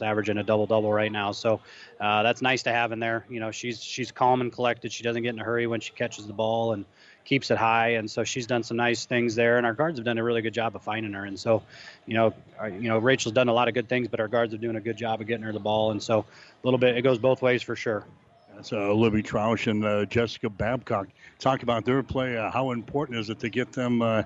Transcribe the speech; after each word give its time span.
averaging 0.00 0.38
a 0.38 0.42
double 0.42 0.66
double 0.66 0.90
right 0.90 1.12
now. 1.12 1.32
So 1.32 1.60
uh, 2.00 2.22
that's 2.22 2.40
nice 2.40 2.62
to 2.62 2.72
have 2.72 2.92
in 2.92 2.98
there. 2.98 3.26
You 3.28 3.40
know, 3.40 3.50
she's 3.50 3.82
she's 3.82 4.10
calm 4.10 4.40
and 4.40 4.50
collected. 4.50 4.90
She 4.90 5.02
doesn't 5.02 5.22
get 5.22 5.34
in 5.34 5.38
a 5.38 5.44
hurry 5.44 5.66
when 5.66 5.80
she 5.80 5.92
catches 5.92 6.26
the 6.26 6.32
ball 6.32 6.72
and 6.72 6.86
keeps 7.26 7.50
it 7.50 7.58
high. 7.58 7.88
And 7.88 8.10
so 8.10 8.24
she's 8.24 8.46
done 8.46 8.62
some 8.62 8.78
nice 8.78 9.04
things 9.04 9.34
there. 9.34 9.58
And 9.58 9.66
our 9.66 9.74
guards 9.74 9.98
have 9.98 10.06
done 10.06 10.16
a 10.16 10.24
really 10.24 10.40
good 10.40 10.54
job 10.54 10.74
of 10.76 10.82
finding 10.82 11.12
her. 11.12 11.26
And 11.26 11.38
so, 11.38 11.62
you 12.06 12.14
know, 12.14 12.32
our, 12.58 12.70
you 12.70 12.88
know 12.88 12.96
Rachel's 12.96 13.34
done 13.34 13.48
a 13.48 13.52
lot 13.52 13.68
of 13.68 13.74
good 13.74 13.86
things, 13.86 14.08
but 14.08 14.18
our 14.18 14.28
guards 14.28 14.54
are 14.54 14.56
doing 14.58 14.76
a 14.76 14.80
good 14.80 14.96
job 14.96 15.20
of 15.20 15.26
getting 15.26 15.42
her 15.42 15.52
the 15.52 15.60
ball. 15.60 15.90
And 15.90 16.02
so 16.02 16.20
a 16.20 16.66
little 16.66 16.78
bit 16.78 16.96
it 16.96 17.02
goes 17.02 17.18
both 17.18 17.42
ways 17.42 17.60
for 17.60 17.76
sure. 17.76 18.06
That's 18.54 18.72
uh, 18.72 18.94
Libby 18.94 19.22
Troush 19.22 19.70
and 19.70 19.84
uh, 19.84 20.06
Jessica 20.06 20.48
Babcock. 20.48 21.08
Talk 21.38 21.64
about 21.64 21.84
their 21.84 22.02
play. 22.02 22.38
Uh, 22.38 22.50
how 22.50 22.70
important 22.70 23.18
is 23.18 23.28
it 23.28 23.40
to 23.40 23.50
get 23.50 23.72
them 23.72 24.00
uh, 24.00 24.22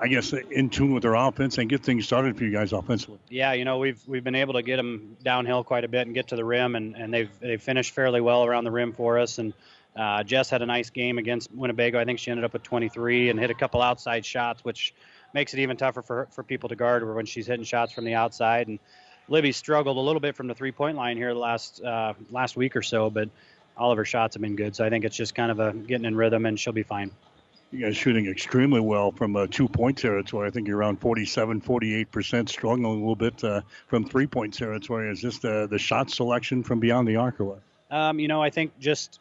I 0.00 0.06
guess 0.06 0.32
in 0.32 0.70
tune 0.70 0.94
with 0.94 1.02
their 1.02 1.14
offense 1.14 1.58
and 1.58 1.68
get 1.68 1.82
things 1.82 2.04
started 2.04 2.36
for 2.36 2.44
you 2.44 2.52
guys 2.52 2.72
offensively. 2.72 3.18
Yeah, 3.28 3.52
you 3.54 3.64
know 3.64 3.78
we've 3.78 4.00
we've 4.06 4.22
been 4.22 4.36
able 4.36 4.54
to 4.54 4.62
get 4.62 4.76
them 4.76 5.16
downhill 5.24 5.64
quite 5.64 5.84
a 5.84 5.88
bit 5.88 6.06
and 6.06 6.14
get 6.14 6.28
to 6.28 6.36
the 6.36 6.44
rim, 6.44 6.76
and, 6.76 6.94
and 6.94 7.12
they've 7.12 7.30
they've 7.40 7.60
finished 7.60 7.92
fairly 7.92 8.20
well 8.20 8.44
around 8.44 8.64
the 8.64 8.70
rim 8.70 8.92
for 8.92 9.18
us. 9.18 9.38
And 9.38 9.52
uh, 9.96 10.22
Jess 10.22 10.50
had 10.50 10.62
a 10.62 10.66
nice 10.66 10.90
game 10.90 11.18
against 11.18 11.52
Winnebago. 11.52 11.98
I 11.98 12.04
think 12.04 12.20
she 12.20 12.30
ended 12.30 12.44
up 12.44 12.52
with 12.52 12.62
23 12.62 13.30
and 13.30 13.40
hit 13.40 13.50
a 13.50 13.54
couple 13.54 13.82
outside 13.82 14.24
shots, 14.24 14.64
which 14.64 14.94
makes 15.34 15.52
it 15.52 15.58
even 15.58 15.76
tougher 15.76 16.02
for 16.02 16.28
for 16.30 16.44
people 16.44 16.68
to 16.68 16.76
guard 16.76 17.02
her 17.02 17.12
when 17.12 17.26
she's 17.26 17.48
hitting 17.48 17.64
shots 17.64 17.92
from 17.92 18.04
the 18.04 18.14
outside. 18.14 18.68
And 18.68 18.78
Libby 19.26 19.50
struggled 19.50 19.96
a 19.96 20.00
little 20.00 20.20
bit 20.20 20.36
from 20.36 20.46
the 20.46 20.54
three 20.54 20.72
point 20.72 20.96
line 20.96 21.16
here 21.16 21.34
the 21.34 21.40
last 21.40 21.82
uh, 21.82 22.14
last 22.30 22.56
week 22.56 22.76
or 22.76 22.82
so, 22.82 23.10
but 23.10 23.28
all 23.76 23.90
of 23.90 23.98
her 23.98 24.04
shots 24.04 24.36
have 24.36 24.42
been 24.42 24.54
good. 24.54 24.76
So 24.76 24.84
I 24.84 24.90
think 24.90 25.04
it's 25.04 25.16
just 25.16 25.34
kind 25.34 25.50
of 25.50 25.58
a 25.58 25.72
getting 25.72 26.04
in 26.04 26.14
rhythm, 26.14 26.46
and 26.46 26.58
she'll 26.58 26.72
be 26.72 26.84
fine 26.84 27.10
you 27.72 27.84
guys 27.84 27.96
shooting 27.96 28.26
extremely 28.26 28.80
well 28.80 29.12
from 29.12 29.34
uh, 29.34 29.46
two 29.50 29.66
point 29.66 29.96
territory. 29.96 30.46
I 30.46 30.50
think 30.50 30.68
you're 30.68 30.76
around 30.76 31.00
47, 31.00 31.60
48%, 31.60 32.48
struggling 32.48 32.84
a 32.84 32.90
little 32.90 33.16
bit 33.16 33.42
uh, 33.42 33.62
from 33.88 34.04
three 34.04 34.26
point 34.26 34.54
territory. 34.54 35.10
Is 35.10 35.22
this 35.22 35.38
the, 35.38 35.66
the 35.70 35.78
shot 35.78 36.10
selection 36.10 36.62
from 36.62 36.80
beyond 36.80 37.08
the 37.08 37.16
arc 37.16 37.40
or 37.40 37.44
what? 37.44 37.62
Um, 37.90 38.18
you 38.18 38.28
know, 38.28 38.42
I 38.42 38.50
think 38.50 38.78
just 38.78 39.20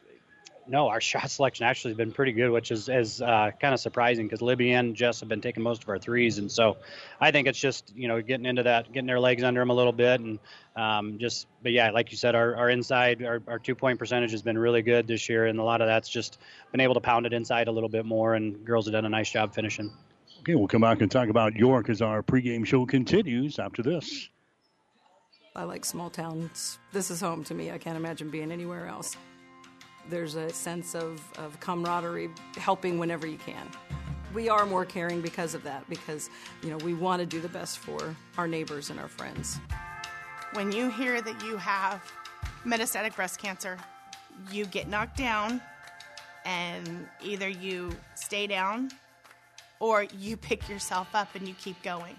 no, 0.67 0.88
our 0.88 1.02
shot 1.02 1.30
selection 1.30 1.66
actually 1.66 1.92
has 1.92 1.98
been 1.98 2.12
pretty 2.12 2.31
good, 2.31 2.50
which 2.50 2.72
is 2.72 2.90
is 2.90 3.22
uh, 3.22 3.52
kind 3.59 3.73
of 3.73 3.80
surprising 3.80 4.26
because 4.26 4.42
Libby 4.42 4.72
and 4.72 4.95
Jess 4.95 5.20
have 5.20 5.30
been 5.30 5.42
taking 5.42 5.64
most 5.64 5.84
of 5.84 5.90
our 5.90 6.00
threes, 6.00 6.38
and 6.38 6.52
so 6.52 6.78
I 7.20 7.31
think 7.31 7.48
it's 7.48 7.59
just 7.59 7.94
you 7.95 8.08
know 8.08 8.22
getting 8.22 8.45
into 8.45 8.64
that, 8.64 8.92
getting 8.92 9.08
their 9.08 9.20
legs 9.20 9.44
under 9.44 9.62
them 9.62 9.70
a 9.70 9.73
little 9.73 9.94
bit, 9.94 10.20
and 10.20 10.40
um, 10.76 11.18
just 11.20 11.48
but 11.62 11.72
yeah, 11.72 11.92
like 11.92 12.12
you 12.12 12.18
said, 12.18 12.36
our, 12.36 12.56
our 12.56 12.70
inside, 12.70 13.23
our, 13.23 13.42
our 13.48 13.59
two 13.59 13.76
point 13.76 14.00
percentage 14.00 14.31
has 14.31 14.42
been 14.42 14.58
really 14.58 14.81
good 14.81 15.08
this 15.08 15.28
year, 15.30 15.48
and 15.48 15.59
a 15.59 15.64
lot 15.64 15.81
of 15.81 15.88
that's 15.88 16.09
just 16.09 16.40
been 16.72 16.81
able 16.81 16.94
to 16.94 17.02
pound 17.02 17.25
it 17.25 17.34
inside 17.34 17.68
a 17.68 17.72
little 17.72 17.90
bit 17.90 18.06
more, 18.06 18.36
and 18.36 18.64
girls 18.66 18.86
have 18.86 18.94
done 18.94 19.06
a 19.06 19.09
nice 19.09 19.31
job 19.31 19.53
finishing. 19.53 19.92
Okay, 20.42 20.56
we'll 20.56 20.68
come 20.68 20.81
back 20.81 21.02
and 21.02 21.12
talk 21.12 21.30
about 21.30 21.56
York 21.56 21.90
as 21.90 22.02
our 22.02 22.23
pregame 22.23 22.66
show 22.66 22.86
continues 22.86 23.59
after 23.59 23.84
this. 23.84 24.30
I 25.56 25.64
like 25.66 25.84
small 25.84 26.09
towns. 26.09 26.80
This 26.94 27.12
is 27.12 27.20
home 27.20 27.44
to 27.46 27.53
me. 27.53 27.72
I 27.72 27.78
can't 27.78 27.98
imagine 27.98 28.30
being 28.30 28.52
anywhere 28.52 28.88
else. 28.88 29.18
There's 30.09 30.35
a 30.35 30.49
sense 30.49 30.95
of, 30.95 31.21
of 31.38 31.59
camaraderie, 31.59 32.30
helping 32.57 32.97
whenever 32.97 33.27
you 33.27 33.38
can. 33.38 33.67
We 34.33 34.49
are 34.49 34.66
more 34.66 34.85
caring 34.85 35.21
because 35.21 35.53
of 35.53 35.63
that, 35.63 35.88
because 35.89 36.30
you 36.63 36.69
know 36.69 36.77
we 36.77 36.94
want 36.94 37.19
to 37.19 37.25
do 37.25 37.41
the 37.41 37.49
best 37.49 37.80
for 37.80 38.16
our 38.38 38.47
neighbors 38.47 38.89
and 38.89 38.99
our 38.99 39.07
friends. 39.07 39.59
When 40.53 40.72
you 40.72 40.89
hear 40.89 41.22
that 41.22 41.44
you 41.44 41.57
have 41.57 42.02
metastatic 42.66 43.16
breast 43.16 43.39
cancer, 43.39 43.77
you 44.52 44.66
get 44.66 44.88
knocked 44.88 45.17
down, 45.17 45.61
and 46.45 47.07
either 47.23 47.47
you 47.47 47.91
stay 48.16 48.47
down 48.47 48.91
or 49.79 50.03
you 50.17 50.38
pick 50.49 50.69
yourself 50.69 51.09
up 51.13 51.35
and 51.35 51.47
you 51.47 51.53
keep 51.55 51.81
going. 51.83 52.16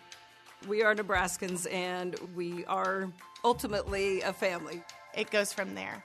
We 0.68 0.82
are 0.82 0.94
Nebraskans 0.94 1.72
and 1.72 2.16
we 2.36 2.64
are 2.66 3.10
ultimately 3.44 4.20
a 4.20 4.32
family. 4.32 4.82
It 5.14 5.30
goes 5.30 5.52
from 5.52 5.74
there. 5.74 6.04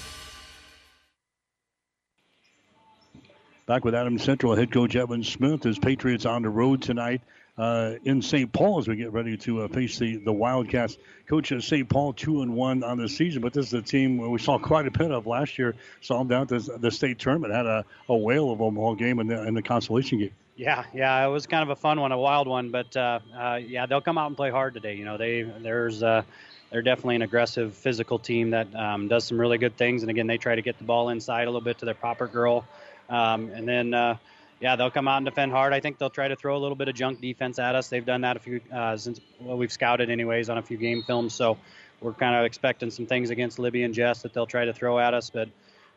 Back 3.71 3.85
with 3.85 3.95
Adam 3.95 4.19
Central 4.19 4.53
head 4.53 4.69
coach 4.69 4.97
Evan 4.97 5.23
Smith 5.23 5.65
as 5.65 5.79
Patriots 5.79 6.25
on 6.25 6.41
the 6.41 6.49
road 6.49 6.81
tonight 6.81 7.21
uh, 7.57 7.93
in 8.03 8.21
St. 8.21 8.51
Paul 8.51 8.79
as 8.79 8.87
we 8.89 8.97
get 8.97 9.13
ready 9.13 9.37
to 9.37 9.61
uh, 9.61 9.69
face 9.69 9.97
the, 9.97 10.17
the 10.17 10.33
Wildcats. 10.33 10.97
Coach 11.25 11.53
at 11.53 11.63
St. 11.63 11.87
Paul, 11.87 12.11
two 12.11 12.41
and 12.41 12.53
one 12.53 12.83
on 12.83 12.97
the 12.97 13.07
season, 13.07 13.41
but 13.41 13.53
this 13.53 13.67
is 13.67 13.73
a 13.73 13.81
team 13.81 14.17
we 14.17 14.39
saw 14.39 14.57
quite 14.59 14.87
a 14.87 14.91
bit 14.91 15.09
of 15.09 15.25
last 15.25 15.57
year. 15.57 15.73
Saw 16.01 16.17
them 16.17 16.27
down 16.27 16.47
to 16.47 16.59
the 16.59 16.91
state 16.91 17.19
tournament, 17.19 17.53
had 17.53 17.65
a, 17.65 17.85
a 18.09 18.17
whale 18.17 18.51
of 18.51 18.59
a 18.59 18.71
ball 18.71 18.93
game 18.93 19.21
in 19.21 19.27
the, 19.27 19.41
in 19.47 19.53
the 19.53 19.61
consolation 19.61 20.19
game. 20.19 20.31
Yeah, 20.57 20.83
yeah, 20.93 21.25
it 21.25 21.29
was 21.29 21.47
kind 21.47 21.63
of 21.63 21.69
a 21.69 21.77
fun 21.77 22.01
one, 22.01 22.11
a 22.11 22.17
wild 22.17 22.49
one, 22.49 22.71
but 22.71 22.97
uh, 22.97 23.21
uh, 23.33 23.57
yeah, 23.65 23.85
they'll 23.85 24.01
come 24.01 24.17
out 24.17 24.27
and 24.27 24.35
play 24.35 24.51
hard 24.51 24.73
today. 24.73 24.95
You 24.95 25.05
know, 25.05 25.17
they 25.17 25.43
there's 25.43 26.03
uh, 26.03 26.23
they're 26.71 26.81
definitely 26.81 27.15
an 27.15 27.21
aggressive, 27.21 27.73
physical 27.73 28.19
team 28.19 28.49
that 28.49 28.75
um, 28.75 29.07
does 29.07 29.23
some 29.23 29.39
really 29.39 29.57
good 29.57 29.77
things, 29.77 30.03
and 30.03 30.09
again, 30.09 30.27
they 30.27 30.37
try 30.37 30.55
to 30.55 30.61
get 30.61 30.77
the 30.77 30.83
ball 30.83 31.07
inside 31.07 31.43
a 31.43 31.45
little 31.45 31.61
bit 31.61 31.77
to 31.77 31.85
their 31.85 31.95
Poppert 31.95 32.33
girl. 32.33 32.65
Um, 33.11 33.51
and 33.53 33.67
then, 33.67 33.93
uh, 33.93 34.17
yeah, 34.61 34.75
they'll 34.75 34.89
come 34.89 35.07
out 35.07 35.17
and 35.17 35.25
defend 35.25 35.51
hard. 35.51 35.73
I 35.73 35.79
think 35.81 35.97
they'll 35.97 36.09
try 36.09 36.27
to 36.27 36.35
throw 36.35 36.55
a 36.55 36.59
little 36.59 36.77
bit 36.77 36.87
of 36.87 36.95
junk 36.95 37.19
defense 37.19 37.59
at 37.59 37.75
us. 37.75 37.89
They've 37.89 38.05
done 38.05 38.21
that 38.21 38.37
a 38.37 38.39
few 38.39 38.61
uh, 38.73 38.95
since 38.95 39.19
well, 39.39 39.57
we've 39.57 39.71
scouted 39.71 40.09
anyways 40.09 40.49
on 40.49 40.57
a 40.57 40.61
few 40.61 40.77
game 40.77 41.03
films. 41.03 41.33
So 41.33 41.57
we're 41.99 42.13
kind 42.13 42.35
of 42.35 42.45
expecting 42.45 42.89
some 42.89 43.05
things 43.05 43.29
against 43.29 43.59
Libby 43.59 43.83
and 43.83 43.93
Jess 43.93 44.21
that 44.21 44.33
they'll 44.33 44.47
try 44.47 44.65
to 44.65 44.73
throw 44.73 44.97
at 44.97 45.13
us. 45.13 45.29
But 45.29 45.49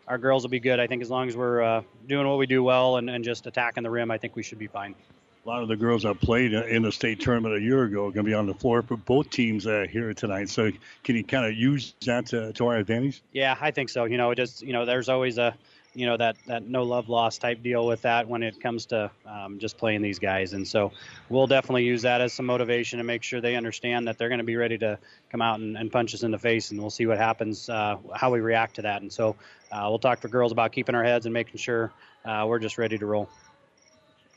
our 0.09 0.19
girls 0.19 0.43
will 0.43 0.51
be 0.51 0.61
good. 0.61 0.81
I 0.81 0.87
think 0.87 1.03
as 1.03 1.11
long 1.11 1.29
as 1.29 1.37
we're 1.37 1.63
uh, 1.63 1.83
doing 2.09 2.27
what 2.27 2.39
we 2.39 2.47
do 2.47 2.63
well 2.63 2.97
and, 2.97 3.09
and 3.09 3.25
just 3.25 3.47
attacking 3.47 3.85
the 3.85 3.91
rim, 3.91 4.11
I 4.11 4.19
think 4.19 4.35
we 4.35 4.43
should 4.43 4.59
be 4.59 4.67
fine. 4.67 4.95
A 5.45 5.49
lot 5.49 5.63
of 5.63 5.69
the 5.69 5.77
girls 5.77 6.05
that 6.05 6.19
played 6.21 6.55
in 6.55 6.83
the 6.83 6.91
state 6.91 7.21
tournament 7.21 7.55
a 7.55 7.61
year 7.61 7.85
ago 7.85 8.07
are 8.07 8.13
going 8.13 8.25
to 8.25 8.31
be 8.31 8.33
on 8.33 8.47
the 8.47 8.55
floor 8.55 8.81
for 8.81 8.97
both 8.97 9.29
teams 9.29 9.67
uh, 9.67 9.85
here 9.91 10.15
tonight. 10.15 10.49
So 10.49 10.71
can 11.03 11.17
you 11.17 11.25
kind 11.25 11.45
of 11.45 11.55
use 11.55 11.95
that 12.07 12.27
to, 12.27 12.55
to 12.55 12.67
our 12.67 12.77
advantage? 12.77 13.23
Yeah, 13.31 13.55
I 13.61 13.71
think 13.71 13.91
so. 13.91 14.05
You 14.05 14.17
know, 14.17 14.31
it 14.31 14.37
just 14.37 14.63
you 14.63 14.73
know, 14.73 14.87
there's 14.87 15.11
always 15.11 15.37
a 15.37 15.55
you 15.95 16.07
know 16.07 16.17
that 16.17 16.37
that 16.47 16.67
no 16.67 16.83
love 16.83 17.09
lost 17.09 17.41
type 17.41 17.63
deal 17.63 17.87
with 17.87 18.03
that 18.03 18.29
when 18.29 18.43
it 18.43 18.61
comes 18.61 18.87
to 18.87 19.11
um, 19.27 19.59
just 19.59 19.79
playing 19.79 20.03
these 20.03 20.19
guys. 20.19 20.53
And 20.53 20.67
so 20.67 20.93
we'll 21.29 21.47
definitely 21.47 21.85
use 21.85 22.03
that 22.03 22.21
as 22.21 22.33
some 22.33 22.47
motivation 22.47 22.99
to 22.99 23.05
make 23.05 23.23
sure 23.23 23.41
they 23.41 23.57
understand 23.57 24.07
that 24.09 24.19
they're 24.19 24.29
going 24.29 24.39
to 24.39 24.45
be 24.45 24.57
ready 24.57 24.79
to 24.79 24.99
come 25.31 25.41
out 25.41 25.61
and, 25.61 25.77
and, 25.77 25.93
punch 25.93 26.15
us 26.15 26.23
in 26.23 26.31
the 26.31 26.39
face 26.39 26.71
and 26.71 26.81
we'll 26.81 26.91
see 26.91 27.07
what 27.07 27.19
happens 27.19 27.69
uh, 27.69 27.97
how 28.15 28.31
we 28.31 28.41
react 28.41 28.75
to 28.77 28.83
that. 28.83 29.03
And 29.03 29.13
so 29.13 29.37
uh, 29.71 29.87
we'll 29.89 29.99
talk 29.99 30.21
to 30.21 30.29
girls 30.29 30.51
about 30.51 30.73
keeping 30.73 30.95
our 30.95 31.05
heads 31.05 31.27
and 31.27 31.33
making 31.33 31.59
sure 31.59 31.93
uh, 32.25 32.45
we're 32.49 32.59
just 32.59 32.79
ready 32.79 32.99
to 32.99 33.07
roll 33.07 33.29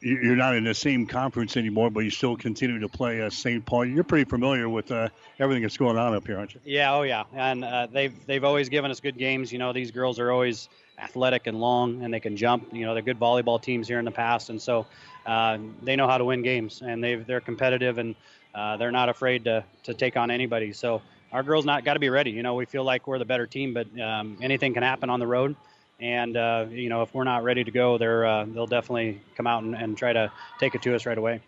you're 0.02 0.36
not 0.36 0.56
in 0.56 0.64
the 0.64 0.74
same 0.74 1.08
conference 1.08 1.58
anymore, 1.58 1.90
but 1.90 2.02
you 2.02 2.10
still 2.10 2.36
continue 2.36 2.80
to 2.80 2.90
play 2.90 3.22
uh, 3.22 3.30
St. 3.30 3.66
Paul. 3.66 3.86
You're 3.86 4.04
pretty 4.04 4.30
familiar 4.30 4.70
with 4.70 4.92
uh, 4.92 5.10
everything 5.40 5.64
that's 5.64 5.78
going 5.78 5.98
on 5.98 6.14
up 6.14 6.26
here, 6.28 6.38
aren't 6.38 6.54
you? 6.54 6.62
Yeah, 6.64 6.94
oh 6.94 7.02
yeah, 7.02 7.24
and 7.34 7.64
uh, 7.64 7.88
they've 7.92 8.14
they've 8.26 8.44
always 8.44 8.70
given 8.70 8.92
us 8.92 9.00
good 9.00 9.18
games. 9.18 9.52
You 9.52 9.60
know, 9.60 9.74
these 9.74 9.92
girls 9.92 10.20
are 10.20 10.32
always 10.32 10.70
athletic 11.00 11.48
and 11.48 11.60
long, 11.60 12.04
and 12.04 12.14
they 12.14 12.20
can 12.20 12.38
jump. 12.38 12.74
You 12.74 12.86
know, 12.86 12.94
they're 12.94 13.04
good 13.04 13.20
volleyball 13.20 13.62
teams 13.62 13.88
here 13.88 14.00
in 14.00 14.06
the 14.06 14.12
past, 14.12 14.50
and 14.50 14.62
so 14.62 14.86
uh, 15.26 15.58
they 15.82 15.96
know 15.96 16.08
how 16.08 16.18
to 16.18 16.26
win 16.26 16.44
games, 16.44 16.82
and 16.86 17.04
they 17.04 17.16
they're 17.16 17.42
competitive, 17.42 17.98
and 17.98 18.16
uh, 18.54 18.78
they're 18.78 18.92
not 18.92 19.10
afraid 19.10 19.44
to 19.46 19.64
to 19.84 19.94
take 19.94 20.16
on 20.16 20.30
anybody. 20.30 20.74
So 20.74 21.02
our 21.32 21.44
girls 21.44 21.66
not 21.66 21.84
got 21.84 21.96
to 21.96 22.00
be 22.00 22.10
ready. 22.10 22.32
You 22.32 22.44
know, 22.44 22.56
we 22.56 22.66
feel 22.66 22.84
like 22.84 23.08
we're 23.08 23.20
the 23.20 23.26
better 23.26 23.48
team, 23.48 23.74
but 23.74 23.88
um, 24.00 24.38
anything 24.42 24.74
can 24.74 24.84
happen 24.84 25.10
on 25.10 25.20
the 25.20 25.28
road. 25.28 25.56
And 26.00 26.38
uh, 26.38 26.66
you 26.70 26.90
know, 26.90 27.02
if 27.02 27.14
we're 27.14 27.24
not 27.24 27.44
ready 27.44 27.64
to 27.64 27.72
go, 27.72 27.98
they're 27.98 28.26
uh, 28.26 28.46
they'll 28.46 28.68
definitely 28.68 29.22
come 29.36 29.48
out 29.48 29.64
and, 29.64 29.76
and 29.76 29.98
try 29.98 30.14
to 30.14 30.32
take 30.60 30.76
it 30.76 30.82
to 30.84 30.96
us 30.96 31.06
right 31.06 31.18
away 31.18 31.42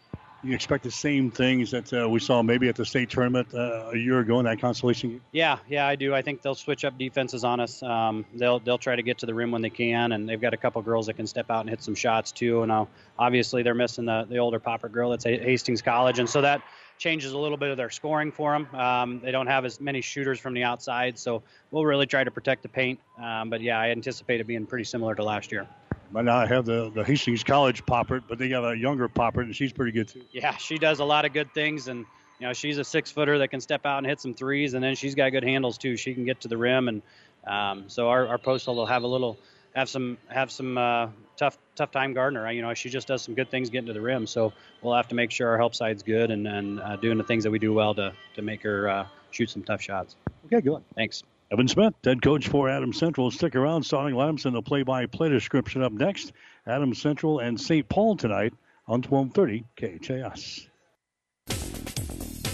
you 0.44 0.56
expect 0.56 0.84
the 0.84 0.92
same 0.92 1.32
things 1.32 1.72
that 1.72 1.92
uh, 1.94 2.08
we 2.08 2.20
saw 2.20 2.42
maybe 2.42 2.70
at 2.70 2.76
the 2.76 2.86
state 2.86 3.10
tournament 3.10 3.48
uh, 3.54 3.90
a 3.92 3.98
year 3.98 4.20
ago 4.20 4.40
in 4.40 4.46
that 4.46 4.60
consolation 4.60 5.10
game? 5.10 5.22
Yeah, 5.32 5.58
yeah, 5.68 5.86
I 5.86 5.96
do. 5.96 6.14
I 6.16 6.22
think 6.22 6.42
they'll 6.42 6.56
switch 6.56 6.86
up 6.86 6.98
defenses 6.98 7.44
on 7.44 7.60
us. 7.60 7.84
Um, 7.84 8.26
they'll 8.34 8.60
they'll 8.60 8.78
try 8.78 8.96
to 8.96 9.04
get 9.04 9.18
to 9.20 9.26
the 9.26 9.34
rim 9.34 9.52
when 9.52 9.62
they 9.62 9.70
can, 9.70 10.14
and 10.14 10.28
they've 10.28 10.40
got 10.40 10.54
a 10.54 10.58
couple 10.58 10.82
girls 10.82 11.08
that 11.08 11.16
can 11.16 11.28
step 11.28 11.50
out 11.50 11.62
and 11.62 11.70
hit 11.70 11.84
some 11.84 11.96
shots 11.96 12.32
too. 12.32 12.64
And 12.64 12.72
uh, 12.72 12.86
obviously 13.18 13.64
they're 13.64 13.74
missing 13.74 14.06
the 14.06 14.26
the 14.30 14.38
older 14.38 14.60
Popper 14.60 14.90
girl 14.90 15.10
that's 15.10 15.26
at 15.26 15.42
Hastings 15.42 15.82
College, 15.82 16.20
and 16.20 16.30
so 16.30 16.42
that 16.42 16.62
changes 17.00 17.32
a 17.32 17.38
little 17.38 17.58
bit 17.58 17.72
of 17.72 17.78
their 17.78 17.90
scoring 17.90 18.32
for 18.32 18.52
them. 18.52 18.76
Um, 18.76 19.22
they 19.22 19.32
don't 19.32 19.48
have 19.48 19.66
as 19.66 19.82
many 19.82 20.02
shooters 20.02 20.40
from 20.40 20.54
the 20.54 20.64
outside, 20.64 21.18
so 21.18 21.42
we'll 21.72 21.86
really 21.86 22.06
try 22.06 22.24
to 22.24 22.30
protect 22.30 22.62
the 22.62 22.70
paint. 22.70 23.00
Um, 23.20 23.50
but 23.50 23.62
yeah, 23.62 23.80
I 23.80 23.90
anticipate 23.90 24.40
it 24.40 24.46
being 24.46 24.68
pretty 24.68 24.84
similar 24.84 25.16
to 25.16 25.24
last 25.24 25.52
year 25.52 25.68
might 26.12 26.26
not 26.26 26.48
have 26.50 26.66
the, 26.66 26.92
the 26.94 27.04
Hastings 27.04 27.44
College 27.44 27.86
Poppert, 27.86 28.24
but 28.28 28.38
they 28.38 28.50
got 28.50 28.70
a 28.70 28.78
younger 28.78 29.08
Poppert, 29.08 29.44
and 29.44 29.56
she's 29.56 29.72
pretty 29.72 29.92
good 29.92 30.08
too. 30.08 30.24
Yeah, 30.32 30.56
she 30.58 30.78
does 30.78 31.00
a 31.00 31.06
lot 31.06 31.26
of 31.26 31.34
good 31.34 31.54
things, 31.54 31.88
and 31.88 32.06
you 32.40 32.48
know 32.48 32.54
she's 32.54 32.78
a 32.78 32.84
six 32.84 33.12
footer 33.12 33.38
that 33.40 33.50
can 33.50 33.62
step 33.62 33.86
out 33.86 34.00
and 34.00 34.08
hit 34.08 34.20
some 34.20 34.34
threes, 34.34 34.74
and 34.74 34.84
then 34.84 34.96
she's 34.96 35.16
got 35.16 35.30
good 35.30 35.44
handles 35.44 35.78
too. 35.78 35.98
She 35.98 36.14
can 36.14 36.26
get 36.26 36.42
to 36.42 36.48
the 36.48 36.58
rim, 36.58 36.88
and 36.88 37.02
um, 37.46 37.86
so 37.88 38.10
our, 38.10 38.28
our 38.28 38.38
postal 38.38 38.76
will 38.76 38.86
have 38.86 39.04
a 39.04 39.08
little 39.08 39.38
have 39.76 39.90
some 39.90 40.18
have 40.28 40.52
some 40.52 40.78
uh, 40.78 41.08
tough 41.40 41.58
tough 41.76 41.92
time 41.92 42.14
guarding 42.14 42.38
her. 42.38 42.52
You 42.52 42.62
know, 42.62 42.74
she 42.74 42.90
just 42.90 43.08
does 43.08 43.24
some 43.24 43.34
good 43.34 43.50
things 43.50 43.70
getting 43.70 43.88
to 43.88 43.94
the 43.94 44.02
rim. 44.02 44.28
So 44.28 44.54
we'll 44.82 44.96
have 44.96 45.08
to 45.08 45.16
make 45.16 45.32
sure 45.32 45.48
our 45.50 45.58
help 45.58 45.74
side's 45.74 46.04
good 46.04 46.30
and, 46.30 46.46
and 46.46 46.80
uh, 46.80 46.98
doing 46.98 47.18
the 47.18 47.24
things 47.24 47.46
that 47.46 47.52
we 47.52 47.58
do 47.58 47.74
well 47.74 47.96
to 47.96 48.14
to 48.36 48.42
make 48.42 48.62
her 48.64 48.90
uh, 48.90 49.08
shoot 49.32 49.50
some 49.50 49.64
tough 49.64 49.82
shots. 49.82 50.16
Okay, 50.46 50.62
good. 50.62 50.84
Thanks. 50.96 51.24
Evan 51.52 51.68
Smith, 51.68 51.96
head 52.04 52.22
coach 52.22 52.48
for 52.48 52.70
Adam 52.70 52.94
Central. 52.94 53.32
Stick 53.32 53.56
around. 53.56 53.82
Starting 53.82 54.16
lineups 54.16 54.46
and 54.46 54.56
the 54.56 54.62
play-by-play 54.62 55.30
description 55.30 55.82
up 55.82 55.92
next. 55.92 56.32
Adam 56.68 56.94
Central 56.94 57.40
and 57.40 57.60
St. 57.60 57.90
Paul 57.90 58.18
tonight 58.18 58.54
on 58.88 59.02
1230 59.02 59.66
KHAS. 59.76 60.68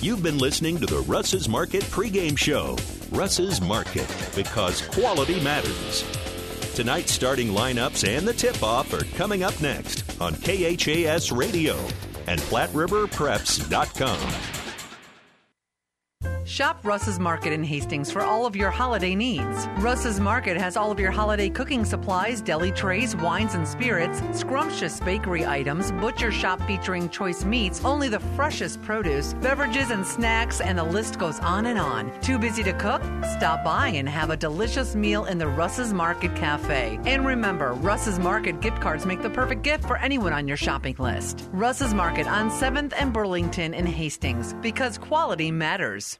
You've 0.01 0.23
been 0.23 0.37
listening 0.37 0.77
to 0.77 0.85
the 0.85 0.99
Russ's 0.99 1.49
Market 1.49 1.83
pregame 1.83 2.37
show. 2.37 2.77
Russ's 3.11 3.59
Market, 3.59 4.07
because 4.33 4.81
quality 4.87 5.43
matters. 5.43 6.24
Tonight's 6.75 7.13
starting 7.13 7.51
lineups 7.51 8.05
and 8.05 8.27
the 8.27 8.33
tip-off 8.33 8.93
are 8.93 9.05
coming 9.15 9.43
up 9.43 9.61
next 9.61 10.03
on 10.19 10.33
KHAS 10.33 11.31
Radio 11.31 11.77
and 12.27 12.41
PlatteRiverPreps.com. 12.41 14.54
Shop 16.45 16.79
Russ's 16.83 17.19
Market 17.19 17.53
in 17.53 17.63
Hastings 17.63 18.11
for 18.11 18.21
all 18.21 18.45
of 18.45 18.55
your 18.55 18.69
holiday 18.69 19.15
needs. 19.15 19.67
Russ's 19.79 20.19
Market 20.19 20.55
has 20.57 20.77
all 20.77 20.91
of 20.91 20.99
your 20.99 21.09
holiday 21.09 21.49
cooking 21.49 21.83
supplies, 21.83 22.39
deli 22.39 22.71
trays, 22.71 23.15
wines 23.15 23.55
and 23.55 23.67
spirits, 23.67 24.21
scrumptious 24.31 24.99
bakery 24.99 25.43
items, 25.43 25.91
butcher 25.93 26.31
shop 26.31 26.61
featuring 26.67 27.09
choice 27.09 27.43
meats, 27.43 27.83
only 27.83 28.09
the 28.09 28.19
freshest 28.35 28.79
produce, 28.83 29.33
beverages 29.33 29.89
and 29.89 30.05
snacks, 30.05 30.61
and 30.61 30.77
the 30.77 30.83
list 30.83 31.17
goes 31.17 31.39
on 31.39 31.65
and 31.65 31.79
on. 31.79 32.11
Too 32.21 32.37
busy 32.37 32.61
to 32.61 32.73
cook? 32.73 33.01
Stop 33.37 33.63
by 33.63 33.87
and 33.87 34.07
have 34.07 34.29
a 34.29 34.37
delicious 34.37 34.95
meal 34.95 35.25
in 35.25 35.39
the 35.39 35.47
Russ's 35.47 35.93
Market 35.93 36.35
Cafe. 36.35 36.99
And 37.07 37.25
remember, 37.25 37.73
Russ's 37.73 38.19
Market 38.19 38.61
gift 38.61 38.79
cards 38.81 39.07
make 39.07 39.23
the 39.23 39.31
perfect 39.31 39.63
gift 39.63 39.83
for 39.85 39.97
anyone 39.97 40.31
on 40.31 40.47
your 40.47 40.57
shopping 40.57 40.95
list. 40.99 41.49
Russ's 41.53 41.95
Market 41.95 42.27
on 42.27 42.51
7th 42.51 42.93
and 42.95 43.11
Burlington 43.11 43.73
in 43.73 43.87
Hastings 43.87 44.53
because 44.61 44.99
quality 44.99 45.49
matters. 45.49 46.19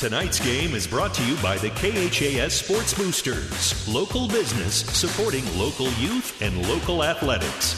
Tonight's 0.00 0.40
game 0.40 0.74
is 0.74 0.86
brought 0.86 1.12
to 1.12 1.22
you 1.26 1.36
by 1.42 1.58
the 1.58 1.68
KHAS 1.68 2.54
Sports 2.54 2.94
Boosters, 2.94 3.86
local 3.86 4.28
business 4.28 4.76
supporting 4.76 5.44
local 5.58 5.90
youth 5.98 6.40
and 6.40 6.66
local 6.66 7.04
athletics. 7.04 7.76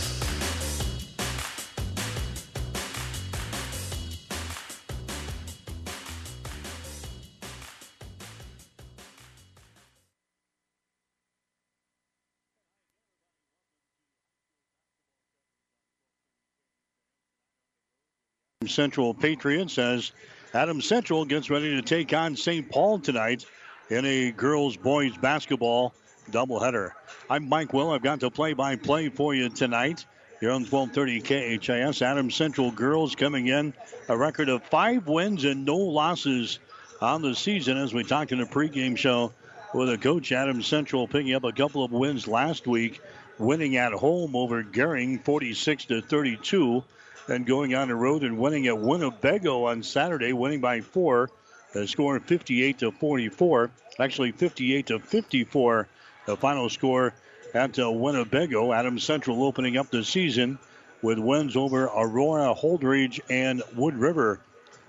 Central 18.69 19.13
Patriots 19.13 19.77
as 19.77 20.13
Adams 20.55 20.85
Central 20.85 21.25
gets 21.25 21.49
ready 21.49 21.77
to 21.77 21.83
take 21.83 22.13
on 22.13 22.37
St. 22.37 22.69
Paul 22.71 22.99
tonight 22.99 23.47
in 23.89 24.05
a 24.05 24.33
girls 24.33 24.77
boys 24.77 25.17
basketball 25.17 25.95
doubleheader. 26.31 26.93
I'm 27.31 27.49
Mike 27.49 27.73
Will. 27.73 27.91
I've 27.91 28.03
got 28.03 28.21
the 28.21 28.31
play-by-play 28.31 29.09
for 29.09 29.35
you 29.35 29.49
tonight. 29.49 30.05
Here 30.41 30.51
on 30.51 30.67
1230 30.67 31.59
KHAS, 31.59 32.03
Adams 32.03 32.35
Central 32.35 32.71
girls 32.71 33.15
coming 33.15 33.47
in 33.47 33.73
a 34.11 34.17
record 34.17 34.51
of 34.51 34.63
five 34.65 35.07
wins 35.07 35.45
and 35.45 35.65
no 35.65 35.79
losses 35.79 36.59
on 37.01 37.23
the 37.23 37.35
season. 37.35 37.79
As 37.79 37.95
we 37.95 38.05
talked 38.05 38.33
in 38.33 38.39
the 38.39 38.45
pregame 38.45 38.99
show 38.99 39.33
with 39.73 39.89
a 39.89 39.97
coach, 39.97 40.33
Adams 40.33 40.67
Central 40.67 41.09
picking 41.09 41.33
up 41.33 41.45
a 41.45 41.53
couple 41.53 41.83
of 41.83 41.93
wins 41.93 42.29
last 42.29 42.67
week, 42.67 43.01
winning 43.39 43.77
at 43.77 43.95
home 43.95 44.37
over 44.37 44.63
Gering, 44.63 45.25
46 45.25 45.87
to 45.87 46.03
32. 46.03 46.85
Then 47.27 47.45
going 47.45 47.75
on 47.75 47.89
the 47.89 47.95
road 47.95 48.25
and 48.25 48.39
winning 48.39 48.67
at 48.67 48.79
Winnebago 48.79 49.67
on 49.67 49.83
Saturday, 49.83 50.33
winning 50.33 50.61
by 50.61 50.81
four, 50.81 51.31
uh, 51.75 51.87
score 51.87 52.19
58 52.19 52.79
to 52.79 52.91
44. 52.91 53.71
Actually, 53.99 54.33
58 54.33 54.87
to 54.87 54.99
54, 54.99 55.89
the 56.27 56.37
final 56.37 56.69
score 56.69 57.15
at 57.55 57.79
uh, 57.79 57.91
Winnebago. 57.91 58.73
Adams 58.73 59.05
Central 59.05 59.45
opening 59.45 59.77
up 59.77 59.91
the 59.91 60.05
season 60.05 60.59
with 61.01 61.19
wins 61.19 61.57
over 61.57 61.85
Aurora, 61.85 62.55
Holdrege, 62.55 63.21
and 63.29 63.63
Wood 63.77 63.95
River. 63.95 64.41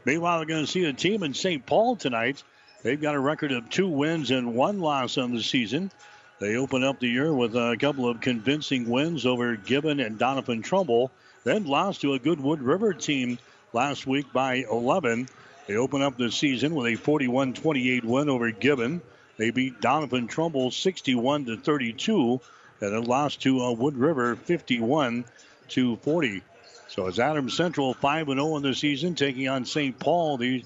Meanwhile, 0.06 0.40
we're 0.40 0.46
going 0.46 0.66
to 0.66 0.72
see 0.72 0.86
a 0.86 0.94
team 0.94 1.24
in 1.24 1.34
St. 1.34 1.66
Paul 1.66 1.96
tonight. 1.96 2.44
They've 2.84 3.02
got 3.02 3.16
a 3.16 3.20
record 3.20 3.52
of 3.52 3.70
two 3.70 3.88
wins 3.88 4.32
and 4.32 4.56
one 4.56 4.80
loss 4.80 5.18
on 5.18 5.34
the 5.34 5.42
season. 5.42 5.92
They 6.40 6.58
open 6.58 6.84
up 6.84 7.00
the 7.00 7.08
year 7.08 7.34
with 7.34 7.56
a 7.56 7.78
couple 7.80 8.10
of 8.10 8.20
convincing 8.20 8.90
wins 8.90 9.26
over 9.26 9.56
Gibbon 9.56 10.00
and 10.02 10.20
Doniphan 10.20 10.64
Trumbull. 10.64 11.12
Then 11.44 11.66
lost 11.66 12.02
to 12.02 12.14
a 12.14 12.20
good 12.20 12.40
Wood 12.40 12.62
River 12.62 12.94
team 12.94 13.38
last 13.74 14.08
week 14.08 14.32
by 14.32 14.66
11. 14.70 15.28
They 15.68 15.76
open 15.76 16.02
up 16.02 16.18
the 16.18 16.32
season 16.32 16.76
with 16.76 16.88
a 16.88 16.96
41 16.96 17.54
28 17.54 18.06
win 18.06 18.30
over 18.30 18.52
Gibbon. 18.52 19.02
They 19.38 19.52
beat 19.52 19.82
Doniphan 19.82 20.30
Trumbull 20.30 20.72
61 20.72 21.46
to 21.46 21.58
32 21.58 22.40
and 22.82 22.94
then 22.94 23.04
lost 23.04 23.42
to 23.42 23.62
uh, 23.62 23.72
Wood 23.72 23.98
River 23.98 24.36
51 24.36 25.26
to 25.70 25.96
40. 25.98 26.42
So 26.88 27.08
it's 27.08 27.20
Adams 27.20 27.56
Central 27.56 27.94
5 27.94 28.28
0 28.28 28.58
in 28.58 28.64
the 28.64 28.76
season, 28.76 29.16
taking 29.16 29.48
on 29.48 29.66
St. 29.66 29.98
Paul. 29.98 30.38
The 30.38 30.64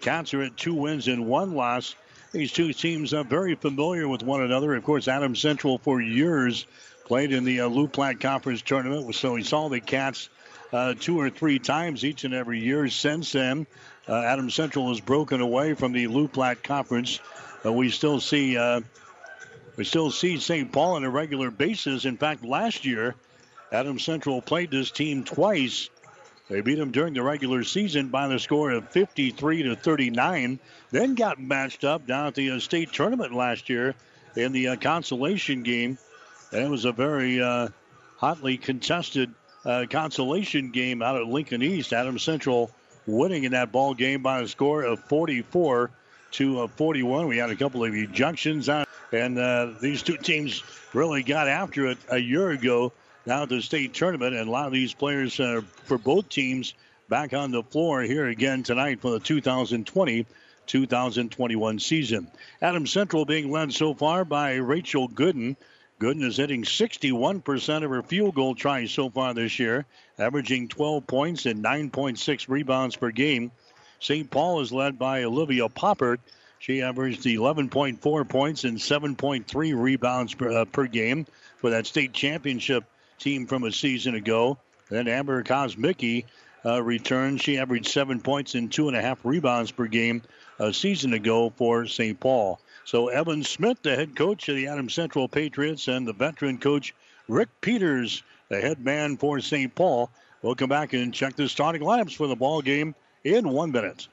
Cats 0.00 0.34
are 0.34 0.42
at 0.42 0.56
two 0.56 0.74
wins 0.74 1.08
and 1.08 1.26
one 1.26 1.54
loss. 1.54 1.96
These 2.32 2.52
two 2.52 2.72
teams 2.72 3.12
are 3.12 3.24
very 3.24 3.56
familiar 3.56 4.06
with 4.06 4.22
one 4.22 4.42
another. 4.42 4.74
Of 4.74 4.84
course, 4.84 5.08
Adams 5.08 5.40
Central 5.40 5.78
for 5.78 6.00
years 6.00 6.66
Played 7.10 7.32
in 7.32 7.42
the 7.42 7.62
uh, 7.62 7.66
Loup 7.66 7.92
Platte 7.92 8.20
Conference 8.20 8.62
tournament, 8.62 9.12
so 9.16 9.34
he 9.34 9.42
saw 9.42 9.68
the 9.68 9.80
Cats 9.80 10.28
uh, 10.72 10.94
two 10.94 11.18
or 11.18 11.28
three 11.28 11.58
times 11.58 12.04
each 12.04 12.22
and 12.22 12.32
every 12.32 12.60
year 12.60 12.88
since 12.88 13.32
then. 13.32 13.66
Uh, 14.08 14.14
Adams 14.14 14.54
Central 14.54 14.90
has 14.90 15.00
broken 15.00 15.40
away 15.40 15.74
from 15.74 15.90
the 15.90 16.06
Loup 16.06 16.32
Platte 16.32 16.62
Conference. 16.62 17.18
we 17.64 17.90
still 17.90 18.20
see 18.20 18.56
uh, 18.56 18.82
we 19.76 19.82
still 19.82 20.12
see 20.12 20.38
St. 20.38 20.70
Paul 20.70 20.94
on 20.94 21.02
a 21.02 21.10
regular 21.10 21.50
basis. 21.50 22.04
In 22.04 22.16
fact, 22.16 22.44
last 22.44 22.84
year, 22.84 23.16
Adam 23.72 23.98
Central 23.98 24.40
played 24.40 24.70
this 24.70 24.92
team 24.92 25.24
twice. 25.24 25.90
They 26.48 26.60
beat 26.60 26.78
them 26.78 26.92
during 26.92 27.14
the 27.14 27.24
regular 27.24 27.64
season 27.64 28.10
by 28.10 28.28
the 28.28 28.38
score 28.38 28.70
of 28.70 28.88
53 28.90 29.64
to 29.64 29.74
39. 29.74 30.60
Then 30.92 31.16
got 31.16 31.40
matched 31.40 31.82
up 31.82 32.06
down 32.06 32.28
at 32.28 32.36
the 32.36 32.52
uh, 32.52 32.60
state 32.60 32.92
tournament 32.92 33.34
last 33.34 33.68
year 33.68 33.96
in 34.36 34.52
the 34.52 34.68
uh, 34.68 34.76
consolation 34.76 35.64
game 35.64 35.98
and 36.52 36.62
it 36.62 36.68
was 36.68 36.84
a 36.84 36.92
very 36.92 37.40
uh, 37.40 37.68
hotly 38.16 38.56
contested 38.56 39.32
uh, 39.64 39.84
consolation 39.88 40.70
game 40.70 41.02
out 41.02 41.16
at 41.16 41.26
Lincoln 41.26 41.62
East. 41.62 41.92
Adams 41.92 42.22
Central 42.22 42.70
winning 43.06 43.44
in 43.44 43.52
that 43.52 43.72
ball 43.72 43.94
game 43.94 44.22
by 44.22 44.40
a 44.40 44.48
score 44.48 44.82
of 44.82 45.00
44 45.04 45.90
to 46.32 46.60
uh, 46.60 46.66
41. 46.68 47.26
We 47.26 47.38
had 47.38 47.50
a 47.50 47.56
couple 47.56 47.84
of 47.84 47.92
ejections 47.92 48.72
on, 48.72 48.86
and 49.12 49.38
uh, 49.38 49.72
these 49.80 50.02
two 50.02 50.16
teams 50.16 50.62
really 50.94 51.22
got 51.22 51.48
after 51.48 51.88
it 51.88 51.98
a 52.10 52.18
year 52.18 52.50
ago 52.50 52.92
now 53.26 53.42
at 53.42 53.48
the 53.48 53.60
state 53.60 53.94
tournament. 53.94 54.34
And 54.34 54.48
a 54.48 54.50
lot 54.50 54.66
of 54.66 54.72
these 54.72 54.94
players 54.94 55.38
uh, 55.40 55.62
for 55.84 55.98
both 55.98 56.28
teams 56.28 56.74
back 57.08 57.34
on 57.34 57.50
the 57.50 57.62
floor 57.62 58.02
here 58.02 58.28
again 58.28 58.62
tonight 58.62 59.00
for 59.00 59.10
the 59.10 59.20
2020 59.20 60.26
2021 60.66 61.80
season. 61.80 62.30
Adam 62.62 62.86
Central 62.86 63.24
being 63.24 63.50
led 63.50 63.72
so 63.72 63.92
far 63.92 64.24
by 64.24 64.54
Rachel 64.54 65.08
Gooden. 65.08 65.56
Gooden 66.00 66.24
is 66.24 66.38
hitting 66.38 66.62
61% 66.64 67.84
of 67.84 67.90
her 67.90 68.02
field 68.02 68.34
goal 68.34 68.54
tries 68.54 68.90
so 68.90 69.10
far 69.10 69.34
this 69.34 69.58
year, 69.58 69.84
averaging 70.18 70.68
12 70.68 71.06
points 71.06 71.44
and 71.44 71.62
9.6 71.62 72.48
rebounds 72.48 72.96
per 72.96 73.10
game. 73.10 73.52
St. 74.00 74.30
Paul 74.30 74.60
is 74.62 74.72
led 74.72 74.98
by 74.98 75.24
Olivia 75.24 75.68
Poppert. 75.68 76.20
She 76.58 76.80
averaged 76.80 77.24
11.4 77.24 78.28
points 78.28 78.64
and 78.64 78.78
7.3 78.78 79.82
rebounds 79.82 80.32
per, 80.32 80.50
uh, 80.50 80.64
per 80.64 80.86
game 80.86 81.26
for 81.58 81.70
that 81.70 81.86
state 81.86 82.14
championship 82.14 82.84
team 83.18 83.46
from 83.46 83.64
a 83.64 83.72
season 83.72 84.14
ago. 84.14 84.56
Then 84.88 85.06
Amber 85.06 85.42
Kosmicki 85.42 86.24
uh, 86.64 86.82
returned. 86.82 87.42
She 87.42 87.58
averaged 87.58 87.88
seven 87.88 88.20
points 88.20 88.54
and 88.54 88.72
two 88.72 88.88
and 88.88 88.96
a 88.96 89.02
half 89.02 89.22
rebounds 89.22 89.70
per 89.70 89.86
game 89.86 90.22
a 90.58 90.72
season 90.72 91.12
ago 91.12 91.50
for 91.50 91.86
St. 91.86 92.18
Paul. 92.18 92.58
So 92.90 93.06
Evan 93.06 93.44
Smith, 93.44 93.78
the 93.82 93.94
head 93.94 94.16
coach 94.16 94.48
of 94.48 94.56
the 94.56 94.66
Adams 94.66 94.94
Central 94.94 95.28
Patriots, 95.28 95.86
and 95.86 96.04
the 96.04 96.12
veteran 96.12 96.58
coach 96.58 96.92
Rick 97.28 97.48
Peters, 97.60 98.24
the 98.48 98.60
head 98.60 98.84
man 98.84 99.16
for 99.16 99.38
St. 99.38 99.72
Paul. 99.72 100.10
We'll 100.42 100.56
come 100.56 100.70
back 100.70 100.92
and 100.92 101.14
check 101.14 101.36
the 101.36 101.48
starting 101.48 101.82
lineups 101.82 102.16
for 102.16 102.26
the 102.26 102.34
ball 102.34 102.60
game 102.62 102.96
in 103.22 103.48
one 103.48 103.70
minute. 103.70 104.08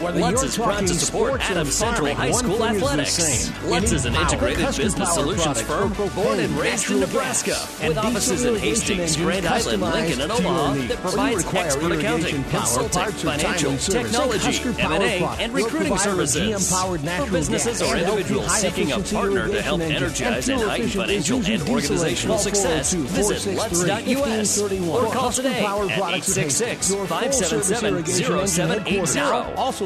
Whether 0.00 0.20
Lutz 0.20 0.42
is 0.42 0.56
proud 0.58 0.86
to 0.86 0.94
support 0.94 1.40
Adams 1.50 1.74
Central 1.74 2.14
High 2.14 2.30
School 2.30 2.62
athletics. 2.62 3.50
Lutz 3.64 3.92
is 3.92 4.04
an 4.04 4.14
integrated 4.14 4.66
business 4.76 5.14
solutions 5.14 5.62
firm 5.62 5.92
born 6.14 6.38
and 6.38 6.52
raised 6.58 6.90
in 6.90 7.00
Nebraska 7.00 7.56
with 7.82 7.96
offices 7.96 8.44
in 8.44 8.56
Hastings, 8.56 9.16
Grand 9.16 9.46
Island, 9.46 9.82
Lincoln, 9.82 10.20
and 10.20 10.32
Omaha 10.32 10.74
that 10.88 10.98
provides 10.98 11.54
expert 11.54 11.92
accounting, 11.92 12.44
consulting, 12.44 13.12
financial, 13.12 13.76
technology, 13.78 14.82
M&A, 14.82 15.24
and 15.40 15.54
recruiting 15.54 15.96
services. 15.96 16.70
For 16.70 17.30
businesses 17.30 17.80
or 17.80 17.96
individuals 17.96 18.54
seeking 18.54 18.92
a 18.92 19.00
partner 19.00 19.48
to 19.48 19.62
help 19.62 19.80
energize 19.80 20.48
and 20.50 20.60
heighten 20.60 20.88
financial 20.88 21.42
and 21.44 21.62
organizational 21.62 22.38
success, 22.38 22.92
visit 22.92 23.54
Lutz.us 23.56 24.60
or 24.60 25.12
call 25.12 25.30
today 25.30 25.64
at 25.64 25.88
866 25.88 26.94
577 26.94 28.04
0780. 28.04 29.85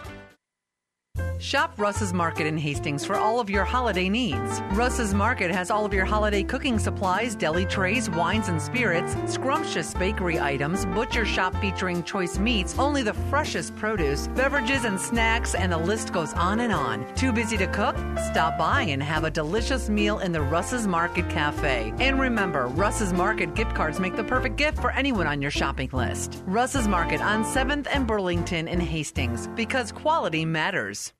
Shop 1.41 1.73
Russ's 1.77 2.13
Market 2.13 2.45
in 2.45 2.55
Hastings 2.55 3.03
for 3.03 3.15
all 3.15 3.39
of 3.39 3.49
your 3.49 3.63
holiday 3.63 4.09
needs. 4.09 4.61
Russ's 4.73 5.11
Market 5.11 5.49
has 5.49 5.71
all 5.71 5.87
of 5.87 5.91
your 5.91 6.05
holiday 6.05 6.43
cooking 6.43 6.77
supplies, 6.77 7.33
deli 7.33 7.65
trays, 7.65 8.11
wines 8.11 8.47
and 8.47 8.61
spirits, 8.61 9.15
scrumptious 9.25 9.95
bakery 9.95 10.39
items, 10.39 10.85
butcher 10.85 11.25
shop 11.25 11.55
featuring 11.55 12.03
choice 12.03 12.37
meats, 12.37 12.77
only 12.77 13.01
the 13.01 13.15
freshest 13.31 13.75
produce, 13.75 14.27
beverages 14.35 14.85
and 14.85 15.01
snacks, 15.01 15.55
and 15.55 15.71
the 15.71 15.77
list 15.79 16.13
goes 16.13 16.31
on 16.33 16.59
and 16.59 16.71
on. 16.71 17.11
Too 17.15 17.31
busy 17.31 17.57
to 17.57 17.65
cook? 17.65 17.97
Stop 18.29 18.59
by 18.59 18.83
and 18.83 19.01
have 19.01 19.23
a 19.23 19.31
delicious 19.31 19.89
meal 19.89 20.19
in 20.19 20.31
the 20.31 20.41
Russ's 20.41 20.85
Market 20.85 21.27
Cafe. 21.27 21.91
And 21.97 22.19
remember, 22.19 22.67
Russ's 22.67 23.13
Market 23.13 23.55
gift 23.55 23.73
cards 23.73 23.99
make 23.99 24.15
the 24.15 24.23
perfect 24.23 24.57
gift 24.57 24.79
for 24.79 24.91
anyone 24.91 25.25
on 25.25 25.41
your 25.41 25.49
shopping 25.49 25.89
list. 25.91 26.43
Russ's 26.45 26.87
Market 26.87 27.19
on 27.19 27.43
7th 27.43 27.87
and 27.89 28.05
Burlington 28.05 28.67
in 28.67 28.79
Hastings 28.79 29.47
because 29.55 29.91
quality 29.91 30.45
matters. 30.45 31.11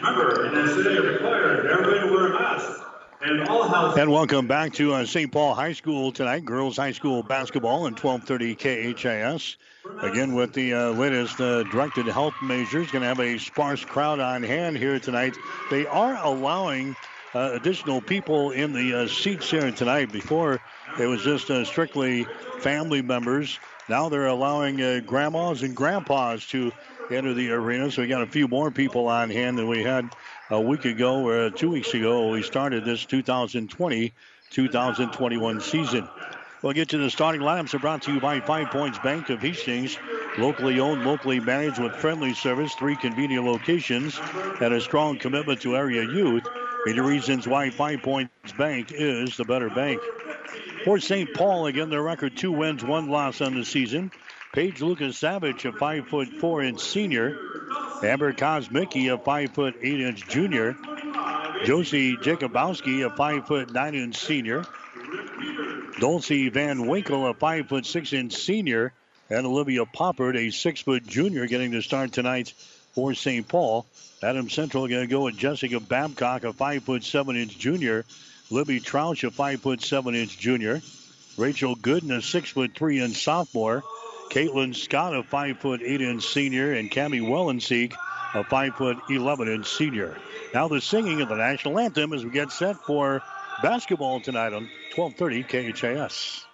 Remember, 0.00 0.46
in 0.46 0.54
the 0.54 0.74
city 0.74 1.00
required 1.00 1.66
everybody 1.66 2.08
wear 2.10 2.28
a 2.28 2.32
mask. 2.32 2.82
And, 3.20 3.48
all 3.48 3.98
and 3.98 4.12
welcome 4.12 4.46
back 4.46 4.72
to 4.74 4.94
uh, 4.94 5.04
St. 5.04 5.30
Paul 5.32 5.54
High 5.54 5.72
School 5.72 6.12
tonight. 6.12 6.44
Girls 6.44 6.76
High 6.76 6.92
School 6.92 7.24
basketball 7.24 7.86
in 7.86 7.96
1230 7.96 8.94
KHAS. 8.94 9.56
Again, 10.00 10.34
with 10.34 10.52
the 10.52 10.72
uh, 10.72 10.90
latest 10.90 11.40
uh, 11.40 11.64
directed 11.64 12.06
health 12.06 12.34
measures, 12.42 12.92
going 12.92 13.02
to 13.02 13.08
have 13.08 13.18
a 13.18 13.38
sparse 13.38 13.84
crowd 13.84 14.20
on 14.20 14.44
hand 14.44 14.76
here 14.76 15.00
tonight. 15.00 15.36
They 15.68 15.84
are 15.86 16.16
allowing 16.22 16.94
uh, 17.34 17.50
additional 17.54 18.00
people 18.00 18.52
in 18.52 18.72
the 18.72 19.02
uh, 19.02 19.08
seats 19.08 19.50
here 19.50 19.72
tonight. 19.72 20.12
Before, 20.12 20.60
it 21.00 21.06
was 21.06 21.24
just 21.24 21.50
uh, 21.50 21.64
strictly 21.64 22.24
family 22.60 23.02
members. 23.02 23.58
Now 23.88 24.08
they're 24.08 24.26
allowing 24.26 24.76
grandmas 25.06 25.62
and 25.64 25.74
grandpas 25.74 26.46
to 26.48 26.70
enter 27.10 27.34
the 27.34 27.50
arena. 27.50 27.90
So 27.90 28.02
we 28.02 28.08
got 28.08 28.22
a 28.22 28.26
few 28.26 28.48
more 28.48 28.70
people 28.70 29.08
on 29.08 29.30
hand 29.30 29.58
than 29.58 29.68
we 29.68 29.82
had 29.82 30.08
a 30.50 30.60
week 30.60 30.84
ago 30.84 31.26
or 31.26 31.50
two 31.50 31.70
weeks 31.70 31.94
ago. 31.94 32.28
We 32.30 32.42
started 32.42 32.84
this 32.84 33.04
2020 33.04 34.12
2021 34.50 35.60
season. 35.60 36.08
We'll 36.62 36.72
get 36.72 36.88
to 36.88 36.98
the 36.98 37.10
starting 37.10 37.40
lineups 37.40 37.74
are 37.74 37.78
brought 37.78 38.02
to 38.02 38.14
you 38.14 38.20
by 38.20 38.40
Five 38.40 38.70
Points 38.70 38.98
Bank 38.98 39.30
of 39.30 39.40
Hastings. 39.40 39.96
Locally 40.38 40.80
owned, 40.80 41.04
locally 41.04 41.40
managed 41.40 41.78
with 41.78 41.94
friendly 41.94 42.34
service, 42.34 42.74
three 42.74 42.96
convenient 42.96 43.44
locations, 43.44 44.18
and 44.60 44.74
a 44.74 44.80
strong 44.80 45.18
commitment 45.18 45.60
to 45.62 45.76
area 45.76 46.02
youth. 46.02 46.44
Many 46.84 47.00
reasons 47.00 47.46
why 47.46 47.70
Five 47.70 48.02
Points 48.02 48.52
Bank 48.56 48.92
is 48.92 49.36
the 49.36 49.44
better 49.44 49.70
bank. 49.70 50.00
For 50.84 50.98
St. 50.98 51.32
Paul, 51.34 51.66
again, 51.66 51.90
their 51.90 52.02
record 52.02 52.36
two 52.36 52.52
wins, 52.52 52.84
one 52.84 53.08
loss 53.08 53.40
on 53.40 53.54
the 53.54 53.64
season. 53.64 54.10
Paige 54.58 54.82
Lucas 54.82 55.16
Savage, 55.16 55.64
a 55.66 55.72
five 55.72 56.08
foot 56.08 56.26
four 56.40 56.64
inch 56.64 56.80
senior. 56.80 57.38
Amber 58.02 58.32
Kosmicki, 58.32 59.14
a 59.14 59.16
five 59.16 59.50
foot 59.54 59.76
eight 59.84 60.00
inch 60.00 60.26
junior. 60.26 60.76
Josie 61.64 62.16
Jacobowski, 62.16 63.06
a 63.06 63.16
five 63.16 63.46
foot 63.46 63.72
nine 63.72 63.94
inch 63.94 64.16
senior. 64.16 64.64
Dulcie 66.00 66.48
Van 66.48 66.88
Winkle, 66.88 67.28
a 67.28 67.34
five 67.34 67.68
foot 67.68 67.86
six 67.86 68.12
inch 68.12 68.34
senior. 68.34 68.92
And 69.30 69.46
Olivia 69.46 69.84
Poppert, 69.84 70.36
a 70.36 70.50
six 70.50 70.80
foot 70.80 71.06
junior, 71.06 71.46
getting 71.46 71.70
to 71.70 71.80
start 71.80 72.12
tonight 72.12 72.52
for 72.96 73.14
St. 73.14 73.46
Paul. 73.46 73.86
Adam 74.24 74.50
Central 74.50 74.88
going 74.88 75.02
to 75.02 75.06
go 75.06 75.22
with 75.26 75.36
Jessica 75.36 75.78
Babcock, 75.78 76.42
a 76.42 76.52
five 76.52 76.82
foot 76.82 77.04
seven 77.04 77.36
inch 77.36 77.56
junior. 77.56 78.04
Libby 78.50 78.80
Troush, 78.80 79.22
a 79.22 79.30
five 79.30 79.60
foot 79.60 79.82
seven 79.82 80.16
inch 80.16 80.36
junior. 80.36 80.82
Rachel 81.36 81.76
Gooden, 81.76 82.10
a 82.10 82.20
six 82.20 82.50
foot 82.50 82.74
three 82.74 83.00
inch 83.00 83.22
sophomore. 83.22 83.84
Caitlin 84.30 84.74
Scott, 84.74 85.14
a 85.14 85.22
five 85.22 85.58
foot 85.58 85.80
eight 85.82 86.00
inch 86.00 86.26
senior, 86.26 86.74
and 86.74 86.90
Cami 86.90 87.20
Wellenseek, 87.20 87.94
a 88.34 88.44
five 88.44 88.74
foot 88.74 88.98
11 89.08 89.48
inch 89.48 89.66
senior. 89.66 90.16
Now 90.54 90.68
the 90.68 90.80
singing 90.80 91.20
of 91.20 91.28
the 91.28 91.36
national 91.36 91.78
anthem 91.78 92.12
as 92.12 92.24
we 92.24 92.30
get 92.30 92.52
set 92.52 92.76
for 92.76 93.22
basketball 93.62 94.20
tonight 94.20 94.52
on 94.52 94.68
1230 94.94 95.72
KHAS. 95.72 96.44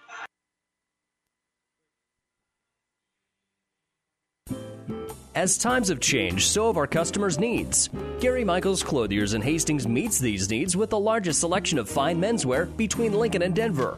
As 5.35 5.57
times 5.57 5.89
have 5.89 5.99
changed, 5.99 6.47
so 6.47 6.67
have 6.67 6.77
our 6.77 6.87
customers' 6.87 7.37
needs. 7.37 7.89
Gary 8.21 8.45
Michaels 8.45 8.81
Clothiers 8.81 9.33
in 9.33 9.41
Hastings 9.41 9.85
meets 9.85 10.17
these 10.17 10.49
needs 10.49 10.77
with 10.77 10.89
the 10.89 10.99
largest 10.99 11.41
selection 11.41 11.77
of 11.77 11.89
fine 11.89 12.21
menswear 12.21 12.75
between 12.77 13.11
Lincoln 13.11 13.41
and 13.41 13.53
Denver. 13.53 13.97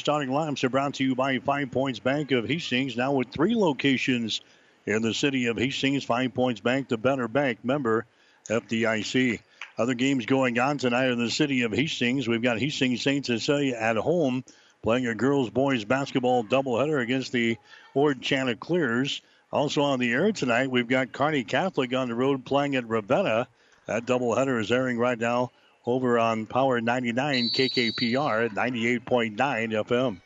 Starting 0.00 0.30
lineups 0.30 0.64
are 0.64 0.70
brought 0.70 0.94
to 0.94 1.04
you 1.04 1.14
by 1.14 1.38
Five 1.40 1.72
Points 1.72 1.98
Bank 1.98 2.32
of 2.32 2.48
Hastings, 2.48 2.96
now 2.96 3.12
with 3.12 3.28
three 3.28 3.54
locations 3.54 4.40
in 4.86 5.02
the 5.02 5.12
city 5.12 5.48
of 5.48 5.58
Hastings. 5.58 6.04
Five 6.04 6.32
Points 6.32 6.62
Bank, 6.62 6.88
the 6.88 6.96
better 6.96 7.28
bank 7.28 7.62
member, 7.62 8.06
FDIC. 8.48 9.40
Other 9.76 9.92
games 9.92 10.24
going 10.24 10.58
on 10.58 10.78
tonight 10.78 11.10
in 11.10 11.18
the 11.18 11.30
city 11.30 11.64
of 11.64 11.72
Hastings. 11.72 12.26
We've 12.26 12.40
got 12.40 12.58
Hastings 12.58 13.02
St. 13.02 13.26
Cecilia 13.26 13.76
at 13.76 13.98
home 13.98 14.42
playing 14.82 15.06
a 15.06 15.14
girls 15.14 15.50
boys 15.50 15.84
basketball 15.84 16.44
doubleheader 16.44 17.02
against 17.02 17.32
the 17.32 17.58
Ord 17.92 18.22
Chanticleers. 18.22 19.20
Also 19.52 19.82
on 19.82 19.98
the 19.98 20.12
air 20.12 20.32
tonight, 20.32 20.70
we've 20.70 20.88
got 20.88 21.12
Kearney 21.12 21.44
Catholic 21.44 21.92
on 21.92 22.08
the 22.08 22.14
road 22.14 22.46
playing 22.46 22.74
at 22.74 22.88
Ravenna. 22.88 23.48
That 23.84 24.06
doubleheader 24.06 24.62
is 24.62 24.72
airing 24.72 24.96
right 24.96 25.18
now 25.18 25.50
over 25.86 26.18
on 26.18 26.46
Power 26.46 26.80
99 26.80 27.50
KKPR 27.50 28.46
at 28.46 28.50
98.9 28.52 29.36
FM. 29.36 30.20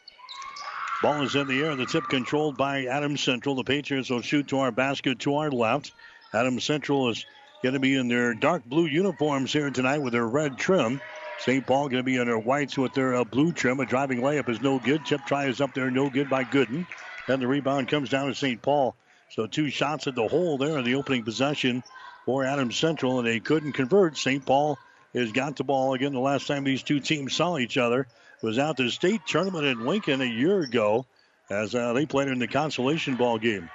Ball 1.02 1.22
is 1.22 1.34
in 1.34 1.46
the 1.46 1.62
air. 1.62 1.76
The 1.76 1.86
tip 1.86 2.04
controlled 2.08 2.56
by 2.56 2.86
Adams 2.86 3.22
Central. 3.22 3.54
The 3.54 3.64
Patriots 3.64 4.10
will 4.10 4.22
shoot 4.22 4.48
to 4.48 4.58
our 4.60 4.72
basket 4.72 5.20
to 5.20 5.36
our 5.36 5.50
left. 5.50 5.92
Adams 6.32 6.64
Central 6.64 7.10
is 7.10 7.24
going 7.62 7.74
to 7.74 7.80
be 7.80 7.94
in 7.94 8.08
their 8.08 8.34
dark 8.34 8.64
blue 8.64 8.86
uniforms 8.86 9.52
here 9.52 9.70
tonight 9.70 9.98
with 9.98 10.12
their 10.12 10.26
red 10.26 10.58
trim. 10.58 11.00
St. 11.38 11.66
Paul 11.66 11.88
going 11.88 12.00
to 12.00 12.04
be 12.04 12.16
in 12.16 12.26
their 12.26 12.38
whites 12.38 12.78
with 12.78 12.94
their 12.94 13.14
uh, 13.16 13.24
blue 13.24 13.52
trim. 13.52 13.80
A 13.80 13.86
driving 13.86 14.20
layup 14.20 14.48
is 14.48 14.62
no 14.62 14.78
good. 14.78 15.04
Tip 15.04 15.20
try 15.26 15.46
is 15.46 15.60
up 15.60 15.74
there, 15.74 15.90
no 15.90 16.08
good 16.08 16.30
by 16.30 16.44
Gooden. 16.44 16.86
And 17.28 17.42
the 17.42 17.46
rebound 17.46 17.88
comes 17.88 18.08
down 18.08 18.28
to 18.28 18.34
St. 18.34 18.60
Paul. 18.62 18.96
So 19.30 19.46
two 19.46 19.70
shots 19.70 20.06
at 20.06 20.14
the 20.14 20.28
hole 20.28 20.58
there 20.58 20.78
in 20.78 20.84
the 20.84 20.94
opening 20.94 21.24
possession 21.24 21.82
for 22.24 22.44
Adams 22.44 22.76
Central, 22.76 23.18
and 23.18 23.26
they 23.26 23.40
couldn't 23.40 23.72
convert. 23.72 24.16
St. 24.16 24.44
Paul 24.44 24.78
has 25.14 25.32
got 25.32 25.56
the 25.56 25.64
ball 25.64 25.94
again. 25.94 26.12
The 26.12 26.20
last 26.20 26.46
time 26.46 26.64
these 26.64 26.82
two 26.82 27.00
teams 27.00 27.34
saw 27.34 27.58
each 27.58 27.76
other 27.78 28.06
was 28.42 28.58
at 28.58 28.76
the 28.76 28.90
state 28.90 29.22
tournament 29.26 29.64
in 29.64 29.86
Lincoln 29.86 30.20
a 30.20 30.26
year 30.26 30.60
ago 30.60 31.06
as 31.50 31.74
uh, 31.74 31.92
they 31.92 32.06
played 32.06 32.28
in 32.28 32.38
the 32.38 32.48
consolation 32.48 33.16
ball 33.16 33.38
game. 33.38 33.70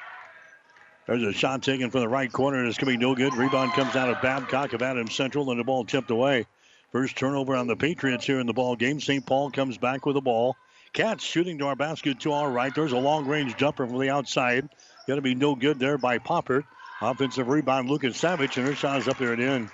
There's 1.07 1.23
a 1.23 1.33
shot 1.33 1.63
taken 1.63 1.89
from 1.89 2.01
the 2.01 2.07
right 2.07 2.31
corner. 2.31 2.63
It's 2.65 2.77
going 2.77 2.93
to 2.93 2.99
be 2.99 3.03
no 3.03 3.15
good. 3.15 3.33
Rebound 3.33 3.71
comes 3.73 3.95
out 3.95 4.09
of 4.09 4.21
Babcock 4.21 4.73
of 4.73 4.83
Adams 4.83 5.15
Central, 5.15 5.49
and 5.49 5.59
the 5.59 5.63
ball 5.63 5.85
tipped 5.85 6.11
away. 6.11 6.45
First 6.91 7.15
turnover 7.15 7.55
on 7.55 7.67
the 7.67 7.75
Patriots 7.75 8.25
here 8.25 8.39
in 8.39 8.45
the 8.45 8.53
ball 8.53 8.75
game. 8.75 8.99
St. 8.99 9.25
Paul 9.25 9.49
comes 9.49 9.77
back 9.77 10.05
with 10.05 10.15
the 10.15 10.21
ball. 10.21 10.55
Cats 10.93 11.23
shooting 11.23 11.59
to 11.59 11.67
our 11.67 11.75
basket 11.75 12.19
to 12.21 12.33
our 12.33 12.49
right. 12.49 12.73
There's 12.73 12.91
a 12.91 12.97
long 12.97 13.27
range 13.27 13.57
jumper 13.57 13.87
from 13.87 13.99
the 13.99 14.09
outside. 14.09 14.69
Going 15.07 15.17
to 15.17 15.23
be 15.23 15.35
no 15.35 15.55
good 15.55 15.79
there 15.79 15.97
by 15.97 16.19
Popper. 16.19 16.63
Offensive 17.01 17.47
rebound, 17.47 17.89
Lucas 17.89 18.17
Savage, 18.17 18.57
and 18.57 18.67
her 18.67 18.75
shot 18.75 18.99
is 18.99 19.07
up 19.07 19.17
there 19.17 19.33
and 19.33 19.41
in. 19.41 19.71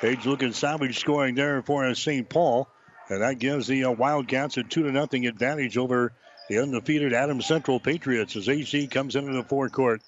Paige 0.00 0.24
Lucas 0.24 0.56
Savage 0.56 0.98
scoring 0.98 1.34
there 1.34 1.60
for 1.62 1.94
St. 1.94 2.28
Paul. 2.28 2.68
And 3.10 3.22
that 3.22 3.38
gives 3.38 3.66
the 3.66 3.84
uh, 3.84 3.90
Wildcats 3.90 4.56
a 4.56 4.62
2 4.62 4.84
to 4.84 4.92
nothing 4.92 5.26
advantage 5.26 5.76
over 5.76 6.12
the 6.48 6.58
undefeated 6.58 7.12
Adams 7.12 7.44
Central 7.44 7.78
Patriots 7.78 8.34
as 8.36 8.48
AC 8.48 8.86
comes 8.86 9.14
into 9.14 9.32
the 9.32 9.42
forecourt. 9.42 10.00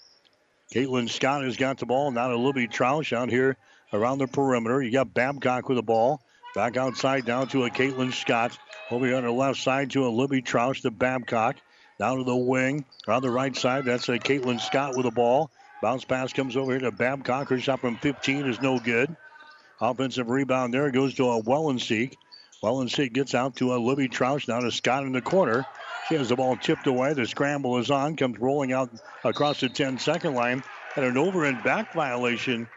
Caitlin 0.72 1.10
Scott 1.10 1.44
has 1.44 1.56
got 1.56 1.78
the 1.78 1.86
ball. 1.86 2.10
Now 2.10 2.28
to 2.28 2.36
Libby 2.36 2.68
Troush 2.68 3.12
out 3.12 3.28
here 3.28 3.56
around 3.92 4.18
the 4.18 4.28
perimeter. 4.28 4.80
You 4.80 4.90
got 4.90 5.12
Babcock 5.12 5.68
with 5.68 5.76
the 5.76 5.82
ball. 5.82 6.22
Back 6.54 6.76
outside 6.76 7.26
down 7.26 7.48
to 7.48 7.64
a 7.64 7.70
Caitlin 7.70 8.12
Scott. 8.12 8.56
Over 8.90 9.06
here 9.06 9.16
on 9.16 9.24
the 9.24 9.32
left 9.32 9.58
side 9.60 9.90
to 9.90 10.06
a 10.06 10.08
Libby 10.08 10.40
Troush 10.40 10.82
to 10.82 10.90
Babcock. 10.90 11.56
Down 11.98 12.18
to 12.18 12.24
the 12.24 12.36
wing. 12.36 12.84
On 13.08 13.20
the 13.20 13.30
right 13.30 13.54
side, 13.54 13.84
that's 13.84 14.08
a 14.08 14.18
Caitlin 14.18 14.60
Scott 14.60 14.96
with 14.96 15.04
the 15.04 15.10
ball. 15.10 15.50
Bounce 15.82 16.04
pass 16.04 16.32
comes 16.32 16.56
over 16.56 16.72
here 16.72 16.80
to 16.80 16.92
Babcock. 16.92 17.48
Her 17.48 17.58
shot 17.58 17.80
from 17.80 17.96
15 17.96 18.46
is 18.46 18.62
no 18.62 18.78
good. 18.78 19.14
Offensive 19.82 20.30
rebound 20.30 20.72
there 20.72 20.92
goes 20.92 21.14
to 21.14 21.28
a 21.28 21.42
Wellenseek. 21.42 22.14
Wellenseek 22.62 23.12
gets 23.12 23.34
out 23.34 23.56
to 23.56 23.74
a 23.74 23.78
Libby 23.78 24.08
Troush. 24.08 24.46
Now 24.46 24.60
to 24.60 24.70
Scott 24.70 25.02
in 25.02 25.10
the 25.10 25.20
corner. 25.20 25.66
She 26.08 26.14
has 26.14 26.28
the 26.28 26.36
ball 26.36 26.56
tipped 26.56 26.86
away. 26.86 27.14
The 27.14 27.26
scramble 27.26 27.78
is 27.78 27.90
on. 27.90 28.14
Comes 28.14 28.38
rolling 28.38 28.72
out 28.72 28.90
across 29.24 29.58
the 29.58 29.68
10 29.68 29.98
second 29.98 30.34
line. 30.34 30.62
And 30.94 31.04
an 31.04 31.18
over 31.18 31.46
and 31.46 31.60
back 31.64 31.94
violation 31.94 32.68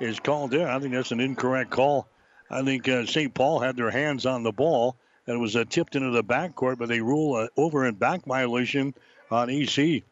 is 0.00 0.18
called 0.18 0.50
there. 0.50 0.66
I 0.66 0.78
think 0.78 0.94
that's 0.94 1.12
an 1.12 1.20
incorrect 1.20 1.70
call. 1.70 2.08
I 2.50 2.62
think 2.62 2.88
uh, 2.88 3.04
St. 3.04 3.34
Paul 3.34 3.60
had 3.60 3.76
their 3.76 3.90
hands 3.90 4.24
on 4.24 4.42
the 4.42 4.52
ball 4.52 4.96
and 5.26 5.36
it 5.36 5.38
was 5.38 5.56
uh, 5.56 5.64
tipped 5.68 5.94
into 5.94 6.10
the 6.10 6.24
backcourt, 6.24 6.78
but 6.78 6.88
they 6.88 7.00
rule 7.00 7.36
an 7.36 7.48
over 7.58 7.84
and 7.84 7.98
back 7.98 8.24
violation 8.24 8.94
on 9.30 9.50
EC. 9.50 10.04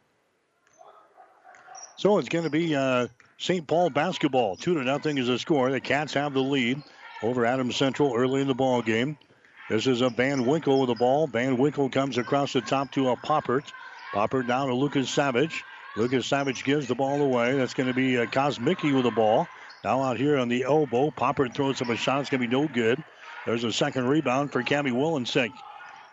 So 1.96 2.18
it's 2.18 2.28
going 2.28 2.44
to 2.44 2.50
be 2.50 2.76
uh, 2.76 3.08
St. 3.40 3.64
Paul 3.64 3.90
basketball. 3.90 4.56
Two 4.56 4.74
to 4.74 4.82
nothing 4.82 5.16
is 5.16 5.28
the 5.28 5.38
score. 5.38 5.70
The 5.70 5.80
Cats 5.80 6.14
have 6.14 6.34
the 6.34 6.42
lead 6.42 6.82
over 7.22 7.46
Adams 7.46 7.76
Central 7.76 8.12
early 8.14 8.40
in 8.40 8.48
the 8.48 8.54
ball 8.54 8.82
game. 8.82 9.16
This 9.70 9.86
is 9.86 10.00
a 10.00 10.10
Van 10.10 10.44
Winkle 10.44 10.80
with 10.80 10.88
the 10.88 10.96
ball. 10.96 11.28
Van 11.28 11.56
Winkle 11.56 11.88
comes 11.88 12.18
across 12.18 12.52
the 12.52 12.60
top 12.60 12.90
to 12.92 13.10
a 13.10 13.16
Poppert. 13.16 13.70
Poppert 14.12 14.48
down 14.48 14.66
to 14.66 14.74
Lucas 14.74 15.08
Savage. 15.08 15.62
Lucas 15.96 16.26
Savage 16.26 16.64
gives 16.64 16.88
the 16.88 16.96
ball 16.96 17.22
away. 17.22 17.56
That's 17.56 17.74
going 17.74 17.88
to 17.88 17.94
be 17.94 18.18
uh, 18.18 18.26
Kosmicki 18.26 18.92
with 18.92 19.04
the 19.04 19.12
ball. 19.12 19.46
Now 19.84 20.02
out 20.02 20.16
here 20.16 20.36
on 20.36 20.48
the 20.48 20.64
elbow. 20.64 21.10
Poppert 21.10 21.54
throws 21.54 21.80
up 21.80 21.90
a 21.90 21.96
shot. 21.96 22.22
It's 22.22 22.30
going 22.30 22.40
to 22.40 22.48
be 22.48 22.52
no 22.52 22.66
good. 22.66 23.02
There's 23.46 23.62
a 23.62 23.72
second 23.72 24.08
rebound 24.08 24.50
for 24.50 24.64
Cami 24.64 24.90
Wellenseek. 24.90 25.52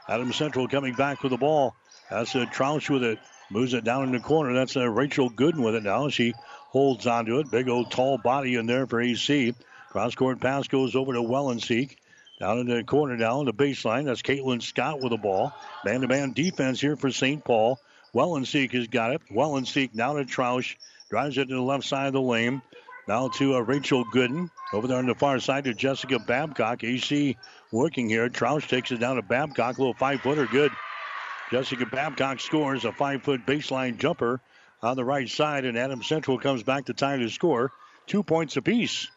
Adams 0.07 0.35
Central 0.35 0.67
coming 0.67 0.93
back 0.93 1.23
with 1.23 1.31
the 1.31 1.37
ball. 1.37 1.75
That's 2.11 2.35
a 2.35 2.45
Troush 2.45 2.87
with 2.87 3.03
it. 3.03 3.17
Moves 3.49 3.73
it 3.73 3.83
down 3.83 4.03
in 4.03 4.11
the 4.11 4.19
corner. 4.19 4.53
That's 4.53 4.75
a 4.75 4.89
Rachel 4.89 5.29
Gooden 5.29 5.63
with 5.63 5.75
it 5.75 5.83
now. 5.83 6.09
She 6.09 6.33
holds 6.69 7.05
onto 7.05 7.39
it. 7.39 7.51
Big 7.51 7.69
old 7.69 7.91
tall 7.91 8.17
body 8.17 8.55
in 8.55 8.65
there 8.65 8.87
for 8.87 9.01
AC. 9.01 9.53
Cross 9.91 10.15
court 10.15 10.41
pass 10.41 10.67
goes 10.67 10.95
over 10.95 11.13
to 11.13 11.21
Wellenseek. 11.21 11.97
Down 12.39 12.59
in 12.59 12.67
the 12.67 12.83
corner, 12.83 13.15
now 13.15 13.37
down 13.37 13.45
the 13.45 13.53
baseline. 13.53 14.05
That's 14.05 14.21
Caitlin 14.21 14.61
Scott 14.61 14.99
with 14.99 15.11
the 15.11 15.17
ball. 15.17 15.53
Man 15.85 16.01
to 16.01 16.07
man 16.07 16.33
defense 16.33 16.81
here 16.81 16.97
for 16.97 17.11
St. 17.11 17.43
Paul. 17.43 17.79
Wellenseek 18.13 18.73
has 18.73 18.87
got 18.87 19.11
it. 19.11 19.21
Wellenseek 19.31 19.93
now 19.93 20.17
to 20.17 20.25
Troush. 20.25 20.75
Drives 21.09 21.37
it 21.37 21.47
to 21.47 21.55
the 21.55 21.61
left 21.61 21.85
side 21.85 22.07
of 22.07 22.13
the 22.13 22.21
lane. 22.21 22.61
Now 23.07 23.29
to 23.29 23.55
uh, 23.55 23.59
Rachel 23.59 24.03
Gooden. 24.05 24.49
Over 24.73 24.87
there 24.87 24.97
on 24.97 25.05
the 25.05 25.15
far 25.15 25.39
side 25.39 25.65
to 25.65 25.73
Jessica 25.73 26.19
Babcock. 26.19 26.83
AC 26.83 27.37
working 27.71 28.09
here. 28.09 28.27
Troush 28.29 28.67
takes 28.67 28.91
it 28.91 28.97
down 28.97 29.15
to 29.15 29.21
Babcock. 29.21 29.77
Little 29.77 29.93
five 29.93 30.21
footer. 30.21 30.45
Good. 30.45 30.71
Jessica 31.51 31.85
Babcock 31.85 32.39
scores 32.39 32.85
a 32.85 32.91
five 32.91 33.23
foot 33.23 33.45
baseline 33.45 33.97
jumper 33.97 34.41
on 34.81 34.97
the 34.97 35.05
right 35.05 35.29
side, 35.29 35.65
and 35.65 35.77
Adam 35.77 36.01
Central 36.01 36.39
comes 36.39 36.63
back 36.63 36.85
to 36.85 36.93
tie 36.93 37.17
the 37.17 37.29
score. 37.29 37.71
Two 38.07 38.23
points 38.23 38.57
apiece. 38.57 39.07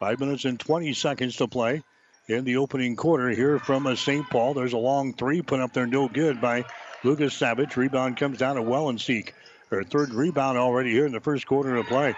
Five 0.00 0.20
minutes 0.20 0.44
and 0.44 0.58
20 0.58 0.92
seconds 0.92 1.36
to 1.36 1.48
play 1.48 1.82
in 2.28 2.44
the 2.44 2.56
opening 2.56 2.96
quarter 2.96 3.30
here 3.30 3.58
from 3.58 3.86
uh, 3.86 3.94
St. 3.94 4.28
Paul. 4.28 4.54
There's 4.54 4.72
a 4.72 4.78
long 4.78 5.14
three 5.14 5.42
put 5.42 5.60
up 5.60 5.72
there, 5.72 5.86
no 5.86 6.08
good 6.08 6.40
by 6.40 6.64
Lucas 7.04 7.34
Savage. 7.34 7.76
Rebound 7.76 8.16
comes 8.16 8.38
down 8.38 8.56
to 8.56 8.62
Wellenseek. 8.62 9.32
Her 9.70 9.84
third 9.84 10.12
rebound 10.12 10.58
already 10.58 10.90
here 10.90 11.06
in 11.06 11.12
the 11.12 11.20
first 11.20 11.46
quarter 11.46 11.76
of 11.76 11.86
play. 11.86 12.14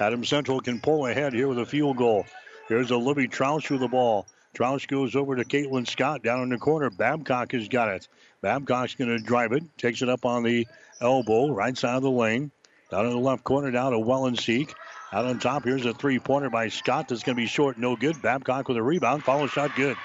Adam 0.00 0.24
Central 0.24 0.60
can 0.60 0.80
pull 0.80 1.06
ahead 1.06 1.32
here 1.32 1.48
with 1.48 1.58
a 1.58 1.66
field 1.66 1.96
goal. 1.96 2.26
Here's 2.68 2.90
a 2.90 2.96
Libby 2.96 3.28
Troush 3.28 3.70
with 3.70 3.80
the 3.80 3.88
ball. 3.88 4.26
Troush 4.54 4.86
goes 4.86 5.16
over 5.16 5.36
to 5.36 5.44
Caitlin 5.44 5.88
Scott 5.88 6.22
down 6.22 6.42
in 6.42 6.48
the 6.48 6.58
corner. 6.58 6.90
Babcock 6.90 7.52
has 7.52 7.68
got 7.68 7.88
it. 7.88 8.08
Babcock's 8.44 8.94
going 8.94 9.08
to 9.08 9.24
drive 9.24 9.52
it. 9.52 9.62
Takes 9.78 10.02
it 10.02 10.10
up 10.10 10.26
on 10.26 10.42
the 10.42 10.68
elbow, 11.00 11.48
right 11.50 11.74
side 11.74 11.96
of 11.96 12.02
the 12.02 12.10
lane. 12.10 12.50
Down 12.90 13.06
in 13.06 13.12
the 13.12 13.18
left 13.18 13.42
corner, 13.42 13.70
down 13.70 13.92
to 13.92 13.98
Wellenseek. 13.98 14.70
Out 15.14 15.24
on 15.24 15.38
top, 15.38 15.64
here's 15.64 15.86
a 15.86 15.94
three 15.94 16.18
pointer 16.18 16.50
by 16.50 16.68
Scott 16.68 17.08
that's 17.08 17.22
going 17.22 17.36
to 17.36 17.40
be 17.40 17.46
short, 17.46 17.78
no 17.78 17.96
good. 17.96 18.20
Babcock 18.20 18.68
with 18.68 18.76
a 18.76 18.82
rebound. 18.82 19.24
Follow 19.24 19.46
shot, 19.46 19.74
good. 19.74 19.96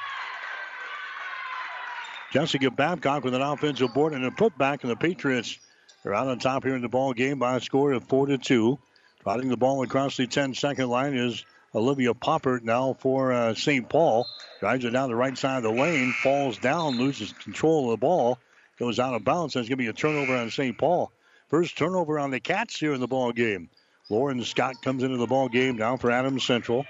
Jessica 2.31 2.71
Babcock 2.71 3.25
with 3.25 3.33
an 3.33 3.41
offensive 3.41 3.93
board 3.93 4.13
and 4.13 4.23
a 4.23 4.31
putback, 4.31 4.83
and 4.83 4.91
the 4.91 4.95
Patriots 4.95 5.59
are 6.05 6.13
out 6.13 6.29
on 6.29 6.39
top 6.39 6.63
here 6.63 6.75
in 6.77 6.81
the 6.81 6.87
ball 6.87 7.11
game 7.11 7.39
by 7.39 7.57
a 7.57 7.59
score 7.59 7.91
of 7.91 8.05
4 8.05 8.27
to 8.27 8.37
2. 8.37 8.79
Trotting 9.21 9.49
the 9.49 9.57
ball 9.57 9.83
across 9.83 10.15
the 10.15 10.27
10 10.27 10.53
second 10.53 10.87
line 10.87 11.13
is 11.13 11.43
Olivia 11.75 12.13
Poppert 12.13 12.63
now 12.63 12.93
for 12.93 13.33
uh, 13.33 13.53
St. 13.53 13.89
Paul. 13.89 14.25
Drives 14.59 14.83
it 14.83 14.89
down 14.89 15.09
the 15.09 15.15
right 15.15 15.37
side 15.37 15.57
of 15.57 15.63
the 15.63 15.71
lane, 15.71 16.11
falls 16.11 16.57
down, 16.57 16.97
loses 16.97 17.31
control 17.33 17.85
of 17.85 17.91
the 17.91 18.05
ball, 18.05 18.37
goes 18.77 18.99
out 18.99 19.13
of 19.13 19.23
bounds. 19.23 19.53
That's 19.53 19.69
going 19.69 19.77
to 19.77 19.83
be 19.83 19.87
a 19.87 19.93
turnover 19.93 20.35
on 20.35 20.51
St. 20.51 20.77
Paul. 20.77 21.11
First 21.47 21.77
turnover 21.77 22.19
on 22.19 22.31
the 22.31 22.39
Cats 22.39 22.77
here 22.77 22.93
in 22.93 22.99
the 22.99 23.07
ball 23.07 23.31
game. 23.31 23.69
Lauren 24.09 24.43
Scott 24.43 24.81
comes 24.81 25.03
into 25.03 25.17
the 25.17 25.27
ball 25.27 25.47
game 25.47 25.77
now 25.77 25.95
for 25.95 26.11
Adams 26.11 26.45
Central. 26.45 26.85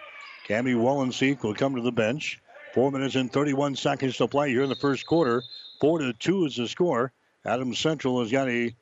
Cami 0.47 0.73
Wellenseek 0.73 1.43
will 1.43 1.53
come 1.53 1.75
to 1.75 1.82
the 1.82 1.91
bench. 1.91 2.41
Four 2.73 2.91
minutes 2.91 3.15
and 3.15 3.32
31 3.32 3.75
seconds 3.75 4.17
to 4.17 4.27
play 4.27 4.49
here 4.49 4.63
in 4.63 4.69
the 4.69 4.75
first 4.75 5.05
quarter. 5.05 5.43
Four 5.79 5.99
to 5.99 6.13
two 6.13 6.45
is 6.45 6.55
the 6.55 6.67
score. 6.67 7.12
Adams 7.45 7.79
Central 7.79 8.21
has 8.21 8.32
got 8.32 8.49
a 8.49 8.73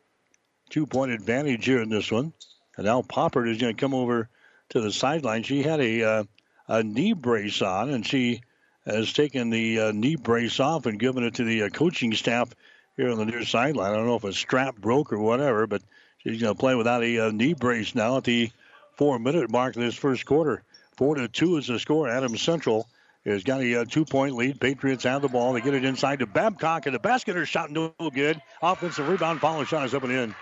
two-point 0.69 1.11
advantage 1.11 1.65
here 1.65 1.81
in 1.81 1.89
this 1.89 2.11
one. 2.11 2.31
And 2.77 2.85
now 2.85 3.01
Poppert 3.01 3.49
is 3.49 3.57
going 3.57 3.75
to 3.75 3.79
come 3.79 3.93
over 3.93 4.29
to 4.69 4.81
the 4.81 4.91
sideline. 4.91 5.43
She 5.43 5.63
had 5.63 5.79
a 5.79 6.03
uh, 6.03 6.23
a 6.67 6.83
knee 6.83 7.13
brace 7.13 7.61
on, 7.61 7.89
and 7.89 8.05
she 8.05 8.41
has 8.87 9.13
taken 9.13 9.49
the 9.49 9.79
uh, 9.79 9.91
knee 9.91 10.15
brace 10.15 10.59
off 10.59 10.85
and 10.85 10.99
given 10.99 11.23
it 11.23 11.35
to 11.35 11.43
the 11.43 11.63
uh, 11.63 11.69
coaching 11.69 12.13
staff 12.13 12.53
here 12.95 13.11
on 13.11 13.17
the 13.17 13.25
near 13.25 13.45
sideline. 13.45 13.91
I 13.91 13.95
don't 13.95 14.07
know 14.07 14.15
if 14.15 14.23
a 14.23 14.33
strap 14.33 14.75
broke 14.77 15.13
or 15.13 15.19
whatever, 15.19 15.67
but 15.67 15.81
She's 16.27 16.41
going 16.41 16.53
to 16.53 16.59
play 16.59 16.75
without 16.75 17.03
a 17.03 17.19
uh, 17.27 17.31
knee 17.31 17.53
brace 17.53 17.95
now 17.95 18.17
at 18.17 18.25
the 18.25 18.51
four 18.97 19.17
minute 19.17 19.49
mark 19.49 19.75
of 19.75 19.81
this 19.81 19.95
first 19.95 20.25
quarter. 20.25 20.63
Four 20.97 21.15
to 21.15 21.29
two 21.29 21.55
is 21.55 21.67
the 21.67 21.79
score. 21.79 22.09
Adams 22.09 22.41
Central 22.41 22.87
has 23.25 23.43
got 23.43 23.61
a 23.61 23.81
uh, 23.81 23.85
two 23.85 24.03
point 24.03 24.35
lead. 24.35 24.59
Patriots 24.59 25.05
have 25.05 25.21
the 25.21 25.29
ball. 25.29 25.53
They 25.53 25.61
get 25.61 25.73
it 25.73 25.85
inside 25.85 26.19
to 26.19 26.25
Babcock, 26.25 26.85
and 26.85 26.93
the 26.93 26.99
basket 26.99 27.37
is 27.37 27.47
shot 27.47 27.71
no 27.71 27.93
good. 28.13 28.41
Offensive 28.61 29.07
rebound, 29.07 29.39
follow 29.39 29.63
shot 29.63 29.85
is 29.85 29.93
up 29.93 30.03
and 30.03 30.11
in. 30.11 30.35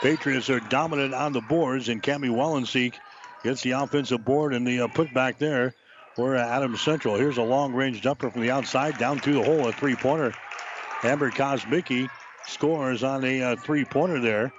Patriots 0.00 0.48
are 0.48 0.60
dominant 0.60 1.12
on 1.12 1.32
the 1.32 1.40
boards, 1.40 1.88
and 1.88 2.02
Cami 2.02 2.30
Wellenseek 2.30 2.94
gets 3.42 3.62
the 3.62 3.72
offensive 3.72 4.24
board 4.24 4.54
and 4.54 4.66
the 4.66 4.82
uh, 4.82 4.88
putback 4.88 5.38
there 5.38 5.74
for 6.20 6.36
Adams 6.36 6.82
Central. 6.82 7.16
Here's 7.16 7.38
a 7.38 7.42
long 7.42 7.72
range 7.72 8.02
jumper 8.02 8.30
from 8.30 8.42
the 8.42 8.50
outside 8.50 8.98
down 8.98 9.20
through 9.20 9.34
the 9.34 9.42
hole, 9.42 9.66
a 9.66 9.72
three 9.72 9.96
pointer. 9.96 10.34
Amber 11.02 11.30
Kosmicki 11.30 12.10
scores 12.46 13.02
on 13.02 13.24
a 13.24 13.42
uh, 13.42 13.56
three 13.56 13.86
pointer 13.86 14.20
there. 14.20 14.52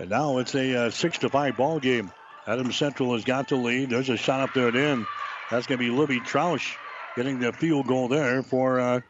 And 0.00 0.10
now 0.10 0.38
it's 0.38 0.56
a 0.56 0.86
uh, 0.86 0.90
six 0.90 1.18
to 1.18 1.28
five 1.28 1.56
ball 1.56 1.78
game. 1.78 2.10
Adams 2.48 2.74
Central 2.74 3.12
has 3.12 3.22
got 3.22 3.48
the 3.48 3.54
lead. 3.54 3.90
There's 3.90 4.08
a 4.08 4.16
shot 4.16 4.40
up 4.40 4.54
there 4.54 4.66
at 4.66 4.74
end. 4.74 5.06
That's 5.52 5.68
going 5.68 5.78
to 5.78 5.84
be 5.84 5.96
Libby 5.96 6.18
Troush 6.18 6.74
getting 7.14 7.38
the 7.38 7.52
field 7.52 7.86
goal 7.86 8.08
there 8.08 8.42
for 8.42 8.80
uh, 8.80 9.00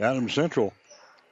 Adams 0.00 0.34
Central. 0.34 0.72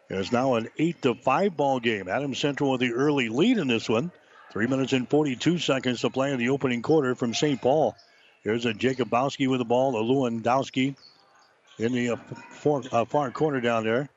It's 0.08 0.30
now 0.30 0.54
an 0.54 0.68
eight 0.78 1.02
to 1.02 1.16
five 1.16 1.56
ball 1.56 1.80
game. 1.80 2.06
Adams 2.06 2.38
Central 2.38 2.70
with 2.70 2.80
the 2.80 2.92
early 2.92 3.28
lead 3.28 3.58
in 3.58 3.66
this 3.66 3.88
one. 3.88 4.12
Three 4.52 4.68
minutes 4.68 4.92
and 4.92 5.10
42 5.10 5.58
seconds 5.58 6.02
to 6.02 6.10
play 6.10 6.30
in 6.30 6.38
the 6.38 6.50
opening 6.50 6.82
quarter 6.82 7.16
from 7.16 7.34
St. 7.34 7.60
Paul. 7.60 7.96
Here's 8.42 8.66
a 8.66 8.72
Jacobowski 8.72 9.48
with 9.48 9.58
the 9.58 9.64
ball. 9.64 9.96
A 9.96 10.02
Lewandowski 10.02 10.96
in 11.78 11.92
the 11.92 12.10
uh, 12.10 12.16
far, 12.50 12.82
uh, 12.90 13.04
far 13.04 13.30
corner 13.30 13.60
down 13.60 13.84
there. 13.84 14.08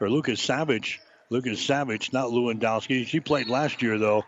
Or 0.00 0.10
Lucas 0.10 0.40
Savage 0.40 1.00
Lucas 1.32 1.64
Savage, 1.64 2.12
not 2.12 2.26
Lewandowski. 2.26 3.06
She 3.06 3.18
played 3.18 3.48
last 3.48 3.80
year, 3.80 3.98
though. 3.98 4.24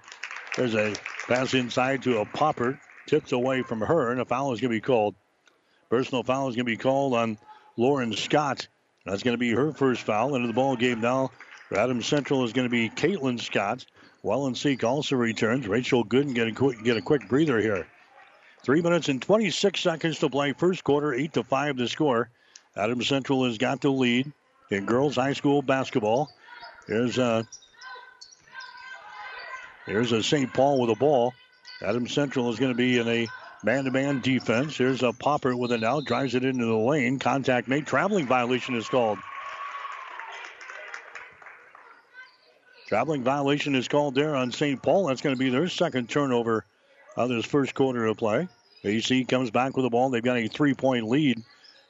There's 0.57 0.74
a 0.74 0.94
pass 1.28 1.52
inside 1.52 2.02
to 2.04 2.20
a 2.20 2.24
popper. 2.24 2.80
Tips 3.07 3.33
away 3.33 3.62
from 3.62 3.83
her, 3.83 4.11
and 4.11 4.18
a 4.18 4.24
foul 4.24 4.54
is 4.54 4.61
going 4.62 4.70
to 4.70 4.76
be 4.76 4.80
called. 4.80 5.14
Personal 5.90 6.22
foul 6.22 6.48
is 6.48 6.57
going 6.57 6.64
to 6.64 6.72
be 6.72 6.78
called 6.78 7.12
on 7.12 7.37
Lauren 7.76 8.14
Scott. 8.14 8.66
That's 9.04 9.22
going 9.22 9.35
to 9.35 9.38
be 9.38 9.50
her 9.50 9.74
first 9.74 10.00
foul 10.00 10.35
into 10.35 10.46
the 10.46 10.54
ball 10.54 10.76
game 10.76 11.02
now. 11.02 11.30
For 11.68 11.78
Adams 11.78 12.07
Central 12.07 12.44
is 12.44 12.54
going 12.54 12.66
to 12.66 12.70
be 12.70 12.88
Caitlin 12.88 13.38
Scott. 13.38 13.85
Wellenseek 14.24 14.83
also 14.83 15.16
returns. 15.16 15.68
Rachel 15.68 16.07
Gooden 16.07 16.35
get 16.35 16.48
a 16.48 16.52
quick, 16.52 16.83
get 16.83 16.96
a 16.96 17.02
quick 17.02 17.28
breather 17.28 17.61
here. 17.61 17.87
Three 18.64 18.81
minutes 18.81 19.11
and 19.11 19.20
26 19.20 19.79
seconds 19.79 20.18
to 20.20 20.31
play. 20.31 20.55
First 20.55 20.85
quarter, 20.85 21.12
eight 21.12 21.35
to 21.35 21.44
five 21.44 21.77
to 21.77 21.87
score. 21.87 22.31
Adams 22.74 23.07
Central 23.07 23.44
has 23.44 23.59
got 23.59 23.83
the 23.83 23.90
lead 23.90 24.33
in 24.70 24.87
girls 24.87 25.16
high 25.16 25.35
school 25.35 25.61
basketball. 25.61 26.31
Here's 26.87 27.18
a 27.18 27.24
uh, 27.24 27.42
here's 29.85 30.12
a 30.12 30.22
St. 30.22 30.53
Paul 30.55 30.81
with 30.81 30.88
a 30.88 30.94
ball. 30.94 31.35
Adams 31.83 32.14
Central 32.14 32.50
is 32.50 32.59
going 32.59 32.72
to 32.72 32.77
be 32.77 32.96
in 32.98 33.07
a 33.07 33.29
man-to-man 33.64 34.20
defense. 34.20 34.79
Here's 34.79 35.03
a 35.03 35.12
popper 35.12 35.55
with 35.55 35.70
it 35.72 35.81
now, 35.81 36.00
drives 36.00 36.35
it 36.35 36.42
into 36.42 36.64
the 36.64 36.74
lane. 36.74 37.18
Contact 37.18 37.68
made. 37.68 37.87
Traveling 37.87 38.27
violation 38.27 38.77
is 38.77 38.88
called. 38.88 39.18
Traveling 42.88 43.22
violation 43.22 43.74
is 43.74 43.88
called 43.88 44.14
there 44.14 44.35
on 44.35 44.50
St. 44.53 44.81
Paul. 44.81 45.07
That's 45.07 45.20
going 45.20 45.37
to 45.37 45.38
be 45.38 45.50
their 45.50 45.68
second 45.68 46.09
turnover 46.09 46.64
of 47.16 47.29
this 47.29 47.44
first 47.44 47.74
quarter 47.74 48.07
of 48.07 48.16
play. 48.16 48.48
AC 48.85 49.24
comes 49.24 49.50
back 49.50 49.77
with 49.77 49.85
the 49.85 49.90
ball. 49.90 50.11
They've 50.11 50.22
got 50.22 50.37
a 50.37 50.48
three-point 50.48 51.09
lead 51.09 51.42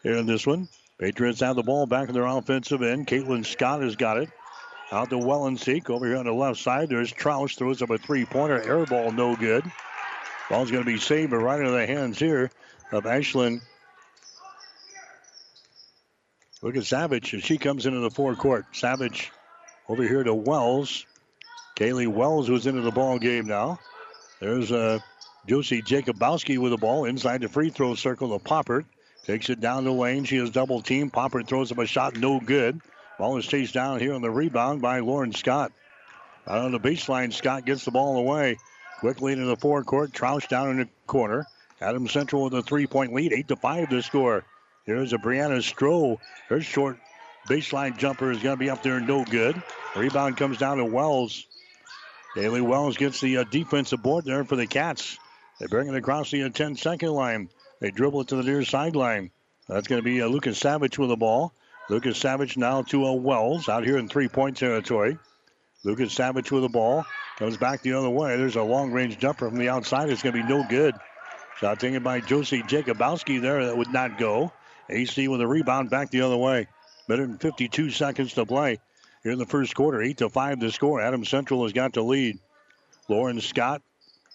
here 0.02 0.16
in 0.16 0.26
this 0.26 0.46
one. 0.46 0.68
Patriots 0.98 1.40
have 1.40 1.56
the 1.56 1.62
ball 1.62 1.86
back 1.86 2.08
in 2.08 2.14
their 2.14 2.26
offensive 2.26 2.82
end. 2.82 3.06
Caitlin 3.06 3.44
Scott 3.44 3.82
has 3.82 3.96
got 3.96 4.18
it. 4.18 4.30
Out 4.92 5.10
to 5.10 5.16
Wellenseek. 5.16 5.90
Over 5.90 6.06
here 6.06 6.18
on 6.18 6.26
the 6.26 6.32
left 6.32 6.60
side, 6.60 6.88
there's 6.88 7.12
Troush. 7.12 7.56
Throws 7.56 7.82
up 7.82 7.90
a 7.90 7.98
three-pointer. 7.98 8.62
Air 8.62 8.86
ball, 8.86 9.10
no 9.10 9.34
good. 9.34 9.64
Ball's 10.48 10.70
going 10.70 10.84
to 10.84 10.90
be 10.90 10.98
saved, 10.98 11.30
but 11.30 11.38
right 11.38 11.58
into 11.58 11.72
the 11.72 11.86
hands 11.86 12.18
here 12.18 12.50
of 12.92 13.04
Ashlyn. 13.04 13.60
Lucas 16.62 16.88
Savage. 16.88 17.34
as 17.34 17.42
She 17.42 17.58
comes 17.58 17.86
into 17.86 18.00
the 18.00 18.10
forecourt. 18.10 18.66
Savage 18.72 19.32
over 19.88 20.02
here 20.02 20.22
to 20.22 20.34
Wells. 20.34 21.06
Kaylee 21.76 22.08
Wells 22.08 22.48
was 22.48 22.66
into 22.66 22.82
the 22.82 22.90
ball 22.90 23.18
game 23.18 23.46
now. 23.46 23.80
There's 24.40 24.70
uh, 24.70 25.00
Josie 25.46 25.82
Jacobowski 25.82 26.58
with 26.58 26.72
the 26.72 26.78
ball 26.78 27.04
inside 27.04 27.42
the 27.42 27.48
free 27.48 27.70
throw 27.70 27.94
circle 27.94 28.36
to 28.36 28.42
Poppert. 28.42 28.86
Takes 29.26 29.50
it 29.50 29.60
down 29.60 29.84
the 29.84 29.92
lane. 29.92 30.24
She 30.24 30.36
is 30.36 30.50
double 30.50 30.80
teamed. 30.80 31.12
Poppert 31.12 31.46
throws 31.46 31.70
up 31.70 31.78
a 31.78 31.86
shot, 31.86 32.16
no 32.16 32.40
good. 32.40 32.80
Ball 33.18 33.36
is 33.38 33.46
chased 33.46 33.74
down 33.74 34.00
here 34.00 34.14
on 34.14 34.22
the 34.22 34.30
rebound 34.30 34.82
by 34.82 35.00
Lauren 35.00 35.32
Scott. 35.32 35.72
Out 36.46 36.58
on 36.58 36.72
the 36.72 36.80
baseline, 36.80 37.32
Scott 37.32 37.64
gets 37.64 37.84
the 37.84 37.90
ball 37.90 38.18
away. 38.18 38.56
Quickly 39.00 39.32
into 39.32 39.44
the 39.44 39.56
forecourt. 39.56 40.12
Troush 40.12 40.48
down 40.48 40.70
in 40.70 40.76
the 40.78 40.88
corner. 41.06 41.46
Adams 41.80 42.12
Central 42.12 42.44
with 42.44 42.54
a 42.54 42.62
three 42.62 42.86
point 42.86 43.12
lead, 43.12 43.32
8 43.32 43.48
to 43.48 43.56
5 43.56 43.88
to 43.90 44.02
score. 44.02 44.44
Here's 44.84 45.12
a 45.12 45.18
Brianna 45.18 45.58
Stroh. 45.58 46.18
Her 46.48 46.60
short 46.60 46.98
baseline 47.48 47.96
jumper 47.98 48.30
is 48.30 48.42
going 48.42 48.56
to 48.56 48.60
be 48.60 48.70
up 48.70 48.82
there, 48.82 49.00
no 49.00 49.24
good. 49.24 49.62
Rebound 49.96 50.36
comes 50.36 50.58
down 50.58 50.78
to 50.78 50.84
Wells. 50.84 51.46
Haley 52.34 52.60
Wells 52.60 52.96
gets 52.96 53.20
the 53.20 53.38
uh, 53.38 53.44
defensive 53.44 54.02
board 54.02 54.24
there 54.24 54.44
for 54.44 54.56
the 54.56 54.66
Cats. 54.66 55.18
They 55.60 55.66
bring 55.66 55.88
it 55.88 55.94
across 55.94 56.30
the 56.30 56.42
uh, 56.42 56.48
10 56.48 56.76
second 56.76 57.10
line. 57.10 57.48
They 57.80 57.90
dribble 57.90 58.22
it 58.22 58.28
to 58.28 58.36
the 58.36 58.42
near 58.42 58.64
sideline. 58.64 59.30
That's 59.68 59.88
going 59.88 60.00
to 60.00 60.04
be 60.04 60.20
uh, 60.20 60.26
Lucas 60.26 60.58
Savage 60.58 60.98
with 60.98 61.08
the 61.08 61.16
ball. 61.16 61.52
Lucas 61.88 62.18
Savage 62.18 62.56
now 62.56 62.82
to 62.82 63.06
uh, 63.06 63.12
Wells 63.12 63.68
out 63.68 63.84
here 63.84 63.98
in 63.98 64.08
three 64.08 64.28
point 64.28 64.56
territory. 64.56 65.18
Lucas 65.84 66.12
Savage 66.12 66.50
with 66.50 66.62
the 66.62 66.68
ball. 66.68 67.04
Comes 67.38 67.56
back 67.56 67.82
the 67.82 67.92
other 67.92 68.10
way. 68.10 68.36
There's 68.36 68.56
a 68.56 68.62
long 68.62 68.92
range 68.92 69.18
jumper 69.18 69.48
from 69.48 69.58
the 69.58 69.68
outside. 69.68 70.08
It's 70.08 70.22
going 70.22 70.34
to 70.34 70.42
be 70.42 70.48
no 70.48 70.64
good. 70.68 70.94
Shot 71.58 71.78
taken 71.78 72.02
by 72.02 72.20
Josie 72.20 72.62
Jacobowski 72.62 73.40
there. 73.40 73.66
That 73.66 73.76
would 73.76 73.92
not 73.92 74.18
go. 74.18 74.52
AC 74.88 75.28
with 75.28 75.40
a 75.40 75.46
rebound 75.46 75.90
back 75.90 76.10
the 76.10 76.22
other 76.22 76.36
way. 76.36 76.68
Better 77.06 77.26
than 77.26 77.38
52 77.38 77.90
seconds 77.90 78.34
to 78.34 78.46
play 78.46 78.80
here 79.22 79.32
in 79.32 79.38
the 79.38 79.46
first 79.46 79.74
quarter. 79.74 80.02
8 80.02 80.18
to 80.18 80.28
5 80.28 80.60
to 80.60 80.70
score. 80.72 81.00
Adam 81.00 81.24
Central 81.24 81.62
has 81.64 81.72
got 81.72 81.92
the 81.92 82.02
lead. 82.02 82.38
Lauren 83.08 83.40
Scott 83.40 83.82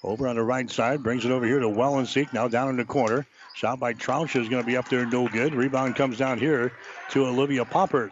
over 0.04 0.28
on 0.28 0.36
the 0.36 0.44
right 0.44 0.70
side 0.70 1.04
brings 1.04 1.26
it 1.26 1.32
over 1.32 1.46
here 1.46 1.60
to 1.60 1.68
Wellenseek. 1.68 2.34
Now 2.34 2.48
down 2.48 2.70
in 2.70 2.78
the 2.78 2.86
corner. 2.86 3.26
Shot 3.54 3.80
by 3.80 3.94
Troush 3.94 4.40
is 4.40 4.48
going 4.48 4.62
to 4.62 4.68
be 4.68 4.78
up 4.78 4.88
there, 4.88 5.06
no 5.06 5.28
good. 5.28 5.54
Rebound 5.54 5.96
comes 5.96 6.18
down 6.18 6.40
here 6.40 6.72
to 7.12 7.26
Olivia 7.26 7.66
Poppert. 7.66 8.12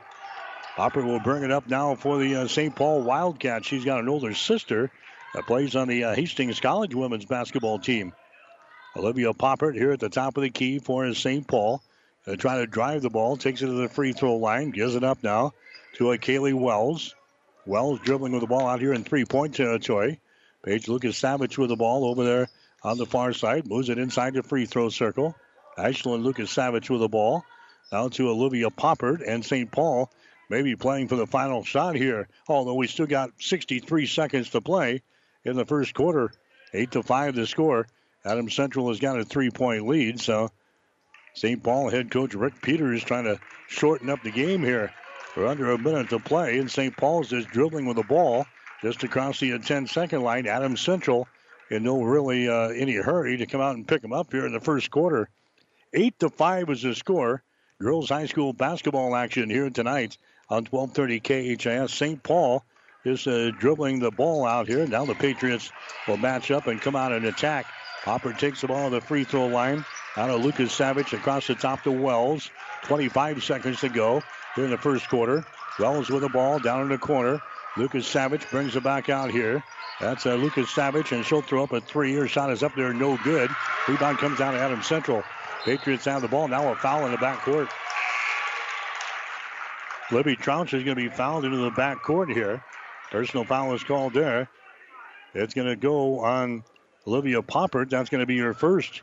Hopper 0.76 1.02
will 1.02 1.20
bring 1.20 1.44
it 1.44 1.52
up 1.52 1.68
now 1.68 1.96
for 1.96 2.18
the 2.20 2.36
uh, 2.36 2.48
St. 2.48 2.76
Paul 2.76 3.02
Wildcats. 3.02 3.66
She's 3.66 3.86
got 3.86 4.00
an 4.00 4.10
older 4.10 4.34
sister 4.34 4.92
that 5.34 5.48
plays 5.48 5.76
on 5.76 5.88
the 5.88 6.04
uh, 6.04 6.16
Hastings 6.16 6.60
College 6.60 6.94
women's 6.94 7.26
basketball 7.26 7.80
team. 7.80 8.14
Olivia 8.96 9.34
Poppert 9.34 9.76
here 9.76 9.92
at 9.92 10.00
the 10.00 10.10
top 10.10 10.38
of 10.38 10.44
the 10.44 10.50
key 10.50 10.80
for 10.80 11.12
St. 11.14 11.48
Paul. 11.48 11.82
Gonna 12.26 12.38
try 12.38 12.58
to 12.58 12.68
drive 12.68 13.02
the 13.02 13.10
ball, 13.10 13.38
takes 13.38 13.62
it 13.62 13.68
to 13.68 13.72
the 13.72 13.88
free 13.88 14.12
throw 14.12 14.36
line, 14.36 14.72
gives 14.72 14.96
it 14.96 15.04
up 15.04 15.24
now 15.24 15.54
to 15.96 16.12
a 16.12 16.18
Kaylee 16.18 16.54
Wells. 16.54 17.16
Wells 17.66 18.00
dribbling 18.02 18.34
with 18.34 18.42
the 18.42 18.48
ball 18.48 18.68
out 18.68 18.82
here 18.82 18.94
in 18.94 19.04
three 19.04 19.24
point 19.24 19.56
territory. 19.56 20.20
Paige 20.68 20.90
Lucas 20.90 21.18
Savage 21.18 21.58
with 21.58 21.70
the 21.70 21.78
ball 21.78 22.04
over 22.04 22.26
there 22.26 22.50
on 22.84 22.98
the 22.98 23.06
far 23.06 23.32
side, 23.32 23.66
moves 23.68 23.88
it 23.88 23.98
inside 23.98 24.34
the 24.34 24.44
free 24.44 24.66
throw 24.66 24.90
circle. 24.90 25.34
Ashlyn 25.78 26.24
Lucas 26.24 26.52
Savage 26.52 26.90
with 26.90 27.00
the 27.00 27.08
ball. 27.08 27.46
Now 27.90 28.10
to 28.10 28.30
Olivia 28.30 28.70
Poppert 28.70 29.26
and 29.26 29.46
St. 29.46 29.72
Paul 29.72 30.12
maybe 30.50 30.76
playing 30.76 31.08
for 31.08 31.16
the 31.16 31.26
final 31.26 31.64
shot 31.64 31.96
here. 31.96 32.28
Although 32.50 32.74
we 32.74 32.88
still 32.88 33.06
got 33.06 33.32
63 33.40 34.08
seconds 34.08 34.50
to 34.50 34.60
play 34.60 35.04
in 35.46 35.56
the 35.56 35.64
first 35.64 35.94
quarter, 35.94 36.34
eight 36.74 36.92
to 36.92 37.02
five 37.02 37.36
to 37.36 37.48
score. 37.48 37.88
Adam 38.26 38.50
Central 38.50 38.90
has 38.90 39.00
got 39.00 39.18
a 39.18 39.24
three-point 39.24 39.88
lead, 39.88 40.20
so 40.20 40.50
St. 41.34 41.64
Paul 41.64 41.90
head 41.90 42.12
coach 42.12 42.34
Rick 42.34 42.62
Peters 42.62 43.06
trying 43.06 43.24
to 43.24 43.40
shorten 43.70 44.10
up 44.10 44.22
the 44.22 44.32
game 44.32 44.66
here. 44.66 44.92
We're 45.38 45.48
under 45.48 45.72
a 45.72 45.78
minute 45.78 46.10
to 46.10 46.20
play, 46.20 46.60
and 46.60 46.70
St. 46.70 46.98
Paul's 46.98 47.30
just 47.30 47.48
dribbling 47.48 47.86
with 47.86 47.96
the 47.96 48.04
ball 48.04 48.46
just 48.82 49.04
across 49.04 49.40
the 49.40 49.52
10-second 49.52 50.22
line. 50.22 50.48
Adam 50.48 50.78
Central 50.78 51.28
in 51.70 51.84
no 51.84 52.02
really 52.02 52.48
uh, 52.48 52.70
any 52.70 52.96
hurry 52.96 53.38
to 53.38 53.46
come 53.46 53.62
out 53.62 53.76
and 53.76 53.88
pick 53.88 54.02
them 54.02 54.14
up 54.14 54.32
here 54.32 54.46
in 54.46 54.54
the 54.54 54.60
first 54.60 54.92
quarter. 54.92 55.30
Eight 55.94 56.18
to 56.20 56.30
five 56.30 56.70
is 56.70 56.82
the 56.82 56.96
score. 56.96 57.44
Girls 57.80 58.10
high 58.10 58.26
school 58.26 58.54
basketball 58.54 59.16
action 59.16 59.50
here 59.50 59.70
tonight 59.70 60.18
on 60.50 60.66
1230 60.66 61.58
KHAS. 61.58 61.94
St. 61.94 62.24
Paul 62.24 62.64
is 63.06 63.28
uh, 63.28 63.52
dribbling 63.60 64.00
the 64.00 64.12
ball 64.12 64.46
out 64.46 64.68
here. 64.68 64.86
Now 64.88 65.06
the 65.06 65.16
Patriots 65.16 65.72
will 66.08 66.18
match 66.18 66.52
up 66.52 66.68
and 66.68 66.82
come 66.82 66.96
out 66.96 67.12
and 67.12 67.26
attack. 67.26 67.68
Poppert 68.04 68.40
takes 68.40 68.62
the 68.62 68.68
ball 68.68 68.90
to 68.90 68.96
the 68.96 69.02
free 69.02 69.24
throw 69.24 69.48
line. 69.48 69.86
Out 70.16 70.30
of 70.30 70.44
Lucas 70.44 70.74
Savage 70.74 71.14
across 71.14 71.48
the 71.48 71.56
top 71.56 71.84
to 71.84 71.92
Wells. 71.92 72.50
25 72.84 73.44
seconds 73.44 73.80
to 73.82 73.90
go 73.90 74.24
here 74.56 74.66
in 74.66 74.72
the 74.72 74.78
first 74.78 75.08
quarter. 75.10 75.46
Wells 75.78 76.10
with 76.10 76.22
the 76.22 76.30
ball 76.30 76.60
down 76.60 76.82
in 76.82 76.90
the 76.90 76.98
corner. 76.98 77.40
Lucas 77.78 78.08
Savage 78.08 78.50
brings 78.50 78.76
it 78.76 78.84
back 78.84 79.10
out 79.10 79.30
here. 79.30 79.64
That's 80.00 80.26
uh, 80.26 80.36
Lucas 80.36 80.70
Savage, 80.70 81.12
and 81.12 81.26
she'll 81.26 81.42
throw 81.42 81.64
up 81.64 81.74
a 81.74 81.82
three. 81.82 82.14
Her 82.14 82.28
shot 82.28 82.52
is 82.52 82.64
up 82.64 82.76
there, 82.76 82.94
no 82.94 83.18
good. 83.24 83.50
Rebound 83.88 84.18
comes 84.18 84.40
down 84.40 84.54
to 84.54 84.60
Adam 84.60 84.82
Central. 84.82 85.24
Patriots 85.64 86.06
have 86.06 86.22
the 86.22 86.28
ball. 86.28 86.48
Now 86.48 86.72
a 86.72 86.76
foul 86.76 87.06
in 87.06 87.12
the 87.12 87.18
backcourt. 87.18 87.70
Libby 90.12 90.36
Troush 90.36 90.74
is 90.74 90.84
going 90.84 90.96
to 90.96 91.04
be 91.04 91.10
fouled 91.10 91.46
into 91.46 91.58
the 91.58 91.72
back 91.72 92.02
court 92.02 92.30
here. 92.30 92.64
Personal 93.12 93.46
foul 93.46 93.74
is 93.74 93.84
called 93.84 94.14
there. 94.14 94.50
It's 95.34 95.54
going 95.54 95.68
to 95.68 95.76
go 95.76 96.20
on 96.20 96.64
Olivia 97.06 97.42
Poppert. 97.42 97.90
That's 97.90 98.10
going 98.10 98.22
to 98.22 98.26
be 98.26 98.38
her 98.40 98.54
first. 98.54 99.02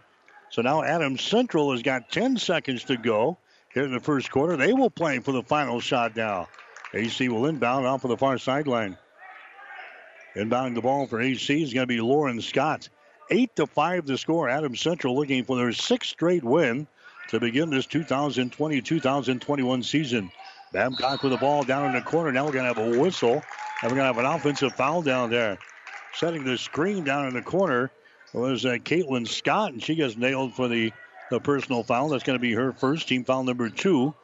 So 0.51 0.63
now 0.63 0.83
Adam 0.83 1.19
Central 1.19 1.73
has 1.73 1.83
got 1.83 2.11
10 2.11 2.39
seconds 2.39 2.85
to 2.85 2.97
go 2.97 3.39
here 3.73 3.85
in 3.85 3.93
the 3.93 4.01
first 4.01 4.31
quarter. 4.31 4.57
They 4.57 4.73
will 4.73 4.91
play 4.91 5.19
for 5.19 5.33
the 5.33 5.43
final 5.43 5.81
shot 5.81 6.17
now. 6.17 6.49
AC 6.95 7.29
will 7.29 7.47
inbound 7.47 7.87
off 7.87 8.05
of 8.05 8.11
the 8.11 8.17
far 8.17 8.39
sideline. 8.39 8.97
Inbounding 10.37 10.75
the 10.75 10.81
ball 10.81 11.07
for 11.07 11.21
AC 11.21 11.63
is 11.63 11.75
going 11.75 11.83
to 11.83 11.93
be 11.93 12.01
Lauren 12.01 12.41
Scott. 12.41 12.89
8 13.31 13.57
to 13.57 13.67
5 13.67 14.07
to 14.07 14.19
score. 14.19 14.49
Adams 14.49 14.81
Central 14.81 15.17
looking 15.17 15.45
for 15.45 15.57
their 15.57 15.73
sixth 15.73 16.11
straight 16.11 16.45
win 16.45 16.87
to 17.29 17.41
begin 17.41 17.71
this 17.71 17.87
2020 17.87 18.81
2021 18.81 19.83
season. 19.83 20.31
Babcock 20.73 21.23
with 21.23 21.33
the 21.33 21.39
ball 21.39 21.63
down 21.63 21.87
in 21.87 21.93
the 21.95 22.01
corner. 22.01 22.33
Now 22.33 22.45
we're 22.45 22.53
going 22.53 22.75
to 22.75 22.81
have 22.81 22.95
a 22.95 23.01
whistle. 23.01 23.43
And 23.83 23.91
we're 23.91 23.97
going 23.99 24.13
to 24.13 24.15
have 24.15 24.19
an 24.19 24.25
offensive 24.25 24.75
foul 24.75 25.03
down 25.03 25.31
there. 25.31 25.59
Setting 26.15 26.45
the 26.45 26.57
screen 26.57 27.05
down 27.05 27.27
in 27.27 27.35
the 27.35 27.43
corner 27.43 27.91
was 28.33 28.65
uh, 28.65 28.75
Caitlin 28.75 29.27
Scott, 29.27 29.73
and 29.73 29.83
she 29.83 29.95
gets 29.95 30.17
nailed 30.17 30.55
for 30.55 30.69
the, 30.69 30.93
the 31.31 31.41
personal 31.41 31.83
foul. 31.83 32.09
That's 32.09 32.25
going 32.25 32.39
to 32.39 32.43
be 32.43 32.53
her 32.53 32.73
first 32.73 33.09
team 33.09 33.25
foul 33.25 33.45
number 33.45 33.69
two 33.69 34.15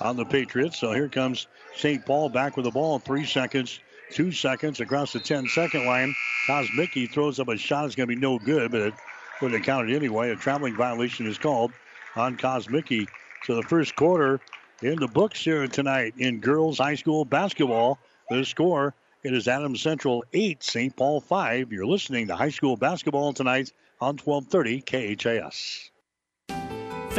on 0.00 0.16
the 0.16 0.24
Patriots. 0.24 0.78
So 0.78 0.92
here 0.92 1.08
comes 1.08 1.46
St. 1.76 2.04
Paul 2.04 2.28
back 2.28 2.56
with 2.56 2.64
the 2.64 2.70
ball. 2.70 2.98
Three 2.98 3.24
seconds, 3.24 3.80
two 4.10 4.32
seconds 4.32 4.80
across 4.80 5.12
the 5.12 5.20
10 5.20 5.48
second 5.48 5.86
line. 5.86 6.14
Kosmicki 6.46 7.10
throws 7.10 7.38
up 7.38 7.48
a 7.48 7.56
shot. 7.56 7.86
It's 7.86 7.94
going 7.94 8.08
to 8.08 8.14
be 8.14 8.20
no 8.20 8.38
good, 8.38 8.70
but 8.70 8.80
it 8.80 8.94
would 9.40 9.52
have 9.52 9.62
counted 9.62 9.94
anyway. 9.94 10.30
A 10.30 10.36
traveling 10.36 10.76
violation 10.76 11.26
is 11.26 11.38
called 11.38 11.72
on 12.16 12.36
Kosmicki. 12.36 13.06
So 13.44 13.56
the 13.56 13.62
first 13.62 13.96
quarter 13.96 14.40
in 14.82 14.98
the 14.98 15.08
books 15.08 15.44
here 15.44 15.66
tonight 15.66 16.14
in 16.18 16.40
girls 16.40 16.78
high 16.78 16.94
school 16.94 17.24
basketball. 17.24 17.98
The 18.28 18.44
score 18.44 18.94
it 19.22 19.34
is 19.34 19.48
Adams 19.48 19.82
Central 19.82 20.24
8, 20.32 20.62
St. 20.62 20.96
Paul 20.96 21.20
5. 21.20 21.72
You're 21.72 21.86
listening 21.86 22.28
to 22.28 22.36
high 22.36 22.48
school 22.48 22.76
basketball 22.76 23.34
tonight 23.34 23.70
on 24.00 24.16
1230 24.16 24.80
KHAS. 25.16 25.89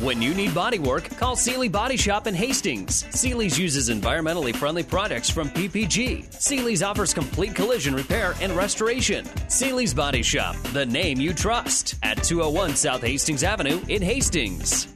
When 0.00 0.22
you 0.22 0.32
need 0.32 0.54
body 0.54 0.78
work, 0.78 1.10
call 1.16 1.34
Seely 1.34 1.68
Body 1.68 1.96
Shop 1.96 2.28
in 2.28 2.34
Hastings. 2.34 3.04
Seely's 3.10 3.58
uses 3.58 3.90
environmentally 3.90 4.54
friendly 4.54 4.84
products 4.84 5.28
from 5.28 5.50
PPG. 5.50 6.32
Seely's 6.32 6.84
offers 6.84 7.12
complete 7.12 7.56
collision 7.56 7.96
repair 7.96 8.36
and 8.40 8.52
restoration. 8.52 9.28
Seely's 9.48 9.92
Body 9.92 10.22
Shop, 10.22 10.54
the 10.72 10.86
name 10.86 11.20
you 11.20 11.34
trust, 11.34 11.96
at 12.04 12.22
201 12.22 12.76
South 12.76 13.02
Hastings 13.02 13.42
Avenue 13.42 13.80
in 13.88 14.00
Hastings. 14.00 14.86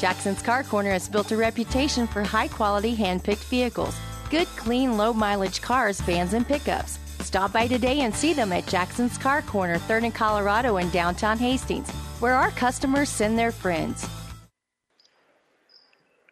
Jackson's 0.00 0.42
Car 0.42 0.64
Corner 0.64 0.90
has 0.90 1.08
built 1.08 1.30
a 1.30 1.36
reputation 1.36 2.08
for 2.08 2.24
high 2.24 2.48
quality 2.48 2.96
hand 2.96 3.22
picked 3.22 3.44
vehicles, 3.44 3.94
good, 4.28 4.48
clean, 4.56 4.96
low 4.96 5.12
mileage 5.12 5.62
cars, 5.62 6.00
vans, 6.00 6.32
and 6.32 6.48
pickups. 6.48 6.98
Stop 7.20 7.52
by 7.52 7.68
today 7.68 8.00
and 8.00 8.12
see 8.12 8.32
them 8.32 8.52
at 8.52 8.66
Jackson's 8.66 9.16
Car 9.16 9.40
Corner, 9.42 9.78
3rd 9.78 10.02
and 10.06 10.14
Colorado 10.16 10.78
in 10.78 10.90
downtown 10.90 11.38
Hastings 11.38 11.92
where 12.20 12.34
our 12.34 12.50
customers 12.50 13.08
send 13.08 13.38
their 13.38 13.52
friends. 13.52 14.08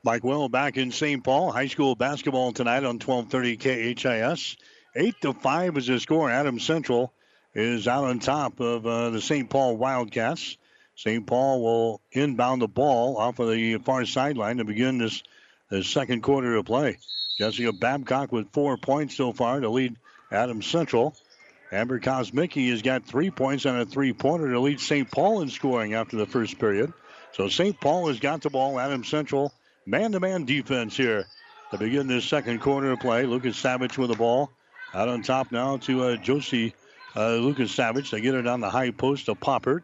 Mike 0.02 0.22
Will 0.22 0.48
back 0.48 0.76
in 0.76 0.92
St. 0.92 1.24
Paul. 1.24 1.50
High 1.50 1.66
school 1.66 1.96
basketball 1.96 2.52
tonight 2.52 2.84
on 2.84 3.00
1230 3.00 3.94
KHAS. 3.94 4.56
8 4.94 5.14
to 5.22 5.32
5 5.32 5.76
is 5.76 5.86
the 5.88 5.98
score. 5.98 6.30
Adams 6.30 6.64
Central 6.64 7.12
is 7.54 7.88
out 7.88 8.04
on 8.04 8.20
top 8.20 8.60
of 8.60 8.86
uh, 8.86 9.10
the 9.10 9.20
St. 9.20 9.50
Paul 9.50 9.76
Wildcats. 9.76 10.58
St. 10.94 11.26
Paul 11.26 11.62
will 11.62 12.00
inbound 12.12 12.62
the 12.62 12.68
ball 12.68 13.18
off 13.18 13.38
of 13.38 13.50
the 13.50 13.78
far 13.78 14.06
sideline 14.06 14.58
to 14.58 14.64
begin 14.64 14.98
this, 14.98 15.22
this 15.70 15.88
second 15.88 16.22
quarter 16.22 16.54
of 16.54 16.66
play. 16.66 16.98
Jessica 17.38 17.72
Babcock 17.72 18.32
with 18.32 18.52
four 18.52 18.78
points 18.78 19.16
so 19.16 19.32
far 19.32 19.60
to 19.60 19.68
lead 19.68 19.96
Adams 20.30 20.66
Central. 20.66 21.16
Amber 21.72 21.98
Kosmicki 21.98 22.70
has 22.70 22.82
got 22.82 23.04
three 23.04 23.30
points 23.30 23.66
on 23.66 23.80
a 23.80 23.86
three-pointer 23.86 24.50
to 24.50 24.60
lead 24.60 24.80
St. 24.80 25.10
Paul 25.10 25.42
in 25.42 25.48
scoring 25.48 25.94
after 25.94 26.16
the 26.16 26.26
first 26.26 26.58
period. 26.58 26.92
So 27.32 27.48
St. 27.48 27.78
Paul 27.80 28.08
has 28.08 28.20
got 28.20 28.42
the 28.42 28.50
ball. 28.50 28.78
Adams 28.78 29.08
Central 29.08 29.52
man-to-man 29.84 30.44
defense 30.44 30.96
here 30.96 31.26
to 31.70 31.78
begin 31.78 32.06
this 32.06 32.24
second 32.24 32.60
quarter 32.60 32.92
of 32.92 33.00
play. 33.00 33.24
Lucas 33.24 33.56
Savage 33.56 33.98
with 33.98 34.10
the 34.10 34.16
ball. 34.16 34.50
Out 34.94 35.08
on 35.08 35.22
top 35.22 35.50
now 35.50 35.76
to 35.78 36.04
uh, 36.04 36.16
Josie 36.16 36.74
uh, 37.16 37.34
Lucas 37.34 37.72
Savage. 37.72 38.10
They 38.10 38.20
get 38.20 38.34
it 38.34 38.46
on 38.46 38.60
the 38.60 38.70
high 38.70 38.92
post 38.92 39.26
to 39.26 39.34
Poppert. 39.34 39.82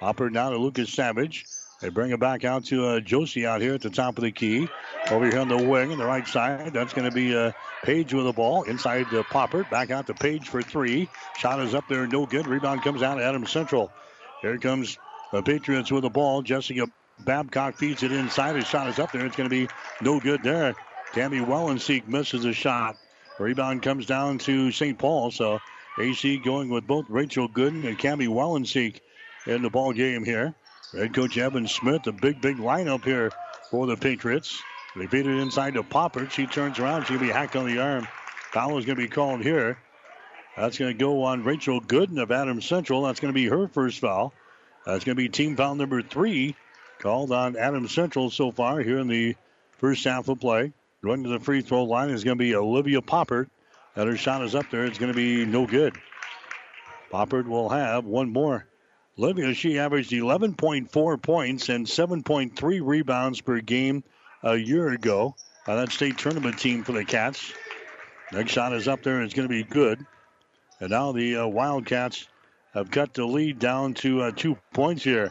Poppert 0.00 0.32
now 0.32 0.50
to 0.50 0.56
Lucas 0.56 0.92
Savage. 0.92 1.44
They 1.84 1.90
bring 1.90 2.12
it 2.12 2.18
back 2.18 2.46
out 2.46 2.64
to 2.66 2.86
uh, 2.86 3.00
Josie 3.00 3.44
out 3.44 3.60
here 3.60 3.74
at 3.74 3.82
the 3.82 3.90
top 3.90 4.16
of 4.16 4.24
the 4.24 4.32
key. 4.32 4.70
Over 5.10 5.28
here 5.28 5.38
on 5.38 5.48
the 5.48 5.58
wing 5.58 5.92
on 5.92 5.98
the 5.98 6.06
right 6.06 6.26
side. 6.26 6.72
That's 6.72 6.94
going 6.94 7.06
to 7.06 7.14
be 7.14 7.36
uh, 7.36 7.52
Paige 7.82 8.14
with 8.14 8.24
the 8.24 8.32
ball. 8.32 8.62
Inside 8.62 9.10
to 9.10 9.22
Popper. 9.22 9.64
Back 9.64 9.90
out 9.90 10.06
to 10.06 10.14
Paige 10.14 10.48
for 10.48 10.62
three. 10.62 11.10
Shot 11.36 11.60
is 11.60 11.74
up 11.74 11.84
there. 11.86 12.06
No 12.06 12.24
good. 12.24 12.46
Rebound 12.46 12.82
comes 12.82 13.02
out 13.02 13.20
Adams 13.20 13.50
Central. 13.50 13.92
Here 14.40 14.56
comes 14.56 14.96
the 15.30 15.42
Patriots 15.42 15.92
with 15.92 16.04
the 16.04 16.08
ball. 16.08 16.40
Jessica 16.40 16.86
Babcock 17.18 17.76
feeds 17.76 18.02
it 18.02 18.12
inside. 18.12 18.56
His 18.56 18.66
shot 18.66 18.88
is 18.88 18.98
up 18.98 19.12
there. 19.12 19.26
It's 19.26 19.36
going 19.36 19.50
to 19.50 19.54
be 19.54 19.68
no 20.00 20.18
good 20.20 20.42
there. 20.42 20.74
Cami 21.12 21.46
Wellenseek 21.46 22.08
misses 22.08 22.46
a 22.46 22.54
shot. 22.54 22.96
Rebound 23.38 23.82
comes 23.82 24.06
down 24.06 24.38
to 24.38 24.72
St. 24.72 24.98
Paul. 24.98 25.32
So 25.32 25.58
AC 25.98 26.38
going 26.38 26.70
with 26.70 26.86
both 26.86 27.04
Rachel 27.10 27.46
Gooden 27.46 27.86
and 27.86 27.98
Cami 27.98 28.28
Wellenseek 28.28 29.00
in 29.46 29.60
the 29.60 29.68
ball 29.68 29.92
game 29.92 30.24
here. 30.24 30.54
Head 30.92 31.14
coach 31.14 31.36
Evan 31.38 31.66
Smith, 31.66 32.06
a 32.06 32.12
big, 32.12 32.40
big 32.40 32.58
lineup 32.58 33.04
here 33.04 33.32
for 33.70 33.86
the 33.86 33.96
Patriots. 33.96 34.62
They 34.96 35.06
beat 35.06 35.26
it 35.26 35.40
inside 35.40 35.74
to 35.74 35.82
Popper. 35.82 36.28
She 36.30 36.46
turns 36.46 36.78
around. 36.78 37.06
She'll 37.06 37.18
be 37.18 37.30
hacked 37.30 37.56
on 37.56 37.66
the 37.66 37.80
arm. 37.80 38.06
Foul 38.52 38.78
is 38.78 38.84
going 38.84 38.96
to 38.96 39.02
be 39.02 39.08
called 39.08 39.42
here. 39.42 39.78
That's 40.56 40.78
going 40.78 40.92
to 40.92 40.98
go 40.98 41.24
on 41.24 41.42
Rachel 41.42 41.80
Gooden 41.80 42.22
of 42.22 42.30
Adams 42.30 42.66
Central. 42.66 43.02
That's 43.02 43.18
going 43.18 43.32
to 43.32 43.34
be 43.34 43.46
her 43.46 43.66
first 43.66 43.98
foul. 43.98 44.32
That's 44.86 45.04
going 45.04 45.16
to 45.16 45.22
be 45.22 45.28
team 45.28 45.56
foul 45.56 45.74
number 45.74 46.00
three 46.02 46.54
called 47.00 47.32
on 47.32 47.56
Adams 47.56 47.92
Central 47.92 48.30
so 48.30 48.52
far 48.52 48.78
here 48.80 48.98
in 48.98 49.08
the 49.08 49.34
first 49.78 50.04
half 50.04 50.28
of 50.28 50.38
play. 50.38 50.72
Going 51.02 51.24
to 51.24 51.30
the 51.30 51.40
free 51.40 51.62
throw 51.62 51.84
line 51.84 52.10
is 52.10 52.22
going 52.22 52.38
to 52.38 52.42
be 52.42 52.54
Olivia 52.54 53.00
Poppert. 53.00 53.48
And 53.96 54.08
her 54.08 54.16
shot 54.16 54.44
is 54.44 54.54
up 54.54 54.70
there. 54.70 54.86
It's 54.86 54.98
going 54.98 55.12
to 55.12 55.16
be 55.16 55.44
no 55.44 55.66
good. 55.66 55.96
Poppert 57.12 57.46
will 57.46 57.68
have 57.68 58.04
one 58.04 58.32
more. 58.32 58.66
Olivia, 59.16 59.54
she 59.54 59.78
averaged 59.78 60.10
11.4 60.10 61.22
points 61.22 61.68
and 61.68 61.86
7.3 61.86 62.80
rebounds 62.82 63.40
per 63.40 63.60
game 63.60 64.02
a 64.42 64.56
year 64.56 64.88
ago 64.88 65.36
on 65.68 65.76
that 65.76 65.92
state 65.92 66.18
tournament 66.18 66.58
team 66.58 66.82
for 66.82 66.92
the 66.92 67.04
Cats. 67.04 67.52
Next 68.32 68.50
shot 68.50 68.72
is 68.72 68.88
up 68.88 69.02
there 69.02 69.16
and 69.16 69.24
it's 69.24 69.34
going 69.34 69.48
to 69.48 69.54
be 69.54 69.62
good. 69.62 70.04
And 70.80 70.90
now 70.90 71.12
the 71.12 71.36
uh, 71.36 71.46
Wildcats 71.46 72.26
have 72.72 72.90
cut 72.90 73.14
the 73.14 73.24
lead 73.24 73.60
down 73.60 73.94
to 73.94 74.22
uh, 74.22 74.30
two 74.32 74.58
points 74.72 75.04
here. 75.04 75.30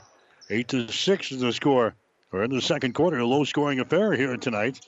Eight 0.50 0.70
to 0.70 0.88
six 0.88 1.32
is 1.34 1.42
the 1.42 1.52
score. 1.52 1.94
We're 2.32 2.44
in 2.44 2.52
the 2.52 2.62
second 2.62 2.94
quarter, 2.94 3.20
a 3.20 3.26
low-scoring 3.26 3.80
affair 3.80 4.14
here 4.14 4.36
tonight. 4.38 4.80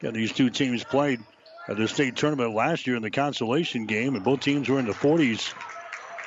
Got 0.00 0.14
these 0.14 0.32
two 0.32 0.50
teams 0.50 0.82
played 0.82 1.20
at 1.68 1.76
the 1.76 1.86
state 1.86 2.16
tournament 2.16 2.54
last 2.54 2.86
year 2.86 2.96
in 2.96 3.02
the 3.02 3.10
consolation 3.10 3.86
game, 3.86 4.14
and 4.14 4.24
both 4.24 4.40
teams 4.40 4.68
were 4.68 4.78
in 4.78 4.86
the 4.86 4.92
40s. 4.92 5.52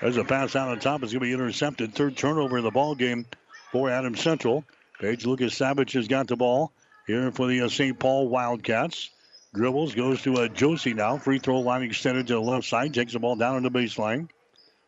There's 0.01 0.17
a 0.17 0.23
pass 0.23 0.55
out 0.55 0.69
on 0.69 0.79
top. 0.79 1.01
It's 1.01 1.11
going 1.11 1.21
to 1.21 1.25
be 1.27 1.33
intercepted. 1.33 1.93
Third 1.93 2.15
turnover 2.15 2.59
in 2.59 2.63
the 2.63 2.71
ball 2.71 2.93
game 2.93 3.25
for 3.71 3.89
Adams 3.89 4.21
Central. 4.21 4.63
Paige 4.99 5.25
Lucas 5.25 5.55
Savage 5.55 5.93
has 5.93 6.07
got 6.07 6.27
the 6.27 6.35
ball 6.35 6.71
here 7.07 7.31
for 7.31 7.47
the 7.47 7.61
uh, 7.61 7.69
St. 7.69 7.97
Paul 7.97 8.27
Wildcats. 8.27 9.09
Dribbles, 9.53 9.95
goes 9.95 10.21
to 10.23 10.35
uh, 10.35 10.47
Josie 10.49 10.93
now. 10.93 11.17
Free 11.17 11.39
throw 11.39 11.61
line 11.61 11.81
extended 11.81 12.27
to 12.27 12.33
the 12.33 12.41
left 12.41 12.67
side. 12.67 12.93
Takes 12.93 13.13
the 13.13 13.19
ball 13.19 13.35
down 13.35 13.55
on 13.55 13.63
the 13.63 13.71
baseline. 13.71 14.29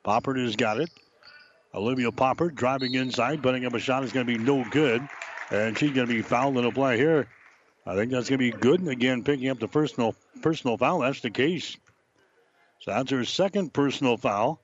Poppert 0.06 0.43
has 0.43 0.56
got 0.56 0.80
it. 0.80 0.89
Olivia 1.74 2.12
Poppert 2.12 2.56
driving 2.56 2.93
inside, 2.93 3.41
putting 3.41 3.65
up 3.65 3.74
a 3.74 3.80
shot 3.80 4.04
is 4.04 4.12
going 4.12 4.28
to 4.28 4.38
be 4.38 4.43
no 4.43 4.63
good. 4.69 5.08
And 5.50 5.78
she's 5.78 5.91
going 5.91 6.08
to 6.08 6.13
be 6.13 6.22
fouled 6.22 6.58
in 6.58 6.63
the 6.63 6.72
play 6.72 6.98
here. 6.98 7.28
I 7.86 7.95
think 7.95 8.12
that's 8.12 8.30
going 8.30 8.39
to 8.39 8.52
be 8.52 8.58
good. 8.58 8.80
And 8.80 8.89
again, 8.89 9.24
picking 9.24 9.50
up 9.50 9.60
the 9.60 9.67
personal 9.67 10.13
personal 10.43 10.78
foul. 10.78 11.00
That's 11.00 11.22
the 11.22 11.32
case. 11.32 11.78
So 12.82 12.91
that's 12.91 13.10
her 13.10 13.26
second 13.26 13.74
personal 13.74 14.17
foul. 14.17 14.62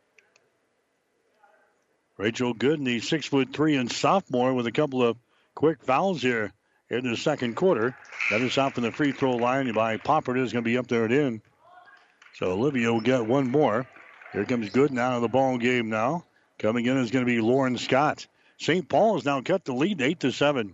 Rachel 2.17 2.53
Gooden, 2.53 2.85
the 2.85 2.99
six 2.99 3.25
foot 3.25 3.53
three 3.53 3.75
and 3.75 3.91
sophomore, 3.91 4.53
with 4.53 4.67
a 4.67 4.71
couple 4.71 5.03
of 5.03 5.17
quick 5.53 5.83
fouls 5.83 6.21
here 6.21 6.53
in 6.89 7.09
the 7.09 7.17
second 7.17 7.55
quarter. 7.55 7.95
That 8.29 8.41
is 8.41 8.57
out 8.57 8.73
from 8.73 8.83
the 8.83 8.91
free 8.91 9.11
throw 9.11 9.35
line 9.35 9.71
by 9.73 9.97
Poppert 9.97 10.37
is 10.37 10.53
going 10.53 10.63
to 10.63 10.69
be 10.69 10.77
up 10.77 10.87
there 10.87 11.05
and 11.05 11.13
in. 11.13 11.41
So 12.35 12.51
Olivia 12.51 12.91
will 12.91 13.01
get 13.01 13.25
one 13.25 13.49
more. 13.49 13.85
Here 14.33 14.45
comes 14.45 14.69
Gooden 14.69 14.99
out 14.99 15.13
of 15.13 15.21
the 15.21 15.27
ball 15.27 15.57
game 15.57 15.89
now. 15.89 16.25
Coming 16.57 16.85
in 16.85 16.97
is 16.97 17.11
going 17.11 17.25
to 17.25 17.31
be 17.31 17.41
Lauren 17.41 17.77
Scott. 17.77 18.27
St. 18.57 18.87
Paul 18.87 19.15
has 19.15 19.25
now 19.25 19.41
cut 19.41 19.65
the 19.65 19.73
lead 19.73 20.01
eight 20.01 20.21
to 20.21 20.31
seven. 20.31 20.73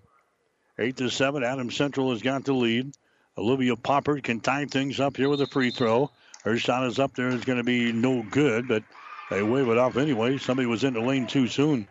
Eight 0.77 0.97
to 0.97 1.10
seven. 1.10 1.43
Adam 1.43 1.71
Central 1.71 2.12
has 2.12 2.21
got 2.21 2.45
the 2.45 2.54
lead. 2.54 2.93
Olivia 3.38 3.75
Poppert 3.75 4.23
can 4.23 4.39
tie 4.39 4.65
things 4.65 4.99
up 4.99 5.17
here 5.17 5.30
with 5.30 5.41
a 5.41 5.47
free 5.47 5.71
throw. 5.71 6.12
Her 6.43 6.58
shot 6.58 6.86
is 6.86 6.99
up 6.99 7.15
there. 7.15 7.30
Is 7.30 7.45
going 7.45 7.58
to 7.58 7.63
be 7.63 7.91
no 7.91 8.23
good, 8.23 8.67
but 8.67 8.84
they 9.32 9.41
wave 9.41 9.70
it 9.70 9.78
off 9.78 9.96
anyway. 9.96 10.38
Somebody 10.38 10.67
was 10.67 10.84
in 10.84 10.94
the 10.94 11.00
lane 11.00 11.26
too 11.26 11.48
soon. 11.48 11.88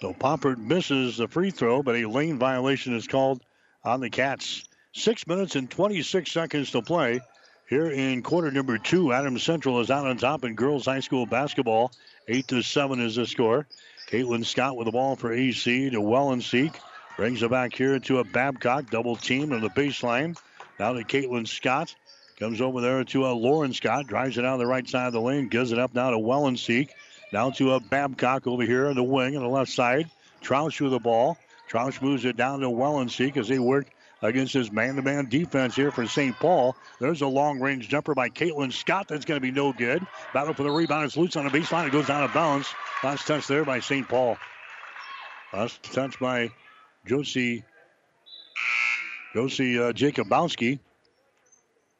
So 0.00 0.12
Poppert 0.12 0.58
misses 0.58 1.16
the 1.16 1.28
free 1.28 1.50
throw, 1.50 1.82
but 1.82 1.94
a 1.94 2.06
lane 2.06 2.38
violation 2.38 2.94
is 2.94 3.06
called 3.06 3.40
on 3.84 4.00
the 4.00 4.10
Cats. 4.10 4.64
Six 4.92 5.26
minutes 5.26 5.54
and 5.54 5.70
26 5.70 6.30
seconds 6.30 6.72
to 6.72 6.82
play 6.82 7.20
here 7.68 7.88
in 7.88 8.22
quarter 8.22 8.50
number 8.50 8.78
two. 8.78 9.12
Adams 9.12 9.44
Central 9.44 9.80
is 9.80 9.90
out 9.90 10.06
on 10.06 10.16
top 10.16 10.44
in 10.44 10.54
girls 10.54 10.86
high 10.86 11.00
school 11.00 11.24
basketball. 11.24 11.92
Eight 12.26 12.48
to 12.48 12.62
seven 12.62 13.00
is 13.00 13.14
the 13.14 13.26
score. 13.26 13.66
Caitlin 14.10 14.44
Scott 14.44 14.76
with 14.76 14.86
the 14.86 14.92
ball 14.92 15.14
for 15.14 15.32
AC 15.32 15.90
to 15.90 16.00
Wellenseek. 16.00 16.74
Brings 17.16 17.42
it 17.42 17.50
back 17.50 17.74
here 17.74 17.98
to 18.00 18.18
a 18.18 18.24
Babcock 18.24 18.90
double 18.90 19.16
team 19.16 19.52
on 19.52 19.60
the 19.60 19.70
baseline. 19.70 20.36
Now 20.80 20.94
to 20.94 21.04
Caitlin 21.04 21.46
Scott. 21.46 21.94
Comes 22.38 22.60
over 22.60 22.80
there 22.80 23.02
to 23.02 23.26
a 23.26 23.32
Lauren 23.32 23.72
Scott. 23.72 24.06
Drives 24.06 24.38
it 24.38 24.44
out 24.44 24.58
the 24.58 24.66
right 24.66 24.88
side 24.88 25.08
of 25.08 25.12
the 25.12 25.20
lane. 25.20 25.48
Gives 25.48 25.72
it 25.72 25.78
up 25.78 25.94
now 25.94 26.10
to 26.10 26.18
Wellenseek. 26.18 26.90
Down 27.32 27.52
to 27.54 27.72
a 27.72 27.80
Babcock 27.80 28.46
over 28.46 28.62
here 28.62 28.86
on 28.86 28.94
the 28.94 29.02
wing 29.02 29.36
on 29.36 29.42
the 29.42 29.48
left 29.48 29.72
side. 29.72 30.08
Troush 30.42 30.80
with 30.80 30.92
the 30.92 31.00
ball. 31.00 31.36
Troush 31.68 32.00
moves 32.00 32.24
it 32.24 32.36
down 32.36 32.60
to 32.60 32.68
Wellenseek 32.68 33.36
as 33.36 33.48
they 33.48 33.58
work 33.58 33.88
against 34.22 34.54
his 34.54 34.70
man-to-man 34.70 35.28
defense 35.28 35.74
here 35.74 35.90
for 35.90 36.06
St. 36.06 36.34
Paul. 36.36 36.76
There's 37.00 37.22
a 37.22 37.26
long-range 37.26 37.88
jumper 37.88 38.14
by 38.14 38.28
Caitlin 38.28 38.72
Scott 38.72 39.08
that's 39.08 39.24
going 39.24 39.40
to 39.40 39.42
be 39.42 39.50
no 39.50 39.72
good. 39.72 40.06
Battle 40.32 40.54
for 40.54 40.62
the 40.62 40.70
rebound. 40.70 41.06
It's 41.06 41.16
loose 41.16 41.36
on 41.36 41.44
the 41.44 41.50
baseline. 41.50 41.86
It 41.86 41.92
goes 41.92 42.06
down 42.06 42.22
of 42.22 42.32
bounds. 42.32 42.72
Last 43.02 43.26
touch 43.26 43.46
there 43.46 43.64
by 43.64 43.80
St. 43.80 44.08
Paul. 44.08 44.36
Last 45.52 45.82
touch 45.82 46.18
by 46.18 46.50
Josie 47.06 47.64
Josie 49.34 49.78
uh, 49.78 49.92
Jacobowski. 49.92 50.78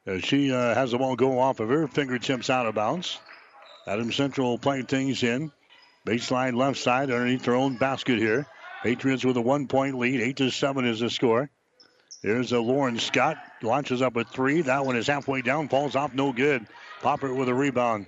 As 0.08 0.24
she 0.24 0.50
uh, 0.50 0.74
has 0.74 0.92
the 0.92 0.98
ball 0.98 1.16
go 1.16 1.38
off 1.38 1.60
of 1.60 1.68
her 1.68 1.86
fingertips 1.86 2.48
out 2.48 2.64
of 2.64 2.74
bounds. 2.74 3.20
Adams 3.86 4.16
Central 4.16 4.56
playing 4.56 4.86
things 4.86 5.22
in. 5.22 5.52
Baseline 6.06 6.56
left 6.56 6.78
side 6.78 7.10
underneath 7.10 7.44
their 7.44 7.56
own 7.56 7.76
basket 7.76 8.18
here. 8.18 8.46
Patriots 8.82 9.22
with 9.22 9.36
a 9.36 9.42
one 9.42 9.68
point 9.68 9.98
lead. 9.98 10.22
8 10.22 10.36
to 10.38 10.50
7 10.50 10.86
is 10.86 11.00
the 11.00 11.10
score. 11.10 11.50
There's 12.22 12.52
a 12.52 12.58
Lauren 12.58 12.98
Scott. 12.98 13.36
Launches 13.60 14.00
up 14.00 14.16
a 14.16 14.24
three. 14.24 14.62
That 14.62 14.86
one 14.86 14.96
is 14.96 15.06
halfway 15.06 15.42
down. 15.42 15.68
Falls 15.68 15.94
off. 15.94 16.14
No 16.14 16.32
good. 16.32 16.66
Poppert 17.02 17.36
with 17.36 17.50
a 17.50 17.54
rebound. 17.54 18.06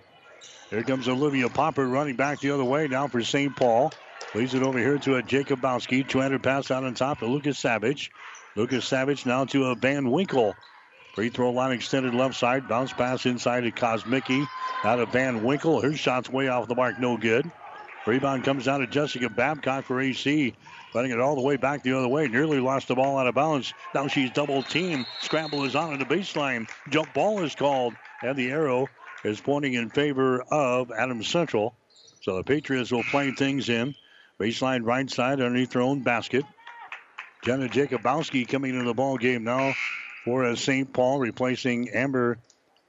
Here 0.71 0.83
comes 0.83 1.07
Olivia 1.07 1.51
Poppert 1.51 1.93
running 1.93 2.17
back 2.17 2.41
the 2.41 2.53
other 2.53 2.65
way 2.65 2.89
now 2.89 3.09
for 3.09 3.23
St. 3.23 3.55
Paul. 3.55 3.93
Leads 4.35 4.55
it 4.55 4.63
over 4.63 4.79
here 4.79 4.97
to 4.97 5.17
a 5.17 5.23
Jacobowski. 5.23 6.09
200 6.09 6.43
pass 6.43 6.71
out 6.71 6.85
on 6.85 6.95
top 6.95 7.19
to 7.19 7.27
Lucas 7.27 7.59
Savage. 7.59 8.11
Lucas 8.57 8.87
Savage 8.87 9.27
now 9.27 9.45
to 9.45 9.67
a 9.67 9.75
Van 9.75 10.11
Winkle. 10.11 10.55
Free 11.15 11.29
throw 11.29 11.51
line 11.51 11.73
extended 11.73 12.15
left 12.15 12.37
side. 12.37 12.69
Bounce 12.69 12.93
pass 12.93 13.27
inside 13.27 13.63
to 13.63 13.73
Kosmicki. 13.73 14.47
Out 14.85 15.01
of 15.01 15.11
Van 15.11 15.43
Winkle. 15.43 15.81
Her 15.81 15.95
shot's 15.95 16.31
way 16.31 16.49
off 16.49 16.69
the 16.69 16.75
mark. 16.75 16.99
No 17.01 17.17
good. 17.17 17.51
Rebound 18.07 18.45
comes 18.45 18.65
down 18.65 18.81
to 18.81 18.87
Jessica 18.87 19.29
Babcock 19.29 19.85
for 19.85 20.01
AC. 20.01 20.55
Letting 20.95 21.11
it 21.11 21.21
all 21.21 21.35
the 21.35 21.43
way 21.43 21.57
back 21.57 21.83
the 21.83 21.97
other 21.97 22.09
way. 22.09 22.29
Nearly 22.29 22.61
lost 22.61 22.89
the 22.89 22.95
ball 22.95 23.19
out 23.19 23.27
of 23.27 23.35
bounds. 23.35 23.75
Now 23.95 24.07
she's 24.07 24.31
double 24.31 24.63
teamed. 24.63 25.07
Scramble 25.21 25.65
is 25.65 25.77
on 25.77 25.93
at 25.93 25.99
the 25.99 26.15
baseline. 26.15 26.69
Jump 26.89 27.13
ball 27.13 27.43
is 27.43 27.55
called. 27.55 27.95
And 28.23 28.37
the 28.37 28.51
arrow 28.51 28.89
is 29.25 29.41
pointing 29.41 29.75
in 29.75 29.91
favor 29.91 30.43
of 30.51 30.91
Adams 30.93 31.29
Central. 31.29 31.75
So 32.23 32.37
the 32.37 32.45
Patriots 32.45 32.91
will 32.91 33.05
play 33.05 33.33
things 33.33 33.69
in. 33.69 33.95
Baseline 34.39 34.85
right 34.85 35.11
side 35.11 35.41
underneath 35.41 35.71
their 35.71 35.83
own 35.83 36.01
basket. 36.01 36.45
Jenna 37.45 37.69
Jacobowski 37.69 38.47
coming 38.47 38.73
into 38.73 38.85
the 38.85 38.95
ball 38.95 39.17
game 39.17 39.45
now 39.45 39.75
for 40.25 40.45
as 40.45 40.61
St. 40.61 40.93
Paul, 40.93 41.19
replacing 41.19 41.91
Amber 41.91 42.39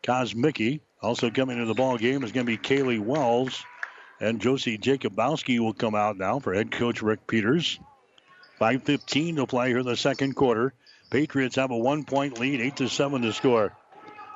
Kosmicki. 0.04 0.82
Also 1.02 1.30
coming 1.30 1.58
into 1.58 1.68
the 1.68 1.74
ball 1.74 1.98
game 1.98 2.24
is 2.24 2.32
going 2.32 2.46
to 2.46 2.52
be 2.52 2.58
Kaylee 2.58 3.00
Wells. 3.00 3.64
And 4.20 4.40
Josie 4.40 4.78
Jacobowski 4.78 5.60
will 5.60 5.74
come 5.74 5.96
out 5.96 6.18
now 6.18 6.40
for 6.40 6.54
head 6.54 6.72
coach 6.72 7.02
Rick 7.02 7.26
Peters. 7.26 7.80
5.15 8.60 9.38
to 9.38 9.48
play 9.48 9.70
here 9.70 9.80
in 9.80 9.86
the 9.86 9.98
second 9.98 10.36
quarter. 10.36 10.74
Patriots 11.10 11.56
have 11.56 11.72
a 11.72 11.78
one 11.78 12.04
point 12.04 12.40
lead, 12.40 12.62
8 12.62 12.76
to 12.78 12.88
7 12.88 13.22
to 13.24 13.34
score. 13.34 13.76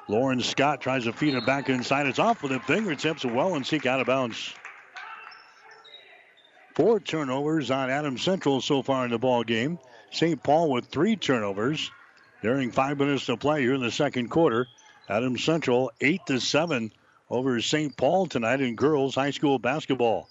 Lauren 0.07 0.41
Scott 0.41 0.81
tries 0.81 1.03
to 1.05 1.13
feed 1.13 1.35
it 1.35 1.45
back 1.45 1.69
inside. 1.69 2.07
It's 2.07 2.19
off 2.19 2.41
with 2.41 2.51
the 2.51 2.59
fingertips. 2.59 3.23
Wellenseek 3.23 3.85
out 3.85 3.99
of 3.99 4.07
bounds. 4.07 4.53
Four 6.75 6.99
turnovers 6.99 7.71
on 7.71 7.89
Adams 7.89 8.21
Central 8.21 8.61
so 8.61 8.81
far 8.81 9.05
in 9.05 9.11
the 9.11 9.17
ball 9.17 9.43
game. 9.43 9.79
St. 10.11 10.41
Paul 10.41 10.71
with 10.71 10.87
three 10.87 11.15
turnovers 11.15 11.89
during 12.45 12.69
five 12.69 12.99
minutes 12.99 13.25
to 13.25 13.35
play 13.35 13.61
here 13.61 13.73
in 13.73 13.81
the 13.81 13.89
second 13.89 14.29
quarter. 14.29 14.67
Adams 15.09 15.43
Central 15.43 15.91
eight 15.99 16.21
to 16.27 16.39
seven 16.39 16.91
over 17.27 17.59
St. 17.59 17.97
Paul 17.97 18.27
tonight 18.27 18.61
in 18.61 18.75
girls 18.75 19.15
high 19.15 19.31
school 19.31 19.57
basketball. 19.57 20.29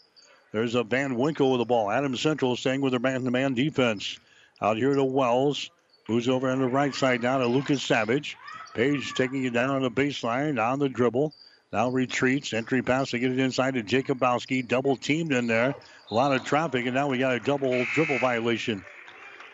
There's 0.53 0.77
a 0.77 0.85
Van 0.85 1.17
Winkle 1.17 1.51
with 1.51 1.59
the 1.59 1.65
ball. 1.65 1.91
Adams 1.91 2.21
Central 2.21 2.55
staying 2.55 2.83
with 2.83 2.93
their 2.93 3.01
man-to-man 3.01 3.55
defense. 3.55 4.17
Out 4.63 4.77
here 4.77 4.95
to 4.95 5.03
Wells. 5.03 5.73
Moves 6.09 6.29
over 6.29 6.49
on 6.49 6.61
the 6.61 6.69
right 6.69 6.95
side 6.95 7.21
now 7.21 7.39
to 7.39 7.47
Lucas 7.47 7.83
Savage. 7.83 8.37
Paige 8.75 9.15
taking 9.15 9.45
it 9.45 9.53
down 9.53 9.71
on 9.71 9.83
the 9.83 9.91
baseline, 9.91 10.65
on 10.65 10.79
the 10.79 10.89
dribble. 10.89 11.33
Now 11.73 11.89
retreats. 11.89 12.53
Entry 12.53 12.83
pass 12.83 13.11
to 13.11 13.19
get 13.19 13.33
it 13.33 13.41
inside 13.41 13.75
to 13.75 13.83
Jacobowski. 13.83 14.69
Double 14.69 14.95
teamed 14.95 15.33
in 15.33 15.49
there. 15.49 15.75
A 16.13 16.15
lot 16.15 16.33
of 16.33 16.45
traffic, 16.45 16.87
and 16.87 16.95
now 16.95 17.09
we 17.09 17.19
got 17.19 17.35
a 17.35 17.41
double 17.41 17.85
dribble 17.93 18.21
violation. 18.21 18.85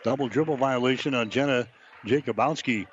Double 0.03 0.27
dribble 0.27 0.57
violation 0.57 1.15
on 1.15 1.31
Jenna 1.31 1.67
Jacobowski. 2.05 2.87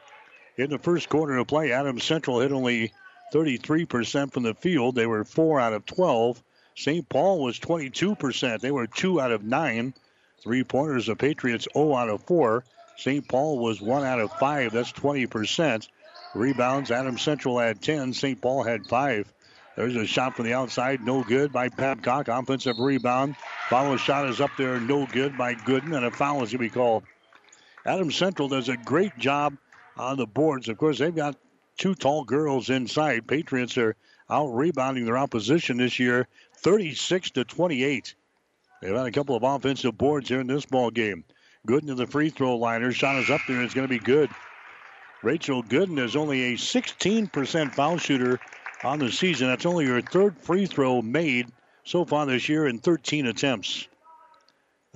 In 0.56 0.70
the 0.70 0.78
first 0.78 1.08
quarter 1.08 1.36
of 1.36 1.46
play, 1.46 1.72
Adams 1.72 2.04
Central 2.04 2.40
hit 2.40 2.52
only 2.52 2.92
33% 3.32 4.32
from 4.32 4.42
the 4.42 4.54
field. 4.54 4.94
They 4.94 5.06
were 5.06 5.24
4 5.24 5.60
out 5.60 5.72
of 5.72 5.86
12. 5.86 6.42
St. 6.74 7.08
Paul 7.08 7.42
was 7.42 7.58
22%. 7.58 8.60
They 8.60 8.70
were 8.70 8.86
2 8.86 9.20
out 9.20 9.32
of 9.32 9.42
9. 9.42 9.94
Three 10.42 10.64
pointers, 10.64 11.06
the 11.06 11.16
Patriots 11.16 11.66
0 11.74 11.94
out 11.94 12.08
of 12.08 12.22
4. 12.22 12.64
St. 12.96 13.28
Paul 13.28 13.58
was 13.58 13.80
1 13.80 14.04
out 14.04 14.20
of 14.20 14.32
5. 14.32 14.72
That's 14.72 14.92
20%. 14.92 15.88
Rebounds, 16.34 16.90
Adams 16.90 17.22
Central 17.22 17.58
had 17.58 17.80
10. 17.80 18.12
St. 18.12 18.40
Paul 18.40 18.62
had 18.62 18.86
5. 18.86 19.32
There's 19.76 19.96
a 19.96 20.06
shot 20.06 20.34
from 20.34 20.44
the 20.46 20.54
outside, 20.54 21.02
no 21.02 21.22
good 21.22 21.52
by 21.52 21.68
Babcock. 21.68 22.26
Offensive 22.26 22.80
rebound. 22.80 23.36
Follow 23.68 23.96
shot 23.96 24.28
is 24.28 24.40
up 24.40 24.50
there, 24.58 24.80
no 24.80 25.06
good 25.06 25.38
by 25.38 25.54
Gooden, 25.54 25.96
and 25.96 26.04
a 26.04 26.10
foul 26.10 26.42
is 26.42 26.50
going 26.50 26.50
to 26.50 26.58
be 26.58 26.68
called. 26.68 27.04
Adams 27.88 28.16
Central 28.16 28.48
does 28.48 28.68
a 28.68 28.76
great 28.76 29.16
job 29.16 29.56
on 29.96 30.18
the 30.18 30.26
boards. 30.26 30.68
Of 30.68 30.76
course, 30.76 30.98
they've 30.98 31.14
got 31.14 31.36
two 31.78 31.94
tall 31.94 32.22
girls 32.22 32.68
inside. 32.68 33.26
Patriots 33.26 33.78
are 33.78 33.96
out 34.28 34.48
rebounding 34.48 35.06
their 35.06 35.16
opposition 35.16 35.78
this 35.78 35.98
year, 35.98 36.28
36 36.58 37.30
to 37.30 37.44
28. 37.44 38.14
They've 38.82 38.94
had 38.94 39.06
a 39.06 39.10
couple 39.10 39.36
of 39.36 39.42
offensive 39.42 39.96
boards 39.96 40.28
here 40.28 40.40
in 40.40 40.46
this 40.46 40.66
ball 40.66 40.90
game. 40.90 41.24
Gooden 41.66 41.86
to 41.86 41.94
the 41.94 42.06
free 42.06 42.28
throw 42.28 42.56
line. 42.56 42.82
Her 42.82 42.92
shot 42.92 43.16
is 43.16 43.30
up 43.30 43.40
there. 43.48 43.62
It's 43.62 43.72
going 43.72 43.88
to 43.88 43.98
be 43.98 43.98
good. 43.98 44.28
Rachel 45.22 45.62
Gooden 45.62 45.98
is 45.98 46.14
only 46.14 46.52
a 46.52 46.56
16% 46.56 47.74
foul 47.74 47.96
shooter 47.96 48.38
on 48.84 48.98
the 48.98 49.10
season. 49.10 49.48
That's 49.48 49.64
only 49.64 49.86
her 49.86 50.02
third 50.02 50.36
free 50.38 50.66
throw 50.66 51.00
made 51.00 51.48
so 51.84 52.04
far 52.04 52.26
this 52.26 52.50
year 52.50 52.66
in 52.66 52.80
13 52.80 53.26
attempts. 53.26 53.88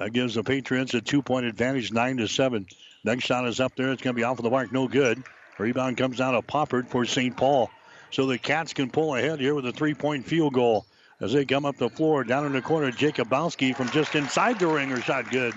That 0.02 0.12
gives 0.12 0.34
the 0.34 0.42
Patriots 0.42 0.94
a 0.94 1.00
two-point 1.00 1.46
advantage, 1.46 1.92
nine 1.92 2.16
to 2.16 2.26
seven. 2.26 2.66
Next 3.04 3.22
shot 3.22 3.46
is 3.46 3.60
up 3.60 3.76
there. 3.76 3.92
It's 3.92 4.02
going 4.02 4.16
to 4.16 4.18
be 4.18 4.24
off 4.24 4.36
of 4.36 4.42
the 4.42 4.50
mark, 4.50 4.72
no 4.72 4.88
good. 4.88 5.22
Rebound 5.58 5.96
comes 5.96 6.20
out 6.20 6.34
of 6.34 6.44
Poppert 6.44 6.88
for 6.88 7.04
St. 7.06 7.36
Paul. 7.36 7.70
So 8.10 8.26
the 8.26 8.36
Cats 8.36 8.72
can 8.72 8.90
pull 8.90 9.14
ahead 9.14 9.38
here 9.38 9.54
with 9.54 9.64
a 9.64 9.70
three-point 9.70 10.26
field 10.26 10.54
goal 10.54 10.86
as 11.20 11.32
they 11.32 11.44
come 11.44 11.64
up 11.64 11.76
the 11.76 11.88
floor. 11.88 12.24
Down 12.24 12.46
in 12.46 12.52
the 12.52 12.60
corner, 12.60 12.90
Jacobowski 12.90 13.76
from 13.76 13.90
just 13.90 14.16
inside 14.16 14.58
the 14.58 14.66
ring. 14.66 14.88
Her 14.88 15.00
shot 15.00 15.30
good. 15.30 15.54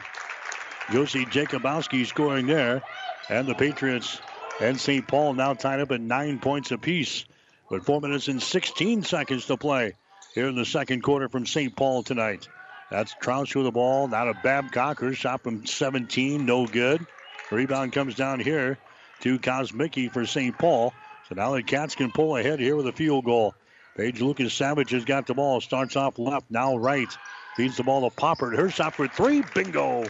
Josie 0.91 1.25
Jacobowski 1.25 2.05
scoring 2.05 2.45
there. 2.45 2.83
And 3.29 3.47
the 3.47 3.55
Patriots 3.55 4.21
and 4.61 4.79
St. 4.79 5.07
Paul 5.07 5.33
now 5.33 5.55
tied 5.55 5.79
up 5.79 5.91
at 5.91 6.01
nine 6.01 6.37
points 6.37 6.69
apiece. 6.69 7.25
With 7.71 7.83
four 7.83 7.99
minutes 7.99 8.27
and 8.27 8.39
16 8.39 9.01
seconds 9.01 9.47
to 9.47 9.57
play 9.57 9.93
here 10.35 10.47
in 10.47 10.55
the 10.55 10.65
second 10.65 11.01
quarter 11.01 11.29
from 11.29 11.47
St. 11.47 11.75
Paul 11.75 12.03
tonight. 12.03 12.47
That's 12.91 13.15
Troush 13.15 13.55
with 13.55 13.65
the 13.65 13.71
ball. 13.71 14.07
Now 14.07 14.25
to 14.25 14.33
Babcock. 14.43 14.99
Her 14.99 15.13
shot 15.13 15.41
from 15.41 15.65
17, 15.65 16.45
no 16.45 16.67
good. 16.67 17.05
Rebound 17.51 17.93
comes 17.93 18.15
down 18.15 18.39
here 18.39 18.77
to 19.21 19.39
Kosmicki 19.39 20.11
for 20.11 20.25
St. 20.25 20.57
Paul. 20.57 20.93
So 21.29 21.35
now 21.35 21.53
the 21.53 21.63
Cats 21.63 21.95
can 21.95 22.11
pull 22.11 22.37
ahead 22.37 22.59
here 22.59 22.75
with 22.75 22.87
a 22.87 22.93
field 22.93 23.25
goal. 23.25 23.55
Paige 23.97 24.21
Lucas 24.21 24.53
Savage 24.53 24.91
has 24.91 25.05
got 25.05 25.25
the 25.25 25.33
ball. 25.33 25.61
Starts 25.61 25.95
off 25.95 26.19
left, 26.19 26.51
now 26.51 26.75
right. 26.75 27.07
Feeds 27.55 27.77
the 27.77 27.83
ball 27.83 28.09
to 28.09 28.15
Poppert. 28.15 28.57
Her 28.57 28.69
shot 28.69 28.93
for 28.93 29.07
three. 29.07 29.43
Bingo. 29.53 30.05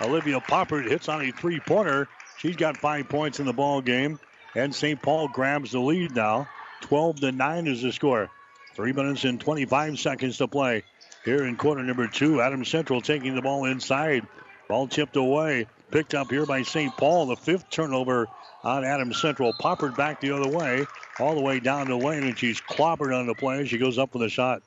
Olivia 0.00 0.40
Poppert 0.40 0.88
hits 0.88 1.08
on 1.08 1.22
a 1.22 1.30
three 1.30 1.60
pointer. 1.60 2.08
She's 2.38 2.56
got 2.56 2.76
five 2.76 3.08
points 3.08 3.38
in 3.38 3.46
the 3.46 3.52
ball 3.52 3.80
game. 3.80 4.18
And 4.54 4.74
St. 4.74 5.00
Paul 5.00 5.28
grabs 5.28 5.72
the 5.72 5.80
lead 5.80 6.14
now. 6.14 6.48
12 6.80 7.20
to 7.20 7.32
9 7.32 7.66
is 7.66 7.82
the 7.82 7.92
score. 7.92 8.30
Three 8.74 8.92
minutes 8.92 9.24
and 9.24 9.40
25 9.40 9.98
seconds 9.98 10.38
to 10.38 10.48
play. 10.48 10.82
Here 11.24 11.44
in 11.44 11.56
quarter 11.56 11.82
number 11.82 12.08
two, 12.08 12.40
Adams 12.40 12.68
Central 12.68 13.00
taking 13.00 13.34
the 13.34 13.42
ball 13.42 13.64
inside. 13.66 14.26
Ball 14.68 14.88
tipped 14.88 15.16
away. 15.16 15.66
Picked 15.90 16.14
up 16.14 16.30
here 16.30 16.46
by 16.46 16.62
St. 16.62 16.96
Paul. 16.96 17.26
The 17.26 17.36
fifth 17.36 17.70
turnover 17.70 18.26
on 18.64 18.84
Adams 18.84 19.20
Central. 19.20 19.52
Poppert 19.60 19.96
back 19.96 20.20
the 20.20 20.32
other 20.32 20.48
way, 20.48 20.84
all 21.20 21.34
the 21.34 21.40
way 21.40 21.60
down 21.60 21.88
the 21.88 21.96
lane, 21.96 22.24
and 22.24 22.36
she's 22.36 22.60
clobbered 22.60 23.16
on 23.16 23.26
the 23.26 23.34
play. 23.34 23.66
She 23.66 23.78
goes 23.78 23.98
up 23.98 24.14
with 24.14 24.22
a 24.22 24.28
shot. 24.28 24.62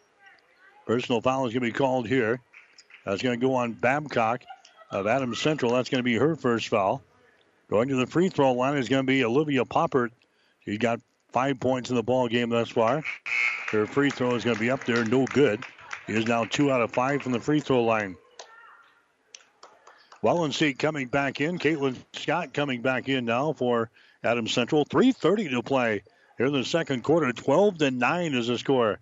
Personal 0.86 1.20
foul 1.20 1.48
is 1.48 1.54
going 1.54 1.64
to 1.64 1.72
be 1.72 1.78
called 1.78 2.08
here. 2.08 2.40
That's 3.06 3.22
going 3.22 3.40
to 3.40 3.46
go 3.46 3.56
on 3.56 3.74
Babcock 3.74 4.44
of 4.92 5.08
Adams 5.08 5.42
Central. 5.42 5.74
That's 5.74 5.90
going 5.90 6.00
to 6.00 6.04
be 6.04 6.16
her 6.16 6.36
first 6.36 6.68
foul. 6.68 7.02
Going 7.70 7.90
to 7.90 7.96
the 7.96 8.08
free 8.08 8.30
throw 8.30 8.54
line 8.54 8.78
is 8.78 8.88
going 8.88 9.04
to 9.04 9.08
be 9.08 9.26
Olivia 9.26 9.66
Poppert. 9.66 10.12
She's 10.64 10.78
got 10.78 11.00
five 11.32 11.60
points 11.60 11.90
in 11.90 11.96
the 11.96 12.04
ball 12.04 12.28
game 12.28 12.50
thus 12.50 12.70
far. 12.70 13.04
Her 13.72 13.86
free 13.88 14.12
throw 14.12 14.36
is 14.36 14.44
going 14.44 14.56
to 14.56 14.62
be 14.62 14.70
up 14.70 14.86
there, 14.86 15.04
no 15.04 15.26
good. 15.26 15.64
He 16.08 16.14
is 16.14 16.28
now 16.28 16.46
two 16.46 16.72
out 16.72 16.82
of 16.82 16.92
five 16.92 17.22
from 17.22 17.32
the 17.32 17.40
free 17.40 17.60
throw 17.60 17.84
line. 17.84 18.16
Wellenseek 20.24 20.80
coming 20.80 21.08
back 21.08 21.42
in. 21.42 21.60
Caitlin 21.60 21.96
Scott 22.14 22.54
coming 22.54 22.82
back 22.82 23.10
in 23.10 23.26
now 23.26 23.54
for 23.54 23.90
Adams 24.24 24.54
Central. 24.54 24.86
3.30 24.86 25.52
to 25.52 25.64
play 25.64 26.02
here 26.38 26.48
in 26.48 26.54
the 26.54 26.66
second 26.66 27.04
quarter. 27.04 27.32
12 27.32 27.78
to 27.80 27.92
9 27.92 28.34
is 28.34 28.48
the 28.48 28.58
score. 28.58 29.00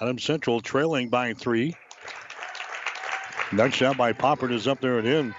Adams 0.00 0.24
Central 0.24 0.60
trailing 0.60 1.08
by 1.08 1.34
three. 1.34 1.74
Next 3.52 3.76
shot 3.76 3.98
by 3.98 4.12
Poppert 4.14 4.52
is 4.52 4.66
up 4.66 4.80
there 4.80 4.98
and 4.98 5.06
in. 5.06 5.34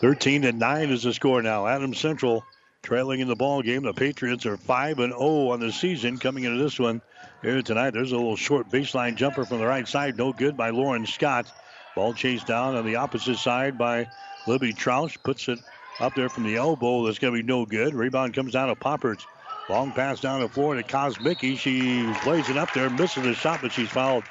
13 0.00 0.42
to 0.42 0.52
9 0.52 0.90
is 0.90 1.02
the 1.02 1.12
score 1.12 1.42
now. 1.42 1.66
Adams 1.66 1.98
Central 1.98 2.44
trailing 2.82 3.20
in 3.20 3.28
the 3.28 3.36
ball 3.36 3.62
game. 3.62 3.82
The 3.82 3.92
Patriots 3.92 4.46
are 4.46 4.56
5 4.56 4.98
and 5.00 5.12
0 5.12 5.48
on 5.50 5.60
the 5.60 5.72
season 5.72 6.18
coming 6.18 6.44
into 6.44 6.62
this 6.62 6.78
one 6.78 7.02
here 7.42 7.60
tonight. 7.62 7.90
There's 7.90 8.12
a 8.12 8.16
little 8.16 8.36
short 8.36 8.70
baseline 8.70 9.16
jumper 9.16 9.44
from 9.44 9.58
the 9.58 9.66
right 9.66 9.86
side, 9.86 10.16
no 10.16 10.32
good 10.32 10.56
by 10.56 10.70
Lauren 10.70 11.06
Scott. 11.06 11.52
Ball 11.94 12.14
chased 12.14 12.46
down 12.46 12.76
on 12.76 12.86
the 12.86 12.96
opposite 12.96 13.36
side 13.36 13.76
by 13.76 14.06
Libby 14.46 14.72
Troush. 14.72 15.22
Puts 15.22 15.48
it 15.48 15.58
up 16.00 16.14
there 16.14 16.28
from 16.28 16.44
the 16.44 16.56
elbow. 16.56 17.04
That's 17.04 17.18
going 17.18 17.34
to 17.34 17.42
be 17.42 17.46
no 17.46 17.66
good. 17.66 17.94
Rebound 17.94 18.34
comes 18.34 18.52
down 18.52 18.68
to 18.68 18.74
Poppert. 18.74 19.24
Long 19.68 19.92
pass 19.92 20.20
down 20.20 20.40
the 20.40 20.48
floor 20.48 20.74
to 20.74 20.82
Kosmicki. 20.82 21.58
She 21.58 22.10
plays 22.22 22.48
it 22.48 22.56
up 22.56 22.72
there, 22.72 22.88
misses 22.88 23.24
the 23.24 23.34
shot, 23.34 23.60
but 23.60 23.72
she's 23.72 23.90
fouled. 23.90 24.24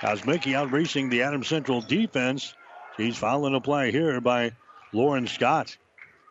Kosmicki 0.00 0.54
out 0.54 0.72
racing 0.72 1.08
the 1.08 1.22
Adams 1.22 1.46
Central 1.46 1.80
defense. 1.82 2.54
She's 2.96 3.16
fouling 3.16 3.54
a 3.54 3.60
play 3.60 3.92
here 3.92 4.20
by 4.20 4.52
Lauren 4.92 5.26
Scott. 5.28 5.76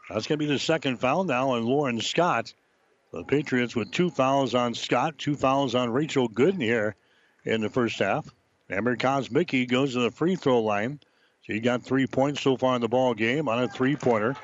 That's 0.10 0.28
going 0.28 0.40
to 0.40 0.46
be 0.46 0.52
the 0.52 0.60
second 0.60 0.98
foul 0.98 1.24
now 1.24 1.52
on 1.52 1.66
Lauren 1.66 2.02
Scott. 2.02 2.54
The 3.12 3.24
Patriots 3.24 3.76
with 3.76 3.92
two 3.92 4.10
fouls 4.10 4.56
on 4.56 4.74
Scott, 4.74 5.18
two 5.18 5.36
fouls 5.36 5.76
on 5.76 5.92
Rachel 5.92 6.28
Gooden 6.28 6.62
here 6.62 6.96
in 7.46 7.62
the 7.62 7.70
first 7.70 8.00
half. 8.00 8.28
Amber 8.70 8.96
Kosmicki 8.96 9.68
goes 9.68 9.94
to 9.94 10.00
the 10.00 10.12
free 10.12 10.36
throw 10.36 10.62
line. 10.62 11.00
She 11.42 11.60
got 11.60 11.84
three 11.84 12.08
points 12.08 12.42
so 12.42 12.58
far 12.58 12.76
in 12.76 12.82
the 12.82 12.88
ball 12.88 13.14
game 13.14 13.48
on 13.48 13.62
a 13.62 13.68
three-pointer. 13.68 14.36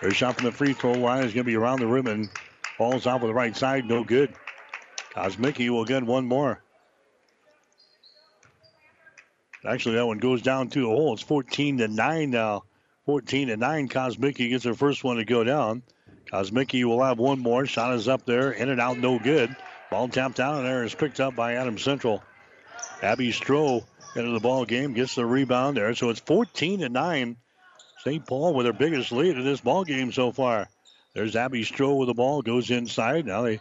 Her 0.00 0.10
shot 0.10 0.36
from 0.36 0.46
the 0.46 0.52
free 0.52 0.72
throw 0.72 0.92
line 0.92 1.24
is 1.24 1.32
going 1.32 1.44
to 1.44 1.50
be 1.50 1.56
around 1.56 1.80
the 1.80 1.86
rim 1.86 2.06
and 2.08 2.28
falls 2.76 3.06
off 3.06 3.22
of 3.22 3.28
the 3.28 3.34
right 3.34 3.56
side. 3.56 3.86
No 3.86 4.02
good. 4.04 4.34
Kosmicki 5.14 5.70
will 5.70 5.84
get 5.84 6.02
one 6.02 6.26
more. 6.26 6.62
Actually, 9.64 9.96
that 9.96 10.06
one 10.06 10.18
goes 10.18 10.42
down 10.42 10.68
to 10.70 10.80
the 10.80 10.86
hole. 10.86 11.12
It's 11.12 11.22
14 11.22 11.78
to 11.78 11.88
9 11.88 12.30
now. 12.30 12.64
14 13.10 13.48
to 13.48 13.56
9. 13.56 13.88
Kosmicki 13.88 14.50
gets 14.50 14.62
her 14.62 14.74
first 14.74 15.02
one 15.02 15.16
to 15.16 15.24
go 15.24 15.42
down. 15.42 15.82
Kosmicki 16.32 16.84
will 16.84 17.02
have 17.02 17.18
one 17.18 17.40
more. 17.40 17.66
Shot 17.66 17.92
is 17.94 18.06
up 18.06 18.24
there. 18.24 18.52
In 18.52 18.68
and 18.68 18.80
out, 18.80 18.98
no 18.98 19.18
good. 19.18 19.56
Ball 19.90 20.06
tapped 20.06 20.36
down 20.36 20.58
and 20.58 20.64
there 20.64 20.84
is 20.84 20.94
picked 20.94 21.18
up 21.18 21.34
by 21.34 21.54
Adams 21.54 21.82
Central. 21.82 22.22
Abby 23.02 23.32
Stroh 23.32 23.84
into 24.14 24.30
the 24.30 24.38
ball 24.38 24.64
game 24.64 24.92
gets 24.92 25.16
the 25.16 25.26
rebound 25.26 25.76
there. 25.76 25.92
So 25.96 26.10
it's 26.10 26.20
14 26.20 26.78
to 26.82 26.88
9. 26.88 27.36
St. 28.04 28.24
Paul 28.28 28.54
with 28.54 28.66
their 28.66 28.72
biggest 28.72 29.10
lead 29.10 29.36
in 29.36 29.44
this 29.44 29.60
ball 29.60 29.82
game 29.82 30.12
so 30.12 30.30
far. 30.30 30.68
There's 31.12 31.34
Abby 31.34 31.64
Stroh 31.64 31.98
with 31.98 32.06
the 32.06 32.14
ball, 32.14 32.42
goes 32.42 32.70
inside. 32.70 33.26
Now 33.26 33.42
they 33.42 33.60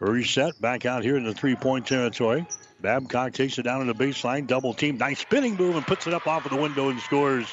reset 0.00 0.58
back 0.58 0.86
out 0.86 1.02
here 1.02 1.18
in 1.18 1.24
the 1.24 1.34
three 1.34 1.54
point 1.54 1.86
territory. 1.86 2.46
Babcock 2.80 3.34
takes 3.34 3.58
it 3.58 3.64
down 3.64 3.84
to 3.84 3.92
the 3.92 4.04
baseline, 4.04 4.46
double 4.46 4.72
team, 4.72 4.96
nice 4.96 5.18
spinning 5.18 5.56
move, 5.56 5.76
and 5.76 5.86
puts 5.86 6.06
it 6.06 6.14
up 6.14 6.26
off 6.26 6.46
of 6.46 6.50
the 6.50 6.56
window 6.56 6.88
and 6.88 6.98
scores. 7.00 7.46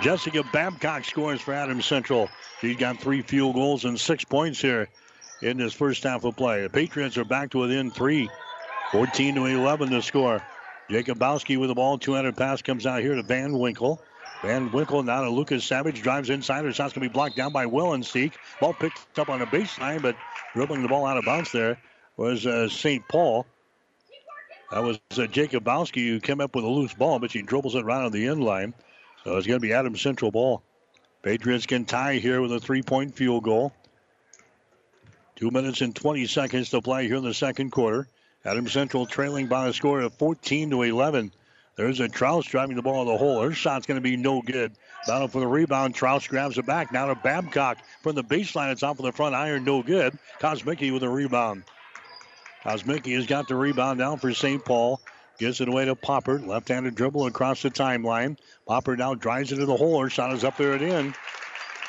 Jessica 0.00 0.44
Babcock 0.52 1.04
scores 1.04 1.40
for 1.40 1.52
Adams 1.52 1.84
Central. 1.84 2.28
She's 2.60 2.76
got 2.76 3.00
three 3.00 3.22
field 3.22 3.54
goals 3.54 3.84
and 3.84 3.98
six 3.98 4.24
points 4.24 4.60
here 4.60 4.88
in 5.42 5.58
this 5.58 5.72
first 5.72 6.04
half 6.04 6.24
of 6.24 6.36
play. 6.36 6.62
The 6.62 6.70
Patriots 6.70 7.16
are 7.18 7.24
back 7.24 7.50
to 7.50 7.58
within 7.58 7.90
three. 7.90 8.30
14 8.92 9.34
to 9.34 9.44
11 9.44 9.90
to 9.90 10.00
score. 10.00 10.40
Jacobowski 10.88 11.58
with 11.58 11.68
the 11.68 11.74
ball. 11.74 11.98
200 11.98 12.36
pass 12.36 12.62
comes 12.62 12.86
out 12.86 13.02
here 13.02 13.16
to 13.16 13.22
Van 13.22 13.58
Winkle. 13.58 14.00
Van 14.42 14.70
Winkle 14.70 15.02
now 15.02 15.22
to 15.22 15.30
Lucas 15.30 15.64
Savage. 15.64 16.00
Drives 16.00 16.30
inside. 16.30 16.64
Her 16.64 16.72
shot's 16.72 16.94
going 16.94 17.02
to 17.02 17.10
be 17.10 17.12
blocked 17.12 17.36
down 17.36 17.52
by 17.52 17.66
Wellenseek. 17.66 18.32
Ball 18.60 18.74
picked 18.74 19.18
up 19.18 19.28
on 19.28 19.40
the 19.40 19.46
baseline, 19.46 20.00
but 20.00 20.16
dribbling 20.54 20.82
the 20.82 20.88
ball 20.88 21.06
out 21.06 21.18
of 21.18 21.24
bounds 21.24 21.50
there 21.50 21.78
was 22.16 22.46
uh, 22.46 22.68
St. 22.68 23.06
Paul. 23.08 23.46
That 24.70 24.82
was 24.82 24.98
uh, 25.12 25.22
Jacobowski 25.22 26.08
who 26.08 26.20
came 26.20 26.40
up 26.40 26.54
with 26.54 26.64
a 26.64 26.68
loose 26.68 26.94
ball, 26.94 27.18
but 27.18 27.32
she 27.32 27.42
dribbles 27.42 27.74
it 27.74 27.84
right 27.84 28.04
on 28.04 28.12
the 28.12 28.28
end 28.28 28.44
line. 28.44 28.74
So 29.24 29.36
it's 29.36 29.46
going 29.46 29.60
to 29.60 29.66
be 29.66 29.72
Adams 29.72 30.00
Central 30.00 30.30
ball. 30.30 30.62
Patriots 31.22 31.66
can 31.66 31.84
tie 31.84 32.14
here 32.14 32.40
with 32.40 32.52
a 32.52 32.60
three-point 32.60 33.14
field 33.14 33.44
goal. 33.44 33.72
Two 35.36 35.50
minutes 35.50 35.80
and 35.80 35.94
20 35.94 36.26
seconds 36.26 36.70
to 36.70 36.80
play 36.80 37.06
here 37.06 37.16
in 37.16 37.24
the 37.24 37.34
second 37.34 37.70
quarter. 37.70 38.08
Adams 38.44 38.72
Central 38.72 39.06
trailing 39.06 39.46
by 39.46 39.68
a 39.68 39.72
score 39.72 40.00
of 40.00 40.14
14 40.14 40.70
to 40.70 40.82
11. 40.82 41.32
There's 41.76 42.00
a 42.00 42.08
Troush 42.08 42.46
driving 42.46 42.74
the 42.74 42.82
ball 42.82 43.02
in 43.02 43.08
the 43.08 43.16
hole. 43.16 43.40
Her 43.40 43.52
shot's 43.52 43.86
going 43.86 43.98
to 43.98 44.02
be 44.02 44.16
no 44.16 44.42
good. 44.42 44.72
Battle 45.06 45.28
for 45.28 45.38
the 45.38 45.46
rebound. 45.46 45.94
Troush 45.94 46.28
grabs 46.28 46.58
it 46.58 46.66
back. 46.66 46.92
Now 46.92 47.06
to 47.06 47.14
Babcock 47.14 47.78
from 48.02 48.16
the 48.16 48.24
baseline. 48.24 48.72
It's 48.72 48.82
off 48.82 48.98
of 48.98 49.04
the 49.04 49.12
front 49.12 49.36
iron. 49.36 49.64
No 49.64 49.82
good. 49.82 50.18
Kosmicki 50.40 50.92
with 50.92 51.04
a 51.04 51.08
rebound. 51.08 51.62
Kosmicki 52.64 53.14
has 53.14 53.26
got 53.26 53.46
the 53.46 53.54
rebound 53.54 54.00
down 54.00 54.18
for 54.18 54.34
St. 54.34 54.64
Paul. 54.64 55.00
Gives 55.38 55.60
it 55.60 55.68
away 55.68 55.84
to 55.84 55.94
Poppert. 55.94 56.46
Left-handed 56.46 56.94
dribble 56.94 57.26
across 57.26 57.62
the 57.62 57.70
timeline. 57.70 58.38
Poppert 58.68 58.98
now 58.98 59.14
drives 59.14 59.52
it 59.52 59.56
to 59.56 59.66
the 59.66 59.76
hole. 59.76 60.00
Her 60.00 60.10
shot 60.10 60.32
is 60.32 60.44
up 60.44 60.56
there 60.56 60.72
and 60.72 60.82
in. 60.82 61.14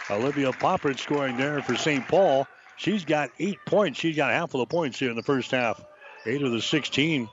Olivia 0.10 0.52
Poppert 0.52 1.00
scoring 1.00 1.38
there 1.38 1.62
for 1.62 1.76
St. 1.76 2.08
Paul. 2.08 2.48
She's 2.78 3.06
got 3.06 3.32
eight 3.40 3.60
points. 3.66 4.00
She's 4.00 4.16
got 4.16 4.32
half 4.32 4.54
of 4.54 4.60
the 4.60 4.66
points 4.66 5.00
here 5.00 5.10
in 5.10 5.16
the 5.16 5.24
first 5.24 5.52
half. 5.52 5.84
Eight 6.26 6.42
of 6.42 6.52
the 6.52 6.62
16. 6.62 7.30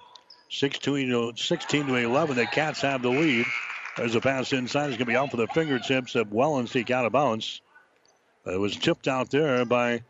16 0.49 1.09
to, 1.11 1.33
16 1.37 1.87
to 1.87 1.95
11. 1.95 2.37
The 2.37 2.47
Cats 2.47 2.81
have 2.81 3.03
the 3.03 3.11
lead. 3.11 3.47
There's 3.97 4.15
a 4.15 4.21
pass 4.21 4.53
inside. 4.53 4.89
It's 4.89 4.97
going 4.97 5.07
to 5.07 5.13
be 5.13 5.17
out 5.17 5.31
for 5.31 5.39
the 5.39 5.47
fingertips 5.49 6.15
of 6.15 6.29
Wellenseek 6.29 6.91
out 6.91 7.07
of 7.07 7.13
bounds. 7.13 7.61
It 8.45 8.61
was 8.61 8.77
tipped 8.77 9.09
out 9.09 9.31
there 9.31 9.65
by 9.65 10.03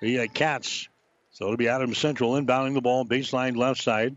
the 0.00 0.20
uh, 0.20 0.26
Cats. 0.26 0.88
So 1.30 1.44
it'll 1.44 1.56
be 1.56 1.68
Adams 1.68 1.98
Central 1.98 2.32
inbounding 2.32 2.74
the 2.74 2.80
ball, 2.80 3.04
baseline 3.04 3.56
left 3.56 3.82
side, 3.82 4.16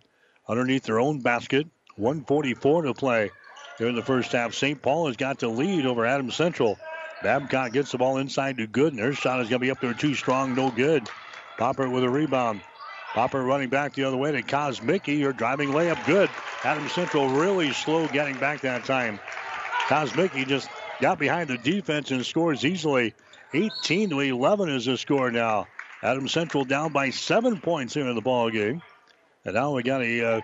underneath 0.51 0.83
their 0.83 0.99
own 0.99 1.21
basket. 1.21 1.65
144 1.95 2.83
to 2.83 2.93
play 2.93 3.31
here 3.77 3.87
in 3.87 3.95
the 3.95 4.03
first 4.03 4.33
half. 4.33 4.53
St. 4.53 4.81
Paul 4.81 5.07
has 5.07 5.15
got 5.15 5.39
the 5.39 5.47
lead 5.47 5.85
over 5.85 6.05
Adams 6.05 6.35
Central. 6.35 6.77
Babcock 7.23 7.71
gets 7.71 7.91
the 7.91 7.97
ball 7.97 8.17
inside 8.17 8.57
to 8.57 8.67
Gooden. 8.67 8.99
Her 8.99 9.13
shot 9.13 9.39
is 9.39 9.49
going 9.49 9.61
to 9.61 9.65
be 9.65 9.71
up 9.71 9.79
there 9.79 9.93
too 9.93 10.13
strong, 10.13 10.53
no 10.53 10.69
good. 10.69 11.07
Poppert 11.57 11.91
with 11.91 12.03
a 12.03 12.09
rebound. 12.09 12.61
Poppert 13.13 13.45
running 13.45 13.69
back 13.69 13.93
the 13.93 14.03
other 14.03 14.17
way 14.17 14.31
to 14.31 14.41
Kosmicki. 14.41 15.21
Her 15.21 15.33
driving 15.33 15.69
layup 15.69 16.05
good. 16.05 16.29
Adams 16.63 16.91
Central 16.91 17.29
really 17.29 17.71
slow 17.71 18.07
getting 18.07 18.37
back 18.37 18.61
that 18.61 18.85
time. 18.85 19.19
Kosmicki 19.87 20.47
just 20.47 20.69
got 20.99 21.19
behind 21.19 21.49
the 21.49 21.57
defense 21.57 22.11
and 22.11 22.25
scores 22.25 22.65
easily. 22.65 23.13
18 23.53 24.09
to 24.09 24.19
11 24.19 24.69
is 24.69 24.85
the 24.85 24.97
score 24.97 25.31
now. 25.31 25.67
Adams 26.03 26.31
Central 26.31 26.65
down 26.65 26.91
by 26.91 27.09
seven 27.09 27.59
points 27.59 27.93
here 27.93 28.07
in 28.07 28.15
the 28.15 28.21
ball 28.21 28.49
game. 28.49 28.81
And 29.43 29.55
now 29.55 29.73
we 29.73 29.83
got 29.83 30.01
a, 30.01 30.37
uh, 30.37 30.41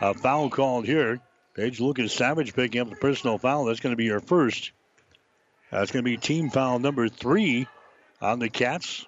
a 0.00 0.14
foul 0.14 0.50
called 0.50 0.86
here. 0.86 1.20
Paige 1.54 1.80
Lucas 1.80 2.12
Savage 2.12 2.54
picking 2.54 2.80
up 2.80 2.90
the 2.90 2.96
personal 2.96 3.38
foul. 3.38 3.64
That's 3.64 3.80
going 3.80 3.92
to 3.92 3.96
be 3.96 4.08
her 4.08 4.20
first. 4.20 4.72
That's 5.70 5.90
going 5.90 6.04
to 6.04 6.10
be 6.10 6.16
team 6.16 6.50
foul 6.50 6.78
number 6.78 7.08
three 7.08 7.66
on 8.20 8.38
the 8.38 8.48
Cats 8.48 9.04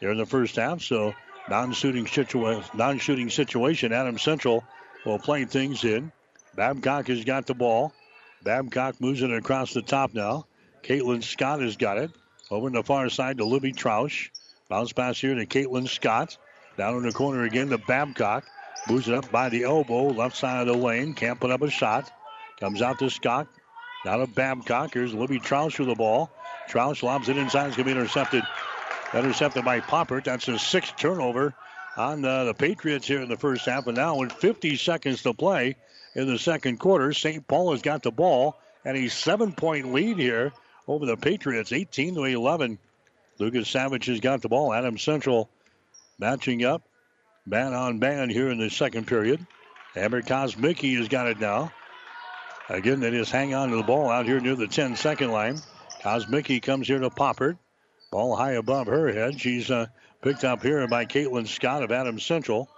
here 0.00 0.10
in 0.10 0.18
the 0.18 0.26
first 0.26 0.56
half. 0.56 0.82
So 0.82 1.14
non-shooting 1.48 2.06
situation, 2.06 2.64
non-shooting 2.74 3.30
situation. 3.30 3.92
Adams 3.92 4.22
Central 4.22 4.64
will 5.04 5.18
play 5.18 5.44
things 5.44 5.84
in. 5.84 6.12
Babcock 6.54 7.08
has 7.08 7.24
got 7.24 7.46
the 7.46 7.54
ball. 7.54 7.92
Babcock 8.42 9.00
moves 9.00 9.22
it 9.22 9.30
across 9.30 9.72
the 9.72 9.82
top 9.82 10.14
now. 10.14 10.46
Caitlin 10.82 11.22
Scott 11.22 11.60
has 11.60 11.76
got 11.76 11.98
it. 11.98 12.10
Over 12.50 12.68
in 12.68 12.74
the 12.74 12.82
far 12.82 13.08
side 13.08 13.38
to 13.38 13.44
Libby 13.44 13.72
Troush. 13.72 14.30
Bounce 14.68 14.92
pass 14.92 15.20
here 15.20 15.34
to 15.34 15.46
Caitlin 15.46 15.88
Scott. 15.88 16.38
Down 16.76 16.96
in 16.96 17.02
the 17.02 17.12
corner 17.12 17.44
again 17.44 17.70
to 17.70 17.78
Babcock. 17.78 18.44
Moves 18.88 19.08
it 19.08 19.14
up 19.14 19.30
by 19.30 19.48
the 19.48 19.64
elbow, 19.64 20.08
left 20.08 20.36
side 20.36 20.60
of 20.60 20.66
the 20.66 20.80
lane. 20.80 21.14
Can't 21.14 21.40
put 21.40 21.50
up 21.50 21.62
a 21.62 21.70
shot. 21.70 22.10
Comes 22.60 22.82
out 22.82 22.98
to 23.00 23.10
Scott. 23.10 23.48
Now 24.04 24.18
to 24.18 24.26
Babcock. 24.26 24.94
Here's 24.94 25.12
Libby 25.12 25.40
Troush 25.40 25.78
with 25.78 25.88
the 25.88 25.94
ball. 25.94 26.30
Troush 26.68 27.02
lobs 27.02 27.28
it 27.28 27.36
inside. 27.36 27.68
It's 27.68 27.76
going 27.76 27.88
to 27.88 27.94
be 27.94 28.00
intercepted. 28.00 28.44
Intercepted 29.12 29.64
by 29.64 29.80
Poppert. 29.80 30.24
That's 30.24 30.48
a 30.48 30.58
sixth 30.58 30.96
turnover 30.96 31.54
on 31.96 32.24
uh, 32.24 32.44
the 32.44 32.54
Patriots 32.54 33.06
here 33.06 33.22
in 33.22 33.28
the 33.28 33.36
first 33.36 33.66
half. 33.66 33.86
And 33.86 33.96
now 33.96 34.16
with 34.18 34.32
50 34.32 34.76
seconds 34.76 35.22
to 35.22 35.32
play 35.32 35.76
in 36.14 36.26
the 36.26 36.38
second 36.38 36.78
quarter, 36.78 37.12
St. 37.12 37.46
Paul 37.48 37.72
has 37.72 37.82
got 37.82 38.02
the 38.02 38.10
ball 38.10 38.60
and 38.84 38.96
a 38.96 39.08
seven-point 39.08 39.92
lead 39.92 40.18
here 40.18 40.52
over 40.86 41.06
the 41.06 41.16
Patriots, 41.16 41.72
18 41.72 42.14
to 42.14 42.24
11. 42.24 42.78
Lucas 43.38 43.68
Savage 43.68 44.06
has 44.06 44.20
got 44.20 44.42
the 44.42 44.48
ball. 44.48 44.72
Adams 44.72 45.02
Central 45.02 45.50
matching 46.18 46.64
up, 46.64 46.82
man 47.44 47.74
on 47.74 47.98
man 47.98 48.30
here 48.30 48.50
in 48.50 48.58
the 48.58 48.70
second 48.70 49.06
period. 49.06 49.46
Amber 49.94 50.22
Kosmicki 50.22 50.96
has 50.98 51.08
got 51.08 51.26
it 51.26 51.40
now. 51.40 51.72
Again, 52.68 53.00
they 53.00 53.10
just 53.10 53.30
hang 53.30 53.54
on 53.54 53.70
to 53.70 53.76
the 53.76 53.82
ball 53.82 54.10
out 54.10 54.26
here 54.26 54.40
near 54.40 54.56
the 54.56 54.66
10 54.66 54.96
second 54.96 55.30
line. 55.30 55.60
Kosmicki 56.02 56.60
comes 56.60 56.88
here 56.88 56.98
to 56.98 57.10
Poppert. 57.10 57.58
Ball 58.10 58.36
high 58.36 58.52
above 58.52 58.86
her 58.88 59.12
head. 59.12 59.40
She's 59.40 59.70
uh, 59.70 59.86
picked 60.22 60.44
up 60.44 60.62
here 60.62 60.86
by 60.88 61.06
Caitlin 61.06 61.46
Scott 61.46 61.82
of 61.82 61.92
Adams 61.92 62.24
Central. 62.24 62.68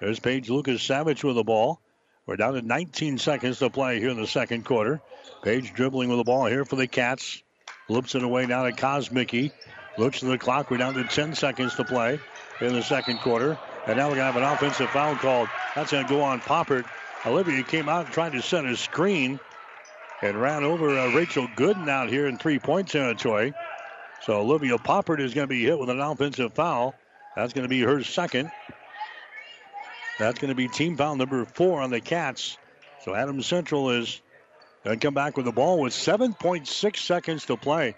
There's 0.00 0.20
Paige 0.20 0.50
Lucas 0.50 0.82
Savage 0.82 1.24
with 1.24 1.36
the 1.36 1.44
ball. 1.44 1.80
We're 2.26 2.36
down 2.36 2.54
to 2.54 2.62
19 2.62 3.18
seconds 3.18 3.58
to 3.58 3.70
play 3.70 3.98
here 3.98 4.10
in 4.10 4.20
the 4.20 4.26
second 4.26 4.64
quarter. 4.64 5.00
Paige 5.42 5.74
dribbling 5.74 6.08
with 6.08 6.18
the 6.18 6.24
ball 6.24 6.46
here 6.46 6.64
for 6.64 6.76
the 6.76 6.86
Cats. 6.86 7.42
Flips 7.88 8.14
it 8.14 8.22
away 8.22 8.46
now 8.46 8.64
to 8.64 8.72
Kosmicki. 8.72 9.50
Looks 9.98 10.22
at 10.22 10.28
the 10.28 10.38
clock. 10.38 10.70
We're 10.70 10.78
down 10.78 10.94
to 10.94 11.04
10 11.04 11.34
seconds 11.34 11.74
to 11.76 11.84
play 11.84 12.20
in 12.64 12.72
the 12.74 12.82
second 12.82 13.20
quarter. 13.20 13.58
And 13.86 13.96
now 13.96 14.08
we're 14.08 14.16
going 14.16 14.32
to 14.32 14.32
have 14.32 14.36
an 14.36 14.42
offensive 14.44 14.90
foul 14.90 15.16
called. 15.16 15.48
That's 15.74 15.92
going 15.92 16.06
to 16.06 16.08
go 16.08 16.22
on 16.22 16.40
Poppert. 16.40 16.84
Olivia 17.26 17.62
came 17.62 17.88
out 17.88 18.06
and 18.06 18.14
tried 18.14 18.32
to 18.32 18.42
set 18.42 18.64
a 18.64 18.76
screen 18.76 19.40
and 20.22 20.40
ran 20.40 20.64
over 20.64 20.98
uh, 20.98 21.12
Rachel 21.14 21.48
Gooden 21.56 21.88
out 21.88 22.08
here 22.08 22.26
in 22.26 22.38
three 22.38 22.58
point 22.58 22.88
territory. 22.88 23.54
So 24.22 24.40
Olivia 24.40 24.78
Poppert 24.78 25.20
is 25.20 25.34
going 25.34 25.48
to 25.48 25.52
be 25.52 25.64
hit 25.64 25.78
with 25.78 25.90
an 25.90 26.00
offensive 26.00 26.52
foul. 26.52 26.94
That's 27.34 27.52
going 27.52 27.64
to 27.64 27.68
be 27.68 27.80
her 27.80 28.04
second. 28.04 28.50
That's 30.18 30.38
going 30.38 30.50
to 30.50 30.54
be 30.54 30.68
team 30.68 30.96
foul 30.96 31.16
number 31.16 31.44
four 31.44 31.80
on 31.80 31.90
the 31.90 32.00
Cats. 32.00 32.56
So 33.04 33.14
Adams 33.14 33.46
Central 33.46 33.90
is 33.90 34.20
going 34.84 34.98
to 34.98 35.04
come 35.04 35.14
back 35.14 35.36
with 35.36 35.46
the 35.46 35.52
ball 35.52 35.80
with 35.80 35.92
7.6 35.92 36.96
seconds 36.96 37.46
to 37.46 37.56
play. 37.56 37.96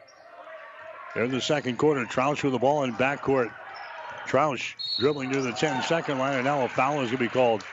They're 1.14 1.24
in 1.24 1.30
the 1.30 1.40
second 1.40 1.76
quarter. 1.76 2.04
Troush 2.06 2.42
with 2.42 2.52
the 2.52 2.58
ball 2.58 2.84
in 2.84 2.94
backcourt. 2.94 3.50
Troush 4.26 4.74
dribbling 4.98 5.30
to 5.30 5.42
the 5.42 5.52
10 5.52 5.82
second 5.82 6.18
line, 6.18 6.34
and 6.34 6.44
now 6.44 6.64
a 6.64 6.68
foul 6.68 7.00
is 7.02 7.10
going 7.10 7.10
to 7.10 7.18
be 7.18 7.28
called. 7.28 7.64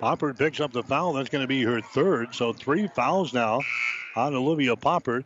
Poppert 0.00 0.38
picks 0.38 0.60
up 0.60 0.72
the 0.72 0.82
foul. 0.82 1.12
That's 1.14 1.30
going 1.30 1.42
to 1.42 1.48
be 1.48 1.62
her 1.62 1.80
third. 1.80 2.34
So 2.34 2.52
three 2.52 2.88
fouls 2.88 3.32
now 3.32 3.60
on 4.16 4.34
Olivia 4.34 4.76
Poppert. 4.76 5.24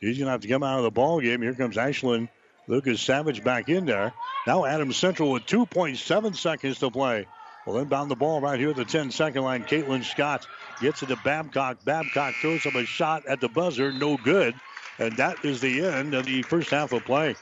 She's 0.00 0.18
going 0.18 0.26
to 0.26 0.32
have 0.32 0.42
to 0.42 0.48
come 0.48 0.62
out 0.62 0.78
of 0.78 0.84
the 0.84 0.90
ball 0.90 1.20
game. 1.20 1.42
Here 1.42 1.54
comes 1.54 1.76
Ashlyn 1.76 2.28
Lucas 2.66 3.00
Savage 3.00 3.42
back 3.42 3.68
in 3.68 3.86
there. 3.86 4.12
Now 4.46 4.64
Adams 4.64 4.96
Central 4.96 5.32
with 5.32 5.46
2.7 5.46 6.36
seconds 6.36 6.78
to 6.78 6.90
play. 6.90 7.26
Will 7.66 7.78
inbound 7.78 8.10
the 8.10 8.16
ball 8.16 8.40
right 8.40 8.60
here 8.60 8.70
at 8.70 8.76
the 8.76 8.84
10 8.84 9.10
second 9.10 9.42
line. 9.42 9.64
Caitlin 9.64 10.04
Scott 10.04 10.46
gets 10.80 11.02
it 11.02 11.06
to 11.06 11.16
Babcock. 11.16 11.84
Babcock 11.84 12.34
throws 12.40 12.64
up 12.64 12.74
a 12.74 12.86
shot 12.86 13.26
at 13.26 13.40
the 13.40 13.48
buzzer. 13.48 13.92
No 13.92 14.16
good. 14.16 14.54
And 14.98 15.16
that 15.18 15.44
is 15.44 15.60
the 15.60 15.84
end 15.84 16.14
of 16.14 16.26
the 16.26 16.42
first 16.42 16.70
half 16.70 16.92
of 16.92 17.04
play. 17.04 17.36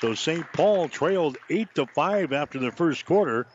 So 0.00 0.14
St. 0.14 0.44
Paul 0.52 0.88
trailed 0.88 1.38
8 1.50 1.74
to 1.74 1.86
5 1.86 2.32
after 2.32 2.58
the 2.58 2.70
first 2.70 3.04
quarter. 3.04 3.46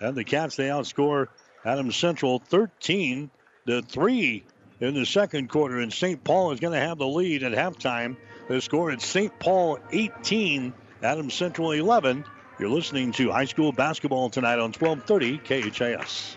And 0.00 0.16
the 0.16 0.24
Cats, 0.24 0.56
they 0.56 0.68
outscore 0.68 1.26
Adams 1.64 1.96
Central 1.96 2.38
13 2.38 3.30
to 3.66 3.82
3 3.82 4.44
in 4.80 4.94
the 4.94 5.06
second 5.06 5.48
quarter. 5.48 5.78
And 5.78 5.92
St. 5.92 6.22
Paul 6.22 6.52
is 6.52 6.60
going 6.60 6.74
to 6.74 6.86
have 6.86 6.98
the 6.98 7.06
lead 7.06 7.42
at 7.42 7.52
halftime. 7.52 8.16
The 8.48 8.60
score 8.60 8.90
at 8.90 9.00
St. 9.00 9.38
Paul 9.38 9.78
18, 9.92 10.72
Adams 11.02 11.34
Central 11.34 11.72
11. 11.72 12.24
You're 12.58 12.68
listening 12.68 13.12
to 13.12 13.30
high 13.30 13.46
school 13.46 13.72
basketball 13.72 14.28
tonight 14.28 14.58
on 14.58 14.72
1230 14.72 15.38
KHAS. 15.38 16.36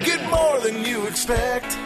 Get 0.00 0.28
more 0.28 0.58
than 0.60 0.84
you 0.84 1.06
expect. 1.06 1.78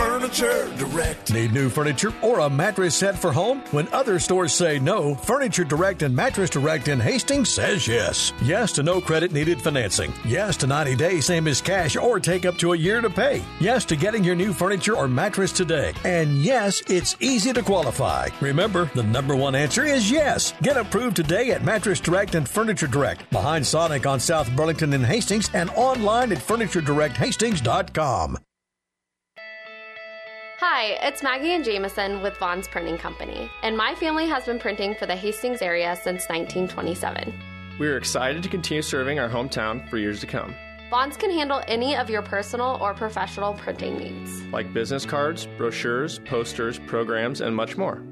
Furniture 0.00 0.74
Direct. 0.78 1.30
Need 1.30 1.52
new 1.52 1.68
furniture 1.68 2.10
or 2.22 2.38
a 2.38 2.48
mattress 2.48 2.94
set 2.94 3.18
for 3.18 3.32
home? 3.32 3.62
When 3.70 3.86
other 3.88 4.18
stores 4.18 4.54
say 4.54 4.78
no, 4.78 5.14
Furniture 5.14 5.64
Direct 5.64 6.00
and 6.00 6.16
Mattress 6.16 6.48
Direct 6.48 6.88
in 6.88 6.98
Hastings 6.98 7.50
says 7.50 7.86
yes. 7.86 8.32
Yes 8.42 8.72
to 8.72 8.82
no 8.82 9.02
credit 9.02 9.32
needed 9.32 9.60
financing. 9.60 10.14
Yes 10.24 10.56
to 10.58 10.66
90 10.66 10.96
days, 10.96 11.26
same 11.26 11.46
as 11.46 11.60
cash, 11.60 11.96
or 11.96 12.18
take 12.18 12.46
up 12.46 12.56
to 12.58 12.72
a 12.72 12.76
year 12.78 13.02
to 13.02 13.10
pay. 13.10 13.42
Yes 13.60 13.84
to 13.86 13.96
getting 13.96 14.24
your 14.24 14.34
new 14.34 14.54
furniture 14.54 14.96
or 14.96 15.06
mattress 15.06 15.52
today. 15.52 15.92
And 16.04 16.42
yes, 16.42 16.80
it's 16.88 17.14
easy 17.20 17.52
to 17.52 17.62
qualify. 17.62 18.28
Remember, 18.40 18.90
the 18.94 19.02
number 19.02 19.36
one 19.36 19.54
answer 19.54 19.84
is 19.84 20.10
yes. 20.10 20.54
Get 20.62 20.78
approved 20.78 21.16
today 21.16 21.50
at 21.50 21.62
Mattress 21.62 22.00
Direct 22.00 22.34
and 22.36 22.48
Furniture 22.48 22.86
Direct, 22.86 23.28
behind 23.30 23.66
Sonic 23.66 24.06
on 24.06 24.18
South 24.18 24.50
Burlington 24.56 24.94
in 24.94 25.04
Hastings, 25.04 25.50
and 25.52 25.68
online 25.70 26.32
at 26.32 26.38
FurnitureDirectHastings.com. 26.38 28.38
Hi, 30.62 30.98
it's 31.00 31.22
Maggie 31.22 31.54
and 31.54 31.64
Jameson 31.64 32.20
with 32.20 32.36
Vaughn's 32.36 32.68
Printing 32.68 32.98
Company, 32.98 33.50
and 33.62 33.74
my 33.74 33.94
family 33.94 34.26
has 34.26 34.44
been 34.44 34.58
printing 34.58 34.94
for 34.94 35.06
the 35.06 35.16
Hastings 35.16 35.62
area 35.62 35.96
since 35.96 36.28
1927. 36.28 37.32
We 37.78 37.88
are 37.88 37.96
excited 37.96 38.42
to 38.42 38.48
continue 38.50 38.82
serving 38.82 39.18
our 39.18 39.30
hometown 39.30 39.88
for 39.88 39.96
years 39.96 40.20
to 40.20 40.26
come. 40.26 40.54
Vaughn's 40.90 41.16
can 41.16 41.30
handle 41.30 41.62
any 41.66 41.96
of 41.96 42.10
your 42.10 42.20
personal 42.20 42.76
or 42.78 42.92
professional 42.92 43.54
printing 43.54 43.96
needs, 43.96 44.42
like 44.52 44.74
business 44.74 45.06
cards, 45.06 45.48
brochures, 45.56 46.18
posters, 46.26 46.78
programs, 46.80 47.40
and 47.40 47.56
much 47.56 47.78
more. 47.78 48.02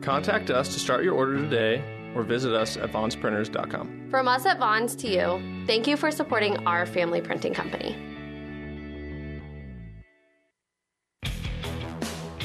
Contact 0.00 0.52
us 0.52 0.72
to 0.74 0.78
start 0.78 1.02
your 1.02 1.14
order 1.14 1.34
today 1.34 1.82
or 2.14 2.22
visit 2.22 2.54
us 2.54 2.76
at 2.76 2.92
vaughnsprinters.com. 2.92 4.06
From 4.08 4.28
us 4.28 4.46
at 4.46 4.60
Vaughn's 4.60 4.94
to 4.94 5.08
you, 5.08 5.64
thank 5.66 5.88
you 5.88 5.96
for 5.96 6.12
supporting 6.12 6.58
our 6.58 6.86
family 6.86 7.20
printing 7.20 7.54
company. 7.54 7.96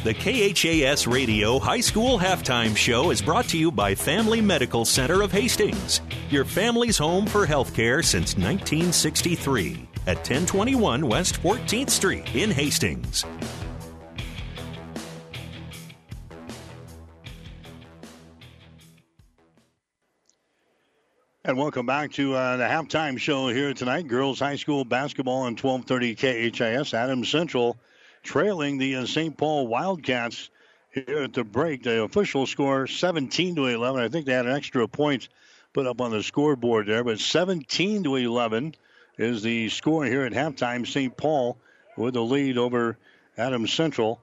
The 0.04 0.14
KHAS 0.14 1.08
Radio 1.08 1.58
High 1.60 1.80
School 1.80 2.20
Halftime 2.20 2.76
Show 2.76 3.10
is 3.12 3.22
brought 3.22 3.46
to 3.46 3.58
you 3.58 3.72
by 3.72 3.96
Family 3.96 4.42
Medical 4.42 4.84
Center 4.84 5.22
of 5.22 5.32
Hastings, 5.32 6.02
your 6.30 6.44
family's 6.44 6.98
home 6.98 7.26
for 7.26 7.48
healthcare 7.48 8.04
since 8.04 8.36
1963 8.36 9.88
at 10.06 10.18
1021 10.18 11.08
West 11.08 11.42
14th 11.42 11.90
Street 11.90 12.36
in 12.36 12.52
Hastings. 12.52 13.24
And 21.46 21.58
welcome 21.58 21.86
back 21.86 22.12
to 22.12 22.34
uh, 22.34 22.58
the 22.58 22.66
halftime 22.66 23.18
show 23.18 23.48
here 23.48 23.74
tonight. 23.74 24.10
Girls 24.10 24.40
High 24.40 24.58
School 24.58 24.84
basketball 24.84 25.44
on 25.44 25.56
1230 25.56 26.52
KHAS. 26.52 26.94
Adams 26.94 27.30
Central 27.30 27.78
trailing 28.24 28.78
the 28.78 28.96
uh, 28.96 29.06
St. 29.06 29.38
Paul 29.38 29.68
Wildcats 29.68 30.50
here 30.92 31.24
at 31.24 31.34
the 31.34 31.44
break. 31.44 31.84
The 31.84 32.04
official 32.04 32.48
score 32.48 32.88
17 32.88 33.56
to 33.56 33.66
11. 33.66 34.02
I 34.02 34.08
think 34.08 34.26
they 34.26 34.34
had 34.34 34.46
an 34.46 34.56
extra 34.56 34.88
point 34.88 35.28
put 35.74 35.86
up 35.86 36.02
on 36.02 36.12
the 36.12 36.24
scoreboard 36.24 36.88
there, 36.88 37.04
but 37.04 37.20
17 37.20 38.04
to 38.04 38.16
11 38.16 38.76
is 39.18 39.44
the 39.44 39.70
score 39.70 40.06
here 40.06 40.24
at 40.24 40.34
halftime. 40.34 40.88
St. 40.88 41.16
Paul 41.16 41.58
with 41.98 42.14
the 42.14 42.24
lead 42.24 42.58
over 42.58 42.98
Adams 43.38 43.74
Central. 43.74 44.22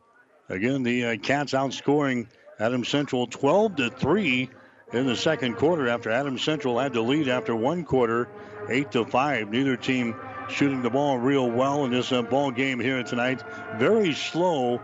Again, 0.48 0.82
the 0.82 1.07
uh, 1.07 1.16
Cats 1.16 1.53
outscoring 1.53 2.26
Adams 2.59 2.88
Central 2.88 3.26
12 3.26 3.76
to 3.76 3.90
3 3.90 4.51
in 4.92 5.07
the 5.07 5.16
second 5.16 5.57
quarter 5.57 5.88
after 5.88 6.11
Adams 6.11 6.42
Central 6.42 6.78
had 6.78 6.92
the 6.92 7.01
lead 7.01 7.28
after 7.28 7.55
one 7.55 7.84
quarter, 7.84 8.28
8 8.68 8.90
to 8.92 9.05
5. 9.05 9.51
Neither 9.51 9.76
team 9.76 10.16
shooting 10.51 10.82
the 10.82 10.90
ball 10.90 11.18
real 11.18 11.51
well 11.51 11.84
in 11.84 11.90
this 11.90 12.12
uh, 12.12 12.22
ball 12.22 12.51
game 12.51 12.80
here 12.80 13.03
tonight. 13.03 13.42
Very 13.76 14.12
slow, 14.14 14.80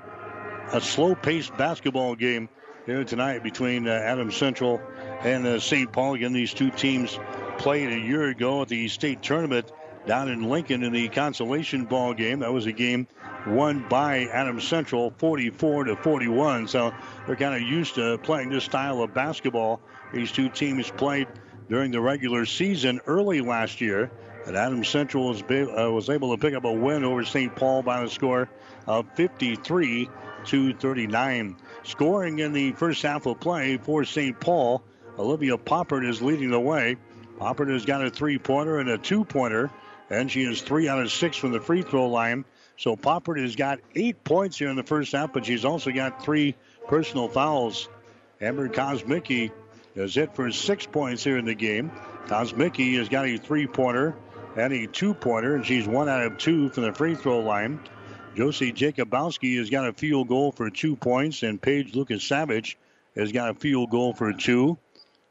a 0.72 0.80
slow-paced 0.80 1.56
basketball 1.56 2.14
game 2.14 2.48
here 2.86 3.04
tonight 3.04 3.42
between 3.42 3.88
uh, 3.88 3.92
Adams 3.92 4.36
Central 4.36 4.80
and 5.20 5.46
uh, 5.46 5.60
St. 5.60 5.92
Paul. 5.92 6.14
Again, 6.14 6.32
these 6.32 6.54
two 6.54 6.70
teams 6.70 7.18
played 7.58 7.92
a 7.92 7.98
year 7.98 8.28
ago 8.28 8.62
at 8.62 8.68
the 8.68 8.88
state 8.88 9.22
tournament 9.22 9.72
down 10.06 10.28
in 10.28 10.48
Lincoln 10.48 10.84
in 10.84 10.92
the 10.92 11.08
consolation 11.08 11.84
ball 11.84 12.14
game. 12.14 12.40
That 12.40 12.52
was 12.52 12.66
a 12.66 12.72
game 12.72 13.08
won 13.46 13.88
by 13.88 14.26
Adams 14.26 14.66
Central 14.66 15.12
44 15.18 15.84
to 15.84 15.96
41. 15.96 16.68
So 16.68 16.94
they're 17.26 17.36
kind 17.36 17.54
of 17.54 17.68
used 17.68 17.96
to 17.96 18.18
playing 18.18 18.50
this 18.50 18.64
style 18.64 19.02
of 19.02 19.12
basketball. 19.12 19.80
These 20.12 20.32
two 20.32 20.48
teams 20.48 20.90
played 20.90 21.26
during 21.68 21.90
the 21.90 22.00
regular 22.00 22.46
season 22.46 23.00
early 23.06 23.40
last 23.40 23.80
year. 23.80 24.10
And 24.46 24.56
Adams 24.56 24.88
Central 24.88 25.28
was, 25.28 25.42
uh, 25.42 25.90
was 25.90 26.08
able 26.08 26.36
to 26.36 26.40
pick 26.40 26.54
up 26.54 26.64
a 26.64 26.72
win 26.72 27.02
over 27.02 27.24
St. 27.24 27.54
Paul 27.54 27.82
by 27.82 28.02
the 28.02 28.08
score 28.08 28.48
of 28.86 29.06
53 29.16 30.08
to 30.46 30.74
39. 30.74 31.56
Scoring 31.82 32.38
in 32.38 32.52
the 32.52 32.70
first 32.72 33.02
half 33.02 33.26
of 33.26 33.40
play 33.40 33.76
for 33.76 34.04
St. 34.04 34.38
Paul, 34.38 34.84
Olivia 35.18 35.58
Poppert 35.58 36.08
is 36.08 36.22
leading 36.22 36.50
the 36.50 36.60
way. 36.60 36.96
Poppert 37.40 37.70
has 37.70 37.84
got 37.84 38.04
a 38.04 38.10
three 38.10 38.38
pointer 38.38 38.78
and 38.78 38.88
a 38.88 38.98
two 38.98 39.24
pointer, 39.24 39.70
and 40.10 40.30
she 40.30 40.44
is 40.44 40.62
three 40.62 40.88
out 40.88 41.00
of 41.00 41.10
six 41.10 41.36
from 41.36 41.50
the 41.50 41.60
free 41.60 41.82
throw 41.82 42.08
line. 42.08 42.44
So 42.76 42.94
Poppert 42.94 43.40
has 43.42 43.56
got 43.56 43.80
eight 43.96 44.22
points 44.22 44.58
here 44.58 44.68
in 44.68 44.76
the 44.76 44.84
first 44.84 45.10
half, 45.10 45.32
but 45.32 45.44
she's 45.44 45.64
also 45.64 45.90
got 45.90 46.22
three 46.22 46.54
personal 46.86 47.28
fouls. 47.28 47.88
Amber 48.40 48.68
Kosmicki 48.68 49.50
is 49.96 50.14
hit 50.14 50.36
for 50.36 50.52
six 50.52 50.86
points 50.86 51.24
here 51.24 51.36
in 51.36 51.46
the 51.46 51.54
game. 51.54 51.90
Kosmicki 52.26 52.96
has 52.98 53.08
got 53.08 53.26
a 53.26 53.38
three 53.38 53.66
pointer 53.66 54.14
and 54.56 54.72
a 54.72 54.86
two 54.86 55.14
pointer, 55.14 55.54
and 55.54 55.64
she's 55.64 55.86
one 55.86 56.08
out 56.08 56.22
of 56.22 56.38
two 56.38 56.70
from 56.70 56.84
the 56.84 56.92
free 56.92 57.14
throw 57.14 57.40
line. 57.40 57.80
Josie 58.34 58.72
Jacobowski 58.72 59.58
has 59.58 59.70
got 59.70 59.88
a 59.88 59.92
field 59.92 60.28
goal 60.28 60.52
for 60.52 60.68
two 60.70 60.96
points, 60.96 61.42
and 61.42 61.60
Paige 61.60 61.94
Lucas 61.94 62.24
Savage 62.24 62.76
has 63.14 63.32
got 63.32 63.50
a 63.50 63.54
field 63.54 63.90
goal 63.90 64.12
for 64.12 64.32
two. 64.32 64.78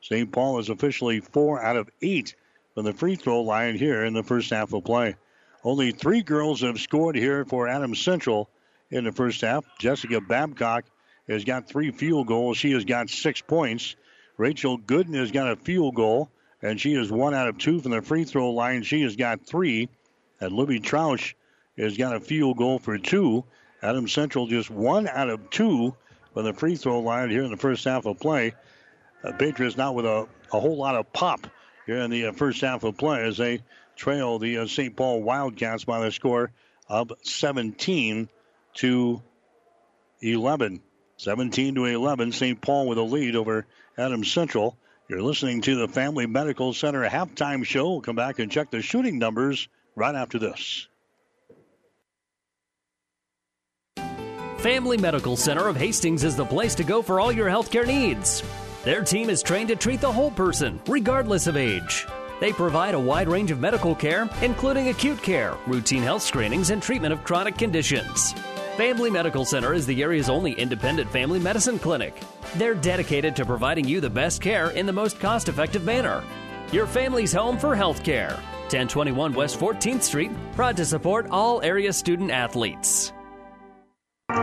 St. 0.01 0.31
Paul 0.31 0.59
is 0.59 0.69
officially 0.69 1.19
four 1.19 1.61
out 1.61 1.77
of 1.77 1.89
eight 2.01 2.35
from 2.73 2.85
the 2.85 2.93
free 2.93 3.15
throw 3.15 3.41
line 3.41 3.75
here 3.75 4.05
in 4.05 4.13
the 4.13 4.23
first 4.23 4.51
half 4.51 4.73
of 4.73 4.83
play. 4.83 5.15
Only 5.63 5.91
three 5.91 6.21
girls 6.21 6.61
have 6.61 6.79
scored 6.79 7.15
here 7.15 7.43
for 7.45 7.67
Adams 7.67 7.99
Central 7.99 8.49
in 8.91 9.03
the 9.03 9.11
first 9.11 9.41
half. 9.41 9.65
Jessica 9.79 10.21
Babcock 10.21 10.85
has 11.27 11.43
got 11.43 11.67
three 11.67 11.91
field 11.91 12.27
goals. 12.27 12.57
She 12.57 12.71
has 12.73 12.85
got 12.85 13.09
six 13.09 13.41
points. 13.41 13.95
Rachel 14.37 14.77
Gooden 14.77 15.15
has 15.15 15.31
got 15.31 15.51
a 15.51 15.55
field 15.55 15.95
goal, 15.95 16.29
and 16.65 16.81
she 16.81 16.95
is 16.95 17.11
one 17.11 17.35
out 17.35 17.47
of 17.47 17.59
two 17.59 17.79
from 17.79 17.91
the 17.91 18.01
free 18.01 18.23
throw 18.23 18.49
line. 18.49 18.81
She 18.81 19.03
has 19.03 19.15
got 19.15 19.45
three. 19.45 19.87
And 20.39 20.51
Libby 20.51 20.79
Troush 20.79 21.35
has 21.77 21.95
got 21.95 22.15
a 22.15 22.19
field 22.19 22.57
goal 22.57 22.79
for 22.79 22.97
two. 22.97 23.45
Adams 23.83 24.11
Central 24.11 24.47
just 24.47 24.71
one 24.71 25.07
out 25.07 25.29
of 25.29 25.51
two 25.51 25.95
from 26.33 26.43
the 26.43 26.53
free 26.53 26.75
throw 26.75 27.01
line 27.01 27.29
here 27.29 27.43
in 27.43 27.51
the 27.51 27.57
first 27.57 27.85
half 27.85 28.07
of 28.07 28.19
play. 28.19 28.55
Uh, 29.23 29.31
Patriots 29.33 29.77
not 29.77 29.93
with 29.93 30.07
a, 30.07 30.27
a 30.51 30.59
whole 30.59 30.75
lot 30.75 30.95
of 30.95 31.13
pop 31.13 31.45
here 31.85 31.97
in 31.97 32.09
the 32.09 32.27
uh, 32.27 32.31
first 32.31 32.61
half 32.61 32.83
of 32.83 32.97
play 32.97 33.23
as 33.23 33.37
they 33.37 33.61
trail 33.95 34.39
the 34.39 34.57
uh, 34.57 34.67
St. 34.67 34.95
Paul 34.95 35.21
Wildcats 35.21 35.85
by 35.85 35.99
the 35.99 36.11
score 36.11 36.51
of 36.89 37.11
17 37.21 38.27
to 38.75 39.21
11. 40.19 40.81
17 41.17 41.75
to 41.75 41.85
11. 41.85 42.31
St. 42.31 42.59
Paul 42.59 42.87
with 42.87 42.97
a 42.97 43.03
lead 43.03 43.35
over 43.35 43.67
Adams 43.99 44.31
Central. 44.31 44.75
You're 45.07 45.21
listening 45.21 45.61
to 45.61 45.75
the 45.75 45.87
Family 45.87 46.25
Medical 46.25 46.73
Center 46.73 47.07
halftime 47.07 47.63
show. 47.63 47.91
We'll 47.91 48.01
come 48.01 48.15
back 48.15 48.39
and 48.39 48.51
check 48.51 48.71
the 48.71 48.81
shooting 48.81 49.19
numbers 49.19 49.67
right 49.95 50.15
after 50.15 50.39
this. 50.39 50.87
Family 54.57 54.97
Medical 54.97 55.37
Center 55.37 55.67
of 55.67 55.77
Hastings 55.77 56.23
is 56.23 56.35
the 56.35 56.43
place 56.43 56.73
to 56.73 56.83
go 56.83 57.03
for 57.03 57.19
all 57.19 57.31
your 57.31 57.47
healthcare 57.47 57.85
needs. 57.85 58.41
Their 58.83 59.03
team 59.03 59.29
is 59.29 59.43
trained 59.43 59.69
to 59.69 59.75
treat 59.75 60.01
the 60.01 60.11
whole 60.11 60.31
person, 60.31 60.81
regardless 60.87 61.45
of 61.45 61.55
age. 61.55 62.07
They 62.39 62.51
provide 62.51 62.95
a 62.95 62.99
wide 62.99 63.27
range 63.27 63.51
of 63.51 63.59
medical 63.59 63.93
care, 63.93 64.27
including 64.41 64.89
acute 64.89 65.21
care, 65.21 65.55
routine 65.67 66.01
health 66.01 66.23
screenings, 66.23 66.71
and 66.71 66.81
treatment 66.81 67.13
of 67.13 67.23
chronic 67.23 67.59
conditions. 67.59 68.33
Family 68.77 69.09
Medical 69.09 69.45
Center 69.45 69.73
is 69.73 69.85
the 69.85 70.03
area's 70.03 70.29
only 70.29 70.51
independent 70.51 71.09
family 71.09 71.39
medicine 71.39 71.79
clinic. 71.79 72.13
They're 72.55 72.75
dedicated 72.75 73.33
to 73.37 73.45
providing 73.45 73.87
you 73.87 74.01
the 74.01 74.09
best 74.09 74.41
care 74.41 74.71
in 74.71 74.85
the 74.85 74.91
most 74.91 75.17
cost 75.17 75.47
effective 75.47 75.85
manner. 75.85 76.21
Your 76.73 76.85
family's 76.85 77.31
home 77.31 77.57
for 77.57 77.73
health 77.73 78.03
care. 78.03 78.31
1021 78.63 79.33
West 79.33 79.57
14th 79.57 80.01
Street, 80.01 80.31
proud 80.57 80.75
to 80.75 80.83
support 80.83 81.27
all 81.31 81.61
area 81.61 81.93
student 81.93 82.31
athletes. 82.31 83.13
All 84.29 84.35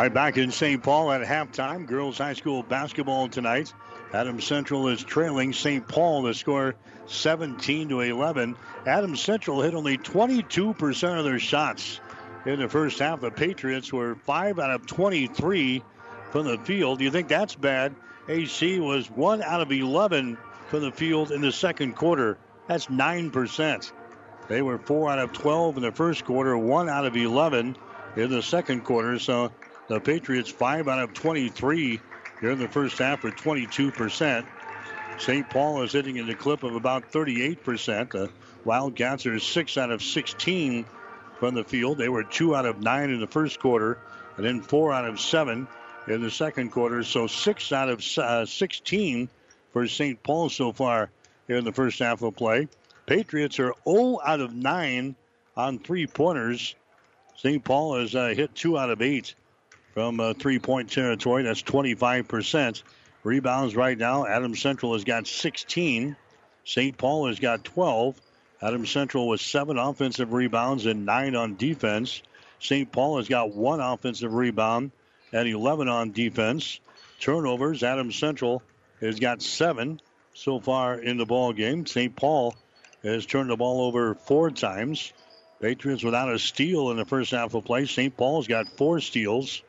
right, 0.00 0.12
back 0.12 0.38
in 0.38 0.50
St. 0.50 0.82
Paul 0.82 1.12
at 1.12 1.20
halftime. 1.20 1.86
Girls 1.86 2.16
High 2.16 2.32
School 2.32 2.62
basketball 2.62 3.28
tonight. 3.28 3.74
Adams 4.14 4.44
Central 4.44 4.88
is 4.88 5.04
trailing 5.04 5.52
St. 5.52 5.86
Paul 5.86 6.24
to 6.24 6.32
score 6.32 6.74
17 7.06 7.88
to 7.90 8.00
11. 8.00 8.56
Adams 8.86 9.20
Central 9.20 9.60
hit 9.60 9.74
only 9.74 9.98
22% 9.98 11.18
of 11.18 11.24
their 11.24 11.38
shots 11.38 12.00
in 12.46 12.60
the 12.60 12.68
first 12.68 12.98
half. 12.98 13.20
The 13.20 13.30
Patriots 13.30 13.92
were 13.92 14.14
5 14.14 14.58
out 14.58 14.70
of 14.70 14.86
23 14.86 15.82
from 16.30 16.46
the 16.46 16.58
field. 16.58 16.98
Do 16.98 17.04
you 17.04 17.10
think 17.10 17.28
that's 17.28 17.54
bad? 17.54 17.94
AC 18.28 18.80
was 18.80 19.10
1 19.10 19.42
out 19.42 19.60
of 19.60 19.70
11 19.70 20.38
from 20.68 20.80
the 20.80 20.92
field 20.92 21.30
in 21.30 21.40
the 21.40 21.52
second 21.52 21.94
quarter. 21.94 22.38
That's 22.66 22.86
9%. 22.86 23.92
They 24.48 24.62
were 24.62 24.78
4 24.78 25.10
out 25.10 25.18
of 25.18 25.32
12 25.32 25.76
in 25.76 25.82
the 25.82 25.92
first 25.92 26.24
quarter, 26.24 26.56
1 26.56 26.88
out 26.88 27.06
of 27.06 27.16
11 27.16 27.76
in 28.16 28.30
the 28.30 28.42
second 28.42 28.84
quarter. 28.84 29.18
So 29.18 29.52
the 29.88 30.00
Patriots 30.00 30.50
5 30.50 30.88
out 30.88 30.98
of 31.00 31.14
23 31.14 32.00
here 32.40 32.50
in 32.50 32.58
the 32.58 32.68
first 32.68 32.98
half 32.98 33.20
for 33.20 33.30
22%. 33.30 34.46
St. 35.18 35.48
Paul 35.48 35.82
is 35.82 35.92
hitting 35.92 36.16
in 36.16 36.26
the 36.26 36.34
clip 36.34 36.62
of 36.62 36.74
about 36.74 37.10
38%. 37.10 38.10
The 38.10 38.30
Wildcats 38.64 39.26
are 39.26 39.38
6 39.38 39.76
out 39.78 39.90
of 39.90 40.02
16 40.02 40.84
from 41.38 41.54
the 41.54 41.64
field. 41.64 41.98
They 41.98 42.08
were 42.08 42.24
2 42.24 42.56
out 42.56 42.66
of 42.66 42.80
9 42.82 43.10
in 43.10 43.20
the 43.20 43.26
first 43.26 43.60
quarter 43.60 43.98
and 44.36 44.44
then 44.44 44.60
4 44.60 44.92
out 44.92 45.04
of 45.06 45.20
7 45.20 45.68
in 46.08 46.22
the 46.22 46.30
second 46.30 46.70
quarter. 46.70 47.02
So 47.04 47.26
6 47.26 47.72
out 47.72 47.88
of 47.88 48.04
uh, 48.18 48.46
16 48.46 49.28
for 49.72 49.86
St. 49.86 50.22
Paul 50.22 50.48
so 50.50 50.72
far 50.72 51.10
here 51.46 51.56
in 51.56 51.64
the 51.64 51.72
first 51.72 51.98
half 51.98 52.22
of 52.22 52.36
play. 52.36 52.68
Patriots 53.06 53.58
are 53.60 53.74
0 53.88 54.20
out 54.24 54.40
of 54.40 54.54
9 54.54 55.14
on 55.56 55.78
three 55.78 56.06
pointers. 56.06 56.74
St. 57.36 57.62
Paul 57.62 58.00
has 58.00 58.14
uh, 58.14 58.28
hit 58.28 58.54
2 58.54 58.78
out 58.78 58.90
of 58.90 59.02
8 59.02 59.34
from 59.92 60.18
uh, 60.18 60.34
three 60.34 60.58
point 60.58 60.90
territory. 60.90 61.44
That's 61.44 61.62
25%. 61.62 62.82
Rebounds 63.24 63.74
right 63.74 63.96
now. 63.96 64.26
Adams 64.26 64.60
Central 64.60 64.92
has 64.92 65.04
got 65.04 65.26
16. 65.26 66.14
St. 66.64 66.96
Paul 66.96 67.26
has 67.26 67.40
got 67.40 67.64
12. 67.64 68.20
Adams 68.60 68.90
Central 68.90 69.28
with 69.28 69.40
seven 69.40 69.78
offensive 69.78 70.32
rebounds 70.32 70.84
and 70.86 71.06
nine 71.06 71.34
on 71.34 71.56
defense. 71.56 72.22
St. 72.60 72.90
Paul 72.92 73.16
has 73.16 73.28
got 73.28 73.54
one 73.54 73.80
offensive 73.80 74.32
rebound 74.32 74.92
and 75.32 75.48
11 75.48 75.88
on 75.88 76.12
defense. 76.12 76.80
Turnovers. 77.18 77.82
Adams 77.82 78.16
Central 78.16 78.62
has 79.00 79.18
got 79.18 79.42
seven 79.42 80.00
so 80.34 80.60
far 80.60 80.98
in 80.98 81.16
the 81.16 81.26
ball 81.26 81.52
game. 81.52 81.86
St. 81.86 82.14
Paul 82.14 82.54
has 83.02 83.24
turned 83.24 83.50
the 83.50 83.56
ball 83.56 83.86
over 83.86 84.14
four 84.14 84.50
times. 84.50 85.12
Patriots 85.60 86.04
without 86.04 86.32
a 86.32 86.38
steal 86.38 86.90
in 86.90 86.98
the 86.98 87.04
first 87.06 87.30
half 87.30 87.54
of 87.54 87.64
play. 87.64 87.86
St. 87.86 88.14
Paul's 88.14 88.46
got 88.46 88.76
four 88.76 89.00
steals. 89.00 89.62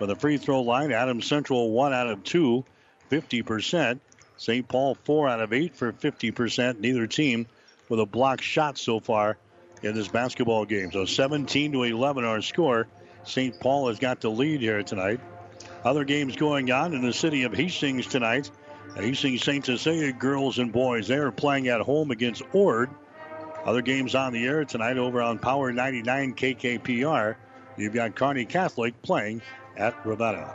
For 0.00 0.06
the 0.06 0.16
free 0.16 0.38
throw 0.38 0.62
line, 0.62 0.92
Adams 0.92 1.26
Central 1.26 1.72
one 1.72 1.92
out 1.92 2.08
of 2.08 2.24
two, 2.24 2.64
50%. 3.10 4.00
St. 4.38 4.66
Paul 4.66 4.94
four 5.04 5.28
out 5.28 5.42
of 5.42 5.52
eight 5.52 5.76
for 5.76 5.92
50%. 5.92 6.80
Neither 6.80 7.06
team 7.06 7.46
with 7.90 8.00
a 8.00 8.06
block 8.06 8.40
shot 8.40 8.78
so 8.78 8.98
far 8.98 9.36
in 9.82 9.94
this 9.94 10.08
basketball 10.08 10.64
game. 10.64 10.90
So 10.90 11.04
17 11.04 11.72
to 11.72 11.82
11 11.82 12.24
our 12.24 12.40
score. 12.40 12.88
St. 13.24 13.60
Paul 13.60 13.88
has 13.88 13.98
got 13.98 14.22
the 14.22 14.30
lead 14.30 14.62
here 14.62 14.82
tonight. 14.82 15.20
Other 15.84 16.04
games 16.04 16.34
going 16.34 16.72
on 16.72 16.94
in 16.94 17.02
the 17.02 17.12
city 17.12 17.42
of 17.42 17.52
Hastings 17.52 18.06
tonight. 18.06 18.50
Hastings 18.96 19.42
St. 19.42 19.66
Cecilia 19.66 20.12
girls 20.12 20.58
and 20.58 20.72
boys, 20.72 21.08
they 21.08 21.16
are 21.16 21.30
playing 21.30 21.68
at 21.68 21.82
home 21.82 22.10
against 22.10 22.42
Ord. 22.54 22.88
Other 23.66 23.82
games 23.82 24.14
on 24.14 24.32
the 24.32 24.46
air 24.46 24.64
tonight 24.64 24.96
over 24.96 25.20
on 25.20 25.38
Power 25.38 25.70
99 25.70 26.32
KKPR. 26.36 27.36
You've 27.76 27.92
got 27.92 28.14
Kearney 28.14 28.46
Catholic 28.46 29.00
playing 29.02 29.42
at 29.80 30.06
Ravenna. 30.06 30.54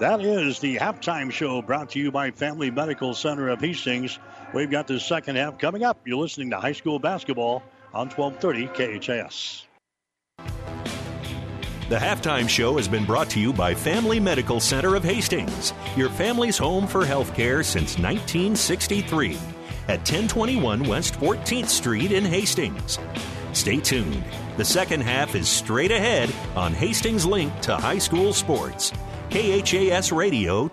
That 0.00 0.20
is 0.20 0.58
the 0.58 0.76
halftime 0.76 1.32
show 1.32 1.62
brought 1.62 1.90
to 1.90 1.98
you 1.98 2.12
by 2.12 2.30
Family 2.30 2.70
Medical 2.70 3.14
Center 3.14 3.48
of 3.48 3.60
Hastings. 3.60 4.18
We've 4.54 4.70
got 4.70 4.86
the 4.86 5.00
second 5.00 5.36
half 5.36 5.58
coming 5.58 5.82
up. 5.82 6.06
You're 6.06 6.18
listening 6.18 6.50
to 6.50 6.60
high 6.60 6.72
school 6.72 6.98
basketball 6.98 7.62
on 7.92 8.08
1230 8.10 8.98
KHAS. 9.00 9.64
The 11.88 11.96
halftime 11.96 12.48
show 12.48 12.76
has 12.76 12.86
been 12.86 13.06
brought 13.06 13.30
to 13.30 13.40
you 13.40 13.52
by 13.52 13.74
Family 13.74 14.20
Medical 14.20 14.60
Center 14.60 14.94
of 14.94 15.02
Hastings, 15.02 15.72
your 15.96 16.10
family's 16.10 16.58
home 16.58 16.86
for 16.86 17.02
healthcare 17.02 17.64
since 17.64 17.98
1963 17.98 19.38
at 19.88 20.00
1021 20.00 20.84
West 20.84 21.14
14th 21.14 21.68
Street 21.68 22.12
in 22.12 22.26
Hastings. 22.26 22.98
Stay 23.58 23.80
tuned. 23.80 24.22
The 24.56 24.64
second 24.64 25.00
half 25.00 25.34
is 25.34 25.48
straight 25.48 25.90
ahead 25.90 26.32
on 26.54 26.72
Hastings 26.72 27.26
Link 27.26 27.52
to 27.62 27.76
High 27.76 27.98
School 27.98 28.32
Sports. 28.32 28.92
KHAS 29.30 30.12
Radio. 30.12 30.70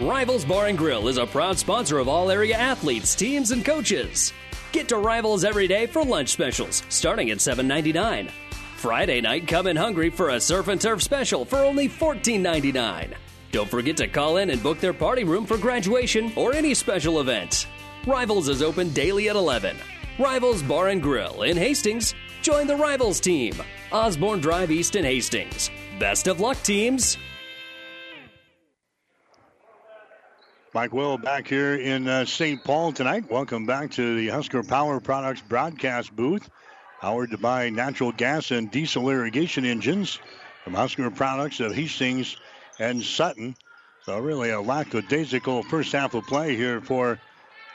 Rivals 0.00 0.44
Bar 0.44 0.66
and 0.66 0.76
Grill 0.76 1.06
is 1.06 1.18
a 1.18 1.26
proud 1.26 1.56
sponsor 1.56 1.98
of 1.98 2.08
all 2.08 2.32
area 2.32 2.56
athletes, 2.56 3.14
teams, 3.14 3.52
and 3.52 3.64
coaches. 3.64 4.32
Get 4.72 4.88
to 4.88 4.96
Rivals 4.96 5.44
every 5.44 5.68
day 5.68 5.86
for 5.86 6.02
lunch 6.02 6.30
specials, 6.30 6.82
starting 6.88 7.30
at 7.30 7.38
$7.99. 7.38 8.28
Friday 8.74 9.20
night, 9.20 9.46
come 9.46 9.68
in 9.68 9.76
hungry 9.76 10.10
for 10.10 10.30
a 10.30 10.40
surf 10.40 10.66
and 10.66 10.80
turf 10.80 11.00
special 11.00 11.44
for 11.44 11.58
only 11.58 11.88
$14.99. 11.88 13.14
Don't 13.52 13.70
forget 13.70 13.96
to 13.98 14.08
call 14.08 14.38
in 14.38 14.50
and 14.50 14.60
book 14.64 14.80
their 14.80 14.92
party 14.92 15.22
room 15.22 15.46
for 15.46 15.58
graduation 15.58 16.32
or 16.34 16.54
any 16.54 16.74
special 16.74 17.20
event. 17.20 17.68
Rivals 18.04 18.48
is 18.48 18.62
open 18.62 18.90
daily 18.90 19.28
at 19.28 19.36
11. 19.36 19.76
Rivals 20.18 20.64
Bar 20.64 20.88
and 20.88 21.00
Grill 21.00 21.44
in 21.44 21.56
Hastings. 21.56 22.12
Join 22.42 22.66
the 22.66 22.74
Rivals 22.74 23.20
team. 23.20 23.54
Osborne 23.92 24.40
Drive 24.40 24.72
East 24.72 24.96
in 24.96 25.04
Hastings. 25.04 25.70
Best 26.00 26.26
of 26.26 26.40
luck, 26.40 26.60
teams. 26.64 27.16
Mike 30.74 30.92
Will 30.92 31.18
back 31.18 31.46
here 31.46 31.76
in 31.76 32.08
uh, 32.08 32.24
St. 32.24 32.62
Paul 32.64 32.90
tonight. 32.90 33.30
Welcome 33.30 33.64
back 33.64 33.92
to 33.92 34.16
the 34.16 34.26
Husker 34.26 34.64
Power 34.64 34.98
Products 34.98 35.40
broadcast 35.40 36.14
booth. 36.16 36.50
Powered 37.00 37.40
by 37.40 37.70
natural 37.70 38.10
gas 38.10 38.50
and 38.50 38.72
diesel 38.72 39.08
irrigation 39.10 39.64
engines 39.64 40.18
from 40.64 40.74
Husker 40.74 41.12
Products 41.12 41.60
of 41.60 41.72
Hastings 41.72 42.36
and 42.80 43.00
Sutton. 43.04 43.54
So, 44.02 44.18
really, 44.18 44.50
a 44.50 44.60
lackadaisical 44.60 45.62
first 45.62 45.92
half 45.92 46.14
of 46.14 46.26
play 46.26 46.56
here 46.56 46.80
for 46.80 47.20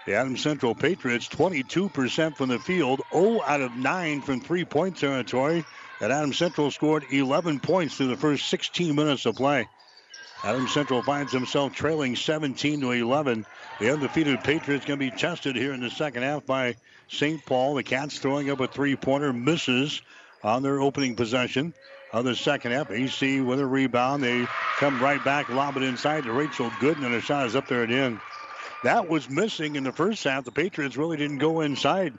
the 0.05 0.15
Adams 0.15 0.41
Central 0.41 0.75
Patriots, 0.75 1.27
22% 1.29 2.35
from 2.35 2.49
the 2.49 2.59
field, 2.59 3.01
0 3.13 3.41
out 3.45 3.61
of 3.61 3.75
9 3.75 4.21
from 4.21 4.41
three 4.41 4.65
point 4.65 4.97
territory. 4.97 5.65
And 6.01 6.11
Adams 6.11 6.37
Central 6.37 6.71
scored 6.71 7.05
11 7.11 7.61
points 7.61 7.95
through 7.95 8.07
the 8.07 8.17
first 8.17 8.47
16 8.49 8.95
minutes 8.95 9.25
of 9.25 9.35
play. 9.35 9.67
Adams 10.43 10.73
Central 10.73 11.01
finds 11.01 11.31
himself 11.31 11.73
trailing 11.73 12.17
17 12.17 12.81
to 12.81 12.91
11. 12.91 13.45
The 13.79 13.93
undefeated 13.93 14.43
Patriots 14.43 14.85
going 14.85 14.99
to 14.99 15.11
be 15.11 15.11
tested 15.11 15.55
here 15.55 15.71
in 15.71 15.79
the 15.79 15.89
second 15.89 16.23
half 16.23 16.45
by 16.45 16.75
St. 17.07 17.45
Paul. 17.45 17.75
The 17.75 17.83
Cats 17.83 18.19
throwing 18.19 18.49
up 18.49 18.59
a 18.59 18.67
three-pointer, 18.67 19.31
misses 19.31 20.01
on 20.43 20.61
their 20.61 20.81
opening 20.81 21.15
possession 21.15 21.73
of 22.11 22.25
the 22.25 22.35
second 22.35 22.73
half. 22.73 22.91
AC 22.91 23.39
with 23.39 23.61
a 23.61 23.65
rebound. 23.65 24.21
They 24.21 24.45
come 24.77 25.01
right 25.01 25.23
back, 25.23 25.47
lob 25.47 25.77
it 25.77 25.83
inside 25.83 26.25
to 26.25 26.33
Rachel 26.33 26.69
Gooden, 26.71 27.05
and 27.05 27.15
a 27.15 27.21
shot 27.21 27.45
is 27.45 27.55
up 27.55 27.69
there 27.69 27.83
at 27.83 27.89
the 27.89 27.95
end. 27.95 28.19
That 28.83 29.07
was 29.07 29.29
missing 29.29 29.77
in 29.77 29.85
the 29.85 29.93
first 29.93 30.25
half. 30.25 30.43
The 30.43 30.51
Patriots 30.51 30.97
really 30.97 31.15
didn't 31.15 31.37
go 31.37 31.61
inside. 31.61 32.13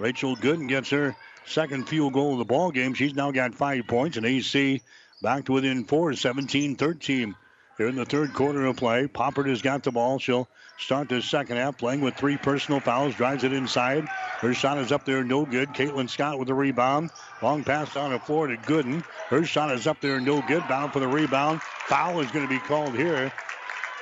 Rachel 0.00 0.34
Gooden 0.34 0.68
gets 0.68 0.90
her 0.90 1.14
second 1.46 1.88
field 1.88 2.14
goal 2.14 2.32
of 2.32 2.38
the 2.38 2.44
ball 2.44 2.72
game. 2.72 2.94
She's 2.94 3.14
now 3.14 3.30
got 3.30 3.54
five 3.54 3.86
points, 3.86 4.16
and 4.16 4.26
AC 4.26 4.82
back 5.22 5.44
to 5.44 5.52
within 5.52 5.84
four, 5.84 6.10
17-13. 6.10 7.34
Here 7.78 7.88
in 7.88 7.94
the 7.94 8.04
third 8.04 8.34
quarter 8.34 8.66
of 8.66 8.76
play, 8.76 9.06
Poppert 9.06 9.48
has 9.48 9.62
got 9.62 9.84
the 9.84 9.92
ball. 9.92 10.18
She'll 10.18 10.48
start 10.78 11.08
the 11.08 11.22
second 11.22 11.58
half 11.58 11.78
playing 11.78 12.00
with 12.00 12.16
three 12.16 12.36
personal 12.36 12.80
fouls, 12.80 13.14
drives 13.14 13.44
it 13.44 13.52
inside. 13.52 14.06
Her 14.40 14.52
shot 14.52 14.78
is 14.78 14.90
up 14.90 15.04
there, 15.04 15.22
no 15.22 15.46
good. 15.46 15.70
Caitlin 15.70 16.10
Scott 16.10 16.38
with 16.38 16.48
the 16.48 16.54
rebound. 16.54 17.10
Long 17.40 17.62
pass 17.62 17.94
down 17.94 18.10
the 18.10 18.18
floor 18.18 18.48
to 18.48 18.56
Gooden. 18.56 19.02
Her 19.28 19.44
shot 19.44 19.72
is 19.72 19.86
up 19.86 20.00
there, 20.00 20.20
no 20.20 20.42
good. 20.42 20.66
Bound 20.68 20.92
for 20.92 20.98
the 21.00 21.08
rebound. 21.08 21.62
Foul 21.62 22.20
is 22.20 22.30
going 22.32 22.46
to 22.46 22.52
be 22.52 22.58
called 22.58 22.96
here 22.96 23.32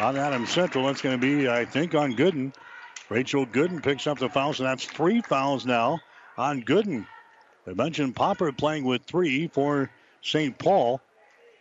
on 0.01 0.17
Adams 0.17 0.51
Central. 0.51 0.87
That's 0.87 1.03
going 1.03 1.19
to 1.19 1.21
be, 1.21 1.49
I 1.49 1.65
think, 1.65 1.95
on 1.95 2.15
Gooden. 2.15 2.55
Rachel 3.09 3.47
Gooden 3.47 3.83
picks 3.83 4.07
up 4.07 4.19
the 4.19 4.29
foul, 4.29 4.53
so 4.53 4.63
that's 4.63 4.85
three 4.85 5.21
fouls 5.23 5.67
now 5.67 6.01
on 6.37 6.63
Gooden. 6.63 7.07
I 7.67 7.73
mentioned 7.73 8.15
Poppert 8.15 8.57
playing 8.57 8.85
with 8.85 9.03
three 9.03 9.49
for 9.49 9.91
St. 10.23 10.57
Paul. 10.59 11.01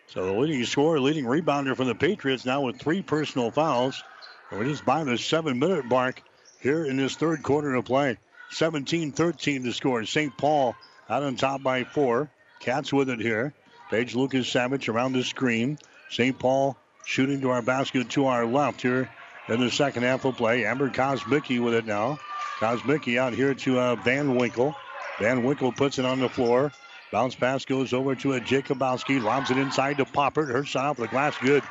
So 0.08 0.26
the 0.26 0.34
leading 0.34 0.64
scorer, 0.66 1.00
leading 1.00 1.26
rebounder 1.26 1.76
for 1.76 1.84
the 1.84 1.96
Patriots 1.96 2.46
now 2.46 2.62
with 2.62 2.80
three 2.80 3.02
personal 3.02 3.52
fouls. 3.52 4.02
And 4.50 4.60
we're 4.60 4.68
just 4.68 4.86
by 4.86 5.04
the 5.04 5.18
seven 5.18 5.60
minute 5.60 5.86
mark 5.86 6.22
here 6.62 6.86
in 6.86 6.96
this 6.96 7.16
third 7.16 7.44
quarter 7.44 7.76
of 7.76 7.86
play. 7.86 8.18
17 8.52 9.12
13 9.12 9.64
to 9.64 9.74
score. 9.74 10.06
St. 10.06 10.38
Paul 10.38 10.76
out 11.10 11.24
on 11.24 11.36
top 11.36 11.62
by 11.62 11.84
four. 11.84 12.30
Cats 12.62 12.94
with 12.94 13.10
it 13.10 13.20
here. 13.20 13.54
Paige 13.90 14.16
Lucas 14.16 14.48
Savage 14.48 14.88
around 14.88 15.14
the 15.14 15.24
screen. 15.24 15.78
St. 16.10 16.38
Paul 16.38 16.78
shooting 17.08 17.40
to 17.40 17.50
our 17.50 17.62
basket 17.62 18.10
to 18.10 18.26
our 18.26 18.46
left 18.46 18.82
here 18.82 19.10
in 19.48 19.62
the 19.62 19.72
second 19.72 20.04
half 20.04 20.26
of 20.26 20.36
play. 20.36 20.66
Amber 20.66 20.90
Kosmicki 20.90 21.58
with 21.58 21.74
it 21.74 21.86
now. 21.86 22.20
Kosmicki 22.60 23.18
out 23.18 23.32
here 23.32 23.54
to 23.54 23.80
uh, 23.80 23.96
Van 23.96 24.36
Winkle. 24.36 24.76
Van 25.18 25.42
Winkle 25.42 25.72
puts 25.72 26.00
it 26.00 26.06
on 26.06 26.20
the 26.20 26.28
floor. 26.28 26.70
Bounce 27.14 27.34
pass 27.34 27.64
goes 27.64 27.94
over 27.94 28.14
to 28.16 28.34
a 28.34 28.42
Jacobowski. 28.42 29.24
Lobs 29.24 29.50
it 29.52 29.58
inside 29.58 29.98
to 29.98 30.06
Poppert. 30.06 30.52
Her 30.52 30.66
shot 30.66 30.86
off 30.86 30.98
the 30.98 31.08
glass 31.08 31.38
good. 31.38 31.64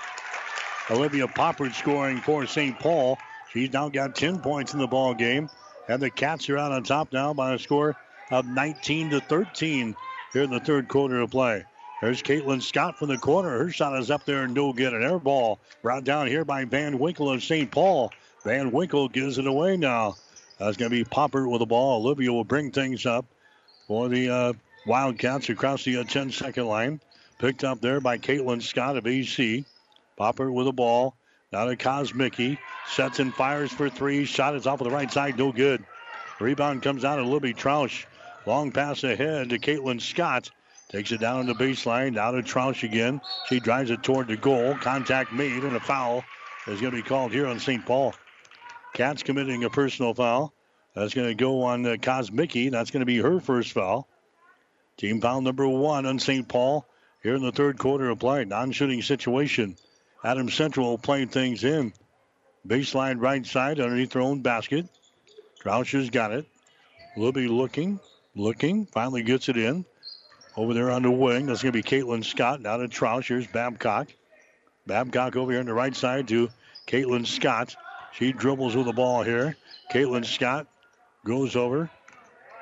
Olivia 0.90 1.26
Poppert 1.26 1.74
scoring 1.74 2.22
for 2.22 2.46
St. 2.46 2.78
Paul. 2.80 3.18
She's 3.52 3.70
now 3.70 3.90
got 3.90 4.14
10 4.14 4.38
points 4.38 4.72
in 4.72 4.78
the 4.78 4.86
ball 4.86 5.12
game. 5.12 5.50
And 5.86 6.00
the 6.00 6.08
Cats 6.08 6.48
are 6.48 6.56
out 6.56 6.72
on 6.72 6.82
top 6.82 7.12
now 7.12 7.34
by 7.34 7.52
a 7.52 7.58
score 7.58 7.94
of 8.30 8.46
19 8.46 9.10
to 9.10 9.20
13 9.20 9.94
here 10.32 10.42
in 10.42 10.50
the 10.50 10.60
third 10.60 10.88
quarter 10.88 11.20
of 11.20 11.30
play. 11.30 11.66
There's 12.00 12.22
Caitlin 12.22 12.62
Scott 12.62 12.98
from 12.98 13.08
the 13.08 13.16
corner. 13.16 13.50
Her 13.58 13.70
shot 13.70 13.98
is 13.98 14.10
up 14.10 14.24
there 14.26 14.44
and 14.44 14.54
no 14.54 14.72
good. 14.72 14.92
An 14.92 15.02
air 15.02 15.18
ball 15.18 15.58
brought 15.82 16.04
down 16.04 16.26
here 16.26 16.44
by 16.44 16.64
Van 16.64 16.98
Winkle 16.98 17.30
of 17.30 17.42
St. 17.42 17.70
Paul. 17.70 18.12
Van 18.44 18.70
Winkle 18.70 19.08
gives 19.08 19.38
it 19.38 19.46
away 19.46 19.76
now. 19.76 20.16
That's 20.58 20.76
going 20.76 20.90
to 20.90 20.96
be 20.96 21.04
Poppert 21.04 21.50
with 21.50 21.60
the 21.60 21.66
ball. 21.66 22.04
Olivia 22.04 22.32
will 22.32 22.44
bring 22.44 22.70
things 22.70 23.06
up 23.06 23.24
for 23.88 24.08
the 24.08 24.28
uh, 24.28 24.52
Wildcats 24.86 25.48
across 25.48 25.84
the 25.84 26.04
10 26.04 26.30
second 26.30 26.66
line. 26.66 27.00
Picked 27.38 27.64
up 27.64 27.80
there 27.80 28.00
by 28.00 28.18
Caitlin 28.18 28.62
Scott 28.62 28.96
of 28.96 29.06
AC. 29.06 29.64
Poppert 30.18 30.52
with 30.52 30.66
the 30.66 30.72
ball. 30.72 31.14
Now 31.52 31.64
to 31.64 31.76
Kosmicki. 31.76 32.58
Sets 32.88 33.20
and 33.20 33.34
fires 33.34 33.72
for 33.72 33.88
three. 33.88 34.26
Shot 34.26 34.54
is 34.54 34.66
off 34.66 34.80
of 34.80 34.84
the 34.84 34.94
right 34.94 35.10
side. 35.10 35.38
No 35.38 35.50
good. 35.50 35.84
Rebound 36.40 36.82
comes 36.82 37.04
out 37.04 37.18
of 37.18 37.26
Libby 37.26 37.54
Troush. 37.54 38.04
Long 38.44 38.70
pass 38.70 39.02
ahead 39.02 39.50
to 39.50 39.58
Caitlin 39.58 40.00
Scott. 40.00 40.50
Takes 40.88 41.10
it 41.10 41.20
down 41.20 41.46
the 41.46 41.54
baseline. 41.54 42.12
Now 42.12 42.30
to 42.30 42.42
Troush 42.42 42.84
again. 42.84 43.20
She 43.48 43.58
drives 43.58 43.90
it 43.90 44.02
toward 44.02 44.28
the 44.28 44.36
goal. 44.36 44.74
Contact 44.76 45.32
made 45.32 45.64
and 45.64 45.76
a 45.76 45.80
foul 45.80 46.24
is 46.66 46.80
going 46.80 46.92
to 46.92 47.02
be 47.02 47.08
called 47.08 47.32
here 47.32 47.46
on 47.46 47.58
St. 47.58 47.84
Paul. 47.84 48.14
Cats 48.94 49.22
committing 49.22 49.64
a 49.64 49.70
personal 49.70 50.14
foul. 50.14 50.52
That's 50.94 51.12
going 51.12 51.28
to 51.28 51.34
go 51.34 51.62
on 51.62 51.84
uh, 51.84 51.90
Kosmicki. 51.90 52.70
That's 52.70 52.90
going 52.90 53.00
to 53.00 53.06
be 53.06 53.18
her 53.18 53.40
first 53.40 53.72
foul. 53.72 54.08
Team 54.96 55.20
foul 55.20 55.42
number 55.42 55.68
one 55.68 56.06
on 56.06 56.18
St. 56.18 56.48
Paul 56.48 56.86
here 57.22 57.34
in 57.34 57.42
the 57.42 57.52
third 57.52 57.78
quarter 57.78 58.08
of 58.08 58.18
play. 58.18 58.44
Non-shooting 58.44 59.02
situation. 59.02 59.76
Adams 60.24 60.54
Central 60.54 60.96
playing 60.98 61.28
things 61.28 61.64
in. 61.64 61.92
Baseline 62.66 63.20
right 63.20 63.44
side 63.44 63.80
underneath 63.80 64.12
their 64.12 64.22
own 64.22 64.40
basket. 64.40 64.86
Troush's 65.62 66.10
got 66.10 66.32
it. 66.32 66.46
Libby 67.16 67.48
looking, 67.48 68.00
looking, 68.34 68.86
finally 68.86 69.22
gets 69.22 69.48
it 69.48 69.56
in. 69.56 69.84
Over 70.56 70.72
there 70.72 70.90
on 70.90 71.02
the 71.02 71.10
wing, 71.10 71.46
that's 71.46 71.62
going 71.62 71.72
to 71.72 71.82
be 71.82 71.82
Caitlin 71.82 72.24
Scott. 72.24 72.62
Now 72.62 72.78
to 72.78 72.88
Troush. 72.88 73.28
Here's 73.28 73.46
Babcock. 73.46 74.08
Babcock 74.86 75.36
over 75.36 75.52
here 75.52 75.60
on 75.60 75.66
the 75.66 75.74
right 75.74 75.94
side 75.94 76.28
to 76.28 76.48
Caitlin 76.86 77.26
Scott. 77.26 77.76
She 78.12 78.32
dribbles 78.32 78.74
with 78.74 78.86
the 78.86 78.92
ball 78.92 79.22
here. 79.22 79.56
Caitlin 79.92 80.24
Scott 80.24 80.66
goes 81.26 81.56
over 81.56 81.90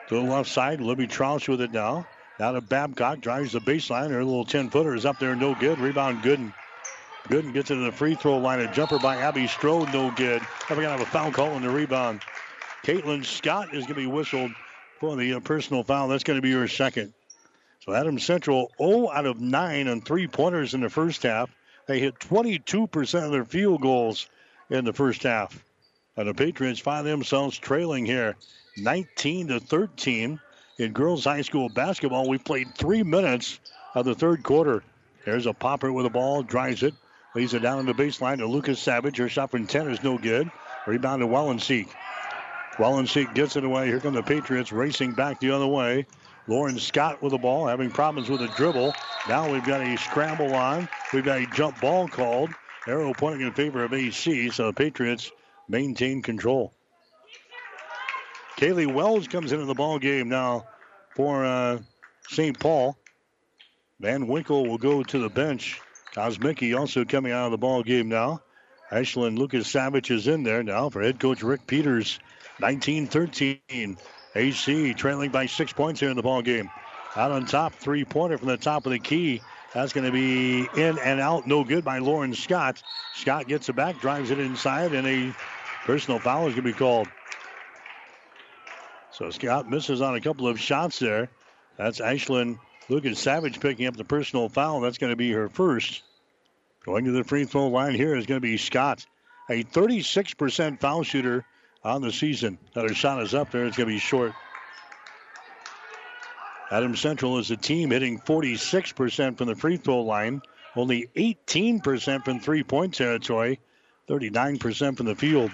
to 0.09 0.15
the 0.15 0.21
left 0.21 0.51
side. 0.51 0.81
Libby 0.81 1.07
Troush 1.07 1.49
with 1.49 1.61
it 1.61 1.71
now. 1.71 2.07
Now 2.41 2.53
to 2.53 2.61
Babcock, 2.61 3.21
drives 3.21 3.53
the 3.53 3.61
baseline. 3.61 4.11
Her 4.11 4.25
little 4.25 4.45
10 4.45 4.71
footer 4.71 4.97
is 4.97 5.07
up 5.07 5.21
there, 5.21 5.37
no 5.37 5.55
good. 5.55 5.79
Rebound, 5.79 6.25
Gooden. 6.25 6.53
Gooden 7.29 7.53
gets 7.53 7.71
into 7.71 7.85
the 7.85 7.93
free 7.93 8.17
throw 8.17 8.39
line. 8.39 8.59
A 8.59 8.73
jumper 8.73 8.99
by 8.99 9.19
Abby 9.19 9.47
Strode, 9.47 9.93
no 9.93 10.11
good. 10.11 10.43
We're 10.69 10.77
going 10.77 10.87
to 10.87 10.91
have 10.91 11.01
a 11.01 11.07
foul 11.07 11.31
call 11.31 11.53
on 11.53 11.63
the 11.63 11.71
rebound. 11.71 12.23
Caitlin 12.83 13.25
Scott 13.25 13.69
is 13.69 13.85
going 13.85 13.95
to 13.95 13.95
be 13.95 14.07
whistled 14.07 14.51
for 14.99 15.15
the 15.15 15.41
personal 15.41 15.85
foul. 15.85 16.09
That's 16.09 16.25
going 16.25 16.39
to 16.39 16.43
be 16.43 16.53
her 16.53 16.67
second. 16.67 17.15
So 17.85 17.93
Adams 17.93 18.25
Central 18.25 18.73
0 18.79 19.11
out 19.11 19.27
of 19.27 19.41
9 19.41 19.89
on 19.89 20.01
three 20.01 20.27
pointers 20.27 20.73
in 20.73 20.81
the 20.81 20.89
first 20.89 21.23
half. 21.23 21.51
They 21.87 22.01
hit 22.01 22.19
22% 22.19 23.25
of 23.25 23.31
their 23.31 23.45
field 23.45 23.83
goals 23.83 24.27
in 24.71 24.87
the 24.87 24.95
first 24.95 25.23
half. 25.23 25.63
And 26.17 26.27
the 26.27 26.33
Patriots 26.33 26.81
find 26.81 27.07
themselves 27.07 27.59
trailing 27.59 28.07
here 28.07 28.37
19 28.79 29.49
to 29.49 29.61
13 29.61 30.41
in 30.79 30.93
girls 30.93 31.25
high 31.25 31.43
school 31.43 31.69
basketball. 31.69 32.27
We 32.27 32.39
played 32.39 32.75
three 32.75 33.03
minutes 33.03 33.61
of 33.95 34.07
the 34.07 34.15
third 34.15 34.43
quarter. 34.43 34.83
There's 35.27 35.47
a 35.47 35.53
Poppert 35.53 35.93
with 35.93 36.05
the 36.05 36.11
ball, 36.11 36.43
drives 36.43 36.83
it, 36.83 36.95
leaves 37.35 37.53
it 37.53 37.61
down 37.61 37.81
on 37.81 37.87
the 37.87 37.93
baseline 37.93 38.39
to 38.39 38.47
Lucas 38.47 38.81
Savage. 38.81 39.19
Her 39.19 39.29
shot 39.29 39.51
from 39.51 39.67
10 39.67 39.91
is 39.91 40.03
no 40.03 40.17
good. 40.17 40.51
Rebound 40.87 41.21
to 41.21 41.27
Wellenseek. 41.27 41.89
Wellenseek 42.79 43.35
gets 43.35 43.57
it 43.57 43.65
away. 43.65 43.89
Here 43.89 44.01
come 44.01 44.15
the 44.15 44.23
Patriots 44.23 44.73
racing 44.73 45.13
back 45.13 45.39
the 45.39 45.51
other 45.51 45.67
way. 45.67 46.07
Lauren 46.47 46.79
Scott 46.79 47.23
with 47.23 47.33
the 47.33 47.39
ball, 47.39 47.67
having 47.67 47.91
problems 47.91 48.29
with 48.29 48.43
a 48.43 48.49
dribble. 48.49 48.93
Now 49.29 49.51
we've 49.51 49.65
got 49.65 49.81
a 49.81 49.97
scramble 49.97 50.55
on. 50.55 50.89
We've 51.13 51.25
got 51.25 51.41
a 51.41 51.47
jump 51.47 51.81
ball 51.81 52.09
called. 52.09 52.51
Arrow 52.87 53.15
pointing 53.15 53.47
in 53.47 53.53
favor 53.53 53.83
of 53.83 53.95
AC, 53.95 54.51
so 54.51 54.67
the 54.67 54.73
Patriots 54.75 55.33
maintain 55.69 56.21
control. 56.21 56.75
Kaylee 58.59 58.93
Wells 58.93 59.27
comes 59.27 59.53
into 59.53 59.65
the 59.65 59.75
ball 59.75 59.99
game 59.99 60.29
now 60.29 60.67
for 61.17 61.45
uh, 61.45 61.79
St. 62.29 62.59
Paul. 62.59 62.97
Van 64.01 64.27
Winkle 64.27 64.67
will 64.67 64.79
go 64.79 65.03
to 65.03 65.19
the 65.19 65.31
bench. 65.31 65.81
Kosmicki 66.15 66.79
also 66.79 67.05
coming 67.05 67.33
out 67.33 67.47
of 67.47 67.51
the 67.53 67.59
ball 67.59 67.83
game 67.83 68.09
now. 68.09 68.41
Ashlyn 68.93 69.39
Lucas 69.39 69.67
Savage 69.67 70.11
is 70.11 70.29
in 70.29 70.43
there 70.43 70.63
now 70.63 70.91
for 70.91 71.03
head 71.03 71.19
coach 71.19 71.43
Rick 71.43 71.67
Peters. 71.67 72.21
19-13. 72.61 73.99
AC 74.35 74.95
trailing 74.95 75.31
by 75.31 75.47
six 75.47 75.73
points 75.73 76.01
here 76.01 76.11
in 76.11 76.17
the 76.17 76.23
ball 76.23 76.43
game. 76.43 76.71
Out 77.17 77.31
on 77.31 77.47
top, 77.47 77.75
three-pointer 77.75 78.39
from 78.39 78.49
the 78.49 78.57
top 78.57 78.87
of 78.87 78.93
the 78.93 78.99
key. 78.99 79.41
That's 79.73 79.93
going 79.93 80.07
to 80.07 80.13
be 80.13 80.69
in 80.77 80.99
and 80.99 81.21
out. 81.21 81.47
No 81.47 81.65
good 81.65 81.85
by 81.85 81.99
Lauren 81.99 82.35
Scott. 82.35 82.83
Scott 83.15 83.47
gets 83.47 83.69
it 83.69 83.77
back, 83.77 84.01
drives 84.01 84.31
it 84.31 84.39
inside, 84.39 84.93
and 84.93 85.07
a 85.07 85.35
personal 85.85 86.19
foul 86.19 86.49
is 86.49 86.55
going 86.55 86.65
to 86.65 86.73
be 86.73 86.73
called. 86.73 87.09
So 89.13 89.31
Scott 89.31 89.71
misses 89.71 90.01
on 90.01 90.17
a 90.17 90.21
couple 90.21 90.49
of 90.49 90.59
shots 90.59 90.99
there. 90.99 91.29
That's 91.77 92.01
Ashlyn 92.01 92.59
Lucas 92.89 93.21
Savage 93.21 93.61
picking 93.61 93.87
up 93.87 93.97
the 93.97 94.05
personal 94.05 94.49
foul. 94.49 94.81
That's 94.81 94.99
going 94.99 95.13
to 95.13 95.17
be 95.17 95.31
her 95.33 95.49
first. 95.49 96.03
Going 96.85 97.05
to 97.05 97.13
the 97.13 97.25
free 97.25 97.45
throw 97.45 97.69
line 97.69 97.95
here 97.95 98.17
is 98.17 98.27
going 98.27 98.41
to 98.41 98.47
be 98.47 98.57
Scott, 98.57 99.07
a 99.49 99.65
36% 99.65 100.81
foul 100.81 101.03
shooter 101.03 101.45
on 101.85 102.03
the 102.03 102.13
season. 102.13 102.59
That 102.75 102.89
her 102.89 102.95
shot 102.95 103.23
is 103.23 103.35
up 103.35 103.51
there. 103.51 103.67
It's 103.67 103.77
going 103.77 103.89
to 103.89 103.95
be 103.95 103.99
short. 103.99 104.33
Adams 106.71 107.01
Central 107.01 107.39
is 107.39 107.51
a 107.51 107.57
team 107.57 107.91
hitting 107.91 108.19
46% 108.21 109.37
from 109.37 109.47
the 109.47 109.55
free 109.55 109.77
throw 109.77 110.01
line, 110.01 110.41
only 110.75 111.09
18% 111.15 112.25
from 112.25 112.41
three 112.41 112.65
point 112.65 112.95
territory, 112.95 113.61
39% 114.09 114.97
from 114.97 115.07
the 115.07 115.15
field. 115.15 115.51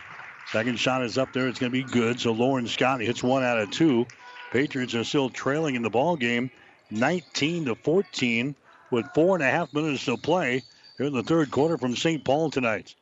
Second 0.52 0.78
shot 0.78 1.04
is 1.04 1.18
up 1.18 1.32
there. 1.32 1.48
It's 1.48 1.58
going 1.58 1.72
to 1.72 1.84
be 1.84 1.92
good. 1.92 2.18
So 2.20 2.32
Lauren 2.32 2.66
Scott 2.66 3.00
hits 3.00 3.22
one 3.22 3.42
out 3.42 3.58
of 3.58 3.70
two. 3.70 4.06
Patriots 4.50 4.94
are 4.94 5.04
still 5.04 5.30
trailing 5.30 5.74
in 5.74 5.82
the 5.82 5.90
ball 5.90 6.16
game, 6.16 6.50
19 6.90 7.66
to 7.66 7.74
14, 7.74 8.54
with 8.90 9.06
four 9.14 9.36
and 9.36 9.44
a 9.44 9.50
half 9.50 9.72
minutes 9.72 10.04
to 10.06 10.16
play 10.16 10.62
here 10.96 11.06
in 11.06 11.12
the 11.12 11.22
third 11.22 11.50
quarter 11.50 11.78
from 11.78 11.94
St. 11.94 12.24
Paul 12.24 12.50
tonight. 12.50 12.94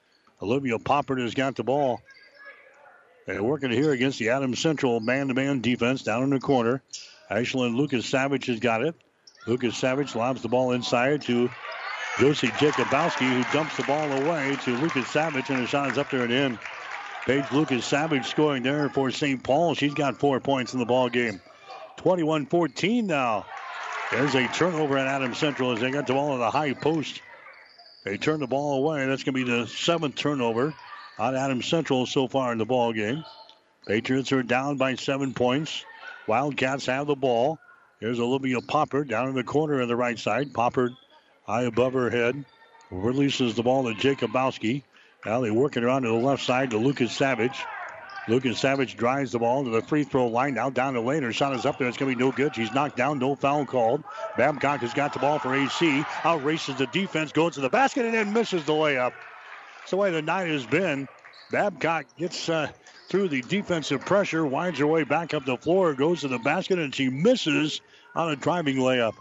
Olivia 0.43 0.79
Poppert 0.79 1.21
has 1.23 1.35
got 1.35 1.57
the 1.57 1.65
ball. 1.65 2.03
Working 3.37 3.71
here 3.71 3.93
against 3.93 4.19
the 4.19 4.31
Adams 4.31 4.59
Central 4.59 5.01
man-to-man 5.01 5.61
defense 5.61 6.03
down 6.03 6.23
in 6.23 6.31
the 6.31 6.41
corner. 6.41 6.83
Ashlyn 7.31 7.77
Lucas 7.77 8.07
Savage 8.07 8.47
has 8.47 8.59
got 8.59 8.83
it. 8.83 8.95
Lucas 9.47 9.77
Savage 9.77 10.15
lobs 10.15 10.41
the 10.41 10.49
ball 10.49 10.73
inside 10.73 11.21
to 11.23 11.51
Josie 12.19 12.49
Jacobowski, 12.49 13.29
who 13.29 13.53
dumps 13.53 13.77
the 13.77 13.83
ball 13.83 14.11
away 14.11 14.57
to 14.65 14.77
Lucas 14.79 15.09
Savage, 15.09 15.51
and 15.51 15.63
the 15.63 15.67
shot 15.67 15.91
is 15.91 15.99
up 15.99 16.11
there 16.11 16.23
and 16.23 16.33
in. 16.33 16.59
Paige 17.27 17.53
Lucas 17.53 17.85
Savage 17.85 18.27
scoring 18.27 18.63
there 18.63 18.89
for 18.89 19.11
St. 19.11 19.43
Paul. 19.43 19.75
She's 19.75 19.95
got 19.95 20.19
four 20.19 20.41
points 20.41 20.73
in 20.73 20.79
the 20.79 20.87
ball 20.87 21.11
game. 21.11 21.41
21-14 21.99 23.05
now. 23.05 23.45
There's 24.11 24.35
a 24.35 24.49
turnover 24.49 24.97
at 24.97 25.07
Adams 25.07 25.37
Central 25.37 25.73
as 25.73 25.81
they 25.81 25.91
got 25.91 26.07
the 26.07 26.15
ball 26.15 26.33
at 26.35 26.39
the 26.39 26.51
high 26.51 26.73
post. 26.73 27.21
They 28.05 28.17
turn 28.17 28.41
the 28.41 28.47
ball 28.47 28.79
away. 28.79 29.05
That's 29.05 29.23
going 29.23 29.35
to 29.35 29.45
be 29.45 29.51
the 29.51 29.67
seventh 29.67 30.15
turnover 30.15 30.75
on 31.19 31.35
Adams 31.35 31.67
Central 31.67 32.07
so 32.07 32.29
far 32.29 32.53
in 32.53 32.59
the 32.59 32.65
ball 32.65 32.93
game. 32.93 33.25
Patriots 33.87 34.33
are 34.33 34.43
down 34.43 34.77
by 34.77 34.95
seven 34.95 35.35
points. 35.35 35.85
Wildcats 36.27 36.87
have 36.87 37.07
the 37.07 37.15
ball. 37.15 37.59
Here's 38.01 38.21
Olivia 38.21 38.61
Poppert 38.61 39.09
down 39.09 39.29
in 39.29 39.35
the 39.35 39.43
corner 39.43 39.83
on 39.83 39.89
the 39.89 39.97
right 39.97 40.19
side. 40.19 40.53
Poppert 40.53 40.91
high 41.47 41.63
above 41.63 41.95
her 41.95 42.11
head. 42.11 42.45
Releases 42.91 43.55
the 43.55 43.63
ball 43.63 43.85
to 43.85 43.95
Jacobowski. 43.95 44.83
Now 45.27 45.41
they 45.41 45.51
work 45.51 45.77
it 45.77 45.85
around 45.85 46.03
to 46.03 46.09
the 46.09 46.15
left 46.15 46.45
side 46.45 46.71
to 46.71 46.79
Lucas 46.79 47.13
Savage. 47.13 47.65
Lucas 48.29 48.59
Savage 48.61 48.97
drives 48.97 49.33
the 49.33 49.39
ball 49.39 49.65
to 49.65 49.71
the 49.71 49.83
free 49.83 50.05
throw 50.05 50.27
line. 50.27 50.55
Now 50.55 50.69
down 50.69 50.95
the 50.95 51.01
lane. 51.01 51.23
Her 51.23 51.33
shot 51.33 51.55
is 51.55 51.65
up 51.65 51.79
there. 51.79 51.89
It's 51.89 51.97
going 51.97 52.13
to 52.13 52.17
be 52.17 52.23
no 52.23 52.31
good. 52.31 52.55
She's 52.55 52.73
knocked 52.73 52.97
down. 52.97 53.19
No 53.19 53.35
foul 53.35 53.65
called. 53.65 54.05
Babcock 54.37 54.81
has 54.81 54.93
got 54.93 55.15
the 55.15 55.19
ball 55.19 55.39
for 55.39 55.55
AC. 55.55 56.05
Out 56.25 56.45
races 56.45 56.77
the 56.77 56.87
defense. 56.89 57.33
Goes 57.33 57.55
to 57.55 57.63
the 57.63 57.71
basket 57.71 58.05
and 58.05 58.15
then 58.15 58.33
misses 58.35 58.65
the 58.65 58.73
layup. 58.73 59.13
That's 59.89 59.93
the 59.93 59.97
way 59.97 60.11
the 60.11 60.21
night 60.21 60.49
has 60.49 60.67
been. 60.67 61.09
Babcock 61.51 62.05
gets 62.19 62.51
uh, 62.51 62.71
through 63.09 63.29
the 63.29 63.41
defensive 63.41 64.05
pressure, 64.05 64.45
winds 64.45 64.79
her 64.81 64.87
way 64.87 65.05
back 65.05 65.33
up 65.33 65.47
the 65.47 65.57
floor, 65.57 65.95
goes 65.95 66.21
to 66.21 66.29
the 66.29 66.39
basket, 66.39 66.79
and 66.79 66.95
she 66.95 67.09
misses 67.09 67.81
on 68.15 68.31
a 68.31 68.37
driving 68.37 68.77
layup. 68.77 69.15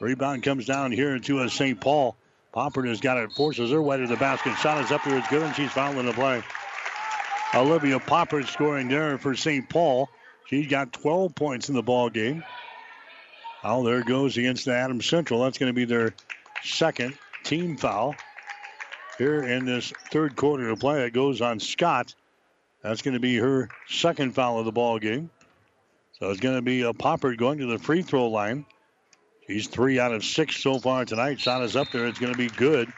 Rebound 0.00 0.42
comes 0.42 0.66
down 0.66 0.90
here 0.90 1.14
into 1.14 1.42
a 1.42 1.48
St. 1.48 1.80
Paul. 1.80 2.16
Poppert 2.52 2.88
has 2.88 3.00
got 3.00 3.18
it, 3.18 3.30
forces 3.30 3.70
her 3.70 3.80
way 3.80 3.98
to 3.98 4.08
the 4.08 4.16
basket. 4.16 4.56
Shot 4.56 4.82
is 4.82 4.90
up 4.90 5.04
there, 5.04 5.16
it's 5.16 5.28
good, 5.28 5.44
and 5.44 5.54
she's 5.54 5.70
fouling 5.70 6.06
the 6.06 6.12
play. 6.12 6.42
Olivia 7.54 8.00
Poppert 8.00 8.48
scoring 8.48 8.88
there 8.88 9.16
for 9.16 9.36
St. 9.36 9.68
Paul. 9.68 10.08
She's 10.48 10.66
got 10.66 10.92
12 10.92 11.36
points 11.36 11.68
in 11.68 11.76
the 11.76 11.84
ball 11.84 12.10
game. 12.10 12.42
Oh, 13.62 13.84
there 13.84 14.02
goes 14.02 14.36
against 14.36 14.64
the 14.64 14.74
Adams 14.74 15.06
Central. 15.06 15.44
That's 15.44 15.58
going 15.58 15.70
to 15.70 15.72
be 15.72 15.84
their 15.84 16.14
second 16.64 17.16
team 17.44 17.76
foul 17.76 18.16
here 19.20 19.42
in 19.42 19.66
this 19.66 19.92
third 20.10 20.34
quarter 20.34 20.70
of 20.70 20.80
play. 20.80 21.04
It 21.04 21.12
goes 21.12 21.42
on 21.42 21.60
Scott. 21.60 22.14
That's 22.82 23.02
going 23.02 23.12
to 23.12 23.20
be 23.20 23.36
her 23.36 23.68
second 23.86 24.34
foul 24.34 24.58
of 24.58 24.64
the 24.64 24.72
ball 24.72 24.98
game. 24.98 25.28
So 26.12 26.30
it's 26.30 26.40
going 26.40 26.56
to 26.56 26.62
be 26.62 26.82
a 26.82 26.94
Poppert 26.94 27.36
going 27.36 27.58
to 27.58 27.66
the 27.66 27.78
free 27.78 28.00
throw 28.00 28.28
line. 28.28 28.64
She's 29.46 29.66
three 29.66 30.00
out 30.00 30.12
of 30.12 30.24
six 30.24 30.56
so 30.62 30.78
far 30.78 31.04
tonight. 31.04 31.38
Shot 31.38 31.62
is 31.62 31.76
up 31.76 31.90
there. 31.92 32.06
It's 32.06 32.18
going 32.18 32.32
to 32.32 32.38
be 32.38 32.48
good. 32.48 32.90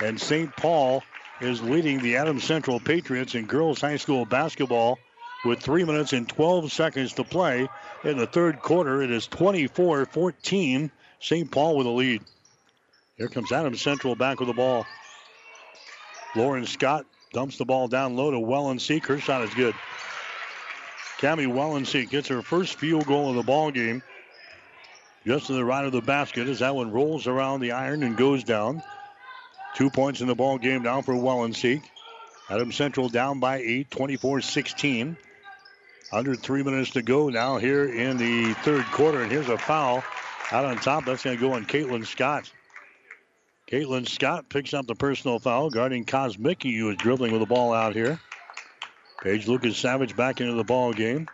And 0.00 0.20
St. 0.20 0.54
Paul 0.54 1.02
is 1.40 1.60
leading 1.60 2.00
the 2.00 2.16
Adams 2.16 2.44
Central 2.44 2.78
Patriots 2.78 3.34
in 3.34 3.46
girls 3.46 3.80
high 3.80 3.96
school 3.96 4.24
basketball 4.24 5.00
with 5.44 5.58
three 5.58 5.82
minutes 5.82 6.12
and 6.12 6.28
12 6.28 6.70
seconds 6.70 7.14
to 7.14 7.24
play 7.24 7.68
in 8.04 8.18
the 8.18 8.26
third 8.28 8.60
quarter. 8.60 9.02
It 9.02 9.10
is 9.10 9.26
24 9.26 10.06
14. 10.06 10.92
St. 11.18 11.50
Paul 11.50 11.76
with 11.76 11.88
a 11.88 11.90
lead. 11.90 12.22
Here 13.16 13.28
comes 13.28 13.50
Adams 13.50 13.80
Central 13.80 14.14
back 14.14 14.38
with 14.38 14.48
the 14.48 14.54
ball. 14.54 14.86
Lauren 16.36 16.66
Scott 16.66 17.06
dumps 17.32 17.56
the 17.56 17.64
ball 17.64 17.88
down 17.88 18.14
low 18.14 18.30
to 18.30 18.36
Wellenseek. 18.36 19.06
Her 19.06 19.18
shot 19.18 19.42
is 19.42 19.54
good. 19.54 19.74
Cami 21.18 21.46
Wellenseek 21.46 22.10
gets 22.10 22.28
her 22.28 22.42
first 22.42 22.78
field 22.78 23.06
goal 23.06 23.30
of 23.30 23.36
the 23.36 23.42
ball 23.42 23.70
game. 23.70 24.02
Just 25.26 25.46
to 25.46 25.54
the 25.54 25.64
right 25.64 25.84
of 25.84 25.92
the 25.92 26.02
basket 26.02 26.46
as 26.46 26.58
that 26.58 26.74
one 26.74 26.92
rolls 26.92 27.26
around 27.26 27.60
the 27.60 27.72
iron 27.72 28.02
and 28.02 28.16
goes 28.16 28.44
down. 28.44 28.82
Two 29.74 29.90
points 29.90 30.20
in 30.20 30.26
the 30.26 30.34
ball 30.34 30.58
game 30.58 30.82
now 30.82 31.00
for 31.02 31.14
Wellenseek. 31.14 31.82
Adams 32.48 32.76
Central 32.76 33.08
down 33.08 33.40
by 33.40 33.56
eight, 33.58 33.90
24-16. 33.90 35.16
Under 36.12 36.36
three 36.36 36.62
minutes 36.62 36.90
to 36.92 37.02
go 37.02 37.28
now 37.28 37.56
here 37.56 37.84
in 37.84 38.18
the 38.18 38.52
third 38.62 38.84
quarter. 38.86 39.22
And 39.22 39.32
here's 39.32 39.48
a 39.48 39.58
foul 39.58 40.04
out 40.52 40.64
on 40.64 40.76
top. 40.76 41.06
That's 41.06 41.24
going 41.24 41.36
to 41.36 41.40
go 41.40 41.54
on 41.54 41.64
Caitlin 41.64 42.06
Scott. 42.06 42.50
Caitlin 43.70 44.08
Scott 44.08 44.48
picks 44.48 44.74
up 44.74 44.86
the 44.86 44.94
personal 44.94 45.40
foul, 45.40 45.70
guarding 45.70 46.04
Kosmicki, 46.04 46.78
who 46.78 46.90
is 46.90 46.96
dribbling 46.96 47.32
with 47.32 47.40
the 47.40 47.46
ball 47.46 47.72
out 47.72 47.94
here. 47.94 48.20
Paige 49.22 49.48
Lucas 49.48 49.76
Savage 49.76 50.14
back 50.14 50.40
into 50.40 50.54
the 50.54 50.62
ball 50.62 50.92
game. 50.92 51.26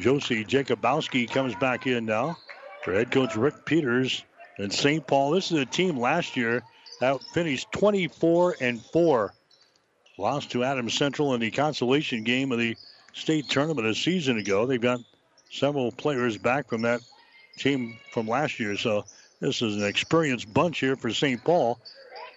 Josie 0.00 0.44
Jacobowski 0.44 1.30
comes 1.30 1.54
back 1.54 1.86
in 1.86 2.04
now 2.04 2.36
for 2.82 2.94
head 2.94 3.12
coach 3.12 3.36
Rick 3.36 3.64
Peters 3.64 4.24
and 4.58 4.72
St. 4.72 5.06
Paul. 5.06 5.30
This 5.30 5.52
is 5.52 5.58
a 5.58 5.66
team 5.66 5.98
last 5.98 6.36
year 6.36 6.64
that 7.00 7.22
finished 7.32 7.70
24 7.72 8.56
and 8.60 8.82
4. 8.82 9.32
Lost 10.18 10.50
to 10.52 10.64
Adams 10.64 10.94
Central 10.94 11.34
in 11.34 11.40
the 11.40 11.50
consolation 11.52 12.24
game 12.24 12.50
of 12.50 12.58
the 12.58 12.76
state 13.12 13.48
tournament 13.48 13.86
a 13.86 13.94
season 13.94 14.38
ago. 14.38 14.66
They've 14.66 14.80
got 14.80 15.00
several 15.50 15.92
players 15.92 16.38
back 16.38 16.68
from 16.68 16.82
that 16.82 17.02
team 17.56 17.98
from 18.12 18.26
last 18.26 18.58
year. 18.58 18.76
So 18.76 19.04
this 19.42 19.60
is 19.60 19.76
an 19.76 19.84
experienced 19.84 20.52
bunch 20.54 20.78
here 20.78 20.94
for 20.94 21.10
St. 21.10 21.42
Paul. 21.42 21.80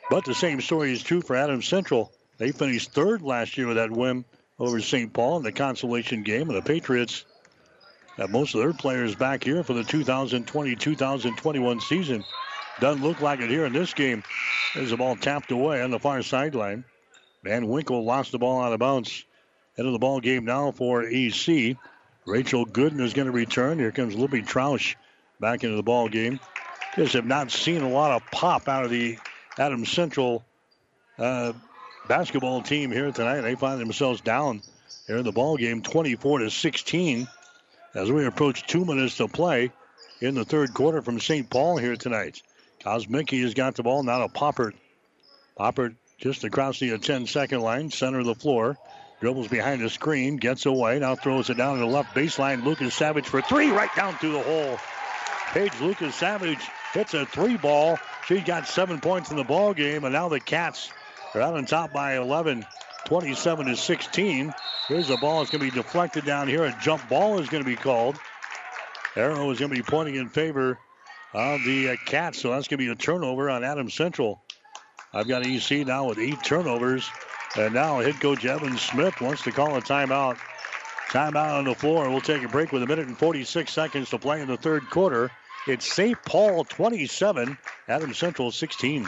But 0.09 0.25
the 0.25 0.33
same 0.33 0.59
story 0.59 0.91
is 0.91 1.03
true 1.03 1.21
for 1.21 1.35
Adams 1.35 1.67
Central. 1.67 2.11
They 2.37 2.51
finished 2.51 2.91
third 2.91 3.21
last 3.21 3.57
year 3.57 3.67
with 3.67 3.77
that 3.77 3.91
win 3.91 4.25
over 4.59 4.81
St. 4.81 5.13
Paul 5.13 5.37
in 5.37 5.43
the 5.43 5.51
consolation 5.51 6.23
game. 6.23 6.49
And 6.49 6.57
the 6.57 6.63
Patriots 6.63 7.25
have 8.17 8.31
most 8.31 8.55
of 8.55 8.61
their 8.61 8.73
players 8.73 9.15
back 9.15 9.43
here 9.43 9.63
for 9.63 9.73
the 9.73 9.83
2020 9.83 10.75
2021 10.75 11.79
season. 11.81 12.23
Doesn't 12.79 13.03
look 13.03 13.21
like 13.21 13.39
it 13.39 13.51
here 13.51 13.65
in 13.65 13.73
this 13.73 13.93
game. 13.93 14.23
There's 14.73 14.89
the 14.89 14.97
ball 14.97 15.15
tapped 15.15 15.51
away 15.51 15.81
on 15.81 15.91
the 15.91 15.99
far 15.99 16.23
sideline. 16.23 16.85
Van 17.43 17.67
Winkle 17.67 18.03
lost 18.03 18.31
the 18.31 18.39
ball 18.39 18.61
out 18.61 18.73
of 18.73 18.79
bounds. 18.79 19.23
Of 19.77 19.91
the 19.91 19.99
ball 19.99 20.21
game 20.21 20.45
now 20.45 20.71
for 20.71 21.03
AC. 21.03 21.77
Rachel 22.25 22.65
Gooden 22.65 23.01
is 23.01 23.13
going 23.13 23.27
to 23.27 23.31
return. 23.31 23.77
Here 23.77 23.91
comes 23.91 24.15
Libby 24.15 24.41
Troush 24.41 24.95
back 25.39 25.63
into 25.63 25.75
the 25.75 25.83
ball 25.83 26.07
game. 26.07 26.39
Just 26.95 27.13
have 27.13 27.25
not 27.25 27.51
seen 27.51 27.81
a 27.81 27.89
lot 27.89 28.11
of 28.11 28.31
pop 28.31 28.69
out 28.69 28.85
of 28.85 28.89
the 28.89 29.17
Adams 29.57 29.91
Central 29.91 30.45
uh, 31.19 31.51
basketball 32.07 32.61
team 32.61 32.89
here 32.89 33.11
tonight. 33.11 33.41
They 33.41 33.55
find 33.55 33.81
themselves 33.81 34.21
down 34.21 34.61
here 35.05 35.17
in 35.17 35.25
the 35.25 35.33
ball 35.33 35.57
game, 35.57 35.81
24 35.81 36.39
to 36.39 36.49
16, 36.49 37.27
as 37.93 38.09
we 38.09 38.25
approach 38.25 38.65
two 38.65 38.85
minutes 38.85 39.17
to 39.17 39.27
play 39.27 39.71
in 40.21 40.35
the 40.35 40.45
third 40.45 40.73
quarter 40.73 41.01
from 41.01 41.19
St. 41.19 41.49
Paul 41.49 41.75
here 41.75 41.97
tonight. 41.97 42.41
Kosmicki 42.81 43.41
has 43.41 43.53
got 43.53 43.75
the 43.75 43.83
ball 43.83 44.01
now 44.01 44.19
to 44.19 44.29
Poppert. 44.29 44.73
Poppert 45.59 45.95
just 46.17 46.45
across 46.45 46.79
the 46.79 46.97
10 46.97 47.27
second 47.27 47.59
line, 47.59 47.91
center 47.91 48.19
of 48.19 48.25
the 48.25 48.35
floor. 48.35 48.77
Dribbles 49.19 49.49
behind 49.49 49.81
the 49.81 49.89
screen, 49.89 50.37
gets 50.37 50.65
away, 50.65 50.99
now 50.99 51.15
throws 51.15 51.49
it 51.49 51.57
down 51.57 51.75
to 51.75 51.79
the 51.81 51.85
left 51.87 52.15
baseline. 52.15 52.63
Lucas 52.63 52.93
Savage 52.93 53.25
for 53.25 53.41
three, 53.41 53.69
right 53.69 53.93
down 53.97 54.13
through 54.13 54.33
the 54.33 54.41
hole. 54.41 54.77
Paige 55.51 55.79
Lucas 55.79 56.15
Savage 56.15 56.59
hits 56.95 57.13
a 57.13 57.25
three 57.25 57.57
ball. 57.57 57.99
She's 58.25 58.43
got 58.43 58.67
seven 58.67 58.99
points 58.99 59.29
in 59.29 59.37
the 59.37 59.43
ball 59.43 59.73
game, 59.73 60.03
and 60.05 60.13
now 60.13 60.29
the 60.29 60.39
Cats 60.39 60.89
are 61.35 61.41
out 61.41 61.53
on 61.53 61.65
top 61.65 61.93
by 61.93 62.17
11, 62.17 62.65
27 63.05 63.67
to 63.67 63.75
16. 63.75 64.53
Here's 64.87 65.07
the 65.07 65.17
ball. 65.17 65.41
It's 65.41 65.51
going 65.51 65.63
to 65.63 65.71
be 65.71 65.75
deflected 65.75 66.25
down 66.25 66.47
here. 66.47 66.63
A 66.63 66.75
jump 66.81 67.07
ball 67.07 67.39
is 67.39 67.49
going 67.49 67.63
to 67.63 67.69
be 67.69 67.75
called. 67.75 68.17
Arrow 69.15 69.51
is 69.51 69.59
going 69.59 69.69
to 69.69 69.75
be 69.75 69.83
pointing 69.83 70.15
in 70.15 70.29
favor 70.29 70.79
of 71.33 71.63
the 71.65 71.89
uh, 71.89 71.95
Cats. 72.05 72.41
So 72.41 72.51
that's 72.51 72.67
going 72.67 72.79
to 72.79 72.85
be 72.85 72.91
a 72.91 72.95
turnover 72.95 73.49
on 73.49 73.63
Adams 73.63 73.93
Central. 73.93 74.41
I've 75.13 75.27
got 75.27 75.45
AC 75.45 75.83
now 75.83 76.07
with 76.07 76.17
eight 76.17 76.41
turnovers. 76.43 77.09
And 77.57 77.73
now 77.73 77.99
head 77.99 78.19
coach 78.19 78.45
Evan 78.45 78.77
Smith 78.77 79.21
wants 79.21 79.43
to 79.43 79.51
call 79.51 79.75
a 79.75 79.81
timeout. 79.81 80.37
Timeout 81.09 81.57
on 81.57 81.65
the 81.65 81.75
floor. 81.75 82.09
We'll 82.09 82.21
take 82.21 82.43
a 82.43 82.49
break 82.49 82.71
with 82.71 82.83
a 82.83 82.87
minute 82.87 83.07
and 83.07 83.17
46 83.17 83.71
seconds 83.71 84.09
to 84.09 84.19
play 84.19 84.41
in 84.41 84.47
the 84.47 84.57
third 84.57 84.89
quarter. 84.89 85.31
It's 85.67 85.91
St. 85.91 86.15
Paul 86.25 86.63
27, 86.63 87.57
Adams 87.87 88.19
Central 88.19 88.51
16. 88.51 89.07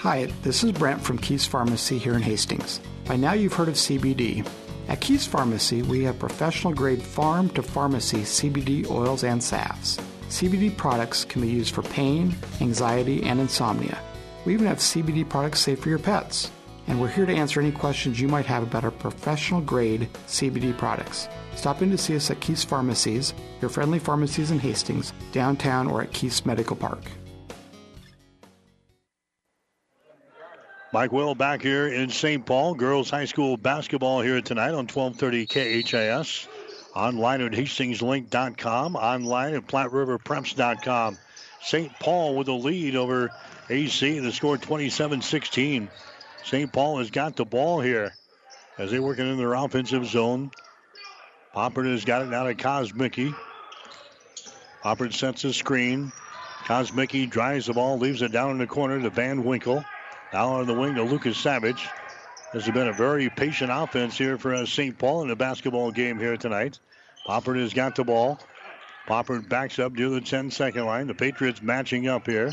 Hi, 0.00 0.26
this 0.42 0.62
is 0.62 0.72
Brent 0.72 1.00
from 1.00 1.16
Keith's 1.16 1.46
Pharmacy 1.46 1.96
here 1.96 2.12
in 2.12 2.20
Hastings. 2.20 2.80
By 3.06 3.16
now 3.16 3.32
you've 3.32 3.54
heard 3.54 3.68
of 3.68 3.76
CBD. 3.76 4.46
At 4.88 5.00
Keith's 5.00 5.26
Pharmacy, 5.26 5.80
we 5.80 6.04
have 6.04 6.18
professional 6.18 6.74
grade 6.74 7.00
farm 7.00 7.48
to 7.50 7.62
pharmacy 7.62 8.18
CBD 8.18 8.90
oils 8.90 9.24
and 9.24 9.42
salves. 9.42 9.98
CBD 10.28 10.76
products 10.76 11.24
can 11.24 11.40
be 11.40 11.48
used 11.48 11.74
for 11.74 11.80
pain, 11.80 12.34
anxiety, 12.60 13.22
and 13.22 13.40
insomnia. 13.40 13.98
We 14.46 14.54
even 14.54 14.68
have 14.68 14.78
CBD 14.78 15.28
products 15.28 15.60
safe 15.60 15.80
for 15.80 15.88
your 15.90 15.98
pets. 15.98 16.50
and 16.88 17.00
we're 17.00 17.08
here 17.08 17.26
to 17.26 17.34
answer 17.34 17.60
any 17.60 17.72
questions 17.72 18.20
you 18.20 18.28
might 18.28 18.46
have 18.46 18.62
about 18.62 18.84
our 18.84 18.92
professional 18.92 19.60
grade 19.60 20.08
CBD 20.28 20.76
products. 20.78 21.28
Stop 21.56 21.82
in 21.82 21.90
to 21.90 21.98
see 21.98 22.14
us 22.14 22.30
at 22.30 22.38
Keith's 22.38 22.62
Pharmacies, 22.62 23.34
your 23.60 23.70
friendly 23.70 23.98
pharmacies 23.98 24.52
in 24.52 24.60
Hastings, 24.60 25.12
downtown, 25.32 25.88
or 25.88 26.02
at 26.02 26.12
Keith's 26.12 26.46
Medical 26.46 26.76
Park. 26.76 27.00
Mike 30.92 31.10
Will 31.10 31.34
back 31.34 31.60
here 31.60 31.88
in 31.88 32.08
St. 32.08 32.46
Paul. 32.46 32.74
Girls 32.74 33.10
High 33.10 33.24
School 33.24 33.56
basketball 33.56 34.20
here 34.20 34.40
tonight 34.40 34.70
on 34.70 34.86
1230 34.86 35.46
KHAS. 35.82 36.46
Online 36.94 37.40
at 37.40 37.52
hastingslink.com. 37.52 38.94
Online 38.94 39.54
at 39.54 39.66
PlatteRiverPreps.com. 39.66 41.18
St. 41.60 41.92
Paul 41.98 42.36
with 42.36 42.46
a 42.46 42.52
lead 42.52 42.94
over 42.94 43.30
AC. 43.68 44.18
The 44.18 44.32
score 44.32 44.58
27 44.58 45.22
16. 45.22 45.88
St. 46.44 46.72
Paul 46.72 46.98
has 46.98 47.10
got 47.10 47.36
the 47.36 47.44
ball 47.44 47.80
here 47.80 48.12
as 48.78 48.90
they're 48.90 49.02
working 49.02 49.28
in 49.28 49.36
their 49.36 49.54
offensive 49.54 50.06
zone. 50.06 50.50
Poppert 51.54 51.90
has 51.90 52.04
got 52.04 52.22
it 52.22 52.28
now 52.28 52.44
to 52.44 52.54
Kosmicki. 52.54 53.34
Poppert 54.84 55.12
sets 55.12 55.42
a 55.44 55.52
screen. 55.52 56.12
Kosmicki 56.64 57.28
drives 57.28 57.66
the 57.66 57.72
ball, 57.72 57.98
leaves 57.98 58.22
it 58.22 58.32
down 58.32 58.50
in 58.50 58.58
the 58.58 58.66
corner 58.66 59.00
to 59.00 59.10
Van 59.10 59.42
Winkle. 59.42 59.84
Now 60.32 60.48
on 60.50 60.66
the 60.66 60.74
wing 60.74 60.94
to 60.96 61.02
Lucas 61.02 61.38
Savage. 61.38 61.88
This 62.52 62.66
has 62.66 62.74
been 62.74 62.88
a 62.88 62.92
very 62.92 63.28
patient 63.28 63.70
offense 63.72 64.16
here 64.16 64.38
for 64.38 64.54
uh, 64.54 64.66
St. 64.66 64.96
Paul 64.96 65.22
in 65.22 65.28
the 65.28 65.36
basketball 65.36 65.90
game 65.90 66.18
here 66.18 66.36
tonight. 66.36 66.78
Poppert 67.26 67.60
has 67.60 67.74
got 67.74 67.96
the 67.96 68.04
ball. 68.04 68.38
Poppert 69.08 69.48
backs 69.48 69.78
up 69.78 69.92
near 69.92 70.10
the 70.10 70.20
10 70.20 70.50
second 70.50 70.84
line. 70.84 71.06
The 71.06 71.14
Patriots 71.14 71.62
matching 71.62 72.06
up 72.06 72.26
here. 72.26 72.52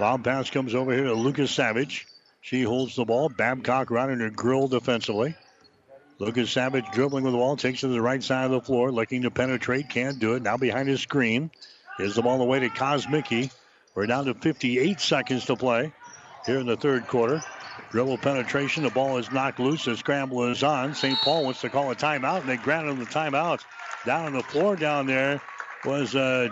Wild 0.00 0.24
pass 0.24 0.50
comes 0.50 0.74
over 0.74 0.92
here 0.92 1.04
to 1.04 1.14
Lucas 1.14 1.50
Savage. 1.50 2.06
She 2.40 2.62
holds 2.62 2.96
the 2.96 3.04
ball. 3.04 3.28
Babcock 3.28 3.90
running 3.90 4.18
her 4.20 4.30
grill 4.30 4.68
defensively. 4.68 5.36
Lucas 6.18 6.50
Savage 6.50 6.84
dribbling 6.92 7.24
with 7.24 7.32
the 7.32 7.38
ball, 7.38 7.56
takes 7.56 7.82
it 7.82 7.88
to 7.88 7.92
the 7.92 8.00
right 8.00 8.22
side 8.22 8.46
of 8.46 8.50
the 8.52 8.60
floor, 8.60 8.92
looking 8.92 9.22
to 9.22 9.30
penetrate, 9.30 9.88
can't 9.88 10.18
do 10.18 10.34
it. 10.34 10.42
Now 10.42 10.56
behind 10.56 10.88
his 10.88 11.00
screen. 11.00 11.50
Gives 11.98 12.14
the 12.14 12.22
ball 12.22 12.40
away 12.40 12.60
to 12.60 12.68
Kosmicki. 12.68 13.50
We're 13.94 14.06
down 14.06 14.24
to 14.24 14.34
58 14.34 15.00
seconds 15.00 15.44
to 15.46 15.56
play 15.56 15.92
here 16.46 16.58
in 16.58 16.66
the 16.66 16.76
third 16.76 17.06
quarter. 17.06 17.42
Dribble 17.90 18.18
penetration. 18.18 18.84
The 18.84 18.90
ball 18.90 19.18
is 19.18 19.30
knocked 19.30 19.60
loose. 19.60 19.84
The 19.84 19.96
scramble 19.96 20.50
is 20.50 20.62
on. 20.62 20.94
St. 20.94 21.18
Paul 21.18 21.44
wants 21.44 21.60
to 21.60 21.68
call 21.68 21.90
a 21.90 21.94
timeout, 21.94 22.40
and 22.40 22.48
they 22.48 22.56
grant 22.56 22.88
him 22.88 22.98
the 22.98 23.04
timeout. 23.04 23.60
Down 24.06 24.26
on 24.26 24.32
the 24.32 24.42
floor 24.42 24.74
down 24.76 25.06
there 25.06 25.42
was 25.84 26.14
uh. 26.14 26.48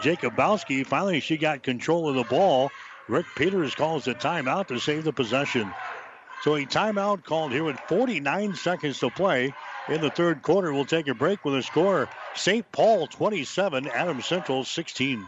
Finally, 0.86 1.20
she 1.20 1.36
got 1.36 1.62
control 1.62 2.08
of 2.08 2.16
the 2.16 2.24
ball. 2.24 2.70
Rick 3.10 3.26
Peters 3.34 3.74
calls 3.74 4.06
a 4.06 4.14
timeout 4.14 4.68
to 4.68 4.78
save 4.78 5.02
the 5.02 5.12
possession. 5.12 5.72
So 6.42 6.54
a 6.54 6.64
timeout 6.64 7.24
called 7.24 7.50
here 7.50 7.64
with 7.64 7.78
49 7.88 8.54
seconds 8.54 9.00
to 9.00 9.10
play 9.10 9.52
in 9.88 10.00
the 10.00 10.10
third 10.10 10.42
quarter. 10.42 10.72
We'll 10.72 10.84
take 10.84 11.08
a 11.08 11.14
break 11.14 11.44
with 11.44 11.56
a 11.56 11.62
score 11.62 12.08
St. 12.36 12.70
Paul 12.70 13.08
27, 13.08 13.88
Adams 13.88 14.26
Central 14.26 14.62
16. 14.62 15.26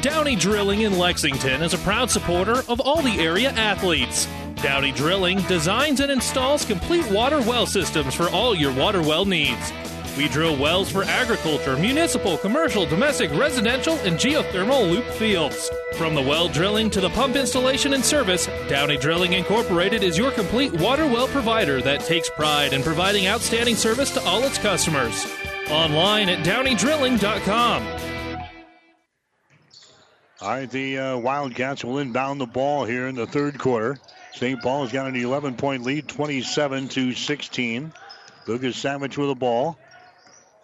Downey 0.00 0.36
Drilling 0.36 0.82
in 0.82 0.96
Lexington 0.96 1.62
is 1.62 1.74
a 1.74 1.78
proud 1.78 2.08
supporter 2.08 2.62
of 2.68 2.80
all 2.80 3.02
the 3.02 3.18
area 3.18 3.50
athletes. 3.50 4.28
Downey 4.62 4.92
Drilling 4.92 5.42
designs 5.42 5.98
and 5.98 6.12
installs 6.12 6.64
complete 6.64 7.10
water 7.10 7.40
well 7.40 7.66
systems 7.66 8.14
for 8.14 8.28
all 8.28 8.54
your 8.54 8.72
water 8.72 9.02
well 9.02 9.24
needs. 9.24 9.72
We 10.18 10.26
drill 10.26 10.56
wells 10.56 10.90
for 10.90 11.04
agriculture, 11.04 11.76
municipal, 11.76 12.36
commercial, 12.38 12.84
domestic, 12.84 13.30
residential, 13.38 13.94
and 14.00 14.16
geothermal 14.16 14.90
loop 14.90 15.04
fields. 15.04 15.70
From 15.92 16.16
the 16.16 16.20
well 16.20 16.48
drilling 16.48 16.90
to 16.90 17.00
the 17.00 17.10
pump 17.10 17.36
installation 17.36 17.94
and 17.94 18.04
service, 18.04 18.48
Downey 18.68 18.96
Drilling 18.96 19.34
Incorporated 19.34 20.02
is 20.02 20.18
your 20.18 20.32
complete 20.32 20.72
water 20.72 21.06
well 21.06 21.28
provider 21.28 21.80
that 21.82 22.00
takes 22.00 22.28
pride 22.30 22.72
in 22.72 22.82
providing 22.82 23.28
outstanding 23.28 23.76
service 23.76 24.10
to 24.10 24.20
all 24.24 24.42
its 24.42 24.58
customers. 24.58 25.24
Online 25.70 26.30
at 26.30 26.44
downeydrilling.com. 26.44 27.86
All 30.40 30.48
right, 30.48 30.68
the 30.68 30.98
uh, 30.98 31.16
Wildcats 31.18 31.84
will 31.84 31.98
inbound 31.98 32.40
the 32.40 32.46
ball 32.46 32.84
here 32.84 33.06
in 33.06 33.14
the 33.14 33.26
third 33.28 33.56
quarter. 33.56 34.00
St. 34.32 34.60
Paul 34.60 34.82
has 34.82 34.92
got 34.92 35.06
an 35.06 35.14
11 35.14 35.54
point 35.54 35.84
lead, 35.84 36.08
27 36.08 36.88
to 36.88 37.12
16. 37.12 37.92
Lucas 38.48 38.76
Savage 38.76 39.16
with 39.16 39.28
the 39.28 39.36
ball. 39.36 39.78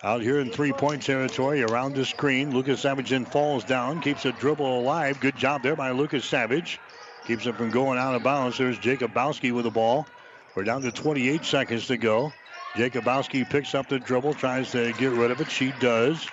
Out 0.04 0.20
here 0.20 0.38
in 0.38 0.50
three 0.50 0.72
point 0.72 1.02
territory 1.02 1.62
around 1.62 1.94
the 1.94 2.04
screen. 2.04 2.52
Lucas 2.52 2.82
Savage 2.82 3.08
then 3.08 3.24
falls 3.24 3.64
down, 3.64 4.02
keeps 4.02 4.26
a 4.26 4.32
dribble 4.32 4.80
alive. 4.80 5.18
Good 5.18 5.34
job 5.34 5.62
there 5.62 5.74
by 5.76 5.92
Lucas 5.92 6.26
Savage. 6.26 6.78
Keeps 7.26 7.46
it 7.46 7.56
from 7.56 7.70
going 7.70 7.98
out 7.98 8.14
of 8.14 8.22
bounds. 8.22 8.58
There's 8.58 8.78
Jacobowski 8.78 9.50
with 9.50 9.64
the 9.64 9.70
ball. 9.70 10.06
We're 10.54 10.64
down 10.64 10.82
to 10.82 10.92
28 10.92 11.42
seconds 11.46 11.86
to 11.86 11.96
go. 11.96 12.34
Jacobowski 12.74 13.48
picks 13.48 13.74
up 13.74 13.88
the 13.88 13.98
dribble, 13.98 14.34
tries 14.34 14.70
to 14.72 14.92
get 14.92 15.10
rid 15.12 15.30
of 15.30 15.40
it. 15.40 15.50
She 15.50 15.72
does. 15.80 16.28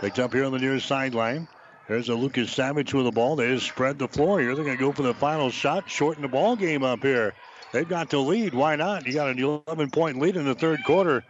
Picked 0.00 0.18
up 0.18 0.32
here 0.32 0.46
on 0.46 0.52
the 0.52 0.58
near 0.58 0.80
sideline. 0.80 1.46
There's 1.88 2.08
a 2.08 2.14
Lucas 2.14 2.50
Savage 2.50 2.94
with 2.94 3.04
the 3.04 3.12
ball. 3.12 3.36
They 3.36 3.52
just 3.52 3.66
spread 3.66 3.98
the 3.98 4.08
floor 4.08 4.40
here. 4.40 4.54
They're 4.54 4.64
going 4.64 4.78
to 4.78 4.82
go 4.82 4.90
for 4.90 5.02
the 5.02 5.12
final 5.12 5.50
shot, 5.50 5.90
shorten 5.90 6.22
the 6.22 6.28
ball 6.28 6.56
game 6.56 6.82
up 6.82 7.02
here. 7.02 7.34
They've 7.72 7.88
got 7.88 8.08
the 8.08 8.20
lead. 8.20 8.54
Why 8.54 8.76
not? 8.76 9.06
You 9.06 9.12
got 9.12 9.28
an 9.28 9.38
11 9.38 9.90
point 9.90 10.18
lead 10.18 10.36
in 10.36 10.46
the 10.46 10.54
third 10.54 10.82
quarter. 10.84 11.22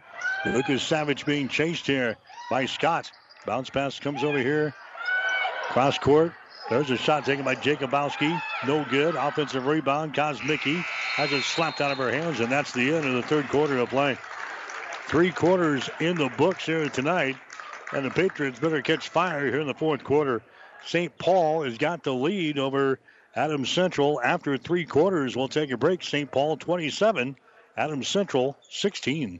Lucas 0.45 0.83
Savage 0.83 1.25
being 1.25 1.47
chased 1.47 1.87
here 1.87 2.17
by 2.49 2.65
Scott. 2.65 3.11
Bounce 3.45 3.69
pass 3.69 3.99
comes 3.99 4.23
over 4.23 4.39
here. 4.39 4.73
Cross 5.69 5.99
court. 5.99 6.33
There's 6.69 6.89
a 6.91 6.97
shot 6.97 7.25
taken 7.25 7.43
by 7.43 7.55
Jacobowski. 7.55 8.41
No 8.65 8.85
good. 8.89 9.15
Offensive 9.15 9.65
rebound. 9.65 10.13
Kosmicki 10.13 10.81
has 11.15 11.31
it 11.31 11.43
slapped 11.43 11.81
out 11.81 11.91
of 11.91 11.97
her 11.97 12.11
hands, 12.11 12.39
and 12.39 12.51
that's 12.51 12.71
the 12.71 12.93
end 12.93 13.05
of 13.05 13.13
the 13.13 13.21
third 13.23 13.49
quarter 13.49 13.77
of 13.79 13.89
play. 13.89 14.17
Three 15.07 15.31
quarters 15.31 15.89
in 15.99 16.15
the 16.15 16.29
books 16.37 16.65
here 16.65 16.87
tonight, 16.89 17.35
and 17.91 18.05
the 18.05 18.09
Patriots 18.09 18.59
better 18.59 18.81
catch 18.81 19.09
fire 19.09 19.45
here 19.45 19.59
in 19.59 19.67
the 19.67 19.73
fourth 19.73 20.03
quarter. 20.03 20.41
St. 20.85 21.17
Paul 21.17 21.63
has 21.63 21.77
got 21.77 22.03
the 22.03 22.13
lead 22.13 22.57
over 22.57 22.99
Adams 23.35 23.69
Central 23.69 24.21
after 24.23 24.57
three 24.57 24.85
quarters. 24.85 25.35
We'll 25.35 25.47
take 25.47 25.71
a 25.71 25.77
break. 25.77 26.03
St. 26.03 26.31
Paul 26.31 26.57
27, 26.57 27.35
Adams 27.77 28.07
Central 28.07 28.57
16. 28.69 29.39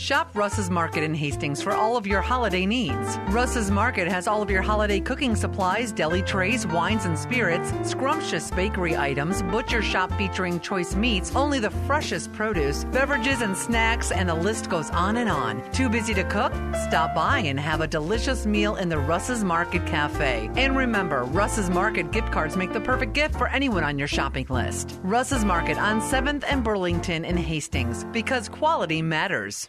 Shop 0.00 0.30
Russ's 0.32 0.70
Market 0.70 1.02
in 1.02 1.12
Hastings 1.12 1.62
for 1.62 1.74
all 1.74 1.94
of 1.94 2.06
your 2.06 2.22
holiday 2.22 2.64
needs. 2.64 3.18
Russ's 3.28 3.70
Market 3.70 4.08
has 4.08 4.26
all 4.26 4.40
of 4.40 4.48
your 4.48 4.62
holiday 4.62 4.98
cooking 4.98 5.36
supplies, 5.36 5.92
deli 5.92 6.22
trays, 6.22 6.66
wines 6.66 7.04
and 7.04 7.18
spirits, 7.18 7.70
scrumptious 7.82 8.50
bakery 8.50 8.96
items, 8.96 9.42
butcher 9.42 9.82
shop 9.82 10.10
featuring 10.14 10.58
choice 10.60 10.94
meats, 10.94 11.36
only 11.36 11.58
the 11.58 11.70
freshest 11.86 12.32
produce, 12.32 12.84
beverages 12.86 13.42
and 13.42 13.54
snacks, 13.54 14.10
and 14.10 14.26
the 14.26 14.34
list 14.34 14.70
goes 14.70 14.88
on 14.88 15.18
and 15.18 15.28
on. 15.28 15.62
Too 15.70 15.90
busy 15.90 16.14
to 16.14 16.24
cook? 16.24 16.54
Stop 16.88 17.14
by 17.14 17.40
and 17.40 17.60
have 17.60 17.82
a 17.82 17.86
delicious 17.86 18.46
meal 18.46 18.76
in 18.76 18.88
the 18.88 18.98
Russ's 18.98 19.44
Market 19.44 19.86
Cafe. 19.86 20.50
And 20.56 20.78
remember, 20.78 21.24
Russ's 21.24 21.68
Market 21.68 22.10
gift 22.10 22.32
cards 22.32 22.56
make 22.56 22.72
the 22.72 22.80
perfect 22.80 23.12
gift 23.12 23.36
for 23.36 23.48
anyone 23.48 23.84
on 23.84 23.98
your 23.98 24.08
shopping 24.08 24.46
list. 24.48 24.98
Russ's 25.02 25.44
Market 25.44 25.76
on 25.76 26.00
7th 26.00 26.44
and 26.48 26.64
Burlington 26.64 27.26
in 27.26 27.36
Hastings 27.36 28.04
because 28.12 28.48
quality 28.48 29.02
matters. 29.02 29.68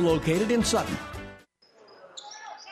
located 0.01 0.51
in 0.51 0.63
Sutton. 0.63 0.97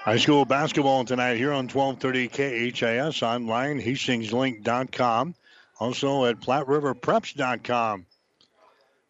High 0.03 0.17
school 0.17 0.45
basketball 0.45 1.05
tonight 1.05 1.35
here 1.35 1.51
on 1.51 1.67
1230 1.67 2.71
KHAS 2.71 3.21
online, 3.21 3.81
hastingslink.com. 3.81 5.35
Also 5.79 6.25
at 6.25 6.39
PlatteRiverPreps.com. 6.39 8.05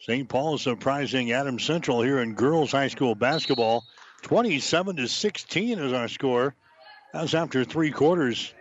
St. 0.01 0.29
Paul 0.29 0.55
is 0.55 0.61
surprising 0.61 1.31
Adams 1.31 1.63
Central 1.63 2.01
here 2.01 2.19
in 2.19 2.33
girls 2.33 2.71
high 2.71 2.87
school 2.87 3.15
basketball. 3.15 3.83
27 4.21 4.95
to 4.97 5.07
16 5.07 5.79
is 5.79 5.93
our 5.93 6.07
score. 6.07 6.55
That's 7.13 7.33
after 7.33 7.63
three 7.65 7.91
quarters. 7.91 8.53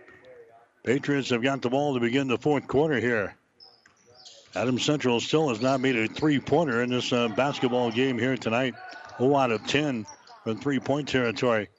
Patriots 0.83 1.29
have 1.29 1.43
got 1.43 1.61
the 1.61 1.69
ball 1.69 1.93
to 1.93 1.99
begin 1.99 2.27
the 2.27 2.37
fourth 2.37 2.67
quarter 2.67 2.99
here. 2.99 3.35
Adams 4.55 4.83
Central 4.83 5.19
still 5.19 5.49
has 5.49 5.61
not 5.61 5.79
made 5.79 5.95
a 5.95 6.07
three 6.07 6.39
pointer 6.39 6.81
in 6.81 6.89
this 6.89 7.13
uh, 7.13 7.27
basketball 7.29 7.91
game 7.91 8.17
here 8.17 8.35
tonight. 8.35 8.73
0 9.19 9.35
out 9.35 9.51
of 9.51 9.65
10 9.67 10.05
from 10.43 10.57
three 10.57 10.79
point 10.79 11.07
territory. 11.07 11.69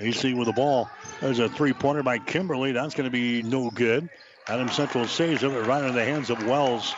AC 0.00 0.34
with 0.34 0.46
the 0.46 0.52
ball. 0.52 0.88
There's 1.20 1.38
a 1.38 1.48
three 1.48 1.72
pointer 1.72 2.02
by 2.02 2.18
Kimberly. 2.18 2.72
That's 2.72 2.94
going 2.94 3.06
to 3.06 3.10
be 3.10 3.42
no 3.42 3.70
good. 3.70 4.08
Adam 4.46 4.68
Central 4.68 5.06
saves 5.06 5.42
it 5.42 5.48
right 5.48 5.84
in 5.84 5.94
the 5.94 6.04
hands 6.04 6.30
of 6.30 6.44
Wells. 6.46 6.94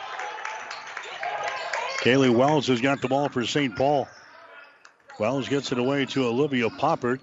Kaylee 2.01 2.33
Wells 2.33 2.67
has 2.67 2.81
got 2.81 3.01
the 3.01 3.07
ball 3.07 3.29
for 3.29 3.45
St. 3.45 3.75
Paul. 3.75 4.07
Wells 5.19 5.49
gets 5.49 5.71
it 5.71 5.77
away 5.77 6.05
to 6.07 6.25
Olivia 6.25 6.69
Poppert, 6.69 7.19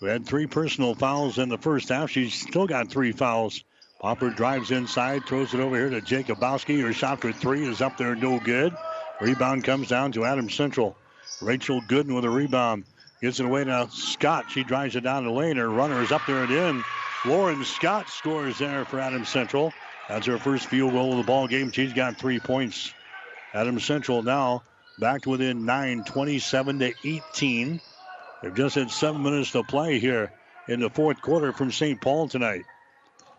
who 0.00 0.06
had 0.06 0.24
three 0.26 0.46
personal 0.46 0.94
fouls 0.94 1.38
in 1.38 1.48
the 1.48 1.58
first 1.58 1.88
half. 1.88 2.10
She's 2.10 2.34
still 2.34 2.66
got 2.66 2.90
three 2.90 3.12
fouls. 3.12 3.64
Poppert 4.00 4.36
drives 4.36 4.70
inside, 4.70 5.26
throws 5.26 5.52
it 5.54 5.60
over 5.60 5.76
here 5.76 5.90
to 5.90 6.00
Jacobowski. 6.00 6.80
Her 6.80 6.92
shot 6.92 7.20
for 7.20 7.32
three 7.32 7.66
is 7.66 7.80
up 7.80 7.96
there, 7.98 8.14
no 8.14 8.38
good. 8.38 8.74
Rebound 9.20 9.64
comes 9.64 9.88
down 9.88 10.12
to 10.12 10.24
Adam 10.24 10.48
Central. 10.48 10.96
Rachel 11.40 11.80
Gooden 11.82 12.14
with 12.14 12.24
a 12.24 12.30
rebound. 12.30 12.84
Gives 13.20 13.40
it 13.40 13.46
away 13.46 13.64
to 13.64 13.88
Scott. 13.90 14.50
She 14.50 14.62
drives 14.62 14.94
it 14.94 15.00
down 15.00 15.24
the 15.24 15.30
lane. 15.30 15.56
Her 15.56 15.68
runner 15.68 16.02
is 16.02 16.12
up 16.12 16.22
there 16.26 16.44
and 16.44 16.52
in. 16.52 16.84
Lauren 17.24 17.64
Scott 17.64 18.08
scores 18.08 18.58
there 18.58 18.84
for 18.84 19.00
Adam 19.00 19.24
Central. 19.24 19.72
That's 20.08 20.26
her 20.26 20.38
first 20.38 20.66
field 20.66 20.92
goal 20.92 21.12
of 21.12 21.18
the 21.18 21.24
ball 21.24 21.48
game. 21.48 21.72
She's 21.72 21.92
got 21.92 22.18
three 22.18 22.38
points. 22.38 22.92
Adam 23.52 23.80
Central 23.80 24.22
now 24.22 24.62
back 24.98 25.26
within 25.26 25.64
nine, 25.64 26.04
27 26.04 26.78
to 26.78 26.94
18. 27.04 27.80
They've 28.42 28.54
just 28.54 28.76
had 28.76 28.90
seven 28.90 29.22
minutes 29.22 29.52
to 29.52 29.64
play 29.64 29.98
here 29.98 30.32
in 30.68 30.80
the 30.80 30.90
fourth 30.90 31.20
quarter 31.20 31.52
from 31.52 31.72
St. 31.72 32.00
Paul 32.00 32.28
tonight. 32.28 32.64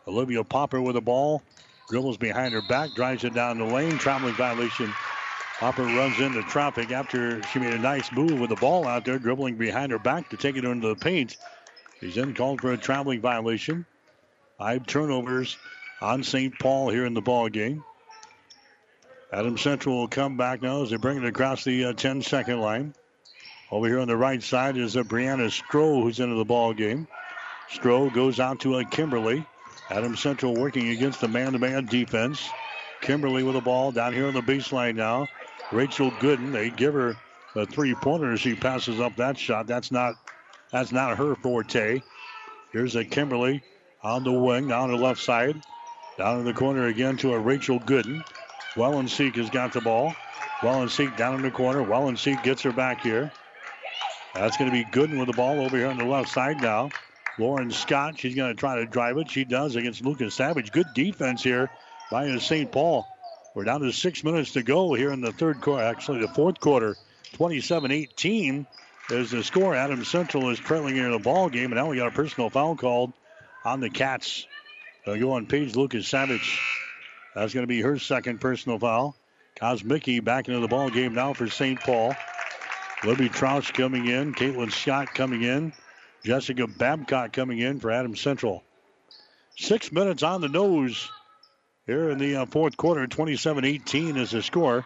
Olivia 0.08 0.44
Poppert 0.44 0.84
with 0.84 0.96
the 0.96 1.02
ball. 1.02 1.42
Dribbles 1.90 2.18
behind 2.18 2.54
her 2.54 2.62
back, 2.62 2.94
drives 2.96 3.24
it 3.24 3.34
down 3.34 3.58
the 3.58 3.66
lane. 3.66 3.98
Traveling 3.98 4.36
violation. 4.36 4.94
Poppert 5.60 5.94
runs 5.94 6.18
into 6.22 6.42
traffic 6.44 6.90
after 6.92 7.44
she 7.44 7.60
made 7.60 7.74
a 7.74 7.80
nice 7.80 8.14
move 8.14 8.40
with 8.40 8.50
the 8.50 8.56
ball 8.56 8.88
out 8.88 9.04
there, 9.04 9.20
dribbling 9.20 9.58
behind 9.58 9.92
her 9.92 10.00
back 10.00 10.30
to 10.30 10.38
take 10.38 10.56
it 10.56 10.64
into 10.64 10.88
the 10.88 10.96
paint. 10.96 11.36
He's 12.00 12.16
then 12.16 12.34
called 12.34 12.62
for 12.62 12.72
a 12.72 12.78
traveling 12.78 13.20
violation. 13.20 13.86
Five 14.58 14.88
turnovers 14.88 15.58
on 16.02 16.24
St. 16.24 16.58
Paul 16.58 16.90
here 16.90 17.06
in 17.06 17.14
the 17.14 17.22
ball 17.22 17.50
game. 17.50 17.84
Adam 19.34 19.58
Central 19.58 19.98
will 19.98 20.08
come 20.08 20.38
back 20.38 20.62
now 20.62 20.82
as 20.84 20.92
they 20.92 20.96
bring 20.96 21.18
it 21.18 21.26
across 21.26 21.66
the 21.66 21.86
uh, 21.86 21.94
10 21.94 22.22
second 22.22 22.62
line. 22.62 22.96
Over 23.70 23.88
here 23.88 24.00
on 24.00 24.08
the 24.08 24.16
right 24.16 24.42
side 24.42 24.78
is 24.78 24.96
uh, 24.96 25.04
Brianna 25.04 25.50
Stroh 25.50 26.02
who's 26.02 26.22
into 26.22 26.36
the 26.36 26.46
ball 26.46 26.74
game. 26.74 27.06
Stroh 27.70 28.14
goes 28.14 28.40
out 28.40 28.62
to 28.62 28.76
uh, 28.76 28.86
Kimberly. 28.86 29.46
Adam 29.90 30.16
Central 30.16 30.56
working 30.56 30.88
against 30.88 31.20
the 31.20 31.28
man-to-man 31.28 31.86
defense. 31.88 32.48
Kimberly 33.02 33.44
with 33.44 33.56
the 33.56 33.62
ball 33.62 33.92
down 33.92 34.14
here 34.14 34.28
on 34.28 34.34
the 34.34 34.42
baseline 34.42 34.96
now. 34.96 35.28
Rachel 35.72 36.12
Gooden, 36.12 36.52
they 36.52 36.70
give 36.70 36.94
her 36.94 37.16
a 37.56 37.66
three-pointer. 37.66 38.38
She 38.38 38.56
passes 38.56 39.00
up 39.00 39.16
that 39.18 39.38
shot. 39.38 39.68
That's 39.68 39.92
not 39.92 40.16
that's 40.72 40.92
not 40.92 41.18
her 41.18 41.36
forte. 41.36 42.02
Here's 42.72 42.96
a 42.96 43.04
Kimberly 43.04 43.64
on 44.04 44.24
the 44.24 44.32
wing, 44.32 44.68
down 44.68 44.92
the 44.92 44.98
left 44.98 45.22
side. 45.22 45.56
Down 46.18 46.40
in 46.40 46.46
the 46.46 46.54
corner 46.54 46.88
again 46.88 47.18
to 47.18 47.34
a 47.34 47.40
Rachel 47.40 47.80
Gooden. 47.80 48.24
Wellenseek 48.76 49.36
has 49.36 49.50
got 49.50 49.74
the 49.74 49.82
ball. 49.82 50.14
Wellenseek 50.62 51.18
down 51.18 51.36
in 51.36 51.42
the 51.42 51.52
corner. 51.52 51.82
Wellenseek 51.84 52.44
gets 52.44 52.62
her 52.64 52.74
back 52.74 53.02
here. 53.02 53.32
That's 54.36 54.58
going 54.58 54.70
to 54.70 54.76
be 54.76 54.84
Gooden 54.86 55.18
with 55.18 55.28
the 55.28 55.34
ball 55.34 55.62
over 55.62 55.76
here 55.76 55.88
on 55.88 55.98
the 55.98 56.06
left 56.06 56.30
side 56.30 56.62
now. 56.62 56.90
Lauren 57.40 57.72
Scott, 57.72 58.20
she's 58.20 58.36
going 58.36 58.54
to 58.54 58.60
try 58.60 58.76
to 58.76 58.86
drive 58.86 59.18
it. 59.18 59.32
She 59.32 59.46
does 59.46 59.76
against 59.76 60.04
Lucas 60.04 60.36
Savage. 60.36 60.72
Good 60.72 60.88
defense 60.94 61.42
here 61.42 61.70
by 62.12 62.38
St. 62.38 62.72
Paul. 62.72 63.08
We're 63.56 63.64
down 63.64 63.82
to 63.82 63.92
six 63.92 64.24
minutes 64.24 64.54
to 64.54 64.64
go 64.64 64.94
here 64.94 65.12
in 65.12 65.22
the 65.22 65.32
third 65.32 65.60
quarter, 65.62 65.84
actually 65.84 66.22
the 66.22 66.28
fourth 66.28 66.60
quarter. 66.60 66.96
27-18 67.38 68.68
is 69.10 69.32
the 69.32 69.44
score. 69.44 69.76
Adam 69.76 70.04
Central 70.06 70.50
is 70.50 70.60
trailing 70.60 70.98
in 70.98 71.12
the 71.12 71.20
ball 71.20 71.50
game, 71.50 71.66
and 71.66 71.76
now 71.76 71.90
we 71.90 71.98
got 71.98 72.08
a 72.08 72.12
personal 72.12 72.52
foul 72.52 72.76
called 72.76 73.12
on 73.66 73.80
the 73.80 73.90
Cats. 73.90 74.46
They'll 75.06 75.20
go 75.20 75.32
on 75.32 75.48
Paige 75.48 75.76
Lucas 75.76 76.08
Savage. 76.08 76.62
That's 77.34 77.54
going 77.54 77.64
to 77.64 77.68
be 77.68 77.82
her 77.82 77.98
second 77.98 78.40
personal 78.40 78.78
foul. 78.78 79.16
Kosmicki 79.60 80.24
back 80.24 80.48
into 80.48 80.60
the 80.60 80.68
ball 80.68 80.90
game 80.90 81.16
now 81.16 81.34
for 81.34 81.50
St. 81.50 81.80
Paul. 81.80 82.16
Libby 83.04 83.30
Troush 83.30 83.74
coming 83.74 84.08
in. 84.08 84.36
Caitlin 84.36 84.72
Scott 84.72 85.14
coming 85.16 85.42
in. 85.42 85.74
Jessica 86.24 86.68
Babcock 86.68 87.34
coming 87.34 87.60
in 87.60 87.80
for 87.80 87.90
Adam 87.90 88.16
Central. 88.16 88.64
Six 89.58 89.92
minutes 89.92 90.22
on 90.22 90.42
the 90.42 90.50
nose 90.50 91.10
here 91.90 92.12
in 92.12 92.20
the 92.20 92.36
uh, 92.36 92.46
fourth 92.46 92.78
quarter. 92.78 93.08
27 93.08 93.66
18 93.66 94.16
is 94.16 94.30
the 94.30 94.44
score. 94.44 94.86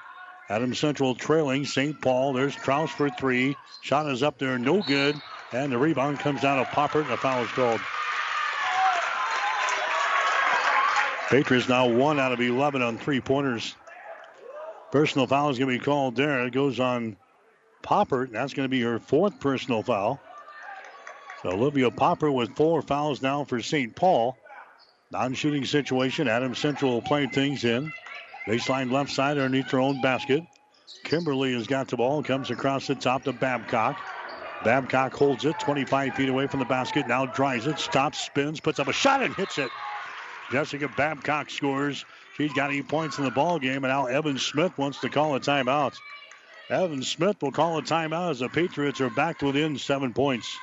Adam 0.50 0.74
Central 0.74 1.16
trailing 1.16 1.66
St. 1.66 2.00
Paul. 2.02 2.32
There's 2.32 2.56
Troush 2.56 2.90
for 2.90 3.10
three. 3.10 3.58
Shot 3.82 4.10
is 4.10 4.24
up 4.24 4.38
there, 4.38 4.58
no 4.58 4.82
good. 4.82 5.16
And 5.52 5.72
the 5.72 5.78
rebound 5.78 6.20
comes 6.20 6.42
down 6.42 6.64
to 6.64 6.72
Poppert, 6.72 7.02
and 7.02 7.12
the 7.12 7.18
foul 7.18 7.44
is 7.44 7.52
called. 7.52 7.82
Patriots 11.30 11.68
now 11.68 11.90
one 11.90 12.20
out 12.20 12.32
of 12.32 12.40
11 12.40 12.82
on 12.82 12.98
three 12.98 13.20
pointers. 13.20 13.76
Personal 14.92 15.28
foul 15.28 15.50
is 15.50 15.60
going 15.60 15.72
to 15.72 15.80
be 15.80 15.84
called 15.84 16.16
there. 16.16 16.46
It 16.46 16.54
goes 16.54 16.80
on 16.80 17.18
Poppert. 17.84 18.32
That's 18.32 18.54
going 18.54 18.66
to 18.66 18.70
be 18.70 18.82
her 18.82 19.00
fourth 19.00 19.40
personal 19.42 19.84
foul. 19.84 20.22
So 21.42 21.50
Olivia 21.50 21.92
Poppert 21.92 22.34
with 22.34 22.56
four 22.56 22.82
fouls 22.82 23.22
now 23.22 23.44
for 23.44 23.62
St. 23.62 23.94
Paul. 23.94 24.38
Non 25.14 25.36
shooting 25.36 25.64
situation. 25.64 26.28
Adam 26.28 26.56
Central 26.56 27.00
playing 27.00 27.30
things 27.30 27.64
in. 27.66 27.94
Baseline 28.48 28.92
left 28.92 29.12
side 29.12 29.38
underneath 29.38 29.70
their 29.70 29.80
own 29.80 30.02
basket. 30.02 30.44
Kimberly 31.04 31.54
has 31.54 31.68
got 31.68 31.88
the 31.88 31.98
ball, 31.98 32.24
comes 32.24 32.50
across 32.50 32.88
the 32.88 32.96
top 32.96 33.24
to 33.26 33.32
Babcock. 33.32 33.96
Babcock 34.64 35.14
holds 35.14 35.46
it 35.46 35.60
25 35.60 36.16
feet 36.16 36.30
away 36.30 36.48
from 36.48 36.62
the 36.62 36.66
basket, 36.66 37.08
now 37.08 37.28
drives 37.28 37.68
it, 37.68 37.78
stops, 37.78 38.22
spins, 38.22 38.60
puts 38.60 38.80
up 38.80 38.88
a 38.88 38.94
shot, 38.94 39.22
and 39.22 39.36
hits 39.36 39.60
it. 39.60 39.70
Jessica 40.52 40.90
Babcock 40.98 41.52
scores. 41.52 42.04
She's 42.36 42.54
got 42.54 42.72
eight 42.72 42.88
points 42.88 43.20
in 43.20 43.24
the 43.24 43.32
ball 43.32 43.60
game, 43.60 43.84
and 43.84 43.94
now 43.94 44.08
Evan 44.08 44.40
Smith 44.40 44.76
wants 44.80 45.00
to 45.02 45.10
call 45.10 45.36
a 45.36 45.40
timeout. 45.40 45.94
Evan 46.72 47.04
Smith 47.04 47.38
will 47.40 47.52
call 47.52 47.78
a 47.78 47.84
timeout 47.84 48.32
as 48.32 48.40
the 48.40 48.50
Patriots 48.50 49.00
are 49.00 49.12
back 49.12 49.44
within 49.44 49.78
seven 49.78 50.12
points. 50.12 50.58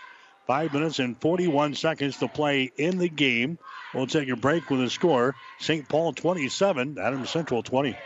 Five 0.51 0.72
minutes 0.72 0.98
and 0.98 1.16
41 1.20 1.76
seconds 1.76 2.16
to 2.16 2.26
play 2.26 2.72
in 2.76 2.98
the 2.98 3.09
game. 3.09 3.57
We'll 3.94 4.09
take 4.09 4.28
a 4.28 4.34
break 4.34 4.68
with 4.68 4.82
a 4.82 4.90
score 4.90 5.36
St. 5.61 5.88
Paul 5.88 6.12
27, 6.12 6.98
Adam 6.98 7.24
Central 7.24 7.62
20. 7.62 7.96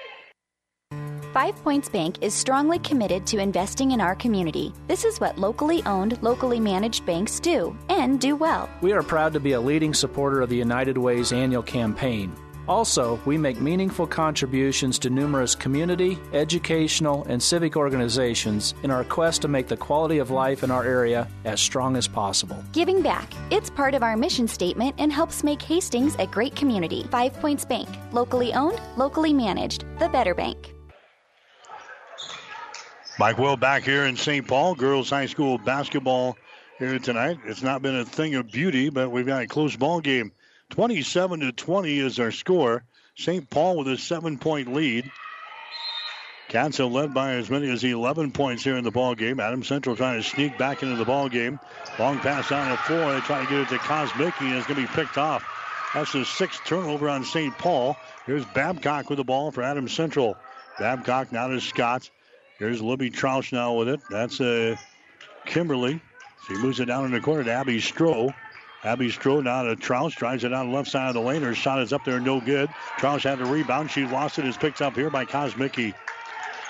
Five 1.32 1.57
Points 1.64 1.88
Bank 1.88 2.18
is 2.20 2.34
strongly 2.34 2.78
committed 2.80 3.26
to 3.28 3.38
investing 3.38 3.92
in 3.92 4.01
our 4.03 4.14
community. 4.14 4.74
This 4.88 5.07
is 5.07 5.18
what 5.20 5.38
locally 5.38 5.82
owned, 5.84 6.22
locally 6.22 6.61
managed 6.61 7.07
banks 7.07 7.40
do 7.40 7.74
and 7.88 8.20
do 8.20 8.36
well. 8.36 8.68
We 8.82 8.92
are 8.92 9.03
proud 9.03 9.32
to 9.32 9.40
be 9.40 9.53
a 9.53 9.61
leading 9.61 9.95
supporter 9.95 10.42
of 10.42 10.51
the 10.51 10.59
United 10.59 10.99
Way's 10.99 11.32
annual 11.32 11.62
campaign. 11.62 12.36
Also, 12.67 13.21
we 13.27 13.37
make 13.37 13.61
meaningful 13.61 14.07
contributions 14.07 14.99
to 15.01 15.11
numerous 15.11 15.55
community, 15.55 16.19
educational, 16.33 17.25
and 17.25 17.43
civic 17.43 17.77
organizations 17.77 18.75
in 18.83 18.91
our 18.91 19.05
quest 19.05 19.43
to 19.43 19.49
make 19.49 19.69
the 19.69 19.77
quality 19.77 20.19
of 20.19 20.31
life 20.31 20.62
in 20.62 20.71
our 20.71 20.85
area 20.85 21.29
as 21.45 21.61
strong 21.61 21.97
as 21.97 22.09
possible. 22.09 22.62
Giving 22.73 23.03
back. 23.03 23.31
It's 23.51 23.69
part 23.69 23.95
of 23.95 24.03
our 24.03 24.17
mission 24.17 24.49
statement 24.49 24.95
and 24.99 25.12
helps 25.12 25.45
make 25.45 25.61
Hastings 25.61 26.17
a 26.19 26.27
great 26.27 26.57
community. 26.57 27.07
Five 27.11 27.34
Points 27.34 27.64
Bank. 27.64 27.88
Locally 28.13 28.55
owned, 28.55 28.80
locally 28.97 29.34
managed. 29.34 29.84
The 29.99 30.09
Better 30.09 30.34
Bank. 30.34 30.75
Mike 33.18 33.38
Will 33.38 33.57
back 33.57 33.84
here 33.84 34.07
in 34.07 34.17
St. 34.17 34.47
Paul. 34.47 34.75
Girls 34.75 35.11
High 35.11 35.26
School 35.26 35.59
basketball 35.59 36.37
here 36.79 36.99
tonight. 36.99 37.38
It's 37.45 37.63
not 37.63 37.83
been 37.83 37.97
a 37.97 38.05
thing 38.05 38.34
of 38.34 38.51
beauty, 38.51 38.88
but 38.88 39.11
we've 39.11 39.26
got 39.26 39.43
a 39.43 39.47
close 39.47 39.76
ball 39.76 40.01
game. 40.01 40.33
27 40.75 41.38
to 41.38 41.53
20 41.53 42.01
is 42.01 42.18
our 42.18 42.33
score. 42.33 42.83
St. 43.17 43.49
Paul 43.49 43.76
with 43.76 43.87
a 43.87 43.96
seven 43.96 44.38
point 44.38 44.75
lead. 44.75 45.09
Cats 46.49 46.79
have 46.79 46.91
led 46.91 47.14
by 47.14 47.34
as 47.34 47.49
many 47.49 47.71
as 47.71 47.84
11 47.84 48.33
points 48.33 48.64
here 48.64 48.76
in 48.76 48.83
the 48.83 48.91
ball 48.91 49.14
game. 49.14 49.38
Adam 49.38 49.63
Central 49.63 49.95
trying 49.95 50.21
to 50.21 50.29
sneak 50.29 50.59
back 50.59 50.83
into 50.83 50.96
the 50.96 51.05
ball 51.05 51.29
game. 51.29 51.61
Long 51.96 52.18
pass 52.18 52.49
down 52.49 52.72
the 52.72 52.76
floor. 52.76 53.13
They 53.13 53.21
try 53.21 53.45
to 53.45 53.49
get 53.49 53.61
it 53.61 53.68
to 53.68 53.76
Kosmicki, 53.76 54.41
and 54.41 54.57
it's 54.57 54.67
going 54.67 54.84
to 54.84 54.88
be 54.88 54.92
picked 54.92 55.17
off. 55.17 55.45
That's 55.95 56.13
the 56.13 56.25
sixth 56.25 56.64
turnover 56.64 57.09
on 57.09 57.22
St. 57.22 57.57
Paul. 57.57 57.96
Here's 58.26 58.45
Babcock 58.45 59.09
with 59.09 59.18
the 59.18 59.25
ball 59.25 59.53
for 59.53 59.63
Adam 59.63 59.88
Central. 59.88 60.37
Babcock 60.80 61.30
now 61.30 61.46
to 61.46 61.61
Scott. 61.61 62.11
Here's 62.59 62.83
Libby 62.83 63.11
Troush 63.11 63.53
now 63.53 63.75
with 63.75 63.88
it. 63.88 64.01
That's 64.11 64.41
uh, 64.41 64.75
Kimberly. 65.46 66.03
She 66.49 66.55
moves 66.55 66.80
it 66.80 66.87
down 66.87 67.05
in 67.05 67.13
the 67.13 67.21
corner 67.21 67.45
to 67.45 67.53
Abby 67.53 67.79
Stroh. 67.80 68.34
Abby 68.85 69.09
Stroh 69.09 69.43
now 69.43 69.63
to 69.63 69.77
Troush. 69.77 70.15
Drives 70.15 70.45
it 70.45 70.51
down 70.51 70.71
the 70.71 70.77
left 70.77 70.91
side 70.91 71.09
of 71.09 71.15
the 71.15 71.21
lane. 71.21 71.43
Her 71.43 71.55
shot 71.55 71.81
is 71.81 71.93
up 71.93 72.05
there, 72.05 72.21
no 72.21 72.41
good. 72.41 72.69
Troush 72.99 73.23
had 73.23 73.41
a 73.41 73.47
rebound. 73.47 73.91
She 73.91 74.05
lost 74.05 74.39
it. 74.39 74.45
It's 74.45 74.59
picked 74.59 74.83
up 74.83 74.95
here 74.95 75.11
by 75.11 75.25
Kosmicki. 75.25 75.95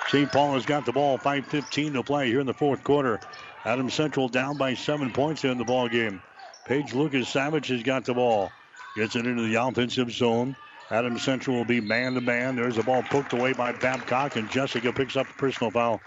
St. 0.09 0.31
Paul 0.31 0.55
has 0.55 0.65
got 0.65 0.87
the 0.87 0.93
ball. 0.93 1.19
5.15 1.19 1.95
to 1.95 2.03
play 2.03 2.29
here 2.29 2.41
in 2.41 2.47
the 2.47 2.55
fourth 2.55 2.85
quarter. 2.85 3.21
Adam 3.65 3.91
Central 3.91 4.29
down 4.29 4.57
by 4.57 4.75
seven 4.75 5.11
points 5.11 5.45
in 5.45 5.59
the 5.59 5.65
ball 5.65 5.89
game. 5.89 6.23
Paige 6.67 6.95
Lucas 6.95 7.29
Savage 7.29 7.69
has 7.69 7.83
got 7.83 8.05
the 8.05 8.15
ball. 8.15 8.53
Gets 8.97 9.17
it 9.17 9.27
into 9.27 9.43
the 9.43 9.57
offensive 9.57 10.13
zone. 10.13 10.55
Adam 10.91 11.19
Central 11.19 11.57
will 11.57 11.65
be 11.65 11.81
man 11.81 12.15
to 12.15 12.21
man. 12.21 12.55
There's 12.55 12.79
a 12.79 12.83
ball 12.83 13.03
poked 13.03 13.33
away 13.33 13.55
by 13.55 13.73
Babcock, 13.73 14.37
and 14.37 14.51
Jessica 14.51 14.93
picks 14.93 15.17
up 15.17 15.27
the 15.27 15.35
personal 15.35 15.71
foul. 15.71 16.01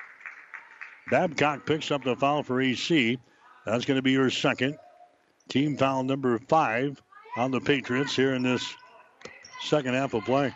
Babcock 1.10 1.66
picks 1.66 1.92
up 1.92 2.04
the 2.04 2.16
foul 2.16 2.44
for 2.44 2.62
EC. 2.62 3.20
That's 3.66 3.86
going 3.86 3.98
to 3.98 4.02
be 4.02 4.14
her 4.16 4.30
second. 4.30 4.78
Team 5.50 5.78
foul 5.78 6.04
number 6.04 6.38
five 6.40 7.02
on 7.38 7.52
the 7.52 7.62
Patriots 7.62 8.16
here 8.16 8.34
in 8.34 8.44
this 8.44 8.74
second 9.62 9.94
half 9.94 10.14
of 10.14 10.26
play. 10.26 10.54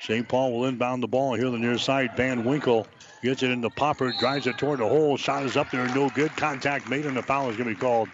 St. 0.00 0.28
Paul 0.28 0.52
will 0.52 0.66
inbound 0.66 1.02
the 1.02 1.08
ball 1.08 1.34
here 1.34 1.46
on 1.46 1.52
the 1.52 1.58
near 1.58 1.78
side. 1.78 2.16
Van 2.16 2.44
Winkle 2.44 2.86
gets 3.22 3.42
it 3.42 3.50
into 3.50 3.70
Poppert, 3.70 4.18
drives 4.18 4.46
it 4.46 4.58
toward 4.58 4.80
the 4.80 4.88
hole. 4.88 5.16
Shot 5.16 5.44
is 5.44 5.56
up 5.56 5.70
there, 5.70 5.86
no 5.94 6.10
good. 6.10 6.30
Contact 6.36 6.88
made, 6.90 7.06
and 7.06 7.16
the 7.16 7.22
foul 7.22 7.48
is 7.48 7.56
going 7.56 7.68
to 7.68 7.74
be 7.74 7.80
called. 7.80 8.08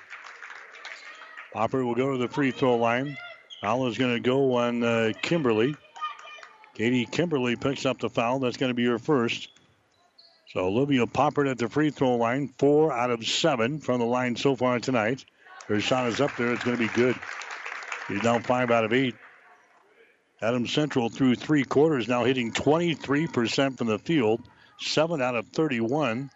Poppert 1.53 1.85
will 1.85 1.97
go 1.97 2.13
to 2.13 2.19
the 2.19 2.29
free 2.29 2.53
throw 2.53 2.77
line. 2.77 3.17
Foul 3.61 3.89
is 3.89 3.99
going 3.99 4.15
to 4.15 4.21
go 4.21 4.55
on 4.55 4.85
uh, 4.85 5.13
Kimberly. 5.21 5.75
Katie 6.75 7.07
Kimberly 7.07 7.57
picks 7.57 7.85
up 7.85 7.99
the 7.99 8.09
foul. 8.09 8.39
That's 8.39 8.57
going 8.57 8.71
to 8.71 8.75
be 8.75 8.87
her 8.87 8.99
first. 8.99 9.49
So 10.53 10.61
Olivia 10.61 11.07
Poppert 11.07 11.51
at 11.51 11.59
the 11.59 11.69
free 11.69 11.91
throw 11.91 12.17
line, 12.17 12.53
four 12.59 12.93
out 12.93 13.11
of 13.11 13.27
seven 13.27 13.81
from 13.81 13.99
the 13.99 14.07
line 14.07 14.37
so 14.37 14.55
far 14.55 14.79
tonight. 14.79 15.25
Her 15.71 15.81
shot 15.81 16.09
is 16.09 16.21
up 16.21 16.37
there. 16.37 16.53
It's 16.53 16.65
going 16.65 16.77
to 16.77 16.83
be 16.83 16.93
good. 16.95 17.15
She's 18.09 18.21
down 18.23 18.43
five 18.43 18.73
out 18.73 18.85
of 18.85 18.93
eight. 18.93 19.15
Adams 20.43 20.73
Central 20.73 21.09
through 21.09 21.37
three 21.37 21.63
quarters 21.63 22.09
now 22.09 22.25
hitting 22.25 22.51
23% 22.51 23.79
from 23.79 23.87
the 23.87 24.01
field, 24.01 24.43
seven 24.81 25.23
out 25.23 25.37
of 25.37 25.47
31. 25.47 26.29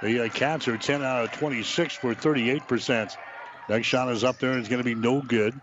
The 0.00 0.26
uh, 0.26 0.28
Cats 0.28 0.68
are 0.68 0.78
10 0.78 1.02
out 1.02 1.24
of 1.24 1.32
26 1.32 1.96
for 1.96 2.14
38%. 2.14 3.16
Next 3.68 3.86
shot 3.88 4.12
is 4.12 4.22
up 4.22 4.38
there 4.38 4.52
and 4.52 4.60
it's 4.60 4.68
going 4.68 4.78
to 4.80 4.84
be 4.84 4.94
no 4.94 5.20
good. 5.20 5.60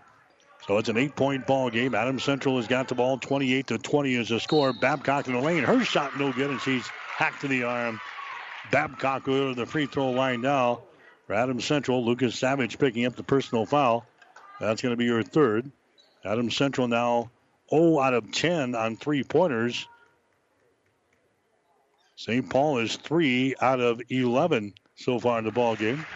So 0.66 0.76
it's 0.76 0.90
an 0.90 0.98
eight-point 0.98 1.46
ball 1.46 1.70
game. 1.70 1.94
Adams 1.94 2.22
Central 2.22 2.56
has 2.56 2.66
got 2.66 2.88
the 2.88 2.94
ball. 2.94 3.16
28 3.16 3.66
to 3.68 3.78
20 3.78 4.14
is 4.14 4.28
the 4.28 4.40
score. 4.40 4.74
Babcock 4.74 5.26
in 5.26 5.32
the 5.32 5.40
lane. 5.40 5.64
Her 5.64 5.82
shot 5.84 6.18
no 6.18 6.34
good, 6.34 6.50
and 6.50 6.60
she's 6.60 6.86
hacked 6.86 7.44
in 7.44 7.50
the 7.50 7.62
arm. 7.62 7.98
Babcock 8.70 9.24
to 9.24 9.54
the 9.54 9.64
free 9.64 9.86
throw 9.86 10.10
line 10.10 10.42
now. 10.42 10.82
For 11.26 11.34
Adams 11.34 11.64
Central, 11.64 12.04
Lucas 12.04 12.38
Savage 12.38 12.78
picking 12.78 13.06
up 13.06 13.16
the 13.16 13.22
personal 13.22 13.64
foul. 13.66 14.06
That's 14.60 14.82
going 14.82 14.92
to 14.92 14.96
be 14.96 15.08
her 15.08 15.22
third. 15.22 15.70
Adams 16.24 16.56
Central 16.56 16.88
now 16.88 17.30
0 17.70 17.98
out 17.98 18.14
of 18.14 18.32
10 18.32 18.74
on 18.74 18.96
three 18.96 19.24
pointers. 19.24 19.86
St. 22.16 22.48
Paul 22.48 22.78
is 22.78 22.96
3 22.96 23.56
out 23.60 23.80
of 23.80 24.00
11 24.08 24.74
so 24.96 25.18
far 25.18 25.38
in 25.38 25.44
the 25.44 25.50
ball 25.50 25.76
game. 25.76 26.06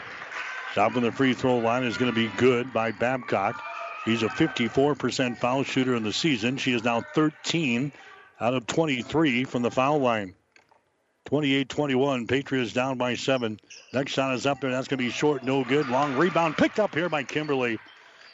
Top 0.74 0.94
of 0.94 1.02
the 1.02 1.10
free 1.10 1.35
throw 1.35 1.59
line 1.59 1.82
is 1.82 1.97
going 1.97 2.12
to 2.12 2.14
be 2.14 2.30
good 2.36 2.72
by 2.72 2.93
Babcock. 2.93 3.60
He's 4.05 4.22
a 4.22 4.28
54% 4.28 5.39
foul 5.39 5.64
shooter 5.64 5.97
in 5.97 6.05
the 6.05 6.12
season. 6.12 6.56
She 6.56 6.72
is 6.72 6.85
now 6.85 7.02
13 7.14 7.93
out 8.40 8.55
of 8.55 8.66
23 8.66 9.44
from 9.44 9.62
the 9.62 9.70
foul 9.70 9.98
line. 9.98 10.35
28 11.28 11.68
21. 11.68 12.26
Patriots 12.26 12.72
down 12.72 12.96
by 12.96 13.14
seven. 13.14 13.60
Next 13.92 14.12
shot 14.12 14.34
is 14.34 14.46
up 14.46 14.62
there. 14.62 14.70
That's 14.70 14.88
going 14.88 14.96
to 14.96 15.05
be 15.05 15.10
short, 15.10 15.42
no 15.42 15.62
good. 15.62 15.86
Long 15.90 16.16
rebound 16.16 16.56
picked 16.56 16.80
up 16.80 16.94
here 16.94 17.10
by 17.10 17.22
Kimberly. 17.22 17.78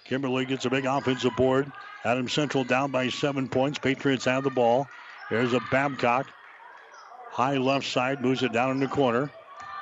Kimberly 0.04 0.44
gets 0.44 0.64
a 0.64 0.70
big 0.70 0.86
offensive 0.86 1.34
board. 1.34 1.72
Adams 2.04 2.32
Central 2.32 2.62
down 2.62 2.92
by 2.92 3.08
seven 3.08 3.48
points. 3.48 3.80
Patriots 3.80 4.26
have 4.26 4.44
the 4.44 4.50
ball. 4.50 4.86
There's 5.28 5.54
a 5.54 5.60
Babcock. 5.72 6.28
High 7.32 7.56
left 7.56 7.88
side, 7.88 8.20
moves 8.20 8.44
it 8.44 8.52
down 8.52 8.70
in 8.70 8.78
the 8.78 8.86
corner. 8.86 9.28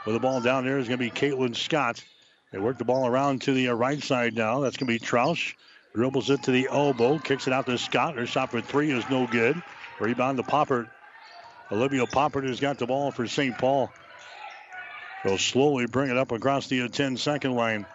With 0.07 0.15
the 0.15 0.21
ball 0.21 0.41
down 0.41 0.65
there 0.65 0.79
is 0.79 0.89
going 0.89 0.99
to 0.99 1.05
be 1.05 1.11
Caitlin 1.11 1.55
Scott. 1.55 2.03
They 2.51 2.59
work 2.59 2.79
the 2.79 2.87
ball 2.87 3.07
around 3.07 3.43
to 3.43 3.53
the 3.53 3.69
uh, 3.69 3.75
right 3.75 4.03
side 4.03 4.35
now. 4.35 4.61
That's 4.61 4.79
going 4.79 4.87
to 4.87 4.99
be 4.99 5.05
Troush. 5.05 5.53
Dribbles 5.95 6.31
it 6.31 6.45
to 6.45 6.51
the 6.51 6.69
elbow, 6.71 7.19
kicks 7.19 7.47
it 7.47 7.53
out 7.53 7.67
to 7.67 7.77
Scott. 7.77 8.15
Her 8.17 8.25
shot 8.25 8.53
for 8.53 8.63
three 8.63 8.91
is 8.91 9.05
no 9.11 9.27
good. 9.27 9.63
Rebound 10.01 10.39
to 10.39 10.43
Poppert. 10.43 10.89
Olivia 11.71 12.07
Poppert 12.07 12.47
has 12.49 12.61
got 12.61 12.79
the 12.79 12.87
ball 12.87 13.11
for 13.11 13.27
St. 13.27 13.57
Paul. 13.57 13.91
They'll 15.25 15.39
slowly 15.39 15.87
bring 15.87 16.11
it 16.11 16.19
up 16.19 16.33
across 16.33 16.67
the 16.67 16.89
10 16.89 17.17
second 17.17 17.55
line. 17.55 17.87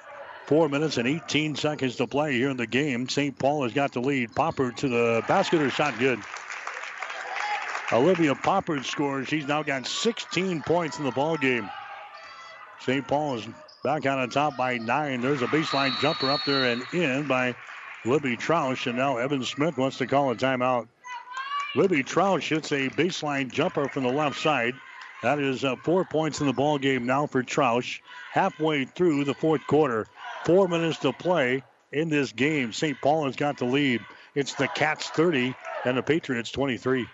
Four 0.45 0.69
minutes 0.69 0.97
and 0.97 1.07
18 1.07 1.55
seconds 1.55 1.97
to 1.97 2.07
play 2.07 2.33
here 2.33 2.49
in 2.49 2.57
the 2.57 2.67
game. 2.67 3.09
St. 3.09 3.37
Paul 3.37 3.63
has 3.63 3.73
got 3.73 3.91
the 3.91 3.99
lead. 3.99 4.31
Poppert 4.31 4.77
to 4.77 4.87
the 4.87 5.21
basket. 5.27 5.59
Her 5.59 5.69
shot 5.69 5.99
good. 5.99 6.19
Olivia 7.91 8.33
Poppert 8.33 8.85
scores. 8.85 9.27
She's 9.27 9.47
now 9.47 9.61
got 9.63 9.85
16 9.85 10.61
points 10.61 10.99
in 10.99 11.03
the 11.03 11.11
ball 11.11 11.35
game. 11.35 11.69
St. 12.79 13.05
Paul 13.05 13.35
is 13.35 13.47
back 13.83 14.05
on 14.05 14.29
top 14.29 14.55
by 14.55 14.77
nine. 14.77 15.19
There's 15.19 15.41
a 15.41 15.47
baseline 15.47 15.99
jumper 15.99 16.31
up 16.31 16.39
there 16.45 16.65
and 16.65 16.81
in 16.93 17.27
by 17.27 17.55
Libby 18.05 18.37
Troush. 18.37 18.87
And 18.87 18.97
now 18.97 19.17
Evan 19.17 19.43
Smith 19.43 19.77
wants 19.77 19.97
to 19.97 20.07
call 20.07 20.31
a 20.31 20.35
timeout. 20.35 20.87
Libby 21.75 22.03
Troush 22.03 22.49
hits 22.49 22.71
a 22.71 22.89
baseline 22.89 23.51
jumper 23.51 23.87
from 23.89 24.03
the 24.03 24.11
left 24.11 24.39
side. 24.39 24.73
That 25.21 25.39
is 25.39 25.63
uh, 25.63 25.75
four 25.83 26.05
points 26.05 26.39
in 26.39 26.47
the 26.47 26.53
ball 26.53 26.77
game 26.77 27.05
now 27.05 27.27
for 27.27 27.43
Troush. 27.43 27.99
Halfway 28.31 28.85
through 28.85 29.25
the 29.25 29.33
fourth 29.33 29.65
quarter, 29.67 30.07
four 30.45 30.67
minutes 30.67 30.99
to 30.99 31.11
play 31.11 31.63
in 31.91 32.09
this 32.09 32.31
game. 32.31 32.71
St. 32.71 32.97
Paul 33.01 33.25
has 33.25 33.35
got 33.35 33.57
the 33.57 33.65
lead. 33.65 34.01
It's 34.35 34.53
the 34.53 34.67
Cats 34.67 35.09
30 35.09 35.55
and 35.85 35.97
the 35.97 36.03
Patriots 36.03 36.51
23. 36.51 37.07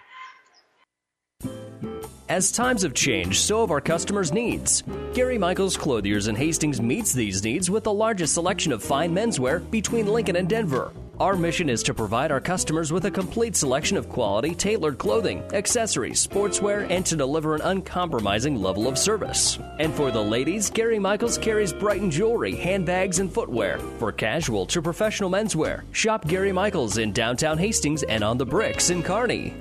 As 2.29 2.51
times 2.51 2.81
have 2.83 2.93
changed, 2.93 3.41
so 3.41 3.61
have 3.61 3.71
our 3.71 3.81
customers' 3.81 4.31
needs. 4.31 4.83
Gary 5.13 5.37
Michaels 5.37 5.77
Clothiers 5.77 6.27
in 6.27 6.35
Hastings 6.35 6.81
meets 6.81 7.13
these 7.13 7.43
needs 7.43 7.69
with 7.69 7.83
the 7.83 7.93
largest 7.93 8.33
selection 8.33 8.71
of 8.71 8.81
fine 8.81 9.13
menswear 9.13 9.69
between 9.69 10.07
Lincoln 10.07 10.37
and 10.37 10.49
Denver. 10.49 10.91
Our 11.19 11.35
mission 11.35 11.69
is 11.69 11.83
to 11.83 11.93
provide 11.93 12.31
our 12.31 12.41
customers 12.41 12.91
with 12.91 13.05
a 13.05 13.11
complete 13.11 13.55
selection 13.55 13.97
of 13.97 14.09
quality, 14.09 14.55
tailored 14.55 14.97
clothing, 14.97 15.43
accessories, 15.53 16.25
sportswear, 16.25 16.89
and 16.89 17.05
to 17.05 17.15
deliver 17.15 17.53
an 17.53 17.61
uncompromising 17.61 18.59
level 18.59 18.87
of 18.87 18.97
service. 18.97 19.59
And 19.77 19.93
for 19.93 20.09
the 20.09 20.23
ladies, 20.23 20.71
Gary 20.71 20.97
Michaels 20.97 21.37
carries 21.37 21.71
Brighton 21.71 22.09
jewelry, 22.09 22.55
handbags, 22.55 23.19
and 23.19 23.31
footwear. 23.31 23.77
For 23.99 24.11
casual 24.11 24.65
to 24.67 24.81
professional 24.81 25.29
menswear, 25.29 25.83
shop 25.91 26.27
Gary 26.27 26.51
Michaels 26.51 26.97
in 26.97 27.11
downtown 27.11 27.59
Hastings 27.59 28.01
and 28.01 28.23
on 28.23 28.39
the 28.39 28.45
bricks 28.45 28.89
in 28.89 29.03
Kearney. 29.03 29.53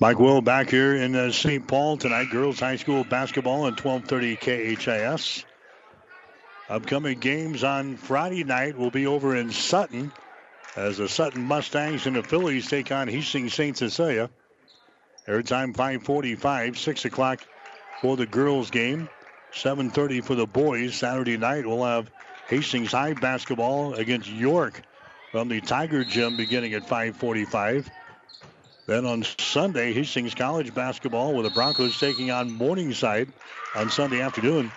Mike 0.00 0.18
Will 0.18 0.40
back 0.40 0.70
here 0.70 0.96
in 0.96 1.14
uh, 1.14 1.30
St. 1.30 1.68
Paul 1.68 1.98
tonight. 1.98 2.30
Girls 2.30 2.58
High 2.58 2.76
School 2.76 3.04
basketball 3.04 3.66
at 3.66 3.76
12:30 3.76 4.78
KHAS. 4.78 5.44
Upcoming 6.70 7.18
games 7.18 7.64
on 7.64 7.96
Friday 7.96 8.44
night 8.44 8.78
will 8.78 8.92
be 8.92 9.08
over 9.08 9.34
in 9.34 9.50
Sutton 9.50 10.12
as 10.76 10.98
the 10.98 11.08
Sutton 11.08 11.42
Mustangs 11.42 12.06
and 12.06 12.14
the 12.14 12.22
Phillies 12.22 12.68
take 12.68 12.92
on 12.92 13.08
Hastings 13.08 13.54
St. 13.54 13.76
Cecilia. 13.76 14.30
Airtime 15.26 15.74
545, 15.74 16.78
6 16.78 17.04
o'clock 17.06 17.40
for 18.00 18.16
the 18.16 18.24
girls 18.24 18.70
game. 18.70 19.08
7.30 19.52 20.22
for 20.22 20.36
the 20.36 20.46
boys. 20.46 20.94
Saturday 20.94 21.36
night 21.36 21.66
we'll 21.66 21.84
have 21.84 22.08
Hastings 22.46 22.92
High 22.92 23.14
basketball 23.14 23.94
against 23.94 24.30
York 24.30 24.80
from 25.32 25.48
the 25.48 25.60
Tiger 25.60 26.04
Gym 26.04 26.36
beginning 26.36 26.74
at 26.74 26.82
545. 26.82 27.90
Then 28.86 29.06
on 29.06 29.24
Sunday, 29.40 29.92
Hastings 29.92 30.36
College 30.36 30.72
basketball 30.72 31.34
with 31.34 31.46
the 31.46 31.50
Broncos 31.50 31.98
taking 31.98 32.30
on 32.30 32.52
Morningside 32.52 33.28
on 33.74 33.90
Sunday 33.90 34.20
afternoon. 34.20 34.70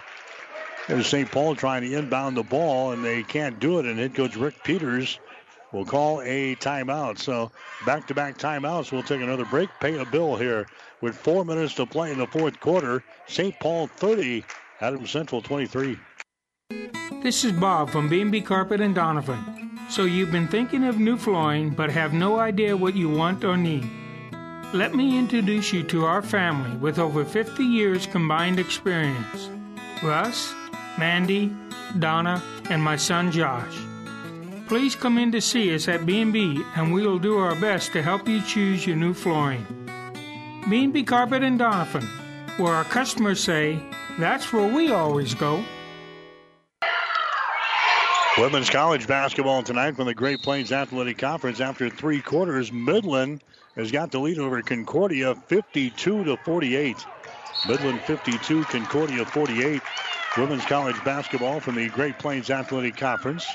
There's 0.88 1.08
St. 1.08 1.32
Paul 1.32 1.56
trying 1.56 1.84
to 1.84 1.98
inbound 1.98 2.36
the 2.36 2.44
ball, 2.44 2.92
and 2.92 3.04
they 3.04 3.24
can't 3.24 3.60
do 3.60 3.80
it. 3.80 3.86
And 3.86 3.98
head 3.98 4.16
coach 4.16 4.36
Rick 4.36 4.64
Peters 4.64 5.20
will 5.72 5.86
call 5.86 6.22
a 6.22 6.56
timeout. 6.56 7.20
So 7.20 7.52
back 7.86 8.08
to 8.08 8.14
back 8.14 8.38
timeouts. 8.38 8.92
We'll 8.92 9.04
take 9.04 9.22
another 9.22 9.46
break, 9.46 9.70
pay 9.80 9.98
a 9.98 10.06
bill 10.06 10.36
here 10.36 10.68
with 11.02 11.16
four 11.16 11.46
minutes 11.46 11.74
to 11.76 11.86
play 11.86 12.12
in 12.12 12.20
the 12.20 12.28
fourth 12.28 12.60
quarter. 12.60 13.04
St. 13.28 13.58
Paul 13.60 13.88
30, 13.88 14.44
Adams 14.82 15.10
Central 15.10 15.42
23. 15.42 15.98
This 17.22 17.46
is 17.46 17.54
Bob 17.54 17.90
from 17.90 18.10
B&B 18.10 18.42
Carpet 18.42 18.82
and 18.82 18.94
Donovan. 18.94 19.80
So 19.90 20.04
you've 20.04 20.32
been 20.32 20.48
thinking 20.48 20.84
of 20.84 21.00
new 21.00 21.18
flooring 21.18 21.70
but 21.70 21.90
have 21.92 22.14
no 22.14 22.40
idea 22.40 22.76
what 22.76 22.96
you 22.96 23.10
want 23.10 23.46
or 23.46 23.56
need. 23.56 23.90
Let 24.74 24.96
me 24.96 25.18
introduce 25.18 25.72
you 25.72 25.84
to 25.84 26.06
our 26.06 26.22
family 26.22 26.76
with 26.78 27.00
over 27.00 27.24
50 27.24 27.64
years 27.64 28.08
combined 28.08 28.60
experience. 28.60 29.50
Russ, 30.02 30.54
Mandy, 30.98 31.52
Donna, 32.00 32.42
and 32.70 32.82
my 32.82 32.96
son 32.96 33.32
Josh. 33.32 33.76
Please 34.68 34.96
come 34.96 35.18
in 35.18 35.32
to 35.32 35.42
see 35.42 35.74
us 35.76 35.88
at 35.88 36.06
B&B 36.06 36.64
and 36.76 36.94
we 36.94 37.06
will 37.06 37.20
do 37.20 37.38
our 37.38 37.56
best 37.56 37.92
to 37.94 38.02
help 38.02 38.28
you 38.28 38.42
choose 38.42 38.88
your 38.88 38.96
new 38.96 39.14
flooring. 39.14 39.66
B&B 40.70 41.04
Carpet 41.04 41.44
and 41.44 41.60
Donovan, 41.60 42.08
where 42.58 42.74
our 42.74 42.86
customers 42.86 43.44
say, 43.44 43.80
that's 44.18 44.54
where 44.54 44.74
we 44.74 44.92
always 44.92 45.34
go. 45.34 45.64
Women's 48.38 48.70
college 48.70 49.06
basketball 49.06 49.62
tonight 49.62 49.96
from 49.96 50.08
the 50.08 50.14
Great 50.14 50.42
Plains 50.42 50.72
Athletic 50.72 51.20
Conference. 51.20 51.60
After 51.60 51.88
three 51.88 52.20
quarters, 52.20 52.72
Midland 52.72 53.44
has 53.76 53.92
got 53.92 54.10
the 54.10 54.20
lead 54.20 54.40
over 54.40 54.62
Concordia 54.64 55.36
52 55.36 56.24
to 56.24 56.38
48. 56.38 57.06
Midland 57.68 58.02
52, 58.02 58.64
Concordia 58.64 59.24
48. 59.26 59.82
Women's 60.36 60.66
college 60.66 60.96
basketball 61.04 61.60
from 61.60 61.76
the 61.76 61.88
Great 61.90 62.18
Plains 62.18 62.50
Athletic 62.50 62.98
Conference. 62.98 63.46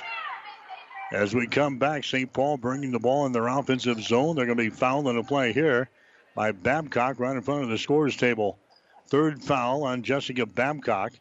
As 1.11 1.35
we 1.35 1.49
come 1.49 1.79
back, 1.79 2.05
St. 2.05 2.33
Paul 2.33 2.57
bringing 2.57 2.93
the 2.93 3.01
ball 3.01 3.27
in 3.27 3.33
their 3.33 3.49
offensive 3.49 4.01
zone. 4.01 4.37
They're 4.37 4.47
going 4.47 4.59
to 4.59 4.63
be 4.63 4.71
fouled 4.71 5.09
on 5.09 5.17
a 5.17 5.25
play 5.25 5.53
here 5.53 5.91
by 6.37 6.53
Babcock 6.53 7.19
right 7.19 7.35
in 7.35 7.43
front 7.43 7.65
of 7.65 7.69
the 7.69 7.79
scores 7.79 8.17
table. 8.17 8.61
Third 9.09 9.43
foul 9.43 9.83
on 9.83 10.05
Jessica 10.05 10.47
Babcock. 10.47 11.13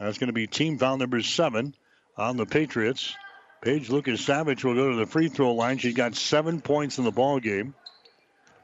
That's 0.00 0.18
going 0.18 0.26
to 0.26 0.32
be 0.32 0.48
team 0.48 0.76
foul 0.76 0.96
number 0.96 1.22
seven 1.22 1.74
on 2.16 2.36
the 2.36 2.46
Patriots. 2.46 3.14
Paige 3.62 3.90
Lucas 3.90 4.20
Savage 4.20 4.64
will 4.64 4.74
go 4.74 4.90
to 4.90 4.96
the 4.96 5.06
free 5.06 5.28
throw 5.28 5.52
line. 5.52 5.78
She's 5.78 5.94
got 5.94 6.16
seven 6.16 6.60
points 6.60 6.98
in 6.98 7.04
the 7.04 7.12
ball 7.12 7.38
game. 7.38 7.74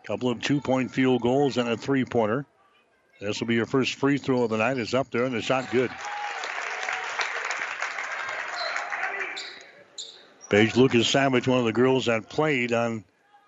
A 0.03 0.07
Couple 0.09 0.29
of 0.29 0.41
two-point 0.41 0.91
field 0.91 1.23
goals 1.23 1.57
and 1.57 1.69
a 1.69 1.77
three-pointer. 1.77 2.47
This 3.21 3.39
will 3.39 3.47
be 3.47 3.55
your 3.55 3.67
first 3.67 3.95
free 3.95 4.19
throw 4.19 4.43
of 4.43 4.51
the 4.51 4.57
night. 4.57 4.79
It's 4.79 4.95
up 4.95 5.09
there 5.13 5.25
and 5.25 5.35
the 5.35 5.41
shot 5.41 5.71
good. 5.71 5.93
Paige 10.53 10.77
Lucas 10.77 11.09
Savage, 11.09 11.49
one 11.49 11.61
of 11.61 11.65
the 11.65 11.73
girls 11.73 12.05
that 12.05 12.29
played 12.29 12.75
on 12.75 13.05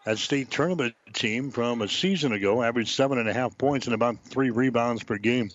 that 0.06 0.16
state 0.16 0.50
tournament 0.50 0.94
team 1.12 1.50
from 1.50 1.82
a 1.82 1.86
season 1.86 2.32
ago, 2.32 2.62
averaged 2.62 2.94
seven 2.94 3.18
and 3.18 3.28
a 3.28 3.34
half 3.34 3.58
points 3.58 3.84
and 3.84 3.92
about 3.92 4.16
three 4.24 4.48
rebounds 4.48 5.02
per 5.02 5.18
game. 5.18 5.50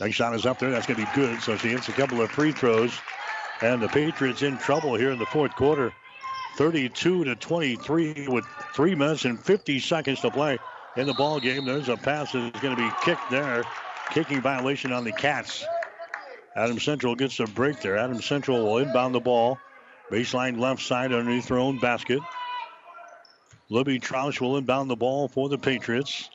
Next 0.00 0.16
shot 0.16 0.34
is 0.34 0.44
up 0.44 0.58
there. 0.58 0.72
That's 0.72 0.88
going 0.88 0.98
to 0.98 1.06
be 1.06 1.12
good. 1.14 1.40
So 1.40 1.56
she 1.56 1.68
hits 1.68 1.88
a 1.88 1.92
couple 1.92 2.20
of 2.20 2.32
free 2.32 2.50
throws. 2.50 2.98
And 3.62 3.80
the 3.80 3.86
Patriots 3.86 4.42
in 4.42 4.58
trouble 4.58 4.96
here 4.96 5.12
in 5.12 5.20
the 5.20 5.26
fourth 5.26 5.54
quarter. 5.54 5.92
32 6.56 7.26
to 7.26 7.36
23 7.36 8.26
with 8.26 8.44
three 8.74 8.96
minutes 8.96 9.24
and 9.24 9.38
50 9.38 9.78
seconds 9.78 10.20
to 10.22 10.32
play 10.32 10.58
in 10.96 11.06
the 11.06 11.14
ball 11.14 11.38
game. 11.38 11.64
There's 11.64 11.88
a 11.88 11.96
pass 11.96 12.32
that's 12.32 12.58
going 12.58 12.74
to 12.74 12.82
be 12.82 12.90
kicked 13.04 13.30
there. 13.30 13.62
Kicking 14.10 14.40
violation 14.40 14.90
on 14.90 15.04
the 15.04 15.12
Cats. 15.12 15.64
Adam 16.56 16.80
Central 16.80 17.14
gets 17.14 17.38
a 17.38 17.44
break 17.44 17.80
there. 17.82 17.96
Adam 17.96 18.20
Central 18.20 18.64
will 18.64 18.78
inbound 18.78 19.14
the 19.14 19.20
ball. 19.20 19.60
Baseline 20.10 20.58
left 20.58 20.82
side 20.82 21.12
underneath 21.12 21.48
their 21.48 21.58
own 21.58 21.78
basket. 21.78 22.20
Libby 23.68 24.00
Troush 24.00 24.40
will 24.40 24.56
inbound 24.56 24.88
the 24.88 24.96
ball 24.96 25.28
for 25.28 25.48
the 25.48 25.58
Patriots. 25.58 26.30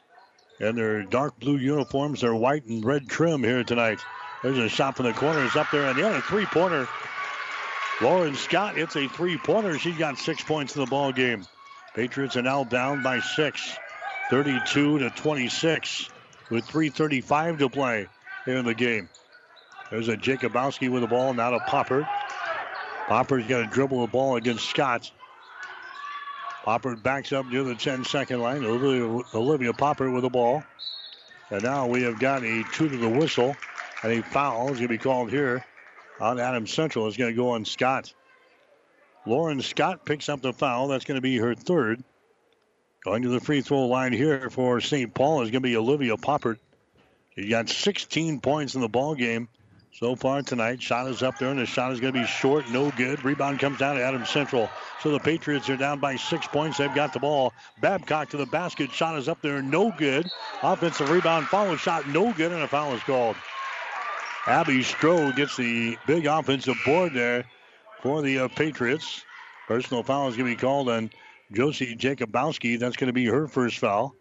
And 0.60 0.78
their 0.78 1.04
dark 1.04 1.40
blue 1.40 1.58
uniforms, 1.58 2.22
their 2.22 2.36
white 2.36 2.66
and 2.66 2.86
red 2.86 3.10
trim 3.10 3.44
here 3.44 3.64
tonight. 3.64 4.00
There's 4.44 4.58
a 4.58 4.70
shot 4.70 4.98
from 4.98 5.08
the 5.08 5.14
corner. 5.14 5.44
It's 5.44 5.56
up 5.56 5.68
there. 5.72 5.86
And 5.88 5.98
the 5.98 6.08
other 6.08 6.22
three 6.22 6.46
pointer. 6.46 6.88
Lauren 8.02 8.36
Scott 8.36 8.76
hits 8.76 8.96
a 8.96 9.08
three 9.08 9.38
pointer. 9.38 9.80
She 9.80 9.92
got 9.92 10.18
six 10.18 10.44
points 10.44 10.76
in 10.76 10.82
the 10.82 10.90
ball 10.90 11.12
game. 11.12 11.46
Patriots 11.96 12.38
are 12.38 12.42
now 12.44 12.64
down 12.64 13.02
by 13.02 13.20
six. 13.20 13.76
32 14.30 15.00
to 15.00 15.10
26 15.10 16.10
with 16.50 16.66
3.35 16.66 17.60
to 17.60 17.70
play 17.70 18.08
here 18.46 18.58
in 18.58 18.66
the 18.66 18.74
game. 18.74 19.10
There's 19.90 20.08
a 20.08 20.18
Jacobowski 20.18 20.90
with 20.90 21.02
the 21.02 21.08
ball, 21.08 21.34
now 21.34 21.52
to 21.52 21.60
Poppert. 21.60 22.08
Poppert's 23.14 23.48
got 23.48 23.60
to 23.60 23.68
dribble 23.68 24.02
the 24.02 24.12
ball 24.12 24.38
against 24.38 24.68
Scott. 24.68 25.12
Poppert 26.66 27.04
backs 27.04 27.32
up 27.32 27.46
near 27.46 27.64
the 27.64 27.76
10 27.76 28.06
second 28.06 28.40
line. 28.40 28.66
Olivia, 28.66 29.72
Poppert 29.72 30.12
with 30.12 30.24
the 30.24 30.32
ball. 30.32 30.64
And 31.52 31.62
now 31.62 31.86
we 31.86 32.02
have 32.02 32.18
got 32.18 32.44
a 32.44 32.64
two 32.74 32.90
to 32.90 32.98
the 32.98 33.08
whistle. 33.08 33.56
And 34.02 34.14
a 34.14 34.24
foul 34.24 34.64
is 34.72 34.80
going 34.80 34.82
to 34.82 34.88
be 34.88 34.98
called 34.98 35.30
here 35.30 35.64
on 36.20 36.40
Adam 36.40 36.66
Central. 36.66 37.08
It's 37.08 37.16
going 37.16 37.30
to 37.30 37.38
go 37.38 37.52
on 37.52 37.66
Scott. 37.66 38.12
Lauren 39.28 39.62
Scott 39.62 40.08
picks 40.08 40.28
up 40.28 40.42
the 40.42 40.52
foul. 40.52 40.88
That's 40.88 41.06
going 41.06 41.18
to 41.18 41.22
be 41.22 41.38
her 41.38 41.54
third. 41.54 42.04
Going 43.06 43.22
to 43.22 43.30
the 43.30 43.40
free 43.40 43.62
throw 43.62 43.86
line 43.86 44.14
here 44.14 44.50
for 44.50 44.82
St. 44.82 45.14
Paul 45.14 45.44
is 45.44 45.52
going 45.52 45.62
to 45.62 45.70
be 45.70 45.78
Olivia 45.78 46.18
Poppert. 46.18 46.58
She 47.36 47.48
got 47.48 47.70
16 47.70 48.40
points 48.40 48.74
in 48.74 48.82
the 48.82 48.90
ball 48.90 49.14
game 49.14 49.50
so 49.94 50.16
far 50.16 50.42
tonight. 50.42 50.82
Shot 50.82 51.08
is 51.08 51.24
up 51.24 51.38
there, 51.38 51.50
and 51.50 51.60
the 51.60 51.66
shot 51.66 51.92
is 51.92 52.00
going 52.00 52.14
to 52.14 52.20
be 52.20 52.26
short, 52.26 52.70
no 52.70 52.92
good. 52.92 53.24
Rebound 53.24 53.60
comes 53.60 53.78
down 53.78 53.96
to 53.96 54.04
Adam 54.04 54.26
Central. 54.26 54.70
So 55.02 55.12
the 55.12 55.20
Patriots 55.20 55.70
are 55.70 55.78
down 55.78 56.00
by 56.00 56.16
six 56.16 56.48
points. 56.48 56.78
They've 56.78 56.94
got 56.94 57.14
the 57.14 57.20
ball. 57.20 57.54
Babcock 57.80 58.30
to 58.30 58.38
the 58.38 58.46
basket. 58.48 58.92
Shot 58.92 59.18
is 59.18 59.30
up 59.30 59.42
there, 59.42 59.62
no 59.62 59.94
good. 59.98 60.30
Offensive 60.62 61.10
rebound, 61.10 61.48
follow 61.48 61.76
shot, 61.76 62.08
no 62.08 62.34
good, 62.34 62.52
and 62.52 62.62
a 62.62 62.68
foul 62.68 62.94
is 62.94 63.04
called. 63.04 63.36
Abby 64.48 64.80
Stroh 64.80 65.34
gets 65.36 65.56
the 65.56 65.98
big 66.06 66.26
offensive 66.26 66.76
board 66.86 67.14
there 67.14 67.46
for 68.02 68.22
the 68.22 68.40
uh, 68.40 68.48
Patriots. 68.50 69.24
Personal 69.68 70.04
foul 70.04 70.28
is 70.28 70.36
going 70.36 70.50
to 70.50 70.56
be 70.56 70.60
called 70.60 70.90
on 70.90 71.12
Josie 71.54 71.96
Jacobowski. 71.96 72.78
That's 72.78 72.98
going 72.98 73.08
to 73.08 73.14
be 73.14 73.26
her 73.26 73.48
first 73.48 73.78
foul. 73.78 74.16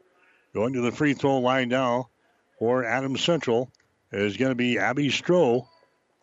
Going 0.55 0.75
to 0.75 0.83
the 0.83 0.93
free 0.93 1.15
throw 1.15 1.39
line 1.39 1.71
now 1.71 2.11
for 2.59 2.85
Adams 2.85 3.25
Central 3.25 3.73
is 4.13 4.37
going 4.37 4.51
to 4.51 4.57
be 4.57 4.79
Abby 4.79 5.09
Stroh. 5.09 5.67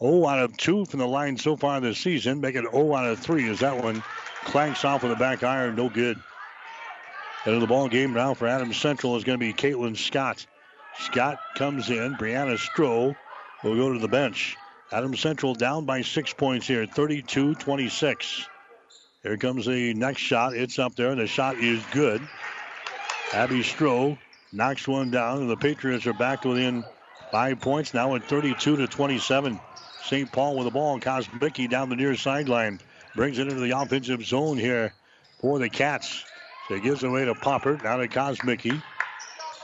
0 0.01 0.27
out 0.27 0.39
of 0.39 0.55
2 0.55 0.85
from 0.85 0.99
the 0.99 1.07
line 1.07 1.37
so 1.37 1.57
far 1.57 1.81
this 1.81 1.97
season. 1.97 2.39
Make 2.39 2.55
it 2.55 2.65
0 2.71 2.93
out 2.93 3.05
of 3.05 3.19
3 3.19 3.49
as 3.49 3.59
that 3.59 3.83
one 3.83 4.01
clanks 4.45 4.85
off 4.85 5.03
of 5.03 5.09
the 5.09 5.15
back 5.15 5.43
iron. 5.43 5.75
No 5.75 5.89
good. 5.89 6.17
Into 7.45 7.59
the 7.59 7.67
ball 7.67 7.89
game 7.89 8.13
now 8.13 8.33
for 8.33 8.47
Adams 8.47 8.77
Central 8.77 9.15
is 9.17 9.23
going 9.23 9.39
to 9.39 9.45
be 9.45 9.53
Caitlin 9.53 9.97
Scott. 9.97 10.45
Scott 10.99 11.39
comes 11.55 11.89
in. 11.89 12.15
Brianna 12.15 12.57
Stroh 12.57 13.15
will 13.63 13.75
go 13.75 13.91
to 13.91 13.99
the 13.99 14.07
bench. 14.07 14.57
Adams 14.91 15.19
Central 15.19 15.53
down 15.53 15.85
by 15.85 16.01
six 16.01 16.33
points 16.33 16.67
here, 16.67 16.85
32 16.85 17.55
26. 17.55 18.47
Here 19.21 19.37
comes 19.37 19.65
the 19.65 19.93
next 19.93 20.21
shot. 20.21 20.55
It's 20.55 20.79
up 20.79 20.95
there, 20.95 21.11
and 21.11 21.19
the 21.19 21.27
shot 21.27 21.57
is 21.57 21.83
good. 21.91 22.21
Abby 23.33 23.59
Stroh 23.59 24.17
knocks 24.51 24.87
one 24.87 25.11
down, 25.11 25.39
and 25.39 25.49
the 25.49 25.57
Patriots 25.57 26.07
are 26.07 26.13
back 26.13 26.45
within 26.45 26.83
five 27.31 27.59
points 27.61 27.93
now 27.93 28.15
at 28.15 28.23
32 28.23 28.77
to 28.77 28.87
27. 28.87 29.59
St. 30.03 30.31
Paul 30.31 30.55
with 30.55 30.65
the 30.65 30.71
ball. 30.71 30.99
Kosmicki 30.99 31.69
down 31.69 31.89
the 31.89 31.95
near 31.95 32.15
sideline. 32.15 32.79
Brings 33.15 33.39
it 33.39 33.47
into 33.47 33.61
the 33.61 33.71
offensive 33.71 34.23
zone 34.25 34.57
here 34.57 34.93
for 35.41 35.59
the 35.59 35.69
Cats. 35.69 36.23
So 36.67 36.75
he 36.75 36.81
gives 36.81 37.03
away 37.03 37.25
to 37.25 37.33
Poppert. 37.33 37.83
Now 37.83 37.97
to 37.97 38.07
Kosmicki. 38.07 38.81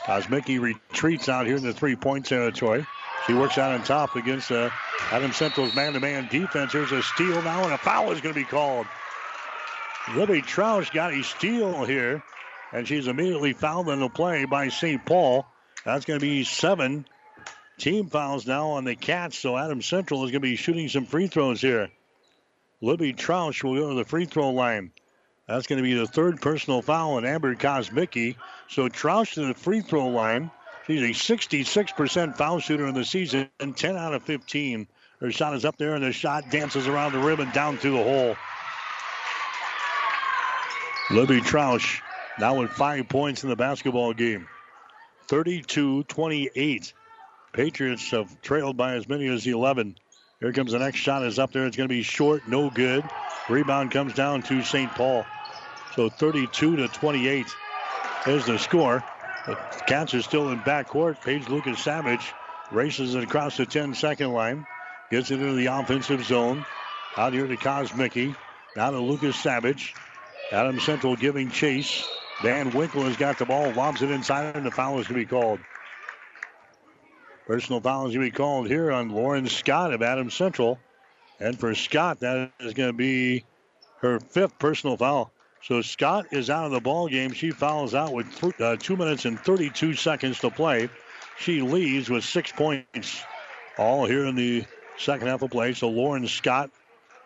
Kosmicki 0.04 0.60
retreats 0.60 1.30
out 1.30 1.48
here 1.48 1.56
in 1.56 1.64
the 1.64 1.74
three 1.74 1.96
point 1.96 2.26
territory. 2.26 2.86
She 3.26 3.34
works 3.34 3.58
out 3.58 3.72
on 3.72 3.84
top 3.84 4.16
against 4.16 4.52
uh, 4.52 4.70
Adam 5.12 5.32
Central's 5.32 5.74
man 5.76 5.94
to 5.94 6.00
man 6.00 6.28
defense. 6.30 6.74
There's 6.74 6.92
a 6.92 7.02
steal 7.02 7.42
now, 7.42 7.64
and 7.64 7.74
a 7.74 7.78
foul 7.78 8.12
is 8.12 8.22
going 8.22 8.36
to 8.36 8.40
be 8.40 8.46
called. 8.46 8.86
Libby 10.14 10.44
Troush 10.44 10.94
got 10.94 11.12
a 11.12 11.24
steal 11.24 11.84
here, 11.86 12.22
and 12.72 12.88
she's 12.88 13.08
immediately 13.08 13.54
fouled 13.54 13.90
in 13.90 14.00
the 14.00 14.10
play 14.10 14.46
by 14.46 14.70
St. 14.70 15.04
Paul. 15.04 15.48
That's 15.84 16.06
going 16.06 16.20
to 16.20 16.26
be 16.26 16.44
seven 16.44 17.06
team 17.78 18.10
fouls 18.10 18.48
now 18.48 18.72
on 18.72 18.84
the 18.84 18.96
Cats, 18.96 19.38
so 19.38 19.58
Adam 19.58 19.82
Central 19.82 20.24
is 20.24 20.32
going 20.32 20.42
to 20.42 20.48
be 20.48 20.56
shooting 20.56 20.90
some 20.90 21.06
free 21.06 21.28
throws 21.28 21.62
here. 21.62 21.90
Libby 22.82 23.14
Troush 23.14 23.64
will 23.64 23.76
go 23.76 23.90
to 23.90 23.96
the 23.96 24.06
free 24.06 24.26
throw 24.26 24.52
line. 24.52 24.92
That's 25.48 25.68
going 25.68 25.78
to 25.78 25.84
be 25.84 25.94
the 25.94 26.08
third 26.08 26.42
personal 26.42 26.82
foul 26.82 27.14
on 27.14 27.26
Amber 27.26 27.56
Kosmicki. 27.56 28.36
So 28.68 28.90
Troush 28.90 29.36
to 29.36 29.48
the 29.48 29.54
free 29.54 29.82
throw 29.82 30.08
line. 30.08 30.52
She's 30.88 31.02
a 31.02 31.36
66% 31.36 32.38
foul 32.38 32.60
shooter 32.60 32.88
in 32.88 32.94
the 32.94 33.06
season, 33.06 33.50
and 33.60 33.76
10 33.76 33.98
out 33.98 34.14
of 34.14 34.24
15. 34.24 34.88
Her 35.20 35.32
shot 35.32 35.56
is 35.56 35.66
up 35.66 35.78
there, 35.78 35.96
and 35.96 36.04
the 36.04 36.12
shot 36.12 36.52
dances 36.52 36.88
around 36.88 37.14
the 37.14 37.20
rim 37.20 37.40
and 37.40 37.52
down 37.54 37.78
through 37.78 37.98
the 37.98 38.04
hole. 38.04 38.36
Libby 41.12 41.42
Troush 41.42 42.02
now 42.40 42.60
with 42.60 42.72
five 42.72 43.08
points 43.08 43.44
in 43.44 43.50
the 43.50 43.56
basketball 43.56 44.14
game. 44.14 44.48
32 45.28 46.04
28. 46.04 46.94
Patriots 47.56 48.11
have 48.11 48.41
trailed 48.41 48.76
by 48.76 48.95
as 48.95 49.07
many 49.07 49.27
as 49.27 49.48
11. 49.48 49.95
Here 50.41 50.52
comes 50.52 50.73
the 50.73 50.80
next 50.80 50.98
shot, 50.98 51.23
is 51.23 51.40
up 51.40 51.53
there. 51.53 51.65
It's 51.65 51.77
going 51.77 51.88
to 51.88 51.95
be 51.95 52.03
short, 52.03 52.49
no 52.49 52.69
good. 52.69 53.06
Rebound 53.48 53.91
comes 53.91 54.14
down 54.14 54.41
to 54.44 54.61
St. 54.61 54.91
Paul. 54.91 55.26
So 55.95 56.10
32 56.10 56.76
to 56.76 56.88
28 56.90 57.45
is 58.27 58.45
the 58.45 58.60
score. 58.60 59.02
The 59.48 59.56
Cats 59.88 60.14
are 60.14 60.22
still 60.22 60.49
in 60.49 60.60
backcourt. 60.60 61.22
Paige 61.22 61.48
Lucas 61.48 61.80
Savage 61.80 62.34
races 62.72 63.15
it 63.15 63.23
across 63.23 63.56
the 63.56 63.65
10 63.65 63.94
second 63.94 64.34
line, 64.34 64.68
gets 65.10 65.32
it 65.32 65.40
into 65.40 65.53
the 65.53 65.68
offensive 65.68 66.26
zone. 66.26 66.65
Out 67.15 67.32
here 67.32 67.48
to 67.48 67.56
Kosmicki. 67.56 68.36
Now 68.76 68.91
to 68.91 68.99
Lucas 68.99 69.38
Savage. 69.38 69.94
Adam 70.52 70.77
Central 70.82 71.15
giving 71.15 71.49
chase. 71.52 72.06
Van 72.41 72.72
Winkle 72.72 73.03
has 73.03 73.15
got 73.15 73.40
the 73.40 73.45
ball, 73.45 73.72
lobs 73.72 74.02
it 74.02 74.11
inside, 74.11 74.57
and 74.57 74.65
the 74.65 74.72
foul 74.72 74.99
is 74.99 75.07
going 75.07 75.22
to 75.22 75.26
be 75.26 75.30
called. 75.30 75.60
Personal 77.46 77.80
foul 77.80 78.12
to 78.12 78.20
be 78.20 78.32
called 78.32 78.68
here 78.68 78.92
on 78.92 79.10
Lauren 79.10 79.48
Scott 79.48 79.94
of 79.94 80.02
Adams 80.02 80.34
Central. 80.34 80.80
And 81.40 81.60
for 81.60 81.76
Scott, 81.76 82.22
that 82.22 82.52
is 82.60 82.74
going 82.74 82.90
to 82.90 82.98
be 82.98 83.44
her 84.02 84.20
fifth 84.20 84.58
personal 84.58 84.98
foul. 84.98 85.32
So 85.62 85.82
Scott 85.82 86.28
is 86.32 86.50
out 86.50 86.66
of 86.66 86.72
the 86.72 86.80
ball 86.80 87.08
game. 87.08 87.34
She 87.34 87.52
fouls 87.52 87.94
out 87.94 88.14
with 88.14 88.34
th- 88.40 88.60
uh, 88.60 88.78
two 88.78 88.96
minutes 88.96 89.26
and 89.26 89.40
32 89.40 89.94
seconds 89.94 90.40
to 90.40 90.50
play. 90.50 90.90
She 91.38 91.62
leaves 91.62 92.10
with 92.10 92.24
six 92.24 92.52
points, 92.52 93.22
all 93.78 94.06
here 94.06 94.26
in 94.26 94.36
the 94.36 94.66
second 94.98 95.28
half 95.28 95.42
of 95.42 95.52
play. 95.52 95.74
So 95.74 95.90
Lauren 95.90 96.28
Scott 96.28 96.72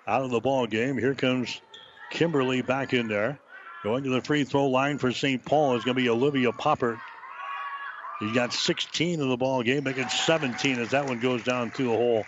out 0.08 0.24
of 0.24 0.32
the 0.32 0.40
ball 0.40 0.68
game. 0.68 0.98
Here 0.98 1.14
comes 1.16 1.62
Kimberly 2.12 2.62
back 2.62 2.94
in 2.94 3.08
there. 3.08 3.40
Going 3.84 4.04
to 4.04 4.10
the 4.10 4.22
free 4.22 4.44
throw 4.44 4.68
line 4.68 4.98
for 4.98 5.12
St. 5.12 5.44
Paul 5.46 5.76
is 5.78 5.86
going 5.86 5.96
to 5.96 6.02
be 6.02 6.10
Olivia 6.10 6.52
Poppert. 6.52 7.00
He 8.20 8.34
got 8.34 8.54
16 8.54 9.22
in 9.22 9.30
the 9.30 9.38
ball 9.38 9.64
game, 9.64 9.86
making 9.86 10.10
17 10.10 10.80
as 10.80 10.91
that 10.91 11.08
one 11.08 11.20
goes 11.20 11.44
down 11.44 11.72
to 11.72 11.84
the 11.84 11.90
hole. 11.90 12.26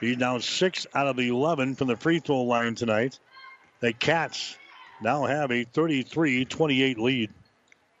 He's 0.00 0.16
now 0.16 0.38
six 0.38 0.86
out 0.94 1.06
of 1.06 1.18
11 1.18 1.76
from 1.76 1.88
the 1.88 1.96
free 1.96 2.18
throw 2.18 2.42
line 2.42 2.74
tonight. 2.74 3.18
The 3.80 3.92
Cats 3.92 4.56
now 5.00 5.24
have 5.24 5.52
a 5.52 5.64
33 5.64 6.44
28 6.44 6.98
lead. 6.98 7.30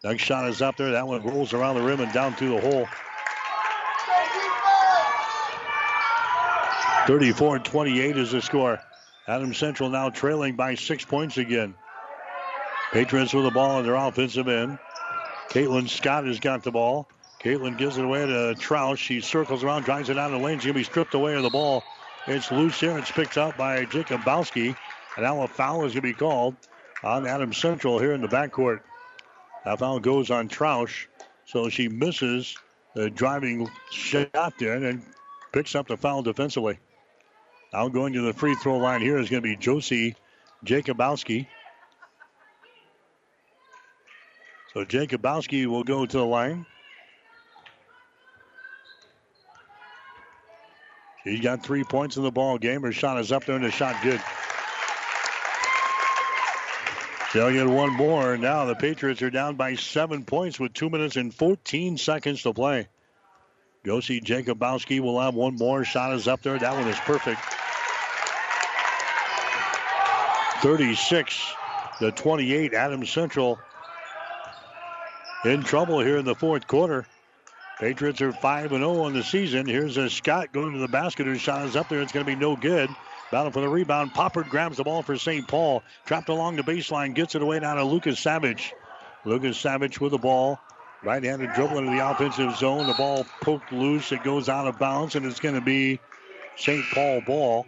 Next 0.02 0.22
shot 0.22 0.48
is 0.48 0.62
up 0.62 0.76
there. 0.76 0.92
That 0.92 1.06
one 1.06 1.22
rolls 1.22 1.52
around 1.52 1.76
the 1.76 1.82
rim 1.82 2.00
and 2.00 2.12
down 2.12 2.34
through 2.34 2.54
the 2.54 2.60
hole. 2.60 2.86
34 7.06 7.60
28 7.60 8.16
is 8.18 8.32
the 8.32 8.42
score. 8.42 8.80
Adam 9.26 9.54
Central 9.54 9.88
now 9.88 10.10
trailing 10.10 10.56
by 10.56 10.74
six 10.74 11.04
points 11.04 11.38
again. 11.38 11.74
Patriots 12.92 13.34
with 13.34 13.44
the 13.44 13.50
ball 13.50 13.80
in 13.80 13.86
their 13.86 13.94
offensive 13.94 14.48
end. 14.48 14.78
Caitlin 15.50 15.88
Scott 15.88 16.26
has 16.26 16.40
got 16.40 16.62
the 16.62 16.70
ball. 16.70 17.08
Caitlin 17.42 17.78
gives 17.78 17.96
it 17.96 18.04
away 18.04 18.26
to 18.26 18.54
Troush. 18.58 18.98
She 18.98 19.20
circles 19.20 19.64
around, 19.64 19.84
drives 19.84 20.10
it 20.10 20.14
down 20.14 20.32
the 20.32 20.38
lane. 20.38 20.58
She's 20.58 20.66
going 20.66 20.74
to 20.74 20.80
be 20.80 20.84
stripped 20.84 21.14
away 21.14 21.34
of 21.36 21.42
the 21.42 21.50
ball. 21.50 21.82
It's 22.26 22.50
loose 22.50 22.78
here. 22.80 22.98
It's 22.98 23.10
picked 23.10 23.38
up 23.38 23.56
by 23.56 23.84
Jacobowski. 23.86 24.76
And 25.16 25.24
now 25.24 25.42
a 25.42 25.48
foul 25.48 25.84
is 25.84 25.92
going 25.92 26.02
to 26.02 26.02
be 26.02 26.12
called 26.12 26.56
on 27.02 27.26
Adams 27.26 27.56
Central 27.56 27.98
here 27.98 28.12
in 28.12 28.20
the 28.20 28.28
backcourt. 28.28 28.80
That 29.64 29.78
foul 29.78 30.00
goes 30.00 30.30
on 30.30 30.48
Troush. 30.48 31.06
So 31.46 31.70
she 31.70 31.88
misses 31.88 32.56
the 32.94 33.08
driving 33.08 33.70
shot 33.90 34.54
there 34.58 34.74
and 34.74 35.02
picks 35.52 35.74
up 35.74 35.88
the 35.88 35.96
foul 35.96 36.22
defensively. 36.22 36.78
Now 37.72 37.88
going 37.88 38.12
to 38.14 38.20
the 38.20 38.32
free 38.32 38.54
throw 38.54 38.78
line 38.78 39.00
here 39.00 39.18
is 39.18 39.30
going 39.30 39.42
to 39.42 39.48
be 39.48 39.56
Josie 39.56 40.16
Jacobowski. 40.64 41.46
So 44.74 44.84
Jacobowski 44.84 45.66
will 45.66 45.84
go 45.84 46.04
to 46.04 46.16
the 46.16 46.24
line. 46.24 46.66
She's 51.24 51.40
got 51.40 51.62
three 51.62 51.84
points 51.84 52.16
in 52.16 52.22
the 52.22 52.30
ball 52.30 52.58
game. 52.58 52.82
Her 52.82 52.92
shot 52.92 53.18
is 53.18 53.32
up 53.32 53.44
there 53.44 53.56
and 53.56 53.64
the 53.64 53.70
shot 53.70 53.96
good. 54.02 54.20
They'll 57.34 57.52
get 57.52 57.66
one 57.66 57.92
more. 57.92 58.38
Now 58.38 58.64
the 58.64 58.74
Patriots 58.74 59.20
are 59.20 59.30
down 59.30 59.56
by 59.56 59.74
seven 59.74 60.24
points 60.24 60.58
with 60.58 60.72
two 60.72 60.88
minutes 60.88 61.16
and 61.16 61.34
14 61.34 61.98
seconds 61.98 62.42
to 62.42 62.54
play. 62.54 62.88
Josie 63.84 64.20
Jacobowski 64.20 65.00
will 65.00 65.20
have 65.20 65.34
one 65.34 65.56
more. 65.56 65.84
Shot 65.84 66.14
is 66.14 66.28
up 66.28 66.42
there. 66.42 66.58
That 66.58 66.74
one 66.74 66.88
is 66.88 66.98
perfect. 67.00 67.40
36 70.62 71.54
to 72.00 72.12
28. 72.12 72.74
Adams 72.74 73.10
Central 73.10 73.58
in 75.44 75.62
trouble 75.62 76.00
here 76.00 76.18
in 76.18 76.24
the 76.24 76.34
fourth 76.34 76.66
quarter. 76.66 77.06
Patriots 77.78 78.20
are 78.22 78.32
5 78.32 78.70
0 78.70 79.00
on 79.02 79.12
the 79.12 79.22
season. 79.22 79.66
Here's 79.66 79.96
a 79.96 80.10
Scott 80.10 80.52
going 80.52 80.72
to 80.72 80.80
the 80.80 80.88
basket. 80.88 81.26
Her 81.26 81.38
shot 81.38 81.64
is 81.64 81.76
up 81.76 81.88
there. 81.88 82.00
It's 82.00 82.12
going 82.12 82.26
to 82.26 82.30
be 82.30 82.38
no 82.38 82.56
good. 82.56 82.90
Battle 83.30 83.52
for 83.52 83.60
the 83.60 83.68
rebound. 83.68 84.14
Poppert 84.14 84.48
grabs 84.48 84.78
the 84.78 84.84
ball 84.84 85.02
for 85.02 85.16
St. 85.16 85.46
Paul. 85.46 85.82
Trapped 86.06 86.28
along 86.28 86.56
the 86.56 86.62
baseline. 86.62 87.14
Gets 87.14 87.34
it 87.36 87.42
away 87.42 87.60
down 87.60 87.76
to 87.76 87.84
Lucas 87.84 88.18
Savage. 88.18 88.74
Lucas 89.24 89.58
Savage 89.58 90.00
with 90.00 90.10
the 90.10 90.18
ball. 90.18 90.58
Right 91.04 91.22
handed 91.22 91.52
dribble 91.52 91.78
into 91.78 91.92
the 91.92 92.10
offensive 92.10 92.56
zone. 92.56 92.88
The 92.88 92.94
ball 92.94 93.24
poked 93.42 93.70
loose. 93.70 94.10
It 94.10 94.24
goes 94.24 94.48
out 94.48 94.66
of 94.66 94.78
bounds, 94.80 95.14
and 95.14 95.24
it's 95.24 95.38
going 95.38 95.54
to 95.54 95.60
be 95.60 96.00
St. 96.56 96.84
Paul 96.92 97.20
ball. 97.24 97.66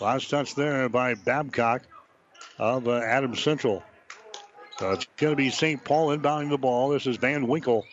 Last 0.00 0.28
touch 0.28 0.54
there 0.54 0.90
by 0.90 1.14
Babcock 1.14 1.82
of 2.58 2.86
uh, 2.86 2.96
Adams 2.96 3.40
Central. 3.40 3.82
So 4.78 4.90
it's 4.90 5.06
going 5.16 5.32
to 5.32 5.36
be 5.36 5.50
St. 5.50 5.82
Paul 5.84 6.16
inbounding 6.16 6.50
the 6.50 6.58
ball. 6.58 6.88
This 6.88 7.06
is 7.06 7.16
Van 7.16 7.46
Winkle. 7.46 7.84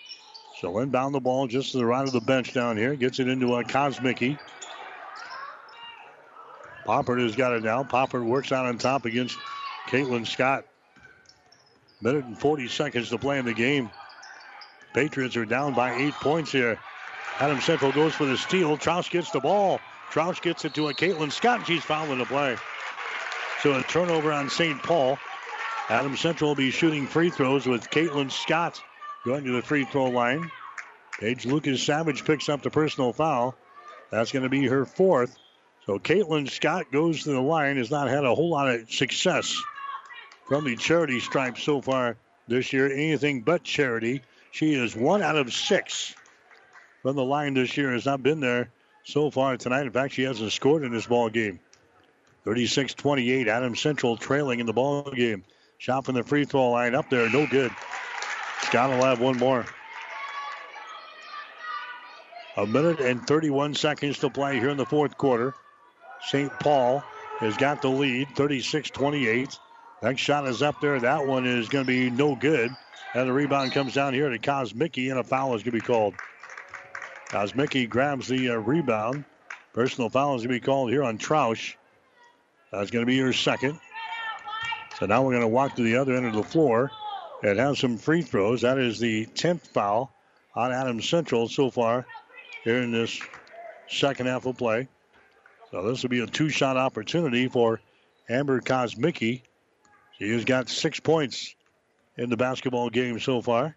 So 0.60 0.80
inbound 0.80 1.14
the 1.14 1.20
ball 1.20 1.48
just 1.48 1.72
to 1.72 1.78
the 1.78 1.86
right 1.86 2.06
of 2.06 2.12
the 2.12 2.22
bench 2.22 2.54
down 2.54 2.78
here. 2.78 2.96
Gets 2.96 3.20
it 3.20 3.28
into 3.28 3.54
a 3.56 3.60
uh, 3.60 3.64
Kosmicki. 3.64 4.40
Poppert 6.86 7.22
has 7.22 7.36
got 7.36 7.54
it 7.54 7.64
now. 7.64 7.84
Poppert 7.84 8.26
works 8.26 8.52
out 8.52 8.66
on 8.66 8.78
top 8.78 9.06
against 9.06 9.38
Caitlin 9.88 10.26
Scott. 10.26 10.66
Minute 12.02 12.26
and 12.26 12.38
40 12.38 12.68
seconds 12.68 13.10
to 13.10 13.18
play 13.20 13.38
in 13.38 13.46
the 13.46 13.54
game. 13.54 13.92
Patriots 14.94 15.38
are 15.38 15.46
down 15.46 15.74
by 15.74 15.94
eight 15.96 16.14
points 16.16 16.52
here. 16.52 16.80
Adam 17.40 17.62
Central 17.62 17.92
goes 17.92 18.14
for 18.14 18.26
the 18.26 18.38
steal. 18.38 18.78
Troush 18.78 19.10
gets 19.10 19.32
the 19.32 19.40
ball. 19.40 19.80
Troush 20.12 20.42
gets 20.42 20.66
it 20.66 20.74
to 20.74 20.90
a 20.90 20.94
Caitlin 20.94 21.32
Scott. 21.32 21.66
She's 21.66 21.84
fouling 21.84 22.18
the 22.18 22.26
play. 22.26 22.58
So 23.62 23.74
a 23.78 23.84
turnover 23.84 24.32
on 24.32 24.50
St. 24.50 24.82
Paul. 24.82 25.18
Adam 25.92 26.16
Central 26.16 26.52
will 26.52 26.56
be 26.56 26.72
shooting 26.72 27.06
free 27.06 27.30
throws 27.30 27.68
with 27.68 27.90
Caitlin 27.90 28.32
Scott 28.32 28.82
going 29.26 29.44
to 29.44 29.52
the 29.52 29.62
free 29.62 29.84
throw 29.84 30.06
line. 30.06 30.50
Paige 31.20 31.46
Lucas 31.46 31.84
Savage 31.84 32.24
picks 32.24 32.48
up 32.48 32.62
the 32.62 32.70
personal 32.70 33.12
foul. 33.12 33.58
That's 34.10 34.32
going 34.32 34.44
to 34.44 34.50
be 34.50 34.68
her 34.68 34.86
fourth. 34.86 35.38
So 35.86 36.00
Caitlin 36.00 36.50
Scott 36.50 36.94
goes 36.94 37.24
to 37.24 37.32
the 37.32 37.42
line, 37.42 37.76
has 37.76 37.92
not 37.92 38.08
had 38.08 38.24
a 38.24 38.34
whole 38.34 38.50
lot 38.50 38.70
of 38.70 38.90
success 38.90 39.62
from 40.48 40.64
the 40.64 40.78
charity 40.78 41.20
stripe 41.20 41.58
so 41.58 41.82
far 41.82 42.16
this 42.48 42.72
year. 42.72 42.90
Anything 42.90 43.42
but 43.42 43.62
charity. 43.66 44.22
She 44.52 44.74
is 44.74 44.96
one 44.96 45.22
out 45.22 45.36
of 45.36 45.54
six 45.54 46.16
from 47.02 47.18
the 47.18 47.26
line 47.26 47.54
this 47.54 47.76
year. 47.76 47.92
Has 47.92 48.06
not 48.06 48.24
been 48.24 48.40
there 48.40 48.70
so 49.04 49.30
far 49.30 49.58
tonight. 49.58 49.88
In 49.88 49.92
fact, 49.92 50.14
she 50.14 50.24
hasn't 50.24 50.54
scored 50.54 50.86
in 50.86 50.94
this 50.94 51.08
ball 51.08 51.28
game. 51.28 51.60
36-28. 52.46 53.48
Adams 53.48 53.82
Central 53.82 54.16
trailing 54.16 54.62
in 54.62 54.66
the 54.66 54.72
ball 54.72 55.12
game. 55.12 55.44
Shot 55.82 56.06
from 56.06 56.14
the 56.14 56.22
free 56.22 56.46
throw 56.46 56.70
line 56.70 56.94
up 56.94 57.10
there, 57.10 57.28
no 57.32 57.48
good. 57.48 57.72
Scott 58.62 58.92
will 58.92 59.04
have 59.04 59.20
one 59.20 59.40
more. 59.40 59.66
A 62.56 62.68
minute 62.68 63.00
and 63.00 63.26
31 63.26 63.74
seconds 63.74 64.20
to 64.20 64.30
play 64.30 64.60
here 64.60 64.70
in 64.70 64.78
the 64.78 64.86
fourth 64.86 65.18
quarter. 65.18 65.56
St. 66.22 66.52
Paul 66.60 67.04
has 67.40 67.58
got 67.58 67.82
the 67.82 67.88
lead, 67.88 68.28
36-28. 68.36 69.58
Next 70.04 70.22
shot 70.22 70.48
is 70.48 70.62
up 70.62 70.80
there. 70.82 71.00
That 71.00 71.26
one 71.26 71.48
is 71.48 71.68
going 71.68 71.86
to 71.86 71.92
be 71.92 72.12
no 72.12 72.36
good. 72.36 72.70
And 73.16 73.28
the 73.28 73.34
rebound 73.34 73.72
comes 73.72 73.96
down 73.96 74.14
here 74.14 74.30
to 74.30 74.38
Kosmicki, 74.38 75.10
and 75.10 75.20
a 75.20 75.24
foul 75.24 75.56
is 75.56 75.64
going 75.64 75.72
to 75.72 75.80
be 75.80 75.82
called. 75.82 76.14
Kosmicki 77.30 77.90
grabs 77.90 78.28
the 78.28 78.52
uh, 78.52 78.54
rebound. 78.54 79.26
Personal 79.74 80.12
foul 80.12 80.36
is 80.36 80.44
going 80.44 80.54
to 80.54 80.62
be 80.62 80.64
called 80.64 80.92
here 80.92 81.02
on 81.02 81.18
Troush. 81.18 81.74
That's 82.72 82.92
going 82.92 83.02
to 83.02 83.08
be 83.08 83.16
your 83.16 83.34
second. 83.34 83.80
So 85.02 85.08
now 85.08 85.24
we're 85.24 85.32
going 85.32 85.42
to 85.42 85.48
walk 85.48 85.78
to 85.78 85.82
the 85.82 85.96
other 85.96 86.14
end 86.14 86.28
of 86.28 86.34
the 86.34 86.44
floor 86.44 86.92
and 87.42 87.58
have 87.58 87.76
some 87.76 87.98
free 87.98 88.22
throws. 88.22 88.62
That 88.62 88.78
is 88.78 89.00
the 89.00 89.26
10th 89.26 89.66
foul 89.66 90.14
on 90.56 90.72
Adams 90.72 91.10
Central 91.10 91.50
so 91.50 91.72
far 91.72 92.06
here 92.64 92.84
in 92.84 92.92
this 92.92 93.20
second 93.90 94.28
half 94.28 94.46
of 94.46 94.60
play. 94.60 94.88
So 95.72 95.82
this 95.90 96.04
will 96.04 96.12
be 96.12 96.20
a 96.20 96.28
two 96.28 96.50
shot 96.50 96.78
opportunity 96.78 97.48
for 97.48 97.82
Amber 98.30 98.62
Kosmicki. 98.62 99.42
She 100.20 100.30
has 100.34 100.46
got 100.46 100.70
six 100.70 101.00
points 101.00 101.56
in 102.16 102.30
the 102.30 102.38
basketball 102.38 102.92
game 102.92 103.20
so 103.20 103.42
far. 103.42 103.76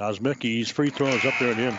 Kosmicki's 0.00 0.72
free 0.72 0.90
throws 0.90 1.24
up 1.24 1.34
there 1.38 1.52
at 1.52 1.56
him. 1.56 1.78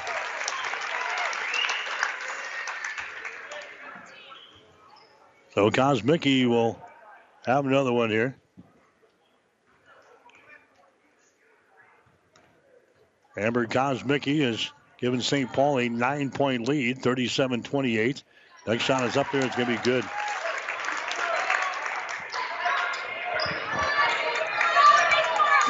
So 5.53 5.69
Kosmicki 5.69 6.47
will 6.47 6.79
have 7.45 7.65
another 7.65 7.91
one 7.91 8.09
here. 8.09 8.37
Amber 13.39 13.65
Kosmicki 13.67 14.41
has 14.41 14.69
given 14.99 15.21
St. 15.21 15.51
Paul 15.53 15.79
a 15.79 15.87
nine 15.87 16.29
point 16.29 16.67
lead, 16.67 17.01
37 17.01 17.63
28. 17.63 18.23
Next 18.67 18.83
shot 18.83 19.05
is 19.05 19.15
up 19.15 19.31
there. 19.31 19.45
It's 19.45 19.55
going 19.55 19.69
to 19.69 19.77
be 19.77 19.83
good. 19.83 20.03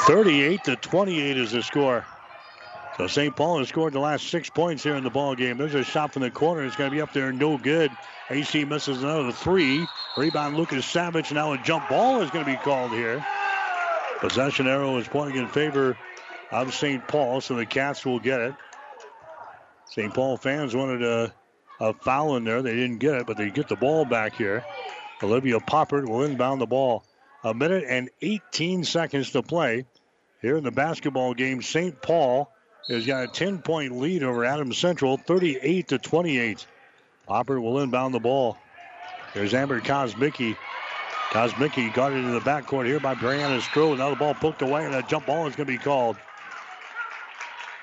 Thirty-eight 0.08 0.64
to 0.64 0.76
twenty-eight 0.76 1.38
is 1.38 1.52
the 1.52 1.62
score. 1.62 2.04
So 2.98 3.06
St. 3.06 3.36
Paul 3.36 3.60
has 3.60 3.70
scored 3.70 3.94
the 3.94 4.00
last 4.00 4.28
six 4.28 4.50
points 4.50 4.82
here 4.82 4.96
in 4.96 5.04
the 5.04 5.12
ball 5.12 5.36
game. 5.36 5.58
There's 5.60 5.76
a 5.76 5.84
shot 5.84 6.14
from 6.14 6.24
the 6.24 6.32
corner. 6.32 6.66
It's 6.66 6.76
going 6.76 6.90
to 6.90 6.96
be 6.96 7.00
up 7.00 7.14
there, 7.14 7.32
no 7.32 7.60
good. 7.60 7.92
AC 8.32 8.66
misses 8.66 9.04
another 9.04 9.32
three. 9.32 9.88
Rebound 10.18 10.58
Lucas 10.58 10.86
Savage. 10.88 11.32
Now 11.32 11.54
a 11.54 11.60
jump 11.60 11.88
ball 11.88 12.22
is 12.22 12.32
going 12.32 12.44
to 12.44 12.52
be 12.52 12.58
called 12.58 12.92
here. 12.92 13.24
Possession 14.20 14.68
arrow 14.68 14.98
is 14.98 15.08
pointing 15.08 15.38
in 15.38 15.48
favor 15.48 15.96
of 16.52 16.74
St. 16.74 17.08
Paul, 17.08 17.42
so 17.42 17.56
the 17.56 17.66
Cats 17.66 18.06
will 18.06 18.20
get 18.20 18.40
it. 18.42 18.56
St. 19.86 20.14
Paul 20.14 20.38
fans 20.38 20.76
wanted 20.76 21.04
a, 21.04 21.34
a 21.80 21.94
foul 21.94 22.36
in 22.38 22.44
there. 22.44 22.62
They 22.62 22.76
didn't 22.76 23.00
get 23.00 23.16
it, 23.16 23.28
but 23.28 23.38
they 23.38 23.50
get 23.50 23.68
the 23.68 23.76
ball 23.76 24.06
back 24.06 24.36
here. 24.36 24.64
Olivia 25.22 25.60
Poppert 25.60 26.08
will 26.08 26.24
inbound 26.24 26.62
the 26.62 26.68
ball. 26.68 27.04
A 27.44 27.54
minute 27.54 27.86
and 27.88 28.10
18 28.22 28.84
seconds 28.84 29.32
to 29.32 29.42
play 29.42 29.86
here 30.42 30.58
in 30.58 30.64
the 30.64 30.72
basketball 30.72 31.34
game. 31.34 31.62
St. 31.62 32.02
Paul 32.02 32.52
has 32.88 33.06
got 33.06 33.24
a 33.24 33.28
10 33.28 33.62
point 33.62 33.98
lead 33.98 34.24
over 34.24 34.46
Adams 34.46 34.78
Central, 34.78 35.18
38 35.18 35.88
to 35.90 35.98
28. 35.98 36.66
Poppert 37.28 37.62
will 37.62 37.80
inbound 37.80 38.14
the 38.14 38.20
ball. 38.20 38.58
There's 39.34 39.54
Amber 39.54 39.80
Kosmicki. 39.80 40.58
Kosmicki 41.30 41.94
guarded 41.94 42.26
in 42.26 42.32
the 42.32 42.40
backcourt 42.40 42.86
here 42.86 43.00
by 43.00 43.14
Brianna 43.14 43.62
Stroh. 43.62 43.98
Now 43.98 44.10
the 44.10 44.16
ball 44.16 44.34
poked 44.34 44.64
away, 44.64 44.86
and 44.86 44.96
a 44.96 45.04
jump 45.04 45.28
ball 45.28 45.46
is 45.46 45.56
going 45.56 45.68
to 45.68 45.72
be 45.72 45.78
called. 45.78 46.18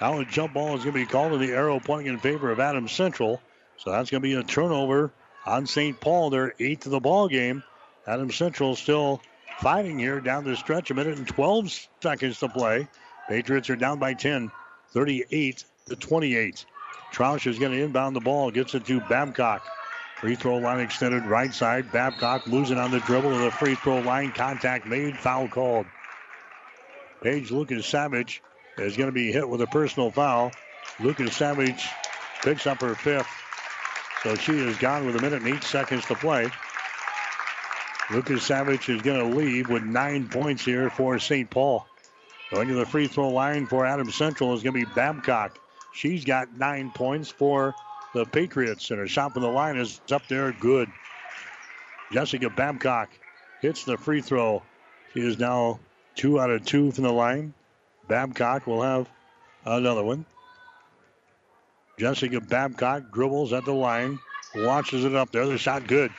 Now 0.01 0.20
a 0.20 0.24
jump 0.24 0.55
ball 0.55 0.77
is 0.77 0.85
going 0.85 0.94
to 0.94 1.01
be 1.01 1.06
called, 1.06 1.32
and 1.32 1.40
the 1.40 1.52
arrow 1.52 1.81
pointing 1.81 2.12
in 2.12 2.18
favor 2.18 2.51
of 2.51 2.60
Adams 2.60 2.93
Central. 2.93 3.40
So 3.78 3.90
that's 3.90 4.10
going 4.10 4.23
to 4.23 4.28
be 4.28 4.35
a 4.35 4.43
turnover 4.43 5.12
on 5.47 5.66
St. 5.66 5.98
Paul. 6.01 6.31
They're 6.31 6.55
eighth 6.59 6.86
of 6.86 6.93
the 6.93 7.01
ball 7.01 7.28
game. 7.28 7.62
Adams 8.06 8.36
Central 8.36 8.77
still 8.77 9.23
fighting 9.59 9.98
here 9.98 10.20
down 10.20 10.44
the 10.44 10.56
stretch. 10.56 10.90
A 10.90 10.94
minute 10.94 11.18
and 11.18 11.27
12 11.27 11.89
seconds 12.02 12.40
to 12.40 12.48
play. 12.48 12.89
Patriots 13.28 13.70
are 13.70 13.77
down 13.77 13.98
by 13.98 14.14
10, 14.14 14.51
38 14.90 15.64
to 15.86 15.97
28. 15.97 16.64
Troush 17.12 17.47
is 17.47 17.59
going 17.59 17.73
to 17.73 17.82
inbound 17.82 18.14
the 18.14 18.20
ball, 18.20 18.51
gets 18.51 18.74
it 18.74 18.85
to 18.86 19.01
Babcock. 19.01 19.62
Free 20.20 20.35
throw 20.35 20.56
line 20.56 20.81
extended 20.81 21.24
right 21.24 21.52
side. 21.52 21.93
Babcock 21.93 22.47
losing 22.47 22.78
on 22.78 22.90
the 22.90 23.01
dribble 23.01 23.31
to 23.31 23.39
the 23.39 23.51
free 23.51 23.74
throw 23.74 24.01
line. 24.01 24.32
Contact 24.32 24.86
made. 24.86 25.16
Foul 25.16 25.48
called. 25.48 25.86
Paige 27.23 27.51
Lucas 27.51 27.86
Savage 27.86 28.43
is 28.78 28.97
going 28.97 29.09
to 29.09 29.12
be 29.12 29.32
hit 29.32 29.48
with 29.48 29.61
a 29.62 29.66
personal 29.66 30.11
foul. 30.11 30.53
Lucas 31.01 31.36
Savage 31.36 31.89
picks 32.43 32.66
up 32.66 32.81
her 32.81 32.94
fifth. 32.94 33.28
So 34.23 34.35
she 34.35 34.59
is 34.59 34.77
gone 34.78 35.07
with 35.07 35.16
a 35.16 35.20
minute 35.20 35.43
and 35.43 35.55
eight 35.55 35.62
seconds 35.62 36.05
to 36.07 36.15
play. 36.15 36.51
Lucas 38.11 38.44
Savage 38.44 38.89
is 38.89 39.03
going 39.03 39.31
to 39.31 39.36
leave 39.36 39.69
with 39.69 39.82
nine 39.82 40.28
points 40.28 40.65
here 40.65 40.90
for 40.90 41.19
St. 41.19 41.48
Paul. 41.51 41.86
Going 42.53 42.69
to 42.69 42.74
the 42.74 42.86
free 42.86 43.09
throw 43.09 43.31
line 43.31 43.66
for 43.66 43.85
Adams 43.85 44.15
Central 44.15 44.55
is 44.55 44.62
going 44.62 44.74
to 44.74 44.86
be 44.86 44.93
Babcock. 44.94 45.59
She's 45.93 46.24
got 46.24 46.57
nine 46.57 46.93
points 46.93 47.31
for 47.31 47.74
the 48.15 48.24
Patriots, 48.24 48.90
and 48.90 49.01
her 49.01 49.09
shot 49.09 49.32
from 49.32 49.43
the 49.43 49.48
line 49.48 49.77
is 49.77 50.01
up 50.12 50.27
there 50.28 50.53
good. 50.53 50.89
Jessica 52.12 52.48
Babcock 52.51 53.11
hits 53.61 53.85
the 53.85 53.97
free 53.97 54.20
throw. 54.20 54.62
She 55.12 55.20
is 55.20 55.39
now 55.39 55.81
two 56.15 56.39
out 56.39 56.51
of 56.51 56.65
two 56.65 56.93
from 56.93 57.05
the 57.05 57.12
line. 57.12 57.55
Babcock 58.09 58.66
will 58.66 58.83
have 58.83 59.09
another 59.65 60.05
one. 60.05 60.24
Jessica 61.99 62.41
Babcock 62.41 63.11
dribbles 63.11 63.53
at 63.53 63.65
the 63.65 63.73
line, 63.73 64.19
launches 64.55 65.05
it 65.05 65.15
up 65.15 65.33
there. 65.33 65.47
The 65.47 65.59
shot 65.59 65.87
good. 65.87 66.12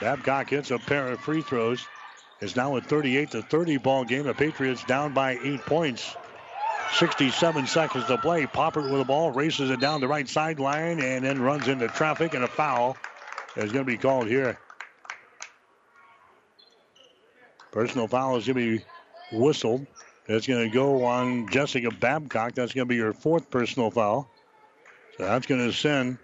Babcock 0.00 0.50
hits 0.50 0.70
a 0.70 0.78
pair 0.78 1.08
of 1.08 1.20
free 1.20 1.42
throws. 1.42 1.86
It's 2.40 2.56
now 2.56 2.76
a 2.76 2.80
38 2.80 3.30
to 3.32 3.42
30 3.42 3.78
ball 3.78 4.04
game. 4.04 4.24
The 4.24 4.34
Patriots 4.34 4.82
down 4.84 5.14
by 5.14 5.38
eight 5.42 5.60
points. 5.60 6.16
67 6.94 7.66
seconds 7.66 8.06
to 8.06 8.18
play. 8.18 8.46
Poppert 8.46 8.84
with 8.84 8.98
the 8.98 9.04
ball 9.04 9.30
races 9.30 9.70
it 9.70 9.80
down 9.80 10.00
the 10.00 10.08
right 10.08 10.28
sideline 10.28 11.00
and 11.00 11.24
then 11.24 11.40
runs 11.40 11.68
into 11.68 11.88
traffic 11.88 12.34
and 12.34 12.44
a 12.44 12.48
foul 12.48 12.96
is 13.56 13.72
going 13.72 13.84
to 13.84 13.90
be 13.90 13.96
called 13.96 14.26
here. 14.26 14.58
Personal 17.72 18.06
foul 18.06 18.36
is 18.36 18.46
going 18.46 18.56
to 18.56 18.78
be 18.78 18.84
whistled. 19.32 19.86
It's 20.26 20.46
going 20.46 20.70
to 20.70 20.74
go 20.74 21.04
on 21.04 21.48
Jessica 21.48 21.90
Babcock. 21.90 22.54
That's 22.54 22.72
going 22.72 22.88
to 22.88 22.94
be 22.94 22.98
her 22.98 23.12
fourth 23.12 23.50
personal 23.50 23.90
foul. 23.90 24.28
So 25.18 25.24
that's 25.24 25.46
going 25.46 25.66
to 25.66 25.72
send 25.72 26.18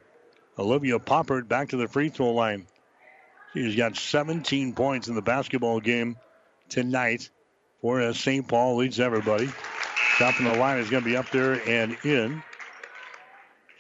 Olivia 0.59 0.99
Poppert 0.99 1.49
back 1.49 1.71
to 1.71 1.77
the 1.77 1.87
free 1.87 2.09
throw 2.09 2.31
line. 2.31 2.67
She's 3.53 3.77
got 3.77 3.97
17 3.97 4.75
points 4.75 5.09
in 5.09 5.15
the 5.15 5.23
basketball 5.23 5.81
game 5.81 6.17
tonight 6.69 7.29
for 7.83 8.01
as 8.01 8.19
St. 8.19 8.47
Paul 8.47 8.77
leads 8.77 9.01
everybody. 9.01 9.49
Shot 10.17 10.35
from 10.35 10.47
the 10.47 10.57
line 10.57 10.79
is 10.79 10.89
going 10.89 11.03
to 11.03 11.09
be 11.09 11.17
up 11.17 11.31
there 11.31 11.61
and 11.69 11.97
in. 12.05 12.43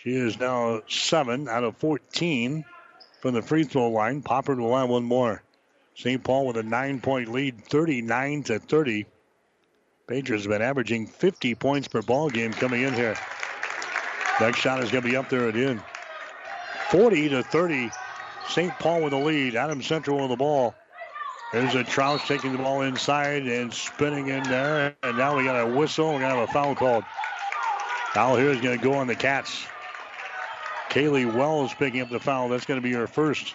She 0.02 0.14
is 0.14 0.38
now 0.38 0.82
7 0.88 1.48
out 1.48 1.64
of 1.64 1.76
14 1.76 2.64
from 3.20 3.34
the 3.34 3.42
free 3.42 3.64
throw 3.64 3.90
line. 3.90 4.22
Poppert 4.22 4.58
will 4.58 4.76
have 4.76 4.88
one 4.88 5.04
more. 5.04 5.42
St. 5.94 6.22
Paul 6.22 6.46
with 6.46 6.56
a 6.56 6.62
nine 6.62 7.00
point 7.00 7.30
lead, 7.30 7.64
39 7.64 8.42
to 8.44 8.58
30. 8.58 9.06
Patriots 10.10 10.42
have 10.44 10.50
been 10.50 10.60
averaging 10.60 11.06
50 11.06 11.54
points 11.54 11.86
per 11.86 12.02
ball 12.02 12.28
game 12.30 12.52
coming 12.52 12.82
in 12.82 12.92
here. 12.94 13.16
Next 14.40 14.58
shot 14.58 14.82
is 14.82 14.90
going 14.90 15.04
to 15.04 15.08
be 15.08 15.14
up 15.14 15.28
there 15.28 15.48
and 15.48 15.56
in. 15.56 15.80
40 16.90 17.28
to 17.28 17.44
30. 17.44 17.90
St. 18.48 18.76
Paul 18.80 19.02
with 19.02 19.12
the 19.12 19.18
lead. 19.18 19.54
Adam 19.54 19.80
Central 19.80 20.18
with 20.18 20.30
the 20.30 20.36
ball. 20.36 20.74
There's 21.52 21.76
a 21.76 21.84
Troush 21.84 22.26
taking 22.26 22.50
the 22.50 22.58
ball 22.58 22.82
inside 22.82 23.46
and 23.46 23.72
spinning 23.72 24.26
in 24.26 24.42
there. 24.42 24.96
And 25.04 25.16
now 25.16 25.36
we 25.36 25.44
got 25.44 25.60
a 25.60 25.66
whistle. 25.66 26.06
We're 26.06 26.18
going 26.18 26.32
to 26.32 26.40
have 26.40 26.48
a 26.48 26.52
foul 26.52 26.74
called. 26.74 27.04
Foul 28.12 28.36
here 28.36 28.50
is 28.50 28.60
going 28.60 28.76
to 28.76 28.84
go 28.84 28.94
on 28.94 29.06
the 29.06 29.14
Cats. 29.14 29.64
Kaylee 30.88 31.32
Wells 31.32 31.72
picking 31.72 32.00
up 32.00 32.10
the 32.10 32.18
foul. 32.18 32.48
That's 32.48 32.66
going 32.66 32.80
to 32.80 32.84
be 32.84 32.94
her 32.94 33.06
first. 33.06 33.54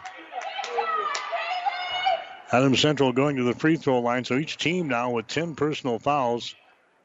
Adam 2.56 2.74
Central 2.74 3.12
going 3.12 3.36
to 3.36 3.44
the 3.44 3.54
free 3.54 3.76
throw 3.76 4.00
line. 4.00 4.24
So 4.24 4.38
each 4.38 4.56
team 4.56 4.88
now 4.88 5.12
with 5.12 5.28
10 5.28 5.56
personal 5.56 6.00
fouls 6.00 6.56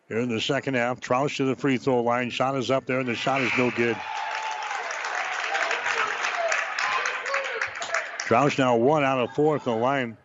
here 0.07 0.21
in 0.21 0.29
the 0.29 0.41
second 0.41 0.75
half. 0.75 1.01
Troush 1.01 1.39
to 1.39 1.45
the 1.45 1.57
free 1.57 1.77
throw 1.77 2.05
line. 2.05 2.31
Shot 2.31 2.57
is 2.57 2.71
up 2.71 2.87
there, 2.87 3.01
and 3.01 3.09
the 3.09 3.17
shot 3.17 3.41
is 3.41 3.51
no 3.59 3.73
good. 3.73 3.97
Troush 8.29 8.61
now 8.61 8.77
one 8.77 9.03
out 9.03 9.19
of 9.19 9.35
four 9.35 9.59
from 9.59 9.73
the 9.73 9.79
line. 9.81 10.17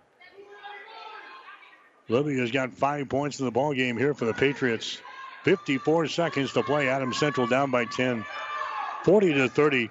Libby 2.07 2.37
has 2.37 2.51
got 2.51 2.71
five 2.71 3.09
points 3.09 3.39
in 3.39 3.45
the 3.45 3.51
ball 3.51 3.73
game 3.73 3.97
here 3.97 4.13
for 4.13 4.25
the 4.25 4.33
Patriots. 4.33 5.01
54 5.43 6.07
seconds 6.07 6.53
to 6.53 6.61
play. 6.61 6.87
Adam 6.87 7.13
Central 7.13 7.47
down 7.47 7.71
by 7.71 7.85
10. 7.85 8.23
40 9.03 9.33
to 9.33 9.49
30. 9.49 9.89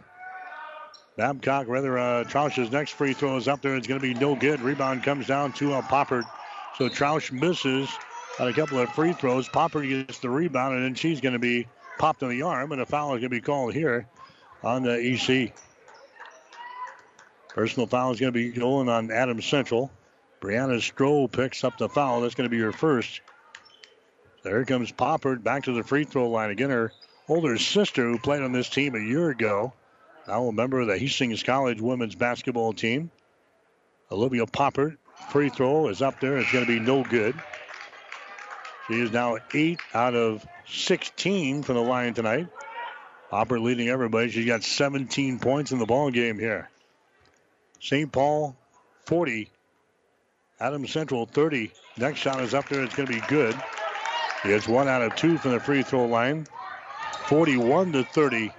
Babcock, 1.17 1.69
rather, 1.69 1.97
uh, 1.97 2.25
next 2.73 2.93
free 2.93 3.13
throw 3.13 3.37
is 3.37 3.47
up 3.47 3.63
there. 3.63 3.77
It's 3.77 3.87
going 3.87 4.01
to 4.01 4.07
be 4.07 4.15
no 4.15 4.35
good. 4.35 4.61
Rebound 4.61 5.05
comes 5.05 5.27
down 5.27 5.53
to 5.55 5.75
uh, 5.75 5.83
Poppert. 5.83 6.25
So 6.77 6.89
Troush 6.89 7.31
misses 7.31 7.89
on 8.41 8.49
a 8.49 8.53
couple 8.53 8.81
of 8.81 8.91
free 8.91 9.13
throws. 9.13 9.49
Poppert 9.49 9.89
gets 9.89 10.19
the 10.19 10.29
rebound, 10.29 10.75
and 10.75 10.85
then 10.85 10.95
she's 10.95 11.21
going 11.21 11.35
to 11.35 11.39
be 11.39 11.69
popped 11.99 12.23
in 12.23 12.31
the 12.31 12.43
arm, 12.43 12.73
and 12.73 12.81
a 12.81 12.87
foul 12.87 13.15
is 13.15 13.21
going 13.21 13.31
to 13.31 13.37
be 13.37 13.41
called 13.41 13.75
here 13.75 14.09
on 14.65 14.83
the 14.83 14.99
EC. 14.99 15.55
Personal 17.51 17.87
foul 17.87 18.11
is 18.11 18.19
going 18.19 18.33
to 18.33 18.37
be 18.37 18.51
going 18.51 18.89
on 18.89 19.13
Adam 19.13 19.41
Central. 19.41 19.93
Brianna 20.41 20.79
Stroh 20.79 21.31
picks 21.31 21.63
up 21.63 21.79
the 21.79 21.89
foul. 21.89 22.23
That's 22.23 22.35
going 22.35 22.51
to 22.51 22.55
be 22.55 22.61
her 22.61 22.73
first. 22.73 23.21
There 24.43 24.65
comes 24.65 24.91
Poppert 24.91 25.45
back 25.45 25.65
to 25.65 25.73
the 25.73 25.85
free 25.85 26.05
throw 26.05 26.29
line 26.29 26.51
again. 26.51 26.71
Her 26.71 26.93
older 27.29 27.57
sister, 27.57 28.03
who 28.03 28.19
played 28.19 28.43
on 28.43 28.51
this 28.51 28.69
team 28.69 28.97
a 28.97 28.99
year 28.99 29.31
ago, 29.31 29.73
now 30.27 30.45
a 30.45 30.53
member 30.53 30.81
of 30.81 30.87
the 30.87 30.99
Hastings 30.99 31.43
College 31.43 31.81
women's 31.81 32.15
basketball 32.15 32.73
team. 32.73 33.11
Olivia 34.11 34.47
Poppert, 34.47 34.97
free 35.31 35.49
throw 35.49 35.89
is 35.89 36.03
up 36.03 36.21
there. 36.21 36.39
It's 36.39 36.53
going 36.53 36.65
to 36.65 36.73
be 36.73 36.81
no 36.81 37.03
good. 37.03 37.35
She 38.89 39.01
is 39.01 39.13
now 39.13 39.39
8 39.53 39.79
out 39.95 40.15
of 40.15 40.47
16 40.69 41.63
from 41.63 41.75
the 41.75 41.83
line 41.83 42.15
tonight. 42.15 42.49
Poppert 43.31 43.63
leading 43.63 43.89
everybody. 43.89 44.31
She's 44.31 44.47
got 44.47 44.63
17 44.63 45.39
points 45.39 45.73
in 45.73 45.79
the 45.79 45.87
ball 45.87 46.11
game 46.11 46.39
here. 46.39 46.71
St. 47.81 48.11
Paul 48.11 48.57
40. 49.07 49.51
Adam 50.61 50.87
Central 50.87 51.27
30. 51.27 51.73
Next 51.99 52.21
shot 52.21 52.41
is 52.41 52.55
up 52.55 52.69
there. 52.69 52.83
It's 52.83 52.95
going 52.95 53.09
to 53.09 53.13
be 53.13 53.27
good. 53.27 53.55
Has 54.43 54.69
one 54.69 54.89
out 54.89 55.03
of 55.03 55.17
two 55.17 55.39
from 55.39 55.53
the 55.53 55.61
free 55.61 55.83
throw 55.83 56.07
line. 56.07 56.47
41 57.27 57.93
to 57.93 58.05
30 58.05 58.53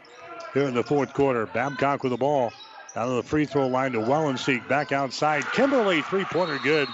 here 0.56 0.68
in 0.68 0.74
the 0.74 0.84
fourth 0.84 1.14
quarter. 1.14 1.46
Babcock 1.46 2.02
with 2.02 2.12
the 2.12 2.18
ball 2.18 2.52
out 2.96 3.10
of 3.10 3.18
the 3.18 3.24
free 3.24 3.46
throw 3.46 3.68
line 3.68 3.92
to 3.92 4.00
Wellenseek. 4.00 4.68
Back 4.68 4.94
outside. 4.94 5.46
Kimberly 5.52 6.02
three 6.02 6.24
pointer 6.24 6.58
good. 6.64 6.88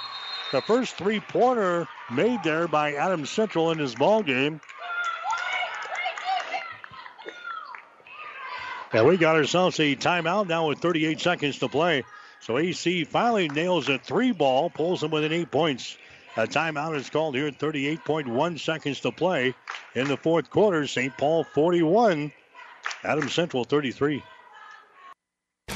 The 0.52 0.62
first 0.62 0.96
three 0.96 1.20
pointer 1.20 1.88
made 2.12 2.44
there 2.44 2.68
by 2.68 2.96
Adams 2.96 3.30
Central 3.30 3.72
in 3.72 3.78
his 3.78 3.96
ball 3.96 4.24
game. 4.24 4.60
And 8.92 9.08
we 9.08 9.16
got 9.16 9.38
ourselves 9.38 9.80
a 9.80 9.96
timeout 9.96 10.48
now 10.48 10.68
with 10.68 10.80
38 10.80 11.22
seconds 11.22 11.60
to 11.60 11.70
play. 11.70 12.04
So 12.42 12.58
AC 12.58 13.06
finally 13.06 13.48
nails 13.48 13.88
a 13.88 14.00
three 14.00 14.32
ball, 14.32 14.72
pulls 14.72 15.02
them 15.02 15.12
within 15.12 15.32
eight 15.32 15.52
points. 15.52 15.98
A 16.36 16.48
timeout 16.48 16.96
is 16.96 17.10
called 17.10 17.36
here 17.36 17.48
at 17.48 17.60
38.1 17.60 18.60
seconds 18.60 19.02
to 19.02 19.12
play 19.12 19.54
in 19.94 20.08
the 20.08 20.18
fourth 20.18 20.50
quarter. 20.50 20.88
St. 20.88 21.16
Paul 21.18 21.44
41, 21.44 22.32
Adams 23.04 23.34
Central 23.34 23.64
33. 23.64 24.24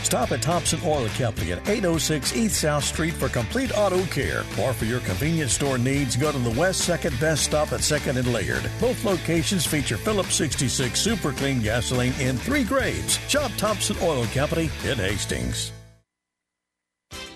Stop 0.06 0.32
at 0.32 0.42
Thompson 0.44 0.80
Oil 0.86 1.08
Company 1.18 1.52
at 1.52 1.68
806 1.68 2.36
East 2.36 2.62
South 2.62 2.84
Street 2.84 3.14
for 3.14 3.28
complete 3.28 3.76
auto 3.76 4.04
care. 4.06 4.44
Or 4.62 4.72
for 4.72 4.86
your 4.86 5.00
convenience 5.00 5.54
store 5.54 5.80
needs, 5.80 6.16
go 6.16 6.32
to 6.32 6.38
the 6.38 6.60
West 6.60 6.88
2nd 6.88 7.20
Best 7.20 7.44
Stop 7.44 7.72
at 7.72 7.80
2nd 7.80 8.18
and 8.18 8.32
Laird. 8.32 8.70
Both 8.80 9.04
locations 9.04 9.66
feature 9.66 9.98
Phillips 9.98 10.36
66 10.36 11.00
Super 11.00 11.32
Clean 11.32 11.60
gasoline 11.60 12.14
in 12.20 12.38
three 12.38 12.64
grades. 12.64 13.18
Shop 13.28 13.52
Thompson 13.58 13.98
Oil 14.02 14.26
Company 14.28 14.70
in 14.86 14.98
Hastings. 14.98 15.72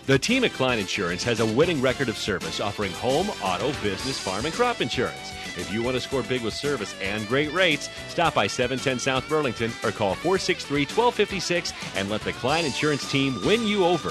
The 0.10 0.18
team 0.18 0.44
at 0.44 0.54
Klein 0.54 0.80
Insurance 0.80 1.24
has 1.26 1.40
a 1.40 1.46
winning 1.46 1.82
record 1.82 2.10
of 2.10 2.18
service 2.18 2.60
offering 2.60 2.92
home, 2.94 3.30
auto, 3.44 3.68
business, 3.84 4.18
farm, 4.18 4.44
and 4.44 4.56
crop 4.56 4.82
insurance. 4.82 5.34
If 5.56 5.72
you 5.72 5.84
want 5.84 5.94
to 5.98 6.02
score 6.02 6.24
big 6.24 6.42
with 6.42 6.56
service 6.56 6.96
and 7.00 7.28
great 7.28 7.54
rates, 7.54 7.90
stop 8.08 8.34
by 8.34 8.48
710 8.48 8.98
South 8.98 9.30
Burlington 9.30 9.72
or 9.84 9.92
call 9.92 10.16
463 10.16 10.86
1256 10.86 11.74
and 11.96 12.10
let 12.10 12.22
the 12.22 12.34
Klein 12.34 12.66
Insurance 12.66 13.08
team 13.12 13.40
win 13.46 13.68
you 13.68 13.86
over. 13.86 14.10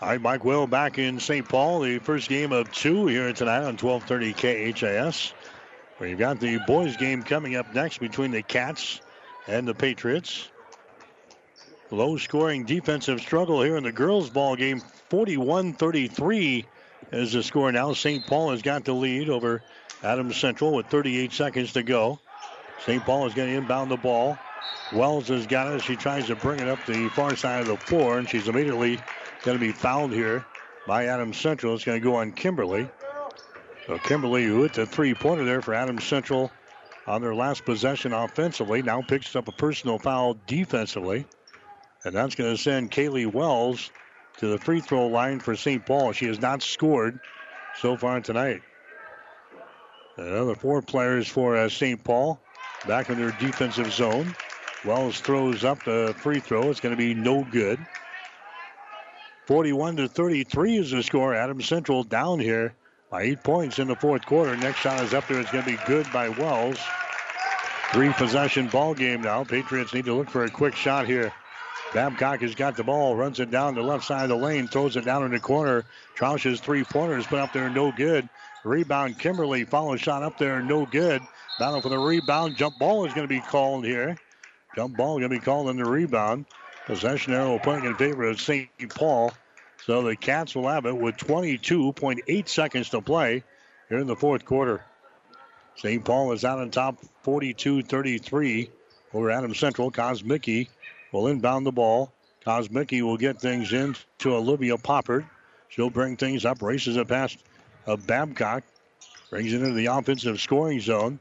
All 0.00 0.08
right, 0.08 0.18
Mike 0.18 0.42
Will 0.42 0.66
back 0.66 0.98
in 0.98 1.20
St. 1.20 1.46
Paul, 1.46 1.80
the 1.80 1.98
first 1.98 2.30
game 2.30 2.50
of 2.50 2.72
two 2.72 3.06
here 3.06 3.30
tonight 3.34 3.64
on 3.64 3.76
1230 3.76 4.72
KHAS. 4.72 5.34
We've 6.00 6.18
got 6.18 6.40
the 6.40 6.60
boys' 6.66 6.96
game 6.96 7.22
coming 7.22 7.56
up 7.56 7.74
next 7.74 7.98
between 7.98 8.30
the 8.30 8.42
Cats 8.42 9.02
and 9.46 9.68
the 9.68 9.74
Patriots. 9.74 10.48
Low 11.90 12.16
scoring 12.16 12.64
defensive 12.64 13.20
struggle 13.20 13.62
here 13.62 13.76
in 13.76 13.84
the 13.84 13.92
girls' 13.92 14.30
ball 14.30 14.56
game. 14.56 14.80
41 15.10 15.74
33 15.74 16.64
is 17.12 17.32
the 17.32 17.42
score 17.42 17.70
now. 17.70 17.92
St. 17.92 18.26
Paul 18.26 18.50
has 18.50 18.62
got 18.62 18.84
the 18.84 18.92
lead 18.92 19.28
over 19.28 19.62
Adams 20.02 20.36
Central 20.36 20.72
with 20.72 20.86
38 20.86 21.32
seconds 21.32 21.72
to 21.74 21.82
go. 21.82 22.18
St. 22.84 23.04
Paul 23.04 23.26
is 23.26 23.34
going 23.34 23.50
to 23.50 23.58
inbound 23.58 23.90
the 23.90 23.96
ball. 23.96 24.38
Wells 24.92 25.28
has 25.28 25.46
got 25.46 25.72
it. 25.74 25.82
She 25.82 25.94
tries 25.94 26.26
to 26.26 26.36
bring 26.36 26.60
it 26.60 26.68
up 26.68 26.84
the 26.86 27.08
far 27.10 27.36
side 27.36 27.60
of 27.60 27.68
the 27.68 27.76
floor, 27.76 28.18
and 28.18 28.28
she's 28.28 28.48
immediately 28.48 28.98
going 29.42 29.58
to 29.58 29.64
be 29.64 29.72
fouled 29.72 30.12
here 30.12 30.44
by 30.86 31.06
Adams 31.06 31.36
Central. 31.36 31.74
It's 31.74 31.84
going 31.84 32.00
to 32.00 32.04
go 32.04 32.16
on 32.16 32.32
Kimberly. 32.32 32.88
So 33.86 33.98
Kimberly, 33.98 34.44
who 34.44 34.62
hit 34.62 34.72
the 34.72 34.86
three-pointer 34.86 35.44
there 35.44 35.62
for 35.62 35.74
Adams 35.74 36.04
Central 36.04 36.50
on 37.06 37.20
their 37.20 37.34
last 37.34 37.64
possession 37.64 38.12
offensively, 38.12 38.82
now 38.82 39.02
picks 39.02 39.36
up 39.36 39.48
a 39.48 39.52
personal 39.52 39.98
foul 39.98 40.36
defensively. 40.46 41.26
And 42.04 42.14
that's 42.14 42.34
going 42.34 42.54
to 42.54 42.60
send 42.60 42.90
Kaylee 42.90 43.32
Wells 43.32 43.90
to 44.38 44.48
the 44.48 44.58
free 44.58 44.80
throw 44.80 45.06
line 45.06 45.40
for 45.40 45.56
St. 45.56 45.84
Paul. 45.84 46.12
She 46.12 46.26
has 46.26 46.40
not 46.40 46.62
scored 46.62 47.18
so 47.80 47.96
far 47.96 48.20
tonight. 48.20 48.62
Another 50.16 50.54
four 50.54 50.82
players 50.82 51.26
for 51.26 51.56
uh, 51.56 51.68
St. 51.68 52.02
Paul 52.04 52.40
back 52.86 53.10
in 53.10 53.18
their 53.18 53.32
defensive 53.32 53.92
zone. 53.92 54.34
Wells 54.84 55.20
throws 55.20 55.64
up 55.64 55.82
the 55.84 56.14
free 56.18 56.40
throw. 56.40 56.70
It's 56.70 56.80
going 56.80 56.94
to 56.94 56.98
be 56.98 57.14
no 57.14 57.42
good. 57.42 57.78
41 59.46 59.96
to 59.96 60.08
33 60.08 60.76
is 60.76 60.90
the 60.90 61.02
score. 61.02 61.34
Adams 61.34 61.66
Central 61.66 62.04
down 62.04 62.38
here 62.38 62.74
by 63.10 63.22
eight 63.22 63.42
points 63.42 63.78
in 63.78 63.88
the 63.88 63.96
fourth 63.96 64.24
quarter. 64.26 64.56
Next 64.56 64.80
shot 64.80 65.02
is 65.02 65.14
up 65.14 65.26
there. 65.26 65.40
It's 65.40 65.50
going 65.50 65.64
to 65.64 65.70
be 65.70 65.78
good 65.86 66.06
by 66.12 66.28
Wells. 66.28 66.78
Three 67.92 68.12
possession 68.12 68.68
ball 68.68 68.94
game 68.94 69.22
now. 69.22 69.44
Patriots 69.44 69.94
need 69.94 70.04
to 70.06 70.14
look 70.14 70.28
for 70.28 70.44
a 70.44 70.50
quick 70.50 70.74
shot 70.74 71.06
here. 71.06 71.32
Babcock 71.92 72.40
has 72.40 72.54
got 72.54 72.76
the 72.76 72.84
ball, 72.84 73.14
runs 73.14 73.40
it 73.40 73.50
down 73.50 73.74
the 73.74 73.82
left 73.82 74.04
side 74.04 74.24
of 74.24 74.28
the 74.28 74.36
lane, 74.36 74.66
throws 74.66 74.96
it 74.96 75.04
down 75.04 75.24
in 75.24 75.30
the 75.30 75.40
corner. 75.40 75.84
Troush's 76.14 76.60
three 76.60 76.84
pointers 76.84 77.26
put 77.26 77.38
up 77.38 77.52
there, 77.52 77.70
no 77.70 77.92
good. 77.92 78.28
Rebound, 78.64 79.18
Kimberly, 79.18 79.64
follow 79.64 79.96
shot 79.96 80.22
up 80.22 80.38
there, 80.38 80.62
no 80.62 80.86
good. 80.86 81.22
Battle 81.58 81.80
for 81.80 81.88
the 81.88 81.98
rebound. 81.98 82.56
Jump 82.56 82.78
ball 82.78 83.04
is 83.06 83.14
going 83.14 83.28
to 83.28 83.32
be 83.32 83.40
called 83.40 83.84
here. 83.84 84.16
Jump 84.74 84.96
ball 84.96 85.18
is 85.18 85.20
going 85.20 85.30
to 85.30 85.38
be 85.38 85.44
called 85.44 85.68
in 85.68 85.76
the 85.76 85.84
rebound. 85.84 86.46
Possession 86.86 87.32
arrow 87.32 87.58
pointing 87.58 87.90
in 87.90 87.96
favor 87.96 88.24
of 88.24 88.40
St. 88.40 88.68
Paul. 88.90 89.32
So 89.84 90.02
the 90.02 90.16
Cats 90.16 90.54
will 90.54 90.68
have 90.68 90.86
it 90.86 90.96
with 90.96 91.16
22.8 91.16 92.48
seconds 92.48 92.90
to 92.90 93.00
play 93.00 93.44
here 93.88 93.98
in 93.98 94.06
the 94.06 94.16
fourth 94.16 94.44
quarter. 94.44 94.84
St. 95.76 96.04
Paul 96.04 96.32
is 96.32 96.44
out 96.44 96.58
on 96.58 96.70
top 96.70 96.98
42 97.22 97.82
33 97.82 98.70
over 99.12 99.30
Adams 99.30 99.58
Central. 99.58 99.90
Kosmicki 99.90 100.68
will 101.14 101.28
inbound 101.28 101.64
the 101.64 101.72
ball. 101.72 102.12
Kosmicki 102.44 103.00
will 103.00 103.16
get 103.16 103.40
things 103.40 103.72
in 103.72 103.96
to 104.18 104.34
Olivia 104.34 104.76
Poppert. 104.76 105.24
She'll 105.68 105.88
bring 105.88 106.16
things 106.16 106.44
up, 106.44 106.60
races 106.60 106.96
it 106.96 107.08
past 107.08 107.38
uh, 107.86 107.96
Babcock, 107.96 108.64
brings 109.30 109.52
it 109.52 109.62
into 109.62 109.74
the 109.74 109.86
offensive 109.86 110.40
scoring 110.40 110.80
zone. 110.80 111.20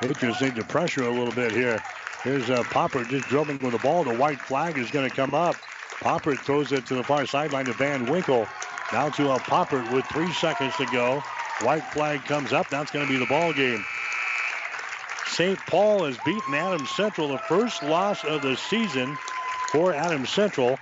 Patriots 0.00 0.40
need 0.40 0.56
to 0.56 0.64
pressure 0.64 1.04
a 1.04 1.10
little 1.10 1.32
bit 1.32 1.52
here. 1.52 1.80
Here's 2.24 2.50
uh, 2.50 2.62
Poppert 2.64 3.08
just 3.08 3.28
dribbling 3.28 3.58
with 3.60 3.72
the 3.72 3.78
ball. 3.78 4.02
The 4.02 4.16
white 4.16 4.40
flag 4.40 4.76
is 4.76 4.90
going 4.90 5.08
to 5.08 5.14
come 5.14 5.32
up. 5.32 5.54
Poppert 6.00 6.38
throws 6.40 6.72
it 6.72 6.84
to 6.86 6.94
the 6.94 7.04
far 7.04 7.24
sideline 7.26 7.66
to 7.66 7.72
Van 7.72 8.06
Winkle. 8.06 8.46
Now 8.92 9.10
to 9.10 9.30
a 9.30 9.38
Poppert 9.38 9.90
with 9.92 10.04
three 10.06 10.32
seconds 10.32 10.74
to 10.76 10.86
go. 10.86 11.22
White 11.62 11.84
flag 11.92 12.24
comes 12.24 12.52
up. 12.52 12.68
That's 12.68 12.90
going 12.90 13.06
to 13.06 13.12
be 13.12 13.18
the 13.18 13.26
ball 13.26 13.52
game. 13.52 13.84
St. 15.26 15.58
Paul 15.66 16.04
has 16.04 16.16
beaten 16.24 16.54
Adams 16.54 16.90
Central, 16.90 17.28
the 17.28 17.38
first 17.38 17.82
loss 17.82 18.24
of 18.24 18.42
the 18.42 18.56
season 18.56 19.16
for 19.68 19.92
Adams 19.92 20.30
Central, 20.30 20.78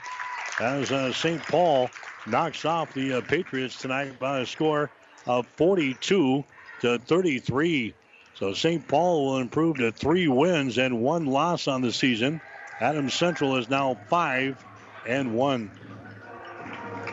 as 0.61 0.93
uh, 0.93 1.13
St. 1.13 1.43
Paul 1.43 1.91
knocks 2.27 2.65
off 2.65 2.93
the 2.93 3.15
uh, 3.15 3.21
Patriots 3.23 3.79
tonight 3.79 4.19
by 4.19 4.41
a 4.41 4.47
score 4.47 4.91
of 5.27 5.47
42 5.57 6.45
to 6.81 6.99
33. 6.99 7.95
So 8.35 8.53
St. 8.53 8.87
Paul 8.87 9.27
will 9.27 9.39
improve 9.39 9.77
to 9.77 9.93
three 9.93 10.29
wins 10.29 10.79
and 10.79 11.01
one 11.01 11.27
loss 11.27 11.69
on 11.69 11.81
the 11.81 11.93
season. 11.93 12.41
Adams 12.81 13.15
Central 13.15 13.57
is 13.57 13.69
now 13.71 13.99
five 14.09 14.63
and 15.07 15.35
one. 15.35 15.71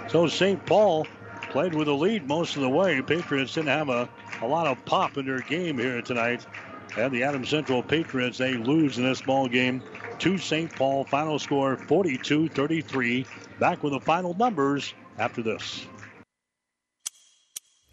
So 0.10 0.28
St. 0.28 0.66
Paul 0.66 1.06
played 1.50 1.76
with 1.76 1.88
a 1.88 1.94
lead 1.94 2.28
most 2.28 2.56
of 2.56 2.62
the 2.62 2.70
way. 2.70 3.02
Patriots 3.02 3.54
didn't 3.54 3.70
have 3.70 3.90
a, 3.90 4.10
a 4.42 4.48
lot 4.48 4.68
of 4.68 4.84
pop 4.86 5.18
in 5.18 5.26
their 5.26 5.40
game 5.40 5.78
here 5.78 6.02
tonight. 6.02 6.46
And 6.98 7.12
the 7.12 7.24
Adams 7.24 7.50
Central 7.50 7.84
Patriots, 7.84 8.38
they 8.38 8.54
lose 8.54 8.98
in 8.98 9.04
this 9.04 9.22
ball 9.22 9.48
game 9.48 9.84
to 10.20 10.38
St. 10.38 10.74
Paul. 10.76 11.06
Final 11.06 11.40
score 11.40 11.78
42 11.78 12.50
33. 12.50 13.26
Back 13.60 13.84
with 13.84 13.94
the 13.94 14.00
final 14.00 14.34
numbers 14.36 14.94
after 15.18 15.42
this. 15.42 15.86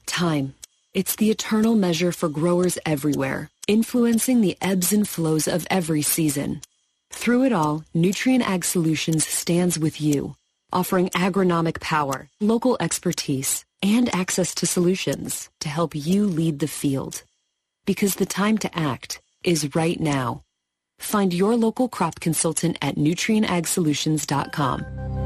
Time. 0.06 0.54
It's 0.94 1.16
the 1.16 1.30
eternal 1.30 1.74
measure 1.74 2.10
for 2.10 2.30
growers 2.30 2.78
everywhere, 2.86 3.50
influencing 3.68 4.40
the 4.40 4.56
ebbs 4.62 4.94
and 4.94 5.06
flows 5.06 5.46
of 5.46 5.66
every 5.70 6.00
season. 6.00 6.62
Through 7.10 7.44
it 7.44 7.52
all, 7.52 7.84
Nutrien 7.94 8.40
Ag 8.40 8.64
Solutions 8.64 9.26
stands 9.26 9.78
with 9.78 10.00
you, 10.00 10.36
offering 10.72 11.10
agronomic 11.10 11.80
power, 11.80 12.28
local 12.40 12.78
expertise, 12.80 13.66
and 13.82 14.14
access 14.14 14.54
to 14.54 14.66
solutions 14.66 15.50
to 15.60 15.68
help 15.68 15.94
you 15.94 16.26
lead 16.26 16.60
the 16.60 16.68
field. 16.68 17.24
Because 17.86 18.16
the 18.16 18.26
time 18.26 18.58
to 18.58 18.78
act 18.78 19.22
is 19.42 19.74
right 19.74 19.98
now. 19.98 20.42
Find 20.98 21.32
your 21.32 21.56
local 21.56 21.88
crop 21.88 22.20
consultant 22.20 22.76
at 22.82 22.96
nutrienagsolutions.com. 22.96 25.25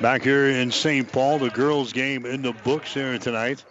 Back 0.00 0.22
here 0.22 0.46
in 0.46 0.70
St. 0.70 1.10
Paul, 1.10 1.40
the 1.40 1.50
girls' 1.50 1.92
game 1.92 2.24
in 2.24 2.40
the 2.42 2.52
books 2.52 2.94
here 2.94 3.18
tonight. 3.18 3.64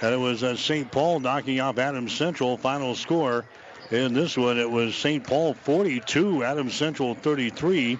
And 0.00 0.12
it 0.12 0.16
was 0.16 0.42
uh, 0.42 0.56
St. 0.56 0.90
Paul 0.90 1.20
knocking 1.20 1.60
off 1.60 1.78
Adams 1.78 2.12
Central. 2.12 2.56
Final 2.56 2.96
score 2.96 3.44
in 3.92 4.12
this 4.12 4.36
one, 4.36 4.58
it 4.58 4.68
was 4.68 4.96
St. 4.96 5.22
Paul 5.22 5.54
42, 5.54 6.42
Adams 6.42 6.74
Central 6.74 7.14
33. 7.14 7.96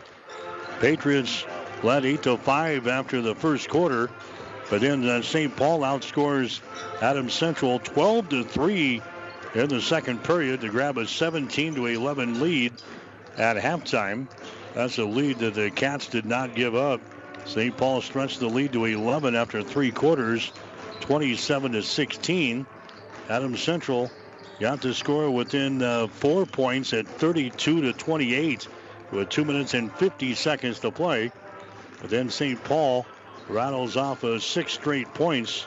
Patriots 0.80 1.44
led 1.84 2.04
8 2.04 2.22
to 2.24 2.36
5 2.36 2.88
after 2.88 3.22
the 3.22 3.36
first 3.36 3.68
quarter. 3.68 4.10
But 4.68 4.80
then 4.80 5.08
uh, 5.08 5.22
St. 5.22 5.54
Paul 5.54 5.80
outscores 5.80 6.60
Adams 7.00 7.32
Central 7.32 7.78
12 7.78 8.28
to 8.30 8.44
3 8.44 9.02
in 9.54 9.68
the 9.68 9.80
second 9.80 10.24
period 10.24 10.62
to 10.62 10.68
grab 10.68 10.98
a 10.98 11.06
17 11.06 11.76
to 11.76 11.86
11 11.86 12.40
lead 12.40 12.72
at 13.36 13.56
halftime. 13.56 14.26
That's 14.74 14.98
a 14.98 15.04
lead 15.04 15.38
that 15.38 15.54
the 15.54 15.70
Cats 15.70 16.08
did 16.08 16.26
not 16.26 16.56
give 16.56 16.74
up. 16.74 17.00
St. 17.44 17.76
Paul 17.76 18.00
stretched 18.00 18.40
the 18.40 18.48
lead 18.48 18.72
to 18.72 18.84
11 18.84 19.34
after 19.34 19.62
three 19.62 19.90
quarters, 19.90 20.52
27 21.00 21.72
to 21.72 21.82
16. 21.82 22.66
Adams 23.28 23.62
Central 23.62 24.10
got 24.60 24.82
to 24.82 24.94
score 24.94 25.30
within 25.30 25.82
uh, 25.82 26.06
four 26.06 26.46
points 26.46 26.92
at 26.92 27.06
32 27.06 27.82
to 27.82 27.92
28 27.92 28.68
with 29.10 29.28
two 29.28 29.44
minutes 29.44 29.74
and 29.74 29.92
50 29.92 30.34
seconds 30.34 30.80
to 30.80 30.90
play. 30.90 31.30
But 32.00 32.10
then 32.10 32.30
St. 32.30 32.62
Paul 32.64 33.06
rattles 33.48 33.96
off 33.96 34.24
a 34.24 34.40
six 34.40 34.72
straight 34.72 35.12
points 35.14 35.66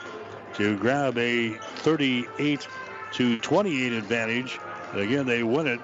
to 0.54 0.76
grab 0.78 1.16
a 1.18 1.50
38 1.50 2.66
to 3.12 3.38
28 3.38 3.92
advantage. 3.92 4.58
And 4.92 5.00
again, 5.00 5.26
they 5.26 5.42
win 5.42 5.66
it 5.66 5.80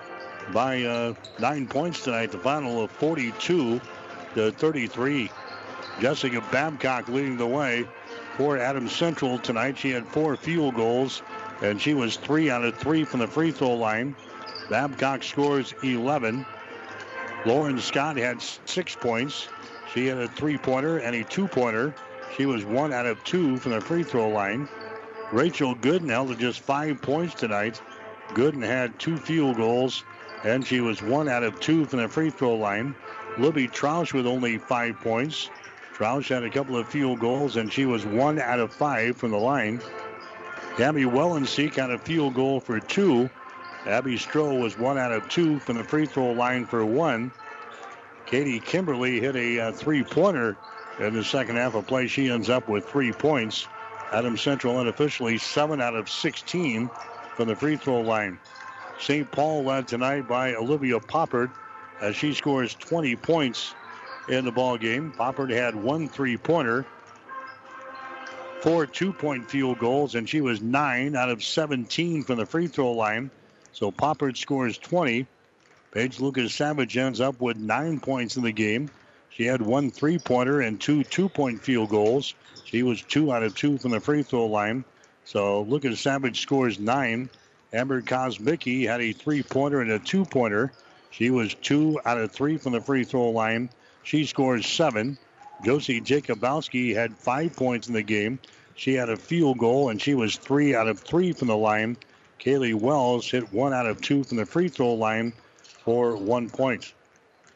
by 0.53 0.83
uh, 0.85 1.15
nine 1.39 1.67
points 1.67 2.03
tonight. 2.03 2.33
The 2.33 2.39
final 2.39 2.83
of 2.83 2.91
42 2.93 3.81
to 4.35 4.53
33. 4.53 5.31
Jessica 6.01 6.43
Babcock 6.51 7.09
leading 7.09 7.37
the 7.37 7.47
way 7.47 7.87
for 8.37 8.59
Adams 8.59 8.93
Central 8.93 9.39
tonight. 9.39 9.79
She 9.79 9.91
had 9.91 10.07
four 10.07 10.37
field 10.37 10.75
goals, 10.75 11.23
and 11.61 11.81
she 11.81 11.95
was 11.95 12.17
three 12.17 12.51
out 12.51 12.65
of 12.65 12.77
three 12.77 13.05
from 13.05 13.21
the 13.21 13.27
free 13.27 13.53
throw 13.53 13.75
line. 13.75 14.17
Babcock 14.71 15.23
scores 15.23 15.75
11. 15.83 16.45
Lauren 17.45 17.79
Scott 17.79 18.17
had 18.17 18.41
six 18.41 18.97
points. 18.97 19.49
She 19.93 20.07
had 20.07 20.19
a 20.19 20.29
three 20.29 20.57
pointer 20.57 20.99
and 20.99 21.15
a 21.15 21.25
two 21.25 21.47
pointer. 21.47 21.95
She 22.37 22.47
was 22.47 22.65
one 22.65 22.93
out 22.93 23.07
of 23.07 23.23
two 23.25 23.59
from 23.59 23.73
the 23.73 23.81
free 23.81 24.03
throw 24.03 24.29
line. 24.29 24.69
Rachel 25.33 25.75
Gooden 25.75 26.09
held 26.09 26.29
to 26.29 26.37
just 26.37 26.61
five 26.61 27.01
points 27.03 27.35
tonight. 27.35 27.81
Gooden 28.31 28.65
had 28.65 28.99
two 28.99 29.19
field 29.19 29.57
goals, 29.57 30.05
and 30.45 30.67
she 30.67 30.81
was 30.81 31.03
one 31.03 31.29
out 31.29 31.43
of 31.43 31.59
two 31.61 31.85
from 31.85 32.01
the 32.01 32.09
free 32.09 32.31
throw 32.31 32.55
line. 32.55 32.95
Libby 33.39 33.69
Troush 33.69 34.13
with 34.13 34.27
only 34.27 34.59
five 34.59 34.99
points. 35.01 35.51
Troush 35.95 36.29
had 36.29 36.43
a 36.43 36.51
couple 36.51 36.77
of 36.77 36.89
field 36.89 37.21
goals, 37.21 37.57
and 37.57 37.73
she 37.73 37.85
was 37.85 38.07
one 38.07 38.39
out 38.39 38.59
of 38.59 38.73
five 38.73 39.17
from 39.17 39.31
the 39.31 39.39
line. 39.39 39.81
Gabby 40.79 41.05
Wellenseek 41.05 41.75
had 41.75 41.91
a 41.91 41.99
field 41.99 42.35
goal 42.35 42.61
for 42.61 42.81
two. 42.81 43.29
Abby 43.87 44.17
Stroh 44.17 44.61
was 44.61 44.79
one 44.79 44.97
out 44.97 45.13
of 45.13 45.29
two 45.29 45.59
from 45.59 45.77
the 45.77 45.85
free 45.85 46.07
throw 46.07 46.33
line 46.33 46.65
for 46.65 46.85
one. 46.85 47.31
Katie 48.27 48.61
Kimberly 48.61 49.21
hit 49.21 49.37
a 49.37 49.61
uh, 49.61 49.73
three 49.73 50.03
pointer 50.03 50.57
in 50.99 51.13
the 51.13 51.25
second 51.25 51.57
half 51.57 51.75
of 51.75 51.87
play. 51.87 52.07
She 52.07 52.31
ends 52.31 52.49
up 52.49 52.69
with 52.69 52.87
three 52.87 53.13
points. 53.13 53.67
Adam 54.13 54.37
Central 54.37 54.81
unofficially 54.81 55.37
seven 55.37 55.81
out 55.81 55.95
of 55.95 56.09
16 56.09 56.89
from 57.37 57.49
the 57.49 57.57
free 57.57 57.77
throw 57.77 58.01
line. 58.01 58.39
St. 58.99 59.31
Paul 59.31 59.65
led 59.65 59.89
tonight 59.89 60.29
by 60.29 60.55
Olivia 60.55 61.01
Poppert 61.01 61.51
as 62.01 62.17
she 62.17 62.33
scores 62.33 62.75
20 62.75 63.17
points 63.17 63.75
in 64.29 64.45
the 64.45 64.53
ball 64.53 64.79
game. 64.79 65.13
Poppert 65.13 65.51
had 65.51 65.75
one 65.75 66.09
three 66.09 66.37
pointer, 66.37 66.87
four 68.61 68.87
two 68.87 69.13
point 69.13 69.51
field 69.51 69.79
goals, 69.79 70.15
and 70.15 70.29
she 70.29 70.41
was 70.41 70.61
nine 70.61 71.17
out 71.17 71.31
of 71.31 71.43
17 71.43 72.23
from 72.23 72.39
the 72.39 72.47
free 72.47 72.67
throw 72.67 72.93
line. 72.93 73.31
So 73.73 73.91
Poppert 73.91 74.37
scores 74.37 74.79
20. 74.79 75.27
Paige 75.93 76.21
Lucas 76.21 76.55
Savage 76.55 76.97
ends 76.97 77.21
up 77.21 77.41
with 77.41 77.57
nine 77.57 78.01
points 78.01 78.37
in 78.37 78.43
the 78.43 78.53
game. 78.53 78.91
She 79.31 79.45
had 79.45 79.63
one 79.63 79.91
three 79.91 80.19
pointer 80.19 80.61
and 80.61 80.81
two 80.81 81.05
two 81.05 81.29
point 81.29 81.63
field 81.63 81.91
goals. 81.91 82.35
She 82.65 82.83
was 82.83 83.03
two 83.03 83.33
out 83.33 83.43
of 83.43 83.55
two 83.55 83.79
from 83.79 83.91
the 83.91 84.01
free 84.01 84.23
throw 84.23 84.47
line. 84.47 84.85
So 85.25 85.63
Lucas 85.63 86.01
Savage 86.01 86.41
scores 86.41 86.79
nine. 86.79 87.31
Amber 87.73 88.03
Kosmicki 88.03 88.87
had 88.87 89.01
a 89.01 89.13
three 89.13 89.43
pointer 89.43 89.81
and 89.81 89.91
a 89.91 89.99
two 89.99 90.25
pointer. 90.25 90.73
She 91.11 91.31
was 91.31 91.55
two 91.55 92.01
out 92.05 92.19
of 92.19 92.33
three 92.33 92.59
from 92.59 92.73
the 92.73 92.81
free 92.81 93.05
throw 93.05 93.31
line. 93.31 93.71
She 94.03 94.27
scores 94.27 94.67
seven. 94.67 95.19
Josie 95.65 96.01
Jacobowski 96.01 96.95
had 96.95 97.17
five 97.17 97.55
points 97.55 97.87
in 97.89 97.95
the 97.95 98.03
game. 98.03 98.41
She 98.75 98.95
had 98.95 99.09
a 99.09 99.17
field 99.17 99.59
goal 99.59 99.91
and 99.91 100.01
she 100.01 100.15
was 100.15 100.37
three 100.37 100.75
out 100.75 100.89
of 100.89 100.99
three 100.99 101.33
from 101.33 101.49
the 101.49 101.57
line. 101.57 101.97
Kaylee 102.41 102.75
Wells 102.75 103.31
hit 103.31 103.53
one 103.53 103.73
out 103.73 103.87
of 103.87 104.01
two 104.01 104.25
from 104.25 104.39
the 104.39 104.47
free 104.47 104.69
throw 104.69 104.95
line 104.95 105.33
for 105.85 106.17
one 106.17 106.51
point. 106.51 106.93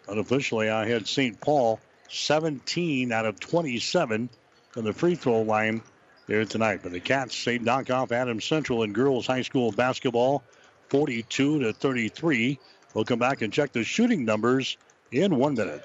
Unofficially, 0.08 0.70
I 0.70 0.86
had 0.86 1.08
St. 1.08 1.40
Paul 1.40 1.80
17 2.08 3.10
out 3.10 3.26
of 3.26 3.40
27 3.40 4.28
from 4.70 4.84
the 4.84 4.92
free 4.92 5.16
throw 5.16 5.42
line 5.42 5.82
here 6.28 6.44
tonight. 6.44 6.80
But 6.82 6.92
the 6.92 7.00
Cats 7.00 7.44
they 7.44 7.58
knock 7.58 7.90
off 7.90 8.12
Adams 8.12 8.44
Central 8.44 8.84
in 8.84 8.92
girls 8.92 9.26
high 9.26 9.42
school 9.42 9.72
basketball 9.72 10.44
42 10.90 11.60
to 11.60 11.72
33. 11.72 12.60
We'll 12.94 13.04
come 13.04 13.18
back 13.18 13.42
and 13.42 13.52
check 13.52 13.72
the 13.72 13.82
shooting 13.82 14.24
numbers 14.24 14.76
in 15.10 15.36
one 15.36 15.54
minute. 15.54 15.84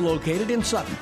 located 0.00 0.50
in 0.50 0.62
Sutton. 0.62 0.96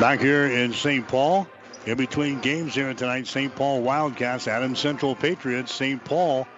Back 0.00 0.20
here 0.20 0.46
in 0.46 0.72
St. 0.72 1.06
Paul, 1.06 1.46
in 1.84 1.96
between 1.96 2.40
games 2.40 2.74
here 2.74 2.94
tonight, 2.94 3.26
St. 3.26 3.54
Paul 3.54 3.82
Wildcats, 3.82 4.48
Adam 4.48 4.74
Central 4.74 5.14
Patriots. 5.14 5.74
St. 5.74 6.02
Paul 6.04 6.48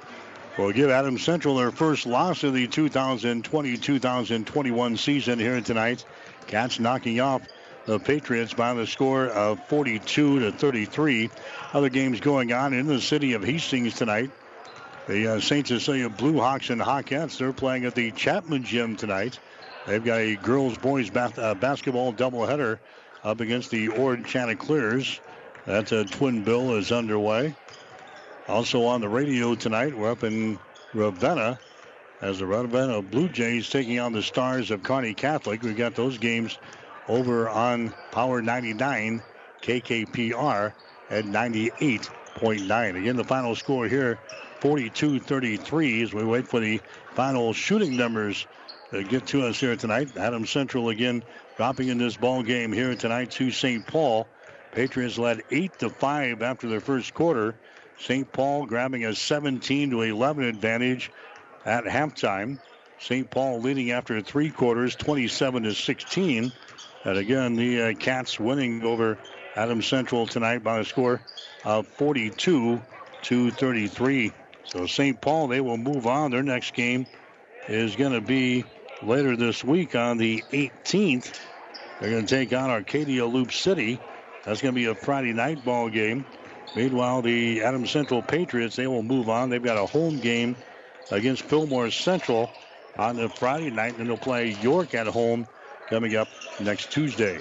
will 0.56 0.70
give 0.70 0.90
Adam 0.90 1.18
Central 1.18 1.56
their 1.56 1.72
first 1.72 2.06
loss 2.06 2.44
of 2.44 2.54
the 2.54 2.68
2020-2021 2.68 4.98
season 4.98 5.40
here 5.40 5.60
tonight. 5.60 6.04
Cats 6.46 6.78
knocking 6.78 7.18
off 7.20 7.42
the 7.86 7.98
Patriots 7.98 8.54
by 8.54 8.72
the 8.74 8.86
score 8.86 9.26
of 9.26 9.66
42 9.66 10.38
to 10.40 10.52
33. 10.52 11.30
Other 11.72 11.88
games 11.88 12.20
going 12.20 12.52
on 12.52 12.72
in 12.72 12.86
the 12.86 13.00
city 13.00 13.32
of 13.34 13.42
Hastings 13.42 13.94
tonight. 13.94 14.30
The 15.06 15.34
uh, 15.34 15.40
St. 15.40 15.66
Cecilia 15.66 16.08
Blue 16.08 16.38
Hawks 16.38 16.70
and 16.70 16.80
Hawkettes, 16.80 17.36
they're 17.36 17.52
playing 17.52 17.84
at 17.84 17.94
the 17.94 18.10
Chapman 18.12 18.64
Gym 18.64 18.96
tonight. 18.96 19.38
They've 19.86 20.02
got 20.02 20.20
a 20.20 20.36
girls 20.36 20.78
boys 20.78 21.10
bas- 21.10 21.36
uh, 21.36 21.54
basketball 21.54 22.14
doubleheader 22.14 22.78
up 23.22 23.40
against 23.40 23.70
the 23.70 23.88
Ord 23.88 24.24
Chanticleers. 24.24 25.20
That's 25.66 25.92
a 25.92 26.06
twin 26.06 26.42
bill 26.42 26.76
is 26.76 26.90
underway. 26.90 27.54
Also 28.48 28.84
on 28.86 29.02
the 29.02 29.08
radio 29.08 29.54
tonight, 29.54 29.96
we're 29.96 30.10
up 30.10 30.24
in 30.24 30.58
Ravenna 30.94 31.58
as 32.22 32.38
the 32.38 32.46
Ravenna 32.46 33.02
Blue 33.02 33.28
Jays 33.28 33.68
taking 33.68 33.98
on 33.98 34.12
the 34.14 34.22
Stars 34.22 34.70
of 34.70 34.82
Kearney 34.82 35.12
Catholic. 35.12 35.62
We've 35.62 35.76
got 35.76 35.94
those 35.94 36.16
games 36.16 36.56
over 37.08 37.50
on 37.50 37.92
Power 38.10 38.40
99 38.40 39.22
KKPR 39.62 40.72
at 41.10 41.24
98.9. 42.34 42.96
Again, 42.96 43.16
the 43.16 43.24
final 43.24 43.54
score 43.54 43.86
here 43.88 44.18
42 44.60 45.20
33 45.20 46.02
as 46.02 46.14
we 46.14 46.24
wait 46.24 46.48
for 46.48 46.60
the 46.60 46.80
final 47.14 47.52
shooting 47.52 47.96
numbers 47.96 48.46
to 48.90 49.02
get 49.02 49.26
to 49.28 49.46
us 49.46 49.58
here 49.58 49.76
tonight. 49.76 50.16
Adam 50.16 50.46
Central 50.46 50.88
again 50.88 51.22
dropping 51.56 51.88
in 51.88 51.98
this 51.98 52.16
ball 52.16 52.42
game 52.42 52.72
here 52.72 52.94
tonight 52.94 53.30
to 53.32 53.50
St. 53.50 53.86
Paul. 53.86 54.26
Patriots 54.72 55.18
led 55.18 55.42
8 55.50 55.78
to 55.80 55.90
5 55.90 56.42
after 56.42 56.68
their 56.68 56.80
first 56.80 57.14
quarter. 57.14 57.54
St. 57.98 58.30
Paul 58.32 58.66
grabbing 58.66 59.04
a 59.04 59.14
17 59.14 59.90
to 59.90 60.02
11 60.02 60.44
advantage 60.44 61.10
at 61.64 61.84
halftime. 61.84 62.58
St. 62.98 63.30
Paul 63.30 63.60
leading 63.60 63.90
after 63.90 64.20
three 64.20 64.50
quarters, 64.50 64.96
27 64.96 65.64
to 65.64 65.74
16. 65.74 66.52
And 67.04 67.18
again, 67.18 67.54
the 67.54 67.82
uh, 67.82 67.92
Cats 67.94 68.40
winning 68.40 68.82
over 68.82 69.18
Adams 69.56 69.86
Central 69.86 70.26
tonight 70.26 70.64
by 70.64 70.80
a 70.80 70.84
score 70.84 71.20
of 71.64 71.86
42 71.86 72.80
to 73.22 73.50
33. 73.50 74.32
So 74.64 74.86
St. 74.86 75.20
Paul, 75.20 75.48
they 75.48 75.60
will 75.60 75.76
move 75.76 76.06
on. 76.06 76.30
Their 76.30 76.42
next 76.42 76.74
game 76.74 77.06
is 77.68 77.96
going 77.96 78.12
to 78.12 78.20
be 78.20 78.64
later 79.02 79.36
this 79.36 79.62
week 79.62 79.94
on 79.94 80.18
the 80.18 80.42
18th. 80.52 81.38
They're 82.00 82.10
going 82.10 82.26
to 82.26 82.34
take 82.34 82.52
on 82.52 82.70
Arcadia 82.70 83.24
Loop 83.26 83.52
City. 83.52 84.00
That's 84.44 84.60
going 84.60 84.74
to 84.74 84.78
be 84.78 84.86
a 84.86 84.94
Friday 84.94 85.32
night 85.32 85.64
ball 85.64 85.88
game. 85.88 86.24
Meanwhile, 86.74 87.22
the 87.22 87.62
Adams 87.62 87.90
Central 87.90 88.20
Patriots, 88.20 88.76
they 88.76 88.86
will 88.86 89.02
move 89.02 89.28
on. 89.28 89.48
They've 89.48 89.62
got 89.62 89.78
a 89.78 89.86
home 89.86 90.18
game 90.18 90.56
against 91.10 91.42
Fillmore 91.42 91.90
Central 91.90 92.50
on 92.98 93.16
the 93.16 93.28
Friday 93.28 93.70
night, 93.70 93.96
and 93.98 94.08
they'll 94.08 94.16
play 94.16 94.56
York 94.60 94.94
at 94.94 95.06
home 95.06 95.46
coming 95.88 96.16
up 96.16 96.28
next 96.60 96.90
Tuesday. 96.90 97.38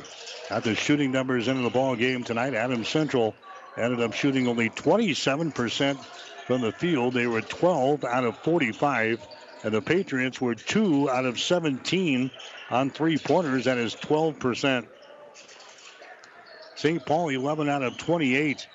At 0.54 0.64
the 0.64 0.76
shooting 0.76 1.12
numbers 1.12 1.48
into 1.48 1.64
the 1.64 1.72
ball 1.72 1.96
game 1.96 2.24
tonight, 2.24 2.54
Adams 2.54 2.88
Central 2.88 3.34
ended 3.76 4.00
up 4.02 4.14
shooting 4.14 4.48
only 4.48 4.70
27% 4.70 5.98
from 6.46 6.62
the 6.62 6.72
field. 6.72 7.16
They 7.16 7.26
were 7.26 7.42
12 7.42 8.04
out 8.04 8.24
of 8.24 8.38
45 8.38 9.28
And 9.64 9.74
the 9.74 9.82
Patriots 9.82 10.40
were 10.40 10.54
two 10.54 11.10
out 11.10 11.26
of 11.26 11.40
17 11.40 12.30
on 12.70 12.92
three 12.92 13.18
pointers. 13.18 13.66
That 13.66 13.80
is 13.80 13.96
12%. 13.96 14.86
St. 16.76 17.04
Paul 17.04 17.30
11 17.30 17.68
out 17.68 17.82
of 17.82 17.98
28 17.98 18.68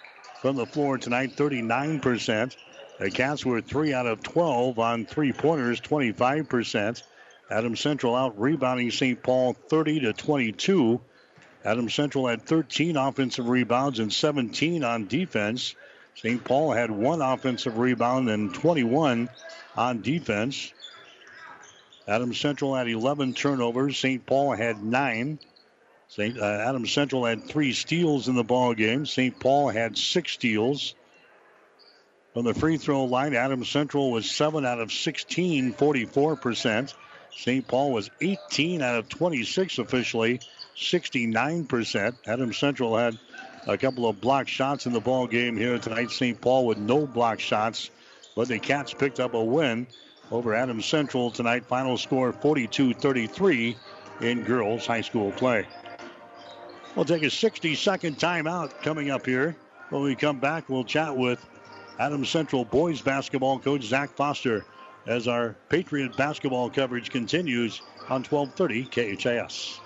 from 0.42 0.56
the 0.56 0.66
floor 0.66 0.98
tonight, 0.98 1.36
39%. 1.36 2.56
The 2.98 3.10
Cats 3.12 3.46
were 3.46 3.60
3 3.60 3.94
out 3.94 4.06
of 4.06 4.20
12 4.24 4.80
on 4.80 5.06
three 5.06 5.32
pointers, 5.32 5.80
25%. 5.80 7.04
Adam 7.52 7.76
Central 7.76 8.16
out 8.16 8.36
rebounding 8.36 8.90
St. 8.90 9.22
Paul 9.22 9.52
30 9.52 10.00
to 10.00 10.12
22. 10.12 11.00
Adams 11.64 11.94
Central 11.94 12.26
had 12.28 12.42
13 12.42 12.96
offensive 12.96 13.48
rebounds 13.48 13.98
and 13.98 14.12
17 14.12 14.84
on 14.84 15.06
defense. 15.06 15.74
St. 16.14 16.42
Paul 16.42 16.72
had 16.72 16.90
one 16.90 17.20
offensive 17.20 17.78
rebound 17.78 18.28
and 18.28 18.54
21 18.54 19.28
on 19.76 20.02
defense. 20.02 20.72
Adams 22.06 22.40
Central 22.40 22.74
had 22.74 22.88
11 22.88 23.34
turnovers. 23.34 23.98
St. 23.98 24.24
Paul 24.24 24.52
had 24.52 24.82
nine. 24.82 25.38
St. 26.08 26.38
Uh, 26.38 26.44
Adams 26.44 26.92
Central 26.92 27.24
had 27.24 27.44
three 27.44 27.72
steals 27.72 28.28
in 28.28 28.34
the 28.34 28.44
ball 28.44 28.74
game. 28.74 29.04
St. 29.04 29.38
Paul 29.38 29.68
had 29.68 29.98
six 29.98 30.32
steals. 30.32 30.94
From 32.32 32.44
the 32.44 32.54
free 32.54 32.78
throw 32.78 33.04
line, 33.04 33.34
Adams 33.34 33.68
Central 33.68 34.10
was 34.10 34.30
7 34.30 34.64
out 34.64 34.80
of 34.80 34.92
16, 34.92 35.74
44%. 35.74 36.94
St. 37.36 37.66
Paul 37.66 37.92
was 37.92 38.10
18 38.20 38.80
out 38.80 38.98
of 38.98 39.08
26 39.08 39.78
officially, 39.78 40.40
69%. 40.78 42.14
Adam 42.26 42.52
Central 42.52 42.96
had 42.96 43.18
a 43.66 43.76
couple 43.76 44.08
of 44.08 44.20
block 44.20 44.48
shots 44.48 44.86
in 44.86 44.92
the 44.92 45.00
ball 45.00 45.26
game 45.26 45.56
here 45.56 45.78
tonight. 45.78 46.10
St. 46.10 46.40
Paul 46.40 46.66
with 46.66 46.78
no 46.78 47.06
block 47.06 47.40
shots, 47.40 47.90
but 48.36 48.48
the 48.48 48.58
Cats 48.58 48.94
picked 48.94 49.20
up 49.20 49.34
a 49.34 49.42
win 49.42 49.86
over 50.30 50.54
Adam 50.54 50.80
Central 50.80 51.30
tonight. 51.30 51.66
Final 51.66 51.98
score 51.98 52.32
42 52.32 52.94
33 52.94 53.76
in 54.20 54.44
girls 54.44 54.86
high 54.86 55.00
school 55.00 55.32
play. 55.32 55.66
We'll 56.94 57.04
take 57.04 57.24
a 57.24 57.30
60 57.30 57.74
second 57.74 58.18
timeout 58.18 58.80
coming 58.82 59.10
up 59.10 59.26
here. 59.26 59.56
When 59.90 60.02
we 60.02 60.14
come 60.14 60.38
back, 60.38 60.68
we'll 60.68 60.84
chat 60.84 61.16
with 61.16 61.44
Adam 61.98 62.24
Central 62.24 62.64
boys 62.64 63.00
basketball 63.00 63.58
coach 63.58 63.82
Zach 63.82 64.10
Foster 64.10 64.64
as 65.06 65.26
our 65.26 65.56
Patriot 65.68 66.16
basketball 66.16 66.70
coverage 66.70 67.10
continues 67.10 67.80
on 68.08 68.22
1230 68.22 69.16
KHAS. 69.16 69.80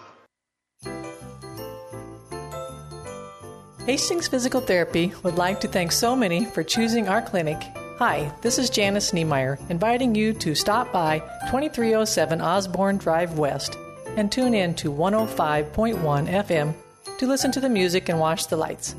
Hastings 3.86 4.28
Physical 4.28 4.60
Therapy 4.60 5.12
would 5.24 5.34
like 5.34 5.60
to 5.60 5.66
thank 5.66 5.90
so 5.90 6.14
many 6.14 6.44
for 6.44 6.62
choosing 6.62 7.08
our 7.08 7.20
clinic. 7.20 7.60
Hi, 7.98 8.32
this 8.40 8.56
is 8.56 8.70
Janice 8.70 9.12
Niemeyer, 9.12 9.58
inviting 9.70 10.14
you 10.14 10.32
to 10.34 10.54
stop 10.54 10.92
by 10.92 11.18
2307 11.50 12.40
Osborne 12.40 12.96
Drive 12.96 13.38
West 13.38 13.76
and 14.16 14.30
tune 14.30 14.54
in 14.54 14.76
to 14.76 14.92
105.1 14.92 15.96
FM 15.96 16.74
to 17.18 17.26
listen 17.26 17.50
to 17.50 17.58
the 17.58 17.68
music 17.68 18.08
and 18.08 18.20
watch 18.20 18.46
the 18.46 18.56
lights. 18.56 18.94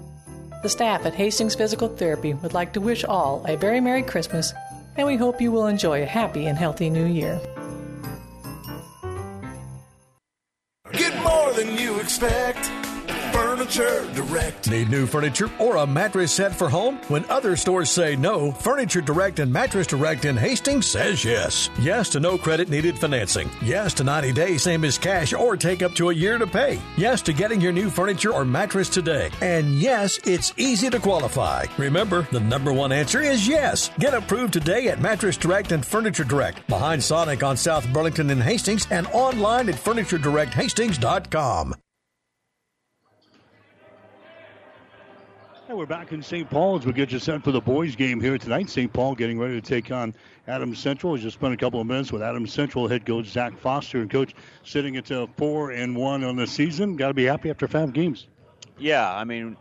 The 0.63 0.69
staff 0.69 1.05
at 1.05 1.13
Hastings 1.13 1.55
Physical 1.55 1.87
Therapy 1.87 2.33
would 2.33 2.53
like 2.53 2.73
to 2.73 2.81
wish 2.81 3.05
all 3.05 3.45
a 3.47 3.55
very 3.55 3.79
Merry 3.79 4.03
Christmas, 4.03 4.53
and 4.97 5.07
we 5.07 5.15
hope 5.15 5.39
you 5.39 5.53
will 5.53 5.67
enjoy 5.67 6.03
a 6.03 6.05
happy 6.05 6.45
and 6.47 6.57
healthy 6.57 6.89
new 6.89 7.05
year. 7.05 7.39
Get 10.91 11.23
more 11.23 11.53
than 11.53 11.77
you 11.77 12.01
expect. 12.01 12.82
Furniture 13.73 14.13
Direct. 14.13 14.69
Need 14.69 14.91
new 14.91 15.07
furniture 15.07 15.49
or 15.57 15.77
a 15.77 15.87
mattress 15.87 16.31
set 16.31 16.53
for 16.53 16.69
home? 16.69 16.99
When 17.07 17.25
other 17.25 17.55
stores 17.55 17.89
say 17.89 18.15
no, 18.15 18.51
Furniture 18.51 19.01
Direct 19.01 19.39
and 19.39 19.51
Mattress 19.51 19.87
Direct 19.87 20.25
in 20.25 20.37
Hastings 20.37 20.85
says 20.85 21.25
yes. 21.25 21.71
Yes 21.79 22.09
to 22.09 22.19
no 22.19 22.37
credit 22.37 22.69
needed 22.69 22.99
financing. 22.99 23.49
Yes 23.63 23.95
to 23.95 24.03
90 24.03 24.31
days, 24.33 24.61
same 24.61 24.83
as 24.83 24.99
cash, 24.99 25.33
or 25.33 25.57
take 25.57 25.81
up 25.81 25.95
to 25.95 26.11
a 26.11 26.13
year 26.13 26.37
to 26.37 26.45
pay. 26.45 26.79
Yes 26.97 27.23
to 27.23 27.33
getting 27.33 27.59
your 27.59 27.71
new 27.71 27.89
furniture 27.89 28.31
or 28.31 28.45
mattress 28.45 28.89
today. 28.89 29.31
And 29.41 29.79
yes, 29.79 30.19
it's 30.23 30.53
easy 30.55 30.91
to 30.91 30.99
qualify. 30.99 31.65
Remember, 31.79 32.27
the 32.31 32.41
number 32.41 32.71
one 32.71 32.91
answer 32.91 33.21
is 33.21 33.47
yes. 33.47 33.89
Get 33.97 34.13
approved 34.13 34.53
today 34.53 34.89
at 34.89 35.01
Mattress 35.01 35.35
Direct 35.37 35.71
and 35.71 35.83
Furniture 35.83 36.25
Direct, 36.25 36.67
behind 36.67 37.03
Sonic 37.03 37.41
on 37.41 37.57
South 37.57 37.91
Burlington 37.91 38.29
and 38.29 38.43
Hastings, 38.43 38.85
and 38.91 39.07
online 39.07 39.67
at 39.67 39.75
FurnitureDirectHastings.com. 39.75 41.73
We're 45.73 45.87
back 45.87 46.11
in 46.11 46.21
St. 46.21 46.47
Paul 46.47 46.77
as 46.77 46.85
we 46.85 46.93
get 46.93 47.11
you 47.11 47.17
set 47.17 47.43
for 47.43 47.51
the 47.51 47.59
boys' 47.59 47.95
game 47.95 48.21
here 48.21 48.37
tonight. 48.37 48.69
St. 48.69 48.93
Paul 48.93 49.15
getting 49.15 49.39
ready 49.39 49.59
to 49.59 49.67
take 49.67 49.91
on 49.91 50.13
Adams 50.47 50.77
Central. 50.77 51.13
We 51.13 51.19
just 51.19 51.33
spent 51.37 51.51
a 51.51 51.57
couple 51.57 51.81
of 51.81 51.87
minutes 51.87 52.11
with 52.11 52.21
Adams 52.21 52.53
Central 52.53 52.87
head 52.87 53.07
coach 53.07 53.25
Zach 53.25 53.57
Foster 53.57 53.99
and 53.99 54.09
coach 54.09 54.35
sitting 54.63 54.97
at 54.97 55.11
uh, 55.11 55.25
four 55.35 55.71
and 55.71 55.95
one 55.95 56.23
on 56.23 56.35
the 56.35 56.45
season. 56.45 56.95
Got 56.95 57.07
to 57.07 57.13
be 57.15 57.25
happy 57.25 57.49
after 57.49 57.67
five 57.67 57.91
games. 57.91 58.27
Yeah, 58.77 59.11
I 59.11 59.23
mean, 59.23 59.57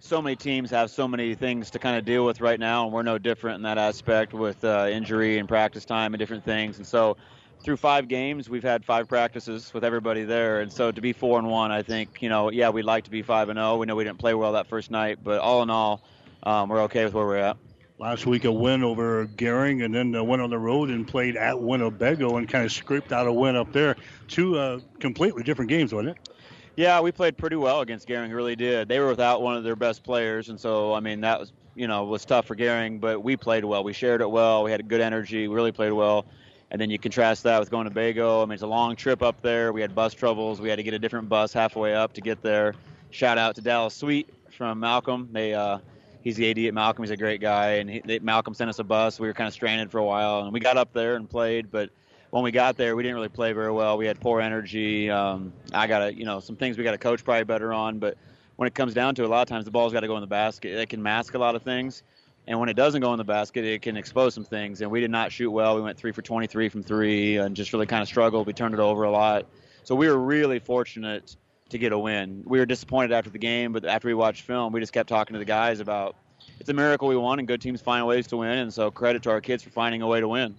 so 0.00 0.20
many 0.20 0.36
teams 0.36 0.68
have 0.70 0.90
so 0.90 1.08
many 1.08 1.34
things 1.34 1.70
to 1.70 1.78
kind 1.78 1.96
of 1.96 2.04
deal 2.04 2.26
with 2.26 2.42
right 2.42 2.60
now, 2.60 2.84
and 2.84 2.92
we're 2.92 3.02
no 3.02 3.16
different 3.16 3.56
in 3.56 3.62
that 3.62 3.78
aspect 3.78 4.34
with 4.34 4.62
uh, 4.62 4.88
injury 4.90 5.38
and 5.38 5.48
practice 5.48 5.86
time 5.86 6.12
and 6.12 6.18
different 6.18 6.44
things. 6.44 6.76
And 6.76 6.86
so, 6.86 7.16
through 7.62 7.76
five 7.76 8.08
games, 8.08 8.48
we've 8.48 8.62
had 8.62 8.84
five 8.84 9.08
practices 9.08 9.72
with 9.74 9.84
everybody 9.84 10.24
there, 10.24 10.60
and 10.60 10.72
so 10.72 10.90
to 10.90 11.00
be 11.00 11.12
four 11.12 11.38
and 11.38 11.48
one, 11.48 11.70
I 11.70 11.82
think 11.82 12.22
you 12.22 12.28
know, 12.28 12.50
yeah, 12.50 12.70
we'd 12.70 12.84
like 12.84 13.04
to 13.04 13.10
be 13.10 13.22
five 13.22 13.48
and 13.48 13.56
zero. 13.56 13.76
We 13.76 13.86
know 13.86 13.96
we 13.96 14.04
didn't 14.04 14.18
play 14.18 14.34
well 14.34 14.52
that 14.52 14.68
first 14.68 14.90
night, 14.90 15.18
but 15.22 15.40
all 15.40 15.62
in 15.62 15.70
all, 15.70 16.02
um, 16.42 16.68
we're 16.68 16.82
okay 16.82 17.04
with 17.04 17.14
where 17.14 17.26
we're 17.26 17.38
at. 17.38 17.56
Last 17.98 18.26
week 18.26 18.44
a 18.44 18.52
win 18.52 18.84
over 18.84 19.26
Gering, 19.26 19.82
and 19.84 19.94
then 19.94 20.14
uh, 20.14 20.22
went 20.22 20.42
on 20.42 20.50
the 20.50 20.58
road 20.58 20.90
and 20.90 21.08
played 21.08 21.36
at 21.36 21.60
Winnebago 21.60 22.36
and 22.36 22.46
kind 22.48 22.64
of 22.64 22.70
scraped 22.70 23.10
out 23.10 23.26
a 23.26 23.32
win 23.32 23.56
up 23.56 23.72
there. 23.72 23.96
Two 24.28 24.58
uh, 24.58 24.80
completely 25.00 25.42
different 25.42 25.70
games, 25.70 25.94
wasn't 25.94 26.16
it? 26.16 26.28
Yeah, 26.76 27.00
we 27.00 27.10
played 27.10 27.38
pretty 27.38 27.56
well 27.56 27.80
against 27.80 28.06
Gering. 28.06 28.32
Really 28.34 28.54
did. 28.54 28.86
They 28.86 29.00
were 29.00 29.08
without 29.08 29.40
one 29.40 29.56
of 29.56 29.64
their 29.64 29.76
best 29.76 30.04
players, 30.04 30.50
and 30.50 30.60
so 30.60 30.92
I 30.92 31.00
mean 31.00 31.22
that 31.22 31.40
was 31.40 31.52
you 31.74 31.88
know 31.88 32.04
was 32.04 32.26
tough 32.26 32.44
for 32.44 32.54
Gering, 32.54 33.00
but 33.00 33.22
we 33.22 33.36
played 33.36 33.64
well. 33.64 33.82
We 33.82 33.94
shared 33.94 34.20
it 34.20 34.30
well. 34.30 34.62
We 34.62 34.70
had 34.70 34.86
good 34.86 35.00
energy. 35.00 35.48
We 35.48 35.54
really 35.54 35.72
played 35.72 35.92
well. 35.92 36.26
And 36.70 36.80
then 36.80 36.90
you 36.90 36.98
contrast 36.98 37.44
that 37.44 37.60
with 37.60 37.70
going 37.70 37.88
to 37.88 37.94
Bago. 37.94 38.42
I 38.42 38.46
mean, 38.46 38.54
it's 38.54 38.62
a 38.62 38.66
long 38.66 38.96
trip 38.96 39.22
up 39.22 39.40
there. 39.40 39.72
We 39.72 39.80
had 39.80 39.94
bus 39.94 40.14
troubles. 40.14 40.60
We 40.60 40.68
had 40.68 40.76
to 40.76 40.82
get 40.82 40.94
a 40.94 40.98
different 40.98 41.28
bus 41.28 41.52
halfway 41.52 41.94
up 41.94 42.12
to 42.14 42.20
get 42.20 42.42
there. 42.42 42.74
Shout 43.10 43.38
out 43.38 43.54
to 43.54 43.60
Dallas 43.60 43.94
Sweet 43.94 44.28
from 44.50 44.80
Malcolm. 44.80 45.28
They, 45.30 45.54
uh, 45.54 45.78
he's 46.22 46.36
the 46.36 46.50
AD 46.50 46.58
at 46.58 46.74
Malcolm. 46.74 47.04
He's 47.04 47.12
a 47.12 47.16
great 47.16 47.40
guy, 47.40 47.74
and 47.74 47.88
he, 47.88 48.00
they, 48.04 48.18
Malcolm 48.18 48.52
sent 48.52 48.68
us 48.68 48.80
a 48.80 48.84
bus. 48.84 49.20
We 49.20 49.28
were 49.28 49.32
kind 49.32 49.46
of 49.46 49.54
stranded 49.54 49.92
for 49.92 49.98
a 49.98 50.04
while, 50.04 50.40
and 50.40 50.52
we 50.52 50.58
got 50.58 50.76
up 50.76 50.92
there 50.92 51.14
and 51.14 51.30
played. 51.30 51.70
But 51.70 51.90
when 52.30 52.42
we 52.42 52.50
got 52.50 52.76
there, 52.76 52.96
we 52.96 53.04
didn't 53.04 53.14
really 53.14 53.28
play 53.28 53.52
very 53.52 53.70
well. 53.70 53.96
We 53.96 54.06
had 54.06 54.20
poor 54.20 54.40
energy. 54.40 55.08
Um, 55.08 55.52
I 55.72 55.86
got 55.86 56.00
to, 56.00 56.14
you 56.14 56.24
know, 56.24 56.40
some 56.40 56.56
things 56.56 56.76
we 56.76 56.84
got 56.84 56.92
to 56.92 56.98
coach 56.98 57.22
probably 57.22 57.44
better 57.44 57.72
on. 57.72 58.00
But 58.00 58.18
when 58.56 58.66
it 58.66 58.74
comes 58.74 58.92
down 58.92 59.14
to 59.14 59.22
it, 59.22 59.26
a 59.26 59.28
lot 59.28 59.42
of 59.42 59.48
times 59.48 59.64
the 59.64 59.70
ball's 59.70 59.92
got 59.92 60.00
to 60.00 60.08
go 60.08 60.16
in 60.16 60.20
the 60.20 60.26
basket. 60.26 60.76
It 60.76 60.88
can 60.88 61.02
mask 61.02 61.34
a 61.34 61.38
lot 61.38 61.54
of 61.54 61.62
things. 61.62 62.02
And 62.46 62.60
when 62.60 62.68
it 62.68 62.74
doesn't 62.74 63.00
go 63.00 63.12
in 63.12 63.18
the 63.18 63.24
basket, 63.24 63.64
it 63.64 63.82
can 63.82 63.96
expose 63.96 64.34
some 64.34 64.44
things. 64.44 64.80
And 64.80 64.90
we 64.90 65.00
did 65.00 65.10
not 65.10 65.32
shoot 65.32 65.50
well. 65.50 65.74
We 65.74 65.82
went 65.82 65.98
three 65.98 66.12
for 66.12 66.22
23 66.22 66.68
from 66.68 66.82
three 66.82 67.38
and 67.38 67.56
just 67.56 67.72
really 67.72 67.86
kind 67.86 68.02
of 68.02 68.08
struggled. 68.08 68.46
We 68.46 68.52
turned 68.52 68.74
it 68.74 68.80
over 68.80 69.02
a 69.02 69.10
lot. 69.10 69.46
So 69.82 69.94
we 69.94 70.08
were 70.08 70.18
really 70.18 70.60
fortunate 70.60 71.36
to 71.70 71.78
get 71.78 71.92
a 71.92 71.98
win. 71.98 72.42
We 72.46 72.58
were 72.58 72.66
disappointed 72.66 73.12
after 73.12 73.30
the 73.30 73.38
game, 73.38 73.72
but 73.72 73.84
after 73.84 74.08
we 74.08 74.14
watched 74.14 74.42
film, 74.42 74.72
we 74.72 74.80
just 74.80 74.92
kept 74.92 75.08
talking 75.08 75.34
to 75.34 75.38
the 75.38 75.44
guys 75.44 75.80
about 75.80 76.16
it's 76.60 76.68
a 76.68 76.74
miracle 76.74 77.08
we 77.08 77.16
won, 77.16 77.38
and 77.38 77.48
good 77.48 77.60
teams 77.60 77.80
find 77.80 78.06
ways 78.06 78.28
to 78.28 78.36
win. 78.36 78.58
And 78.58 78.72
so 78.72 78.90
credit 78.90 79.22
to 79.24 79.30
our 79.30 79.40
kids 79.40 79.62
for 79.62 79.70
finding 79.70 80.02
a 80.02 80.06
way 80.06 80.20
to 80.20 80.28
win. 80.28 80.56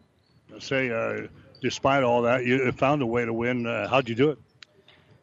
I 0.54 0.60
say, 0.60 0.90
uh, 0.90 1.28
despite 1.62 2.04
all 2.04 2.22
that, 2.24 2.46
you 2.46 2.72
found 2.74 3.02
a 3.02 3.06
way 3.06 3.26
to 3.26 3.34
win. 3.34 3.66
Uh, 3.66 3.88
how'd 3.88 4.10
you 4.10 4.16
do 4.16 4.30
it? 4.32 4.40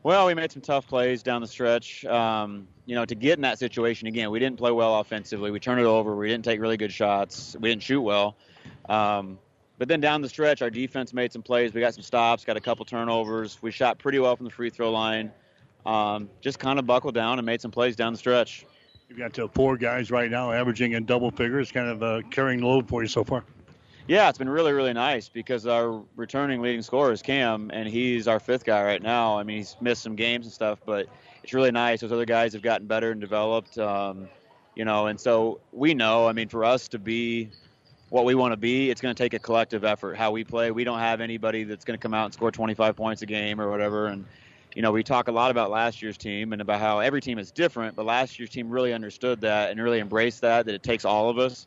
Well, 0.03 0.27
we 0.27 0.35
made 0.35 0.53
some 0.53 0.63
tough 0.63 0.87
plays 0.87 1.23
down 1.23 1.41
the 1.41 1.49
stretch. 1.49 2.05
Um, 2.05 2.69
you 2.87 2.95
know, 2.95 3.05
to 3.05 3.15
get 3.15 3.39
in 3.39 3.43
that 3.43 3.59
situation 3.59 4.09
again, 4.09 4.31
we 4.31 4.39
didn't 4.39 4.59
play 4.59 4.71
well 4.71 5.01
offensively. 5.01 5.51
We 5.51 5.61
turned 5.61 5.81
it 5.81 5.87
over. 5.87 6.15
We 6.17 6.29
didn't 6.29 6.45
take 6.45 6.61
really 6.61 6.77
good 6.77 6.93
shots. 6.93 7.57
We 7.59 7.71
didn't 7.71 7.83
shoot 7.83 8.03
well. 8.03 8.37
Um, 8.89 9.39
but 9.79 9.89
then 9.89 10.01
down 10.01 10.23
the 10.23 10.29
stretch, 10.29 10.63
our 10.63 10.71
defense 10.71 11.13
made 11.13 11.33
some 11.33 11.43
plays. 11.43 11.73
We 11.73 11.81
got 11.81 11.95
some 11.95 12.03
stops, 12.03 12.45
got 12.45 12.57
a 12.57 12.61
couple 12.61 12.85
turnovers. 12.85 13.59
We 13.61 13.71
shot 13.71 13.99
pretty 13.99 14.19
well 14.19 14.37
from 14.37 14.45
the 14.45 14.51
free 14.51 14.71
throw 14.71 14.93
line. 14.93 15.33
Um, 15.85 16.31
just 16.41 16.59
kind 16.59 16.79
of 16.79 16.87
buckled 16.87 17.15
down 17.15 17.39
and 17.39 17.47
made 17.47 17.61
some 17.61 17.71
plays 17.71 17.97
down 17.97 18.13
the 18.13 18.19
stretch. 18.19 18.67
You've 19.09 19.19
got 19.19 19.39
uh, 19.39 19.49
four 19.49 19.77
guys 19.77 20.11
right 20.11 20.31
now 20.31 20.53
averaging 20.53 20.93
in 20.93 21.05
double 21.05 21.31
figures, 21.31 21.71
kind 21.71 21.89
of 21.89 22.03
uh, 22.03 22.23
carrying 22.31 22.61
the 22.61 22.67
load 22.67 22.89
for 22.89 23.03
you 23.03 23.09
so 23.09 23.25
far. 23.25 23.45
Yeah, 24.07 24.29
it's 24.29 24.39
been 24.39 24.49
really, 24.49 24.73
really 24.73 24.93
nice 24.93 25.29
because 25.29 25.67
our 25.67 26.03
returning 26.17 26.61
leading 26.61 26.83
scorer 26.83 27.13
is 27.13 27.23
Cam, 27.23 27.71
and 27.73 27.89
he's 27.89 28.29
our 28.29 28.39
fifth 28.39 28.65
guy 28.65 28.83
right 28.85 29.03
now. 29.03 29.39
I 29.39 29.43
mean, 29.43 29.59
he's 29.59 29.77
missed 29.81 30.03
some 30.03 30.15
games 30.15 30.45
and 30.47 30.53
stuff, 30.53 30.79
but 30.85 31.07
it's 31.45 31.53
really 31.53 31.71
nice. 31.71 32.01
Those 32.01 32.11
other 32.11 32.25
guys 32.25 32.55
have 32.55 32.63
gotten 32.63 32.87
better 32.87 33.11
and 33.11 33.21
developed, 33.21 33.77
um, 33.77 34.29
you 34.75 34.87
know, 34.87 35.09
and 35.09 35.21
so 35.21 35.61
we 35.73 35.93
know, 35.93 36.27
I 36.27 36.33
mean, 36.33 36.49
for 36.49 36.65
us 36.65 36.89
to 36.89 36.99
be 36.99 37.51
what 38.09 38.25
we 38.25 38.35
want 38.35 38.53
to 38.53 38.57
be, 38.57 38.89
it's 38.89 39.03
going 39.03 39.15
to 39.15 39.23
take 39.23 39.35
a 39.35 39.39
collective 39.39 39.85
effort. 39.85 40.17
How 40.17 40.31
we 40.31 40.43
play, 40.43 40.71
we 40.71 40.85
don't 40.85 41.01
have 41.01 41.21
anybody 41.21 41.65
that's 41.65 41.85
going 41.85 41.99
to 41.99 42.03
come 42.03 42.15
out 42.15 42.25
and 42.25 42.33
score 42.33 42.51
25 42.51 42.97
points 42.97 43.21
a 43.21 43.27
game 43.27 43.61
or 43.61 43.71
whatever. 43.71 44.07
And 44.07 44.25
you 44.75 44.81
know, 44.81 44.91
we 44.91 45.03
talk 45.03 45.29
a 45.29 45.33
lot 45.33 45.51
about 45.51 45.71
last 45.71 46.01
year's 46.01 46.17
team 46.17 46.55
and 46.55 46.63
about 46.63 46.81
how 46.81 47.01
every 47.01 47.21
team 47.21 47.39
is 47.39 47.51
different, 47.51 47.95
but 47.95 48.07
last 48.07 48.39
year's 48.39 48.49
team 48.49 48.71
really 48.71 48.95
understood 48.95 49.43
that 49.43 49.71
and 49.71 49.83
really 49.83 50.01
embraced 50.01 50.41
that. 50.41 50.65
That 50.65 50.75
it 50.75 50.83
takes 50.83 51.05
all 51.05 51.29
of 51.29 51.39
us, 51.39 51.67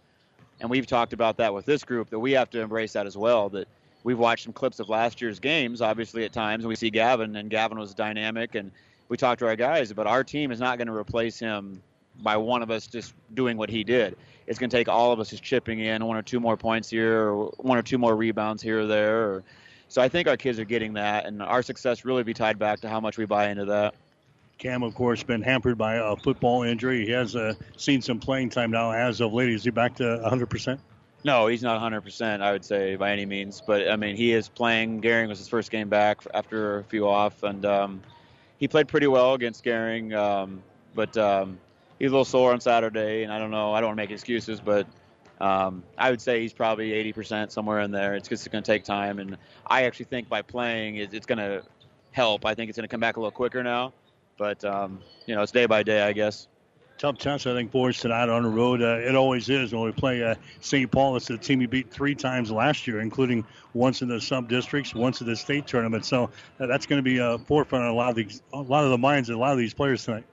and 0.60 0.72
we've 0.72 0.88
talked 0.88 1.14
about 1.14 1.38
that 1.38 1.54
with 1.54 1.68
this 1.68 1.84
group 1.84 2.10
that 2.10 2.20
we 2.20 2.32
have 2.32 2.50
to 2.50 2.62
embrace 2.62 2.94
that 2.94 3.06
as 3.06 3.16
well. 3.16 3.48
That 3.50 3.68
we've 4.04 4.18
watched 4.18 4.46
some 4.46 4.54
clips 4.54 4.80
of 4.80 4.90
last 4.90 5.22
year's 5.22 5.40
games, 5.40 5.84
obviously 5.84 6.26
at 6.26 6.34
times, 6.34 6.64
and 6.64 6.70
we 6.70 6.76
see 6.76 6.90
Gavin, 6.90 7.36
and 7.36 7.50
Gavin 7.52 7.78
was 7.78 7.94
dynamic, 7.94 8.56
and 8.56 8.72
we 9.10 9.18
talked 9.18 9.40
to 9.40 9.48
our 9.48 9.56
guys, 9.56 9.94
but 9.94 10.08
our 10.08 10.24
team 10.24 10.52
is 10.52 10.60
not 10.60 10.78
going 10.78 10.88
to 10.88 10.96
replace 10.96 11.40
him 11.40 11.82
by 12.22 12.38
one 12.38 12.62
of 12.62 12.72
us 12.72 12.88
just 12.88 13.14
doing 13.34 13.58
what 13.58 13.70
he 13.70 13.84
did. 13.84 14.18
It's 14.48 14.60
going 14.60 14.70
to 14.70 14.76
take 14.76 14.88
all 14.88 15.12
of 15.12 15.20
us 15.20 15.30
just 15.30 15.44
chipping 15.44 15.80
in 15.80 16.06
one 16.06 16.18
or 16.18 16.22
two 16.22 16.40
more 16.40 16.58
points 16.58 16.90
here, 16.90 17.30
or 17.30 17.48
one 17.58 17.78
or 17.78 17.82
two 17.82 17.98
more 17.98 18.16
rebounds 18.16 18.62
here 18.62 18.82
or 18.82 18.88
there. 18.88 19.24
Or, 19.24 19.44
so 19.90 20.02
I 20.02 20.10
think 20.10 20.28
our 20.28 20.38
kids 20.38 20.60
are 20.60 20.66
getting 20.66 20.94
that, 20.94 21.26
and 21.26 21.42
our 21.42 21.62
success 21.62 22.06
really 22.06 22.24
be 22.24 22.34
tied 22.34 22.58
back 22.58 22.82
to 22.82 22.90
how 22.90 23.00
much 23.00 23.18
we 23.18 23.26
buy 23.26 23.50
into 23.50 23.66
that. 23.66 23.96
Cam, 24.58 24.82
of 24.82 24.96
course, 24.96 25.22
been 25.22 25.42
hampered 25.42 25.78
by 25.78 25.96
a 25.96 26.16
football 26.16 26.64
injury. 26.64 27.06
He 27.06 27.12
has 27.12 27.36
uh, 27.36 27.54
seen 27.78 28.02
some 28.02 28.20
playing 28.20 28.50
time 28.50 28.72
now 28.72 28.92
as 28.92 29.22
of 29.22 29.32
late. 29.32 29.50
Is 29.50 29.64
he 29.64 29.70
back 29.70 29.96
to 29.98 30.04
100%? 30.04 30.80
No, 31.24 31.48
he's 31.48 31.62
not 31.62 31.80
100%, 31.80 32.42
I 32.42 32.52
would 32.52 32.66
say, 32.66 32.96
by 32.96 33.12
any 33.12 33.26
means. 33.26 33.62
But, 33.66 33.90
I 33.90 33.96
mean, 33.98 34.16
he 34.16 34.34
is 34.34 34.50
playing. 34.50 35.02
Gering 35.02 35.28
was 35.28 35.38
his 35.38 35.48
first 35.48 35.70
game 35.70 35.90
back 35.90 36.22
after 36.34 36.80
a 36.80 36.84
few 36.86 37.08
off, 37.08 37.44
and 37.44 37.66
um, 37.66 38.02
he 38.58 38.68
played 38.68 38.88
pretty 38.88 39.08
well 39.08 39.34
against 39.34 39.64
Gering. 39.64 40.14
Um, 40.14 40.62
but 40.96 41.16
um, 41.18 41.60
he's 42.00 42.10
a 42.10 42.12
little 42.12 42.26
sore 42.26 42.54
on 42.54 42.60
Saturday, 42.60 43.24
and 43.24 43.32
I 43.32 43.40
don't 43.40 43.52
know. 43.52 43.74
I 43.74 43.80
don't 43.80 43.90
want 43.90 43.98
to 43.98 44.04
make 44.04 44.12
excuses, 44.12 44.60
but 44.60 44.88
um, 45.40 45.84
I 45.98 46.10
would 46.10 46.22
say 46.22 46.42
he's 46.42 46.54
probably 46.54 46.90
80% 47.14 47.52
somewhere 47.52 47.82
in 47.82 47.92
there. 47.92 48.16
It's 48.16 48.28
just 48.28 48.50
going 48.52 48.64
to 48.64 48.72
take 48.72 48.84
time, 48.84 49.20
and 49.20 49.38
I 49.68 49.84
actually 49.84 50.06
think 50.06 50.28
by 50.28 50.42
playing, 50.42 50.96
it's 50.98 51.26
going 51.26 51.38
to 51.38 51.64
help. 52.12 52.46
I 52.46 52.56
think 52.56 52.70
it's 52.70 52.78
going 52.78 52.88
to 52.88 52.92
come 52.92 53.00
back 53.00 53.18
a 53.18 53.20
little 53.20 53.32
quicker 53.32 53.64
now. 53.64 53.94
But 54.38 54.64
um, 54.66 55.00
you 55.26 55.36
know, 55.36 55.42
it's 55.42 55.52
day 55.52 55.66
by 55.66 55.84
day, 55.84 56.02
I 56.02 56.14
guess. 56.14 56.48
Tough 56.98 57.20
test, 57.20 57.46
I 57.46 57.54
think, 57.54 57.72
for 57.72 57.90
us 57.90 58.00
tonight 58.00 58.28
on 58.28 58.42
the 58.42 58.50
road. 58.50 58.82
Uh, 58.82 58.98
it 58.98 59.16
always 59.16 59.50
is 59.50 59.72
when 59.72 59.84
we 59.84 59.92
play 59.92 60.24
uh, 60.24 60.34
St. 60.62 60.90
Paul. 60.90 61.16
It's 61.16 61.28
the 61.28 61.38
team 61.38 61.60
we 61.60 61.68
beat 61.68 61.92
three 61.92 62.16
times 62.16 62.50
last 62.50 62.88
year, 62.88 63.02
including 63.02 63.46
once 63.76 64.02
in 64.02 64.08
the 64.08 64.20
sub 64.20 64.50
districts, 64.50 64.96
once 64.96 65.22
in 65.22 65.28
the 65.28 65.36
state 65.36 65.68
tournament. 65.68 66.06
So 66.06 66.32
uh, 66.60 66.66
that's 66.66 66.88
going 66.88 66.98
to 66.98 67.04
be 67.04 67.20
a 67.20 67.38
forefront 67.38 67.86
of 67.86 67.92
a 67.92 67.96
lot 67.96 68.10
of 68.10 68.16
these, 68.16 68.42
a 68.52 68.62
lot 68.62 68.84
of 68.84 68.90
the 68.90 68.98
minds 68.98 69.30
of 69.30 69.36
a 69.36 69.40
lot 69.40 69.52
of 69.52 69.60
these 69.60 69.76
players 69.76 70.06
tonight. 70.06 70.24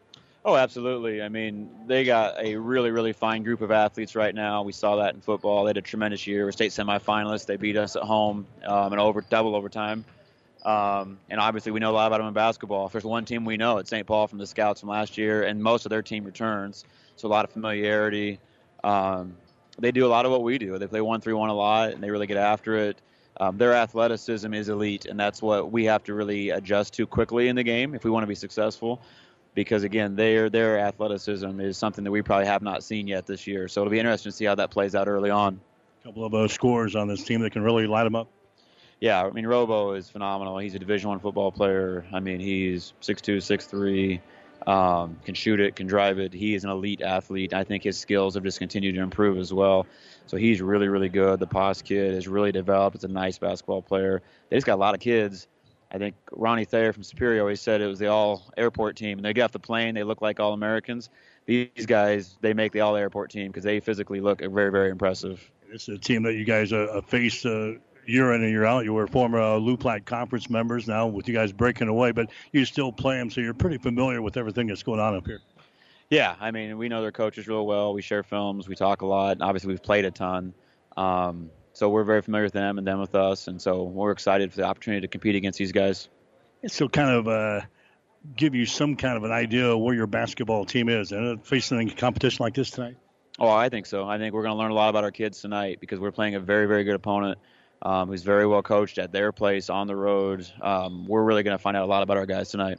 Oh, 0.43 0.57
absolutely. 0.57 1.23
I 1.23 1.29
mean, 1.29 1.69
they 1.87 2.05
got 2.05 2.43
a 2.43 2.57
really, 2.57 2.91
really 2.91 3.13
fine 3.13 3.43
group 3.43 3.61
of 3.61 3.71
athletes 3.71 4.15
right 4.15 4.35
now. 4.35 4.63
We 4.63 4.73
saw 4.73 4.97
that 4.97 5.15
in 5.15 5.21
football. 5.21 5.65
They 5.65 5.71
had 5.71 5.77
a 5.77 5.83
tremendous 5.83 6.27
year. 6.27 6.47
We're 6.47 6.53
state 6.53 6.73
semifinalists. 6.73 7.45
They 7.45 7.57
beat 7.57 7.77
us 7.77 7.95
at 7.95 8.03
home 8.03 8.47
um, 8.65 8.95
in 8.95 8.99
over 8.99 9.21
double 9.21 9.55
overtime. 9.55 10.07
Um, 10.65 11.19
and 11.29 11.41
obviously, 11.41 11.73
we 11.73 11.81
know 11.81 11.91
a 11.91 11.93
lot 11.93 12.07
about 12.07 12.19
them 12.19 12.29
in 12.29 12.35
basketball. 12.35 12.87
If 12.87 12.93
there's 12.93 13.05
one 13.05 13.25
team 13.25 13.45
we 13.45 13.57
know, 13.57 13.79
it's 13.79 13.91
St. 13.91 14.07
Paul 14.07 14.27
from 14.27 14.39
the 14.39 14.47
scouts 14.47 14.81
from 14.81 14.89
last 14.89 15.19
year, 15.19 15.43
and 15.43 15.63
most 15.63 15.85
of 15.85 15.91
their 15.91 16.03
team 16.03 16.25
returns. 16.25 16.85
So 17.17 17.29
a 17.29 17.31
lot 17.31 17.45
of 17.45 17.53
familiarity. 17.53 18.39
Um, 18.83 19.37
they 19.79 19.93
do 19.93 20.07
a 20.07 20.09
lot 20.09 20.25
of 20.25 20.31
what 20.31 20.43
we 20.43 20.59
do. 20.59 20.79
They 20.79 20.87
play 20.87 21.01
one 21.01 21.21
three 21.21 21.35
one 21.35 21.51
a 21.51 21.55
lot, 21.55 21.93
and 21.93 22.03
they 22.03 22.11
really 22.11 22.27
get 22.27 22.37
after 22.37 22.77
it. 22.77 23.01
Um, 23.39 23.59
their 23.59 23.75
athleticism 23.75 24.55
is 24.55 24.69
elite, 24.69 25.07
and 25.07 25.19
that's 25.19 25.43
what 25.43 25.71
we 25.71 25.85
have 25.85 26.05
to 26.05 26.15
really 26.15 26.51
adjust 26.51 26.95
to 26.95 27.07
quickly 27.07 27.49
in 27.49 27.57
the 27.57 27.65
game 27.65 27.95
if 27.95 28.05
we 28.05 28.11
want 28.11 28.23
to 28.23 28.29
be 28.29 28.35
successful. 28.35 29.03
Because 29.55 29.83
again, 29.83 30.17
their 30.17 30.49
their 30.49 30.79
athleticism 30.79 31.61
is 31.61 31.77
something 31.77 32.05
that 32.05 32.11
we 32.11 32.23
probably 32.23 32.47
have 32.47 32.63
not 32.63 32.83
seen 32.83 33.07
yet 33.07 33.27
this 33.27 33.47
year. 33.47 33.69
So 33.69 33.83
it'll 33.83 33.91
be 33.91 33.99
interesting 33.99 34.31
to 34.33 34.37
see 34.37 34.45
how 34.45 34.55
that 34.55 34.71
plays 34.71 34.95
out 34.95 35.09
early 35.09 35.31
on. 35.31 35.61
A 36.03 36.07
couple 36.07 36.25
of 36.25 36.35
uh, 36.35 36.49
scores 36.49 36.97
on 36.97 37.09
this 37.09 37.23
team 37.23 37.41
that 37.43 37.53
can 37.53 37.63
really 37.63 37.87
light 37.87 38.05
them 38.05 38.17
up 38.17 38.29
yeah, 39.01 39.25
I 39.25 39.31
mean 39.31 39.47
Robo 39.47 39.93
is 39.93 40.09
phenomenal. 40.09 40.59
He's 40.59 40.75
a 40.75 40.79
Division 40.79 41.11
One 41.11 41.21
football 41.21 41.53
player. 41.53 42.05
I 42.13 42.21
mean 42.21 42.41
he's 42.41 42.93
six 43.01 43.21
two, 43.21 43.41
six 43.41 43.67
three, 43.67 44.21
um, 44.67 45.19
can 45.25 45.35
shoot 45.35 45.61
it, 45.61 45.77
can 45.77 45.87
drive 45.87 46.19
it. 46.19 46.33
He 46.33 46.55
is 46.55 46.65
an 46.65 46.71
elite 46.71 47.03
athlete. 47.03 47.53
I 47.53 47.65
think 47.65 47.85
his 47.85 47.99
skills 47.99 48.35
have 48.35 48.45
just 48.45 48.59
continued 48.59 48.95
to 48.95 49.03
improve 49.03 49.39
as 49.39 49.53
well. 49.53 49.87
So 50.27 50.37
he's 50.37 50.63
really, 50.63 50.89
really 50.89 51.09
good. 51.09 51.39
The 51.39 51.47
Pos 51.47 51.83
kid 51.83 52.15
has 52.15 52.27
really 52.27 52.53
developed. 52.53 52.95
It's 52.95 53.05
a 53.05 53.09
nice 53.09 53.39
basketball 53.39 53.83
player. 53.83 54.23
They 54.49 54.57
just 54.57 54.67
got 54.67 54.75
a 54.75 54.77
lot 54.77 54.95
of 54.95 55.01
kids. 55.01 55.49
I 55.93 55.99
think 55.99 56.17
Ronnie 56.33 56.65
Thayer 56.65 56.93
from 56.93 57.05
Superior 57.05 57.43
always 57.43 57.61
said 57.61 57.81
it 57.81 57.87
was 57.87 57.99
the 58.01 58.09
all 58.09 58.51
airport 58.57 58.97
team. 58.97 59.19
And 59.19 59.25
they 59.25 59.33
get 59.33 59.45
off 59.45 59.53
the 59.53 59.61
plane, 59.61 59.95
they 59.95 60.03
look 60.03 60.23
like 60.23 60.41
all 60.41 60.53
Americans. 60.53 61.09
These 61.47 61.87
guys, 61.87 62.37
they 62.41 62.55
make 62.55 62.73
the 62.73 62.81
all 62.81 62.97
airport 62.97 63.31
team 63.31 63.49
because 63.49 63.65
they 63.65 63.79
physically 63.81 64.21
look 64.21 64.41
very, 64.41 64.73
very 64.73 64.91
impressive. 64.91 65.49
It's 65.71 65.89
a 65.89 65.99
team 65.99 66.23
that 66.23 66.35
you 66.35 66.45
guys 66.45 66.73
uh, 66.73 67.01
face 67.07 67.45
uh, 67.45 67.75
year 68.07 68.33
in 68.33 68.43
and 68.43 68.51
year 68.51 68.65
out. 68.65 68.85
You 68.85 68.93
were 68.93 69.07
former 69.07 69.41
uh, 69.41 69.59
LUPLAC 69.59 70.05
conference 70.05 70.51
members. 70.51 70.87
Now 70.89 71.07
with 71.07 71.29
you 71.29 71.35
guys 71.35 71.53
breaking 71.53 71.89
away, 71.89 72.13
but 72.13 72.31
you 72.53 72.65
still 72.65 72.93
play 72.93 73.17
them, 73.17 73.31
so 73.31 73.41
you're 73.41 73.55
pretty 73.55 73.79
familiar 73.79 74.23
with 74.23 74.37
everything 74.37 74.67
that's 74.67 74.83
going 74.83 75.01
on 75.01 75.17
up 75.17 75.27
here. 75.27 75.41
Yeah, 76.11 76.37
I 76.39 76.51
mean, 76.51 76.77
we 76.79 76.89
know 76.89 77.01
their 77.03 77.13
coaches 77.13 77.49
real 77.49 77.67
well. 77.67 77.95
We 77.95 78.03
share 78.03 78.23
films. 78.23 78.69
We 78.69 78.77
talk 78.77 79.03
a 79.03 79.07
lot. 79.07 79.33
And 79.33 79.43
obviously, 79.43 79.69
we've 79.69 79.83
played 79.83 80.05
a 80.05 80.11
ton. 80.11 80.55
Um, 80.97 81.51
so 81.73 81.89
we're 81.89 82.05
very 82.05 82.23
familiar 82.23 82.45
with 82.45 82.53
them 82.53 82.79
and 82.79 82.87
them 82.87 83.01
with 83.01 83.15
us, 83.17 83.49
and 83.49 83.61
so 83.61 83.83
we're 83.83 84.13
excited 84.13 84.53
for 84.53 84.59
the 84.59 84.65
opportunity 84.65 85.01
to 85.01 85.09
compete 85.09 85.35
against 85.35 85.59
these 85.59 85.73
guys. 85.73 86.09
So 86.69 86.89
kind 86.89 87.11
of 87.11 87.29
uh, 87.29 87.67
give 88.37 88.55
you 88.55 88.65
some 88.65 88.95
kind 88.95 89.17
of 89.17 89.25
an 89.25 89.33
idea 89.33 89.71
of 89.71 89.81
where 89.81 89.95
your 89.95 90.07
basketball 90.07 90.67
team 90.67 90.89
is, 90.89 91.11
and 91.11 91.45
facing 91.45 91.91
a 91.91 91.95
competition 91.95 92.45
like 92.45 92.55
this 92.55 92.71
tonight. 92.71 92.97
Oh, 93.41 93.51
I 93.51 93.69
think 93.69 93.87
so. 93.87 94.07
I 94.07 94.19
think 94.19 94.35
we're 94.35 94.45
going 94.45 94.55
to 94.55 94.59
learn 94.59 94.71
a 94.71 94.75
lot 94.75 94.89
about 94.89 95.03
our 95.03 95.11
kids 95.11 95.41
tonight 95.41 95.79
because 95.81 95.99
we're 95.99 96.13
playing 96.13 96.37
a 96.37 96.41
very, 96.41 96.67
very 96.67 96.85
good 96.85 96.95
opponent 96.95 97.39
um, 97.85 98.09
who's 98.09 98.23
very 98.23 98.47
well 98.47 98.63
coached 98.63 98.99
at 98.99 99.13
their 99.13 99.33
place 99.33 99.69
on 99.69 99.87
the 99.87 99.97
road. 99.97 100.47
Um, 100.61 101.07
we're 101.07 101.23
really 101.23 101.43
going 101.43 101.57
to 101.57 101.63
find 101.63 101.77
out 101.77 101.85
a 101.85 101.87
lot 101.87 102.03
about 102.03 102.17
our 102.17 102.27
guys 102.27 102.51
tonight. 102.51 102.79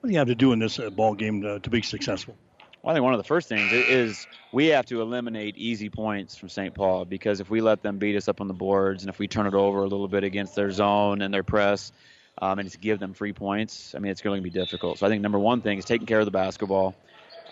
What 0.00 0.08
do 0.08 0.12
you 0.12 0.18
have 0.18 0.28
to 0.28 0.34
do 0.34 0.52
in 0.52 0.58
this 0.58 0.78
uh, 0.78 0.90
ball 0.90 1.14
game 1.14 1.42
to, 1.42 1.60
to 1.60 1.70
be 1.70 1.82
successful? 1.82 2.36
Well, 2.82 2.92
I 2.92 2.94
think 2.94 3.04
one 3.04 3.12
of 3.12 3.18
the 3.18 3.24
first 3.24 3.48
things 3.48 3.70
is 3.72 4.26
we 4.52 4.68
have 4.68 4.86
to 4.86 5.02
eliminate 5.02 5.58
easy 5.58 5.90
points 5.90 6.36
from 6.36 6.48
St. 6.48 6.74
Paul 6.74 7.04
because 7.04 7.40
if 7.40 7.50
we 7.50 7.60
let 7.60 7.82
them 7.82 7.98
beat 7.98 8.16
us 8.16 8.26
up 8.26 8.40
on 8.40 8.48
the 8.48 8.54
boards 8.54 9.02
and 9.02 9.10
if 9.10 9.18
we 9.18 9.28
turn 9.28 9.46
it 9.46 9.54
over 9.54 9.80
a 9.80 9.86
little 9.86 10.08
bit 10.08 10.24
against 10.24 10.54
their 10.54 10.70
zone 10.70 11.20
and 11.20 11.32
their 11.32 11.42
press 11.42 11.92
um, 12.40 12.58
and 12.58 12.66
just 12.66 12.80
give 12.80 12.98
them 12.98 13.12
free 13.12 13.34
points, 13.34 13.94
I 13.94 13.98
mean, 13.98 14.10
it's 14.10 14.22
going 14.22 14.42
to 14.42 14.42
be 14.42 14.50
difficult. 14.50 14.98
So 14.98 15.06
I 15.06 15.10
think 15.10 15.20
number 15.20 15.38
one 15.38 15.60
thing 15.60 15.78
is 15.78 15.84
taking 15.84 16.06
care 16.06 16.20
of 16.20 16.24
the 16.24 16.30
basketball. 16.30 16.94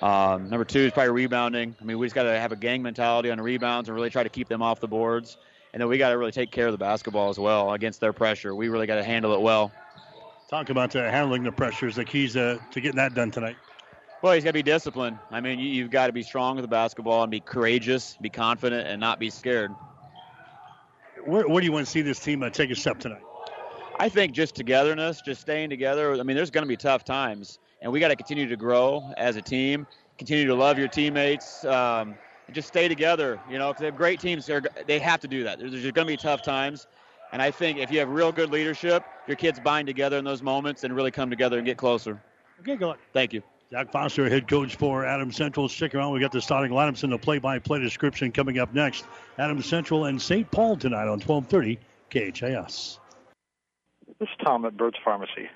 Um, 0.01 0.49
number 0.49 0.65
two 0.65 0.81
is 0.81 0.93
probably 0.93 1.11
rebounding. 1.11 1.77
I 1.79 1.85
mean, 1.85 1.99
we 1.99 2.07
just 2.07 2.15
got 2.15 2.23
to 2.23 2.41
have 2.41 2.53
a 2.53 2.57
gang 2.57 2.83
mentality 2.83 3.31
on 3.31 3.37
the 3.37 3.43
rebounds 3.43 3.91
and 3.91 3.97
really 3.97 4.11
try 4.11 4.23
to 4.23 4.31
keep 4.31 4.49
them 4.49 4.63
off 4.63 4.81
the 4.81 4.89
boards 4.89 5.37
and 5.79 5.83
then 5.83 5.89
we 5.89 5.97
got 5.97 6.11
to 6.11 6.19
really 6.19 6.33
take 6.33 6.51
care 6.51 6.67
of 6.67 6.73
the 6.73 6.79
basketball 6.79 7.29
as 7.29 7.39
well 7.39 7.73
against 7.73 8.01
their 8.01 8.13
pressure. 8.13 8.53
We 8.53 8.69
really 8.69 8.89
got 8.89 8.97
to 8.97 9.05
handle 9.05 9.33
it 9.33 9.41
well. 9.41 9.71
Talk 10.51 10.71
about 10.71 10.97
uh, 10.97 11.09
handling 11.09 11.45
the 11.45 11.53
pressures, 11.53 11.95
the 11.95 12.05
keys 12.05 12.37
uh, 12.37 12.59
to 12.73 12.81
getting 12.81 12.97
that 12.97 13.15
done 13.15 13.31
tonight. 13.31 13.55
Well, 14.21 14.33
he's 14.33 14.43
got 14.43 14.49
to 14.49 14.55
be 14.55 14.65
disciplined. 14.65 15.21
I 15.31 15.41
mean, 15.41 15.61
you, 15.61 15.85
have 15.85 15.93
got 15.93 16.09
to 16.09 16.13
be 16.13 16.25
strong 16.25 16.57
with 16.57 16.65
the 16.65 16.69
basketball 16.69 17.23
and 17.23 17.31
be 17.31 17.39
courageous, 17.39 18.17
be 18.21 18.29
confident, 18.29 18.89
and 18.89 18.99
not 18.99 19.21
be 19.21 19.31
scared. 19.31 19.71
Where, 21.25 21.47
where 21.47 21.61
do 21.61 21.65
you 21.65 21.71
want 21.71 21.87
to 21.87 21.93
see 21.93 22.03
this 22.03 22.19
team 22.19 22.43
uh, 22.43 22.51
take 22.51 22.73
a 22.73 22.75
step 22.75 22.99
tonight? 22.99 23.23
I 24.01 24.09
think 24.09 24.33
just 24.33 24.57
togetherness, 24.57 25.21
just 25.21 25.41
staying 25.43 25.71
together. 25.71 26.19
I 26.19 26.25
mean, 26.25 26.37
there's 26.37 26.51
going 26.51 26.65
to 26.65 26.69
be 26.69 26.77
tough 26.77 27.05
times, 27.05 27.61
and 27.83 27.93
we 27.93 28.01
got 28.01 28.09
to 28.09 28.17
continue 28.17 28.49
to 28.49 28.57
grow 28.57 29.13
as 29.17 29.37
a 29.37 29.43
team, 29.43 29.87
continue 30.19 30.49
to 30.49 30.57
love 30.57 30.77
your 30.77 30.89
teammates. 30.89 31.65
Um, 31.65 32.17
and 32.49 32.55
just 32.55 32.67
stay 32.67 32.89
together. 32.89 33.39
You 33.49 33.59
know, 33.59 33.69
because 33.69 33.81
they 33.81 33.87
have 33.87 33.97
great 33.97 34.19
teams, 34.19 34.47
they 34.47 34.61
they 34.87 34.99
have 34.99 35.21
to 35.21 35.29
do 35.29 35.45
that. 35.45 35.61
There's, 35.61 35.71
there's 35.71 35.85
going 35.85 36.07
to 36.07 36.13
be 36.13 36.17
tough 36.17 36.43
times, 36.43 36.89
and 37.33 37.41
I 37.41 37.53
think 37.53 37.79
if 37.79 37.93
you 37.93 38.01
have 38.01 38.09
real 38.09 38.33
good 38.33 38.51
leadership, 38.51 39.05
your 39.29 39.37
kids 39.37 39.61
bind 39.61 39.87
together 39.87 40.19
in 40.19 40.25
those 40.25 40.43
moments 40.43 40.83
and 40.83 40.97
really 40.97 41.13
come 41.13 41.31
together 41.31 41.59
and 41.59 41.65
get 41.67 41.77
closer. 41.77 42.21
Okay, 42.61 42.75
go 42.75 42.91
on. 42.91 42.97
Thank 43.13 43.33
you. 43.33 43.43
Zach 43.71 43.93
Foster, 43.93 44.31
head 44.31 44.49
coach 44.49 44.77
for 44.77 45.05
Adam 45.05 45.31
Central. 45.31 45.69
Stick 45.69 45.95
around. 45.95 46.15
We 46.15 46.21
got 46.21 46.33
the 46.33 46.41
starting 46.41 46.73
lineups 46.73 47.05
and 47.05 47.13
the 47.13 47.19
play-by-play 47.19 47.81
description 47.81 48.33
coming 48.33 48.59
up 48.59 48.73
next. 48.73 49.05
Adam 49.37 49.63
Central 49.63 50.07
and 50.07 50.21
St. 50.21 50.51
Paul 50.51 50.77
tonight 50.77 51.07
on 51.07 51.21
1230 51.21 51.79
KHAS. 52.11 52.99
This 54.19 54.29
is 54.29 54.35
Tom 54.43 54.65
at 54.65 54.77
Bird's 54.77 54.97
Pharmacy. 55.05 55.51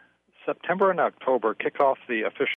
September 0.44 0.90
and 0.90 1.00
October 1.00 1.54
kick 1.54 1.80
off 1.80 1.98
the 2.06 2.22
official 2.22 2.46